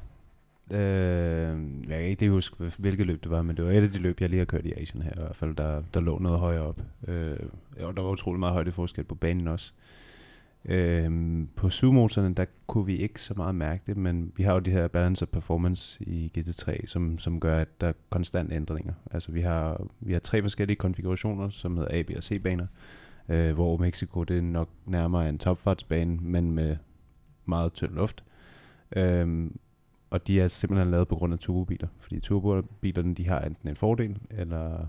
Øh, 0.72 1.58
jeg 1.90 1.98
kan 2.00 2.08
ikke 2.08 2.22
lige 2.22 2.32
huske, 2.32 2.56
hvilket 2.78 3.08
løb 3.08 3.24
det 3.24 3.32
var, 3.32 3.42
men 3.42 3.58
det 3.58 3.66
var 3.66 3.72
et 3.72 3.84
af 3.84 3.90
de 3.90 3.98
løb, 3.98 4.22
jeg 4.22 4.30
lige 4.30 4.38
har 4.38 4.46
kørt 4.46 4.66
i 4.66 4.74
Asien 4.74 5.02
her, 5.02 5.12
i 5.12 5.22
hvert 5.22 5.36
fald, 5.36 5.56
der, 5.56 5.82
der 5.94 6.02
lå 6.02 6.20
noget 6.20 6.40
højere 6.40 6.62
op. 6.62 6.82
Øh, 7.08 7.38
der 7.78 8.02
var 8.02 8.12
utrolig 8.12 8.40
meget 8.40 8.54
højde 8.54 8.72
forskel 8.72 9.04
på 9.04 9.16
banen 9.16 9.48
også. 9.48 9.74
Øhm, 10.66 11.50
på 11.56 11.70
sumotorerne, 11.70 12.34
der 12.34 12.46
kunne 12.68 12.86
vi 12.86 12.98
ikke 12.98 13.22
så 13.22 13.34
meget 13.38 13.56
mærke 13.56 13.84
det, 13.88 13.98
men 13.98 14.32
vi 14.36 14.44
har 14.44 14.54
jo 14.54 14.60
de 14.60 14.72
her 14.72 14.88
balance 14.88 15.26
of 15.26 15.30
performance 15.30 16.04
i 16.04 16.32
GT3, 16.38 16.88
som, 16.88 17.18
som 17.18 17.40
gør, 17.40 17.60
at 17.60 17.82
der 17.82 17.88
er 17.88 17.94
konstant 18.10 18.54
ændringer. 18.54 18.94
Altså 19.12 19.32
vi 19.32 19.42
har, 19.42 19.88
vi 20.00 20.14
har 20.14 20.20
tre 20.20 20.42
forskellige 20.42 20.76
konfigurationer, 20.76 21.50
som 21.50 21.78
hedder 21.78 22.00
A, 22.00 22.02
B 22.02 22.10
og 22.16 22.24
C-baner, 22.24 22.68
øh, 23.30 23.54
hvor 23.54 23.78
Mexico 23.78 24.24
det 24.24 24.38
er 24.38 24.42
nok 24.42 24.70
nærmere 24.86 25.30
en 25.30 25.38
topfartsbane, 25.38 26.18
men 26.22 26.52
med 26.52 26.78
meget 27.46 27.74
tynd 27.74 27.94
luft. 27.94 28.24
Øhm, 28.96 29.60
og 30.10 30.28
de 30.28 30.42
er 30.42 30.48
simpelthen 30.48 30.92
lavet 30.92 31.08
på 31.08 31.16
grund 31.16 31.34
af 31.34 31.40
turbobiler, 31.40 31.88
fordi 32.00 32.20
turbobilerne 32.20 33.16
de 33.16 33.28
har 33.28 33.40
enten 33.40 33.70
en 33.70 33.76
fordel, 33.76 34.18
eller 34.30 34.88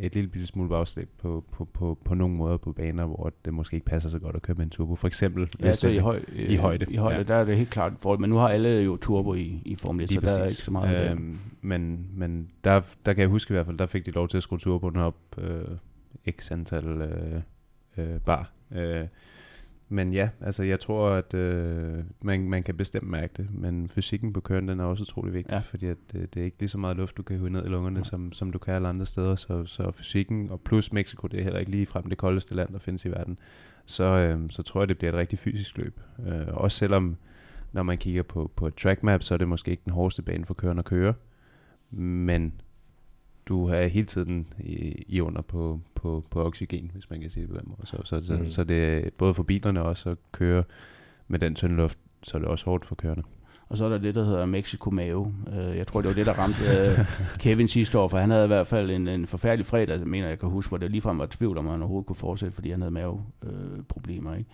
et 0.00 0.14
lille 0.14 0.30
bitte 0.30 0.46
smule 0.46 0.68
bagslæb 0.68 1.08
på, 1.18 1.44
på, 1.52 1.64
på, 1.64 1.98
på 2.04 2.14
nogle 2.14 2.34
måder 2.34 2.56
på 2.56 2.72
baner, 2.72 3.06
hvor 3.06 3.32
det 3.44 3.54
måske 3.54 3.74
ikke 3.74 3.86
passer 3.86 4.10
så 4.10 4.18
godt 4.18 4.36
at 4.36 4.42
køre 4.42 4.54
med 4.54 4.64
en 4.64 4.70
turbo. 4.70 4.94
For 4.94 5.06
eksempel 5.06 5.48
ja, 5.60 5.72
det, 5.72 5.84
i, 5.84 5.96
høj, 5.96 6.20
i 6.36 6.56
højde. 6.56 6.86
I 6.88 6.96
højde, 6.96 7.16
ja. 7.16 7.22
der 7.22 7.34
er 7.34 7.44
det 7.44 7.56
helt 7.56 7.70
klart 7.70 7.92
for, 7.98 8.16
men 8.16 8.30
nu 8.30 8.36
har 8.36 8.48
alle 8.48 8.68
jo 8.68 8.96
turbo 8.96 9.34
i, 9.34 9.62
i 9.64 9.76
Formel 9.76 10.04
1, 10.04 10.10
så 10.12 10.20
præcis. 10.20 10.36
der 10.36 10.42
er 10.42 10.44
ikke 10.44 10.54
så 10.54 10.70
meget 10.70 11.10
øhm, 11.10 11.38
Men, 11.60 12.06
men 12.12 12.50
der, 12.64 12.80
der 13.06 13.12
kan 13.12 13.20
jeg 13.20 13.28
huske 13.28 13.52
i 13.52 13.54
hvert 13.54 13.66
fald, 13.66 13.78
der 13.78 13.86
fik 13.86 14.06
de 14.06 14.10
lov 14.10 14.28
til 14.28 14.36
at 14.36 14.42
skrue 14.42 14.58
turboen 14.58 14.96
op 14.96 15.16
øh, 15.38 15.64
x 16.30 16.52
antal 16.52 16.86
øh, 16.86 17.40
øh, 17.96 18.20
bar. 18.20 18.52
Øh, 18.72 19.06
men 19.92 20.12
ja, 20.12 20.28
altså 20.40 20.62
jeg 20.62 20.80
tror, 20.80 21.10
at 21.10 21.34
øh, 21.34 22.04
man, 22.22 22.48
man 22.48 22.62
kan 22.62 22.76
bestemt 22.76 23.08
mærke 23.08 23.32
det, 23.36 23.54
men 23.54 23.88
fysikken 23.88 24.32
på 24.32 24.40
køren, 24.40 24.68
den 24.68 24.80
er 24.80 24.84
også 24.84 25.02
utrolig 25.02 25.34
vigtig, 25.34 25.52
ja. 25.52 25.58
fordi 25.58 25.86
at, 25.86 25.96
øh, 26.14 26.22
det 26.34 26.40
er 26.40 26.44
ikke 26.44 26.56
lige 26.60 26.68
så 26.68 26.78
meget 26.78 26.96
luft, 26.96 27.16
du 27.16 27.22
kan 27.22 27.38
hive 27.38 27.50
ned 27.50 27.66
i 27.66 27.68
lungerne, 27.68 27.98
ja. 27.98 28.04
som, 28.04 28.32
som 28.32 28.52
du 28.52 28.58
kan 28.58 28.74
alle 28.74 28.88
andre 28.88 29.06
steder, 29.06 29.36
så, 29.36 29.66
så 29.66 29.90
fysikken, 29.90 30.50
og 30.50 30.60
plus 30.60 30.92
Mexico, 30.92 31.26
det 31.26 31.38
er 31.38 31.44
heller 31.44 31.58
ikke 31.58 31.70
lige 31.70 31.86
frem 31.86 32.08
det 32.08 32.18
koldeste 32.18 32.54
land, 32.54 32.72
der 32.72 32.78
findes 32.78 33.04
i 33.04 33.08
verden, 33.08 33.38
så, 33.86 34.04
øh, 34.04 34.50
så 34.50 34.62
tror 34.62 34.80
jeg, 34.80 34.88
det 34.88 34.98
bliver 34.98 35.12
et 35.12 35.18
rigtig 35.18 35.38
fysisk 35.38 35.78
løb. 35.78 36.00
Øh, 36.26 36.46
også 36.48 36.78
selvom, 36.78 37.16
når 37.72 37.82
man 37.82 37.98
kigger 37.98 38.22
på, 38.22 38.50
på 38.56 38.66
et 38.66 38.74
track 38.74 39.02
map, 39.02 39.22
så 39.22 39.34
er 39.34 39.38
det 39.38 39.48
måske 39.48 39.70
ikke 39.70 39.82
den 39.84 39.92
hårdeste 39.92 40.22
bane 40.22 40.46
for 40.46 40.54
køren 40.54 40.78
at 40.78 40.84
køre, 40.84 41.14
men 41.90 42.52
du 43.46 43.66
er 43.66 43.86
hele 43.86 44.06
tiden 44.06 44.46
i, 44.58 45.04
i 45.08 45.20
under 45.20 45.42
på, 45.42 45.80
på, 45.94 46.24
på 46.30 46.44
oxygen, 46.44 46.90
hvis 46.92 47.10
man 47.10 47.20
kan 47.20 47.30
sige 47.30 47.42
det 47.42 47.50
på 47.50 47.58
den 47.60 47.68
måde. 47.68 47.86
Så, 47.86 47.96
så, 48.04 48.26
så, 48.26 48.36
mm. 48.36 48.50
så 48.50 48.64
det 48.64 48.84
er 48.84 49.10
både 49.18 49.34
for 49.34 49.42
bilerne 49.42 49.82
også 49.82 50.10
at 50.10 50.18
køre 50.32 50.64
med 51.28 51.38
den 51.38 51.54
tynde 51.54 51.76
luft, 51.76 51.98
så 52.22 52.36
er 52.36 52.38
det 52.38 52.48
også 52.48 52.64
hårdt 52.64 52.84
for 52.84 52.94
kørende. 52.94 53.22
Og 53.68 53.76
så 53.76 53.84
er 53.84 53.88
der 53.88 53.98
det, 53.98 54.14
der 54.14 54.24
hedder 54.24 54.46
Mexico 54.46 54.90
Mave. 54.90 55.34
Uh, 55.46 55.76
jeg 55.76 55.86
tror, 55.86 56.00
det 56.00 56.08
var 56.08 56.14
det, 56.14 56.26
der 56.26 56.32
ramte 56.32 56.60
uh, 57.00 57.06
Kevin 57.42 57.68
sidste 57.68 57.98
år, 57.98 58.08
for 58.08 58.18
han 58.18 58.30
havde 58.30 58.44
i 58.44 58.46
hvert 58.46 58.66
fald 58.66 58.90
en, 58.90 59.08
en 59.08 59.26
forfærdelig 59.26 59.66
fredag, 59.66 60.06
mener 60.06 60.28
jeg 60.28 60.38
kan 60.38 60.48
huske, 60.48 60.68
hvor 60.68 60.78
det 60.78 60.90
ligefrem 60.90 61.18
var 61.18 61.26
tvivl 61.26 61.58
om, 61.58 61.66
han 61.66 61.80
overhovedet 61.80 62.06
kunne 62.06 62.16
fortsætte, 62.16 62.54
fordi 62.54 62.70
han 62.70 62.80
havde 62.80 62.92
maveproblemer. 62.92 64.30
Uh, 64.30 64.38
ikke? 64.38 64.50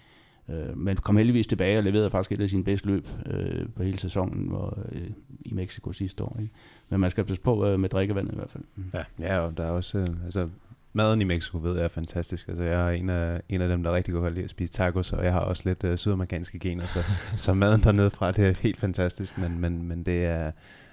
Uh, 0.48 0.78
men 0.78 0.96
kom 0.96 1.16
heldigvis 1.16 1.46
tilbage 1.46 1.78
og 1.78 1.84
leverede 1.84 2.10
faktisk 2.10 2.32
et 2.32 2.42
af 2.42 2.50
sine 2.50 2.64
bedste 2.64 2.86
løb 2.86 3.06
uh, 3.26 3.72
på 3.76 3.82
hele 3.82 3.98
sæsonen 3.98 4.48
hvor, 4.48 4.78
uh, 4.92 5.00
i 5.40 5.54
Mexico 5.54 5.92
sidste 5.92 6.24
år. 6.24 6.36
Ikke? 6.40 6.52
Men 6.88 7.00
man 7.00 7.10
skal 7.10 7.24
passe 7.24 7.42
på 7.42 7.72
uh, 7.72 7.80
med 7.80 7.88
drikkevandet 7.88 8.32
i 8.32 8.36
hvert 8.36 8.50
fald. 8.50 8.64
Mm. 8.76 8.84
Ja. 8.94 9.04
ja, 9.18 9.38
og 9.38 9.56
der 9.56 9.64
er 9.64 9.70
også, 9.70 9.98
uh, 9.98 10.24
altså 10.24 10.48
maden 10.92 11.20
i 11.20 11.24
Mexico 11.24 11.58
ved 11.58 11.74
jeg 11.74 11.84
er 11.84 11.88
fantastisk. 11.88 12.48
Altså, 12.48 12.62
jeg 12.62 12.86
er 12.86 12.90
en 12.90 13.10
af, 13.10 13.40
en 13.48 13.60
af 13.60 13.68
dem, 13.68 13.82
der 13.82 13.94
rigtig 13.94 14.14
godt 14.14 14.24
kan 14.24 14.32
lide 14.32 14.44
at 14.44 14.50
spise 14.50 14.72
tacos, 14.72 15.12
og 15.12 15.24
jeg 15.24 15.32
har 15.32 15.40
også 15.40 15.62
lidt 15.66 15.84
uh, 15.84 15.96
sydamerikanske 15.96 16.58
gener, 16.58 16.86
så, 16.86 16.98
så 17.44 17.54
maden 17.54 17.82
dernede 17.82 18.10
fra, 18.10 18.32
det 18.32 18.48
er 18.48 18.62
helt 18.62 18.80
fantastisk, 18.80 19.38
men, 19.38 19.60
men, 19.60 19.82
men 19.82 20.02
det 20.02 20.24
er 20.24 20.50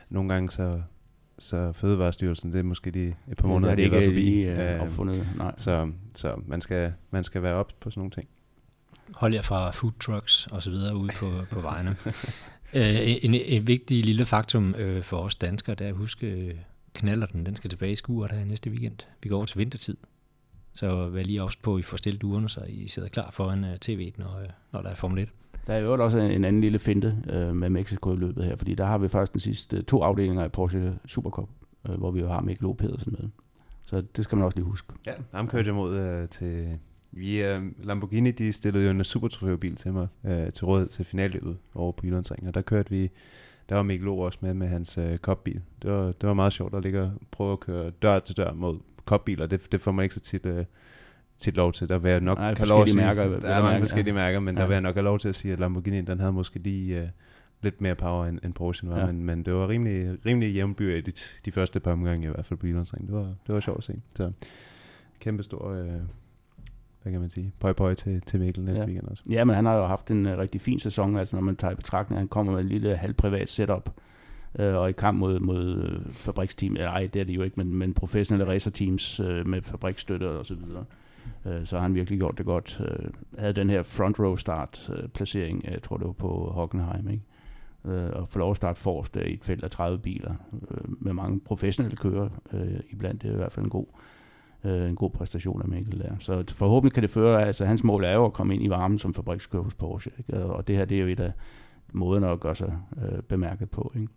nogle 0.09 0.33
gange 0.33 0.49
så, 0.49 0.81
så 1.39 1.71
Fødevarestyrelsen, 1.71 2.51
det 2.51 2.59
er 2.59 2.63
måske 2.63 2.91
de 2.91 3.13
et 3.31 3.37
par 3.37 3.47
måneder, 3.47 3.75
det 3.75 3.85
er 3.85 3.97
ikke 3.97 4.07
forbi. 4.07 4.19
Lige, 4.19 4.75
uh, 4.75 4.81
opfundet, 4.81 5.27
nej. 5.37 5.53
Så, 5.57 5.91
så 6.15 6.41
man, 6.47 6.61
skal, 6.61 6.93
man 7.11 7.23
skal 7.23 7.43
være 7.43 7.53
op 7.53 7.71
på 7.79 7.89
sådan 7.89 7.99
nogle 7.99 8.11
ting. 8.11 8.27
Hold 9.15 9.33
jer 9.33 9.41
fra 9.41 9.71
food 9.71 9.91
trucks 9.99 10.47
og 10.47 10.63
så 10.63 10.69
videre 10.69 10.95
ude 10.95 11.11
på, 11.15 11.31
på 11.51 11.61
vejene. 11.61 11.89
uh, 12.73 13.23
en, 13.23 13.33
en 13.33 13.67
vigtig 13.67 14.05
lille 14.05 14.25
faktum 14.25 14.75
uh, 14.83 15.03
for 15.03 15.17
os 15.17 15.35
danskere, 15.35 15.75
det 15.75 15.85
er 15.85 15.89
at 15.89 15.95
huske, 15.95 16.57
knaller 16.93 17.25
den, 17.25 17.45
den 17.45 17.55
skal 17.55 17.69
tilbage 17.69 17.91
i 17.91 17.95
skuret 17.95 18.31
her 18.31 18.45
næste 18.45 18.69
weekend. 18.69 18.97
Vi 19.23 19.29
går 19.29 19.37
over 19.37 19.45
til 19.45 19.57
vintertid. 19.57 19.97
Så 20.73 21.07
vær 21.09 21.23
lige 21.23 21.43
også 21.43 21.57
på, 21.63 21.75
at 21.75 21.79
I 21.79 21.83
får 21.83 21.97
stillet 21.97 22.21
duerne, 22.21 22.49
så 22.49 22.61
I 22.67 22.87
sidder 22.87 23.09
klar 23.09 23.31
foran 23.31 23.63
uh, 23.63 23.69
tv'et, 23.69 24.13
når, 24.17 24.39
uh, 24.41 24.49
når 24.73 24.81
der 24.81 24.89
er 24.89 24.95
Formel 24.95 25.19
1. 25.19 25.29
Der 25.67 25.73
er 25.73 25.79
jo 25.79 26.03
også 26.03 26.17
en 26.17 26.45
anden 26.45 26.61
lille 26.61 26.79
finte 26.79 27.17
uh, 27.29 27.55
med 27.55 27.69
Mexico 27.69 28.13
i 28.13 28.15
løbet 28.15 28.45
her, 28.45 28.55
fordi 28.55 28.75
der 28.75 28.85
har 28.85 28.97
vi 28.97 29.07
faktisk 29.07 29.33
den 29.33 29.39
sidste 29.39 29.81
to 29.81 30.01
afdelinger 30.03 30.43
af 30.43 30.51
Porsche 30.51 30.93
Supercup, 31.05 31.49
uh, 31.89 31.95
hvor 31.95 32.11
vi 32.11 32.19
jo 32.19 32.27
har 32.27 32.41
Mikkel 32.41 32.65
O. 32.65 32.73
Pedersen 32.73 33.15
med. 33.19 33.29
Så 33.85 34.01
det 34.15 34.23
skal 34.23 34.35
man 34.35 34.45
også 34.45 34.57
lige 34.57 34.65
huske. 34.65 34.93
Ja, 35.05 35.13
ham 35.33 35.47
kørte 35.47 35.67
jeg 35.67 35.75
mod 35.75 36.21
uh, 36.21 36.29
til... 36.29 36.79
Vi, 37.15 37.55
uh, 37.55 37.85
Lamborghini, 37.85 38.31
de 38.31 38.53
stillede 38.53 38.85
jo 38.85 38.91
en 38.91 39.03
supertrofæbil 39.03 39.75
til 39.75 39.93
mig 39.93 40.07
uh, 40.23 40.53
til 40.53 40.65
råd 40.65 40.87
til 40.87 41.05
finalløbet 41.05 41.57
over 41.75 41.91
på 41.91 42.05
Jyllandsringen, 42.05 42.47
og 42.47 42.53
der 42.53 42.61
kørte 42.61 42.89
vi 42.89 43.11
der 43.69 43.75
var 43.75 43.83
Mikkel 43.83 44.07
også 44.09 44.39
med 44.41 44.53
med 44.53 44.67
hans 44.67 44.97
øh, 44.97 45.17
kopbil. 45.17 45.61
Det 45.81 45.91
var, 45.91 46.05
det 46.05 46.27
var 46.27 46.33
meget 46.33 46.53
sjovt 46.53 46.75
at 46.75 46.83
ligge 46.83 47.01
og 47.01 47.11
prøve 47.31 47.51
at 47.51 47.59
køre 47.59 47.89
dør 47.89 48.19
til 48.19 48.37
dør 48.37 48.53
mod 48.53 48.79
kopbiler. 49.05 49.45
Det, 49.47 49.71
det 49.71 49.81
får 49.81 49.91
man 49.91 50.03
ikke 50.03 50.15
så 50.15 50.21
tit, 50.21 50.45
øh, 50.45 50.65
tit 51.37 51.55
lov 51.55 51.73
til. 51.73 51.89
Der 51.89 51.97
vil 51.97 52.11
jeg 52.11 52.21
nok 52.21 52.37
Nej, 52.37 52.53
have 52.57 52.67
lov 52.67 52.81
at 52.81 52.89
sige, 52.89 53.01
mærker, 53.01 53.39
der 53.39 53.47
er 53.47 53.63
mange 53.63 53.79
forskellige 53.79 54.13
ja. 54.13 54.25
mærker, 54.25 54.39
men 54.39 54.55
ja. 54.55 54.61
der 54.61 54.67
vil 54.67 54.73
jeg 54.73 54.81
nok 54.81 54.95
have 54.95 55.03
lov 55.03 55.19
til 55.19 55.29
at 55.29 55.35
sige, 55.35 55.53
at 55.53 55.59
Lamborghini 55.59 56.01
den 56.01 56.19
havde 56.19 56.31
måske 56.31 56.59
lige 56.59 57.01
øh, 57.01 57.07
lidt 57.61 57.81
mere 57.81 57.95
power 57.95 58.25
end, 58.25 58.39
end 58.43 58.53
Porsche 58.53 58.89
var, 58.89 58.99
ja. 58.99 59.05
men, 59.05 59.23
men 59.23 59.43
det 59.43 59.53
var 59.53 59.69
rimelig, 59.69 60.25
rimelig 60.25 60.53
jævnbyr 60.53 60.95
i 60.95 61.01
de, 61.01 61.11
de 61.45 61.51
første 61.51 61.79
par 61.79 61.91
omgange 61.91 62.27
i 62.27 62.31
hvert 62.31 62.45
fald 62.45 62.59
på 62.59 62.67
Jyllandsring. 62.67 63.07
Det 63.07 63.15
var, 63.15 63.35
det 63.47 63.55
var 63.55 63.59
sjovt 63.59 63.77
at 63.77 63.83
se. 63.83 64.01
Så 64.15 64.31
kæmpe 65.19 65.43
stor... 65.43 65.71
Øh, 65.71 65.99
hvad 67.03 67.13
kan 67.13 67.21
man 67.21 67.29
sige, 67.29 67.53
pøj 67.59 67.73
pøj 67.73 67.93
til, 67.93 68.21
til 68.21 68.39
Mikkel 68.39 68.63
næste 68.63 68.81
ja. 68.81 68.87
weekend 68.87 69.07
også. 69.07 69.23
Ja, 69.29 69.43
men 69.43 69.55
han 69.55 69.65
har 69.65 69.75
jo 69.75 69.85
haft 69.85 70.11
en 70.11 70.25
uh, 70.25 70.37
rigtig 70.37 70.61
fin 70.61 70.79
sæson, 70.79 71.17
altså 71.17 71.35
når 71.35 71.43
man 71.43 71.55
tager 71.55 71.71
i 71.71 71.75
betragtning, 71.75 72.19
han 72.19 72.27
kommer 72.27 72.53
med 72.53 72.61
en 72.61 72.67
lille 72.67 72.95
halvprivat 72.95 73.49
setup, 73.49 73.89
uh, 74.59 74.65
og 74.65 74.89
i 74.89 74.91
kamp 74.91 75.19
mod, 75.19 75.39
mod 75.39 75.77
uh, 75.77 76.13
fabriksteam, 76.13 76.73
eller 76.75 76.89
ej, 76.89 77.09
det 77.13 77.19
er 77.19 77.23
det 77.23 77.35
jo 77.35 77.41
ikke, 77.43 77.55
men, 77.57 77.75
men 77.75 77.93
professionelle 77.93 78.53
racerteams 78.53 79.19
uh, 79.19 79.47
med 79.47 79.61
fabrikstøtte 79.61 80.29
og 80.29 80.45
så 80.45 80.55
videre. 80.55 80.85
Uh, 81.45 81.65
så 81.65 81.75
har 81.75 81.83
han 81.83 81.95
virkelig 81.95 82.19
gjort 82.19 82.37
det 82.37 82.45
godt. 82.45 82.81
Uh, 82.81 83.39
havde 83.39 83.53
den 83.53 83.69
her 83.69 83.83
front 83.83 84.19
row 84.19 84.35
start 84.35 84.89
uh, 84.89 85.09
placering, 85.09 85.63
jeg 85.71 85.81
tror 85.81 85.97
det 85.97 86.07
var 86.07 86.13
på 86.13 86.51
Hockenheim, 86.53 87.09
ikke? 87.09 87.23
Uh, 87.83 88.21
og 88.21 88.29
få 88.29 88.39
lov 88.39 88.51
at 88.51 88.57
starte 88.57 88.79
forrest 88.79 89.15
i 89.15 89.33
et 89.33 89.43
felt 89.43 89.63
af 89.63 89.71
30 89.71 89.99
biler, 89.99 90.33
med 90.99 91.13
mange 91.13 91.39
professionelle 91.39 91.97
kører 91.97 92.29
uh, 92.53 92.61
iblandt, 92.89 93.21
det 93.21 93.29
er 93.29 93.33
i 93.33 93.37
hvert 93.37 93.51
fald 93.51 93.65
en 93.65 93.69
god 93.69 93.85
øh, 93.87 94.12
Øh, 94.65 94.89
en 94.89 94.95
god 94.95 95.09
præstation 95.09 95.61
af 95.61 95.67
Mikkel 95.67 95.99
der. 95.99 96.15
Så 96.19 96.43
forhåbentlig 96.55 96.93
kan 96.93 97.03
det 97.03 97.09
føre, 97.09 97.45
altså 97.45 97.65
hans 97.65 97.83
mål 97.83 98.03
er 98.03 98.13
jo 98.13 98.25
at 98.25 98.33
komme 98.33 98.55
ind 98.55 98.63
i 98.63 98.69
varmen 98.69 98.99
som 98.99 99.13
fabrikskører 99.13 99.63
hos 99.63 99.73
Porsche, 99.73 100.11
ikke? 100.17 100.43
og 100.43 100.67
det 100.67 100.75
her 100.75 100.85
det 100.85 100.97
er 100.97 101.01
jo 101.01 101.07
et 101.07 101.19
af 101.19 101.31
måderne 101.93 102.29
at 102.29 102.39
gøre 102.39 102.55
sig 102.55 102.77
øh, 102.97 103.21
bemærket 103.21 103.69
på. 103.69 103.91
Ikke? 103.95 104.07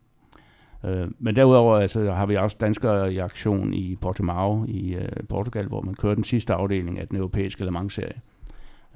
Øh, 0.85 1.09
men 1.19 1.37
derudover 1.37 1.77
altså, 1.77 2.13
har 2.13 2.27
vi 2.27 2.37
også 2.37 2.57
danskere 2.61 3.13
i 3.13 3.19
aktion 3.19 3.75
i 3.75 3.97
Portimao 3.97 4.65
i 4.69 4.95
øh, 4.95 5.09
Portugal, 5.29 5.67
hvor 5.67 5.81
man 5.81 5.95
kører 5.95 6.15
den 6.15 6.25
sidste 6.25 6.55
afdeling 6.55 6.99
af 6.99 7.09
den 7.09 7.17
europæiske 7.17 7.65
Le 7.65 7.71
Mans-serie. 7.71 8.21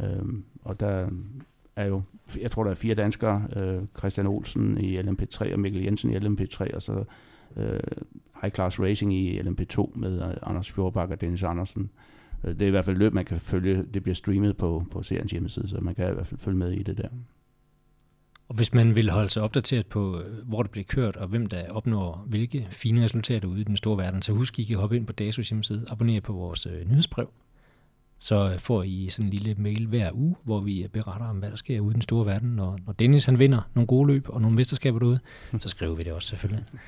Øh, 0.01 0.25
og 0.65 0.81
der 0.81 1.09
er 1.77 1.87
jo, 1.87 2.03
jeg 2.41 2.51
tror 2.51 2.65
der 2.65 2.71
er 2.71 2.75
fire 2.75 2.95
danskere, 2.95 3.47
øh, 3.63 3.83
Christian 3.99 4.27
Olsen 4.27 4.79
i 4.79 4.95
LMP3 4.95 5.53
og 5.53 5.61
Mikkel 5.61 5.83
Jensen 5.83 6.13
i 6.13 6.17
LMP3, 6.17 6.75
og 6.75 6.83
så 6.83 7.05
øh, 7.57 7.81
High 8.43 8.55
Class 8.55 8.81
Racing 8.81 9.15
i 9.15 9.41
LMP2 9.41 9.99
med 9.99 10.19
uh, 10.19 10.51
Anders 10.51 10.73
Fjordbak 10.73 11.11
og 11.11 11.21
Dennis 11.21 11.43
Andersen. 11.43 11.91
Uh, 12.45 12.51
det 12.51 12.63
er 12.63 12.67
i 12.67 12.71
hvert 12.71 12.85
fald 12.85 12.97
løb, 12.97 13.15
man 13.15 13.25
kan 13.25 13.39
følge. 13.39 13.85
Det 13.95 14.03
bliver 14.03 14.15
streamet 14.15 14.57
på, 14.57 14.85
på 14.91 15.03
seriens 15.03 15.33
hjemmeside, 15.33 15.69
så 15.69 15.79
man 15.81 15.95
kan 15.95 16.11
i 16.11 16.15
hvert 16.15 16.27
fald 16.27 16.41
følge 16.41 16.59
med 16.59 16.73
i 16.73 16.83
det 16.83 16.97
der. 16.99 17.09
Og 18.51 18.57
hvis 18.57 18.75
man 18.75 18.97
vil 18.97 19.11
holde 19.11 19.31
sig 19.31 19.43
opdateret 19.43 19.87
på, 19.87 20.21
øh, 20.21 20.49
hvor 20.49 20.63
det 20.63 20.71
bliver 20.71 20.85
kørt, 20.85 21.17
og 21.17 21.29
hvem 21.29 21.47
der 21.47 21.71
opnår 21.71 22.25
hvilke 22.27 22.67
fine 22.71 23.05
resultater 23.05 23.49
ude 23.49 23.61
i 23.61 23.65
den 23.65 23.77
store 23.77 23.99
verden, 23.99 24.23
så 24.23 24.33
husk, 24.33 24.59
I 24.59 24.65
kan 24.65 24.77
hoppe 24.77 24.97
ind 24.97 25.07
på 25.07 25.13
DASUS 25.13 25.49
hjemmeside, 25.49 25.85
abonnere 25.91 26.21
på 26.21 26.33
vores 26.33 26.67
øh, 26.67 26.89
nyhedsbrev, 26.89 27.29
så 28.19 28.55
får 28.59 28.83
I 28.83 29.09
sådan 29.11 29.27
en 29.27 29.31
lille 29.31 29.55
mail 29.55 29.87
hver 29.87 30.11
uge, 30.13 30.37
hvor 30.45 30.61
vi 30.61 30.87
beretter 30.93 31.27
om, 31.27 31.37
hvad 31.37 31.51
der 31.51 31.57
sker 31.57 31.81
ude 31.81 31.93
i 31.93 31.95
den 31.95 32.03
store 32.03 32.27
verden. 32.27 32.49
Når, 32.49 32.79
når 32.87 32.93
Dennis 32.93 33.25
han 33.25 33.39
vinder 33.39 33.71
nogle 33.75 33.87
gode 33.87 34.13
løb 34.13 34.29
og 34.29 34.41
nogle 34.43 34.57
mesterskaber 34.57 34.99
derude, 34.99 35.21
så 35.61 35.69
skriver 35.69 35.95
vi 35.95 36.03
det 36.03 36.13
også 36.13 36.29
selvfølgelig. 36.29 36.65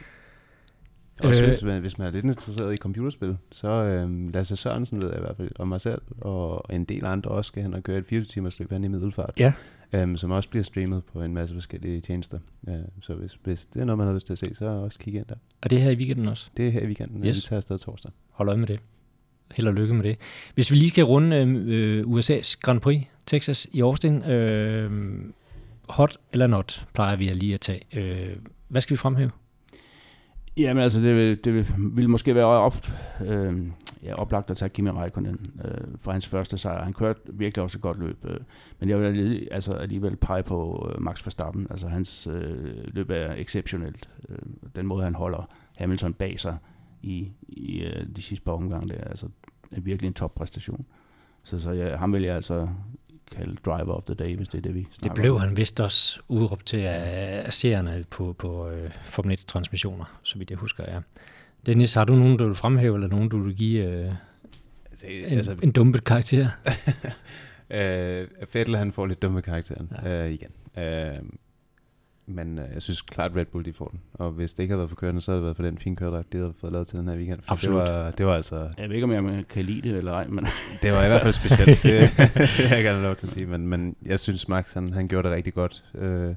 Også 1.22 1.42
øh, 1.42 1.48
hvis, 1.48 1.62
man, 1.62 1.80
hvis 1.80 1.98
man 1.98 2.06
er 2.06 2.10
lidt 2.10 2.24
interesseret 2.24 2.74
i 2.74 2.76
computerspil, 2.76 3.36
så 3.52 3.68
øh, 3.68 4.34
Lasse 4.34 4.56
Sørensen 4.56 5.02
ved 5.02 5.08
jeg 5.08 5.18
i 5.18 5.20
hvert 5.20 5.36
fald, 5.36 5.50
og 5.56 5.68
mig 5.68 5.80
selv, 5.80 6.02
og 6.20 6.74
en 6.74 6.84
del 6.84 7.04
andre 7.04 7.30
også 7.30 7.48
skal 7.48 7.62
hen 7.62 7.74
og 7.74 7.82
køre 7.82 7.98
et 7.98 8.06
24 8.06 8.24
timers 8.24 8.58
løb 8.58 8.72
hen 8.72 8.84
i 8.84 8.88
Middelfart, 8.88 9.34
ja. 9.38 9.52
øh, 9.92 10.16
som 10.16 10.30
også 10.30 10.48
bliver 10.48 10.62
streamet 10.62 11.04
på 11.04 11.22
en 11.22 11.34
masse 11.34 11.54
forskellige 11.54 12.00
tjenester. 12.00 12.38
Øh, 12.68 12.74
så 13.00 13.14
hvis, 13.14 13.38
hvis 13.44 13.66
det 13.66 13.80
er 13.80 13.84
noget, 13.84 13.98
man 13.98 14.06
har 14.06 14.14
lyst 14.14 14.26
til 14.26 14.32
at 14.32 14.38
se, 14.38 14.54
så 14.54 14.66
også 14.66 14.98
kig 14.98 15.14
ind 15.14 15.26
der. 15.28 15.34
Og 15.62 15.70
det 15.70 15.78
er 15.78 15.82
her 15.82 15.90
i 15.90 15.96
weekenden 15.96 16.28
også? 16.28 16.48
Det 16.56 16.66
er 16.66 16.70
her 16.70 16.80
i 16.80 16.86
weekenden, 16.86 17.26
yes. 17.26 17.36
vi 17.36 17.40
tager 17.40 17.56
afsted 17.56 17.78
torsdag. 17.78 18.12
Hold 18.30 18.48
øje 18.48 18.58
med 18.58 18.66
det. 18.66 18.80
Held 19.54 19.68
og 19.68 19.74
lykke 19.74 19.94
med 19.94 20.04
det. 20.04 20.18
Hvis 20.54 20.72
vi 20.72 20.76
lige 20.76 20.88
skal 20.88 21.04
runde 21.04 21.36
øh, 21.66 22.04
USA's 22.06 22.60
Grand 22.60 22.80
Prix, 22.80 23.02
Texas 23.26 23.68
i 23.72 23.80
Austin, 23.80 24.24
øh, 24.24 24.90
hot 25.88 26.16
eller 26.32 26.46
not, 26.46 26.86
plejer 26.94 27.16
vi 27.16 27.28
at 27.28 27.36
lige 27.36 27.54
at 27.54 27.60
tage. 27.60 27.80
Øh, 27.92 28.36
hvad 28.68 28.80
skal 28.80 28.94
vi 28.94 28.98
fremhæve? 28.98 29.30
Jamen 30.56 30.82
altså, 30.82 31.00
det, 31.00 31.44
det 31.44 31.74
ville 31.78 32.10
måske 32.10 32.34
være 32.34 32.44
op, 32.44 32.76
øh, 33.26 33.66
ja, 34.02 34.14
oplagt 34.14 34.50
at 34.50 34.56
tage 34.56 34.68
Kimi 34.68 34.90
Räikkönen 34.90 35.38
øh, 35.64 35.98
for 36.00 36.12
hans 36.12 36.26
første 36.26 36.58
sejr. 36.58 36.84
Han 36.84 36.92
kørte 36.92 37.20
virkelig 37.32 37.62
også 37.62 37.78
et 37.78 37.82
godt 37.82 37.98
løb, 37.98 38.24
øh, 38.24 38.40
men 38.80 38.88
jeg 38.88 39.00
vil 39.00 39.48
altså 39.50 39.72
alligevel 39.72 40.16
pege 40.16 40.42
på 40.42 40.88
øh, 40.92 41.02
Max 41.02 41.26
Verstappen. 41.26 41.66
Altså 41.70 41.88
hans 41.88 42.26
øh, 42.26 42.74
løb 42.94 43.10
er 43.10 43.32
exceptionelt. 43.32 44.10
Øh, 44.28 44.38
den 44.76 44.86
måde, 44.86 45.04
han 45.04 45.14
holder 45.14 45.48
Hamilton 45.76 46.14
bag 46.14 46.40
sig 46.40 46.56
i, 47.02 47.32
i 47.48 47.82
øh, 47.82 48.06
de 48.16 48.22
sidste 48.22 48.44
par 48.44 48.52
omgange, 48.52 48.88
det 48.88 49.00
er 49.00 49.04
altså 49.04 49.28
er 49.72 49.80
virkelig 49.80 50.08
en 50.08 50.14
toppræstation. 50.14 50.86
Så, 51.42 51.58
så 51.58 51.72
jeg, 51.72 51.98
ham 51.98 52.12
vil 52.12 52.22
jeg 52.22 52.34
altså 52.34 52.68
kalde 53.32 53.56
driver 53.64 53.94
of 53.94 54.02
the 54.02 54.14
day, 54.14 54.36
hvis 54.36 54.48
det 54.48 54.58
er 54.58 54.62
det, 54.62 54.74
vi 54.74 54.86
Det 55.02 55.14
blev 55.14 55.34
om. 55.34 55.40
han 55.40 55.56
vist 55.56 55.80
også 55.80 56.20
udråbt 56.28 56.66
til 56.66 56.80
af 56.80 57.52
seerne 57.52 58.04
på, 58.10 58.32
på 58.38 58.70
uh, 58.70 58.90
Formel 59.04 59.32
1 59.32 59.38
transmissioner, 59.38 60.20
så 60.22 60.38
vidt 60.38 60.50
jeg 60.50 60.58
husker, 60.58 60.84
ja. 60.88 61.00
Dennis, 61.66 61.94
har 61.94 62.04
du 62.04 62.14
nogen, 62.14 62.36
du 62.36 62.46
vil 62.46 62.54
fremhæve, 62.54 62.94
eller 62.94 63.08
nogen, 63.08 63.28
du 63.28 63.42
vil 63.42 63.56
give 63.56 64.06
uh, 64.08 64.14
altså, 64.90 65.06
en, 65.06 65.24
altså, 65.24 65.56
en 65.62 65.72
dumpet 65.72 66.04
karakter? 66.04 66.48
uh, 67.70 68.48
Fettel, 68.52 68.76
han 68.76 68.92
får 68.92 69.06
lidt 69.06 69.22
dumme 69.22 69.42
karakteren 69.42 69.92
ja. 70.04 70.24
uh, 70.24 70.32
igen. 70.32 70.50
Uh, 70.76 71.28
men 72.34 72.58
øh, 72.58 72.64
jeg 72.74 72.82
synes 72.82 73.02
klart, 73.02 73.36
Red 73.36 73.44
Bull 73.44 73.64
de 73.64 73.72
får 73.72 73.88
den. 73.88 74.00
Og 74.12 74.30
hvis 74.30 74.52
det 74.52 74.62
ikke 74.62 74.72
havde 74.72 74.78
været 74.78 74.90
for 74.90 74.96
kørende, 74.96 75.20
så 75.20 75.30
havde 75.30 75.38
det 75.38 75.44
været 75.44 75.56
for 75.56 75.62
den 75.62 75.78
fine 75.78 75.96
køredragt, 75.96 76.32
de 76.32 76.38
havde 76.38 76.54
fået 76.60 76.72
lavet 76.72 76.86
til 76.86 76.98
den 76.98 77.08
her 77.08 77.16
weekend. 77.16 77.40
For 77.42 77.52
Absolut. 77.52 77.86
Det 77.86 77.96
var, 77.96 78.10
det 78.10 78.26
var 78.26 78.34
altså... 78.34 78.68
Jeg 78.78 78.88
ved 78.88 78.94
ikke, 78.94 79.04
om 79.04 79.12
jeg 79.12 79.44
kan 79.48 79.64
lide 79.64 79.88
det 79.88 79.98
eller 79.98 80.12
ej, 80.12 80.26
men... 80.26 80.46
det 80.82 80.92
var 80.92 81.04
i 81.04 81.08
hvert 81.08 81.22
fald 81.22 81.32
specielt. 81.32 81.82
det, 81.82 82.00
det 82.58 82.68
har 82.68 82.76
jeg 82.76 82.84
gerne 82.84 83.02
lov 83.02 83.14
til 83.14 83.26
at 83.26 83.32
sige. 83.32 83.46
Men, 83.46 83.66
men 83.66 83.96
jeg 84.06 84.20
synes, 84.20 84.48
Max 84.48 84.74
han, 84.74 84.92
han 84.92 85.08
gjorde 85.08 85.28
det 85.28 85.36
rigtig 85.36 85.54
godt. 85.54 85.84
Øh, 85.94 86.34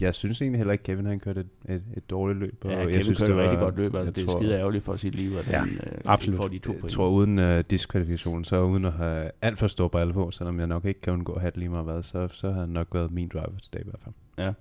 jeg 0.00 0.14
synes 0.14 0.42
egentlig 0.42 0.58
heller 0.58 0.72
ikke, 0.72 0.84
Kevin 0.84 1.06
han 1.06 1.20
kørte 1.20 1.40
et, 1.40 1.74
et, 1.74 1.82
et 1.96 2.10
dårligt 2.10 2.38
løb. 2.38 2.64
Og 2.64 2.70
ja, 2.70 2.76
Kevin 2.76 2.94
jeg 2.94 3.04
synes, 3.04 3.18
kørte 3.18 3.32
et 3.32 3.38
rigtig 3.38 3.58
godt 3.58 3.76
løb. 3.76 3.94
Altså, 3.94 4.12
det 4.12 4.22
er 4.22 4.26
tror, 4.26 4.40
skide 4.40 4.54
ærgerligt 4.54 4.84
for 4.84 4.96
sit 4.96 5.14
liv, 5.14 5.36
at 5.36 5.50
ja, 5.50 5.58
han 5.58 5.68
øh, 5.68 5.98
absolut. 6.04 6.36
får 6.36 6.48
de 6.48 6.58
to 6.58 6.72
point. 6.72 6.84
Jeg 6.84 6.90
tror, 6.90 7.08
uden 7.08 7.38
uh, 7.38 7.60
diskvalifikation, 7.70 8.44
så 8.44 8.62
uden 8.62 8.84
at 8.84 8.92
have 8.92 9.30
alt 9.42 9.58
for 9.58 9.66
stor 9.66 9.88
brille 9.88 10.12
på, 10.12 10.30
selvom 10.30 10.58
jeg 10.58 10.66
nok 10.66 10.84
ikke 10.84 11.00
kan 11.00 11.12
undgå 11.12 11.32
at 11.32 11.40
have 11.40 11.50
det 11.50 11.58
lige 11.58 11.68
meget 11.68 11.84
hvad, 11.84 12.02
så, 12.02 12.28
så 12.28 12.50
har 12.50 12.60
han 12.60 12.68
nok 12.68 12.88
været 12.94 13.10
min 13.10 13.28
driver 13.28 13.58
til 13.62 13.72
dag 13.72 13.80
i 13.80 13.84
hvert 13.84 14.00
fald. 14.04 14.14
Ja. 14.38 14.52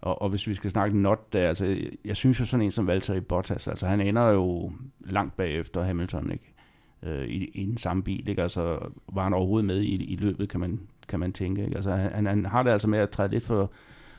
Og, 0.00 0.22
og 0.22 0.28
hvis 0.28 0.46
vi 0.46 0.54
skal 0.54 0.70
snakke 0.70 0.98
not, 0.98 1.32
der, 1.32 1.48
altså, 1.48 1.76
jeg 2.04 2.16
synes 2.16 2.40
jo 2.40 2.44
sådan 2.44 2.66
en 2.66 2.70
som 2.72 2.86
Valtteri 2.86 3.20
Bottas, 3.20 3.68
altså 3.68 3.86
han 3.86 4.00
ender 4.00 4.28
jo 4.28 4.72
langt 5.00 5.36
bagefter 5.36 5.82
Hamilton, 5.82 6.30
ikke? 6.32 6.54
Øh, 7.02 7.28
i, 7.28 7.44
i 7.44 7.66
den 7.66 7.76
samme 7.76 8.02
bil, 8.02 8.28
ikke? 8.28 8.42
Altså, 8.42 8.78
var 9.12 9.22
han 9.22 9.34
overhovedet 9.34 9.66
med 9.66 9.80
i, 9.80 9.94
i 10.04 10.16
løbet, 10.16 10.48
kan 10.48 10.60
man, 10.60 10.80
kan 11.08 11.20
man 11.20 11.32
tænke, 11.32 11.64
ikke? 11.64 11.76
Altså, 11.76 11.92
han, 11.92 12.26
han 12.26 12.46
har 12.46 12.62
det 12.62 12.70
altså 12.70 12.88
med 12.88 12.98
at 12.98 13.10
træde 13.10 13.30
lidt 13.30 13.44
for, 13.44 13.70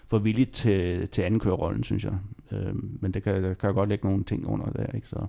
for 0.07 0.19
villigt 0.19 0.51
til, 0.51 1.07
til 1.07 1.21
andenkørerrollen, 1.21 1.83
synes 1.83 2.03
jeg. 2.03 2.13
Øh, 2.51 2.75
men 3.01 3.11
det 3.13 3.23
kan, 3.23 3.43
der 3.43 3.53
kan 3.53 3.73
godt 3.73 3.89
lægge 3.89 4.07
nogle 4.07 4.23
ting 4.23 4.47
under 4.47 4.69
der, 4.71 4.85
ikke? 4.95 5.07
Så, 5.07 5.25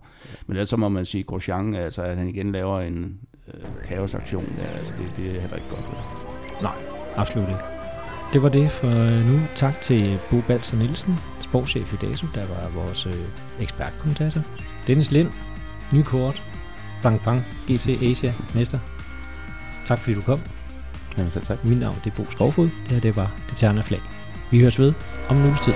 men 0.47 0.57
ellers 0.57 0.69
så 0.69 0.77
må 0.77 0.89
man 0.89 1.05
sige, 1.05 1.25
Grosjean, 1.25 1.75
altså, 1.75 2.03
at 2.03 2.17
han 2.17 2.29
igen 2.29 2.53
laver 2.53 2.81
en 2.81 3.21
øh, 3.55 3.85
kaosaktion, 3.85 4.45
der, 4.57 4.63
altså, 4.63 4.95
det, 4.99 5.17
det 5.17 5.37
er 5.37 5.41
heller 5.41 5.57
ikke 5.57 5.69
godt. 5.71 6.63
Nej, 6.63 6.75
absolut 7.17 7.49
ikke. 7.49 7.80
Det 8.33 8.43
var 8.43 8.49
det 8.49 8.71
for 8.71 8.89
øh, 8.89 9.25
nu. 9.27 9.41
Tak 9.55 9.81
til 9.81 10.19
Bo 10.31 10.41
Balser 10.41 10.77
Nielsen, 10.77 11.19
sportschef 11.41 11.93
i 11.93 11.97
DASU, 11.97 12.27
der 12.35 12.47
var 12.47 12.83
vores 12.83 13.07
øh, 13.07 13.15
ekspertkommentator. 13.61 14.41
Dennis 14.87 15.11
Lind, 15.11 15.29
ny 15.93 16.03
kort, 16.03 16.43
Bang 17.03 17.21
Bang, 17.25 17.45
GT 17.71 17.89
Asia, 18.03 18.33
mester. 18.55 18.79
Tak 19.87 19.99
fordi 19.99 20.15
du 20.15 20.21
kom. 20.21 20.41
Jamen 21.19 21.31
selv 21.31 21.45
tak. 21.45 21.65
Mit 21.65 21.79
navn 21.79 21.97
det 22.05 22.13
er 22.13 22.17
Bo 22.17 22.31
Skovfod. 22.31 22.65
Det 22.65 22.93
her 22.93 23.01
det 23.01 23.17
var 23.17 23.31
Det 23.49 23.57
Terne 23.57 23.83
Flag. 23.83 24.01
Vi 24.51 24.61
høres 24.61 24.79
ved 24.79 24.93
om 25.29 25.37
en 25.37 25.45
uges 25.45 25.61
tid. 25.61 25.75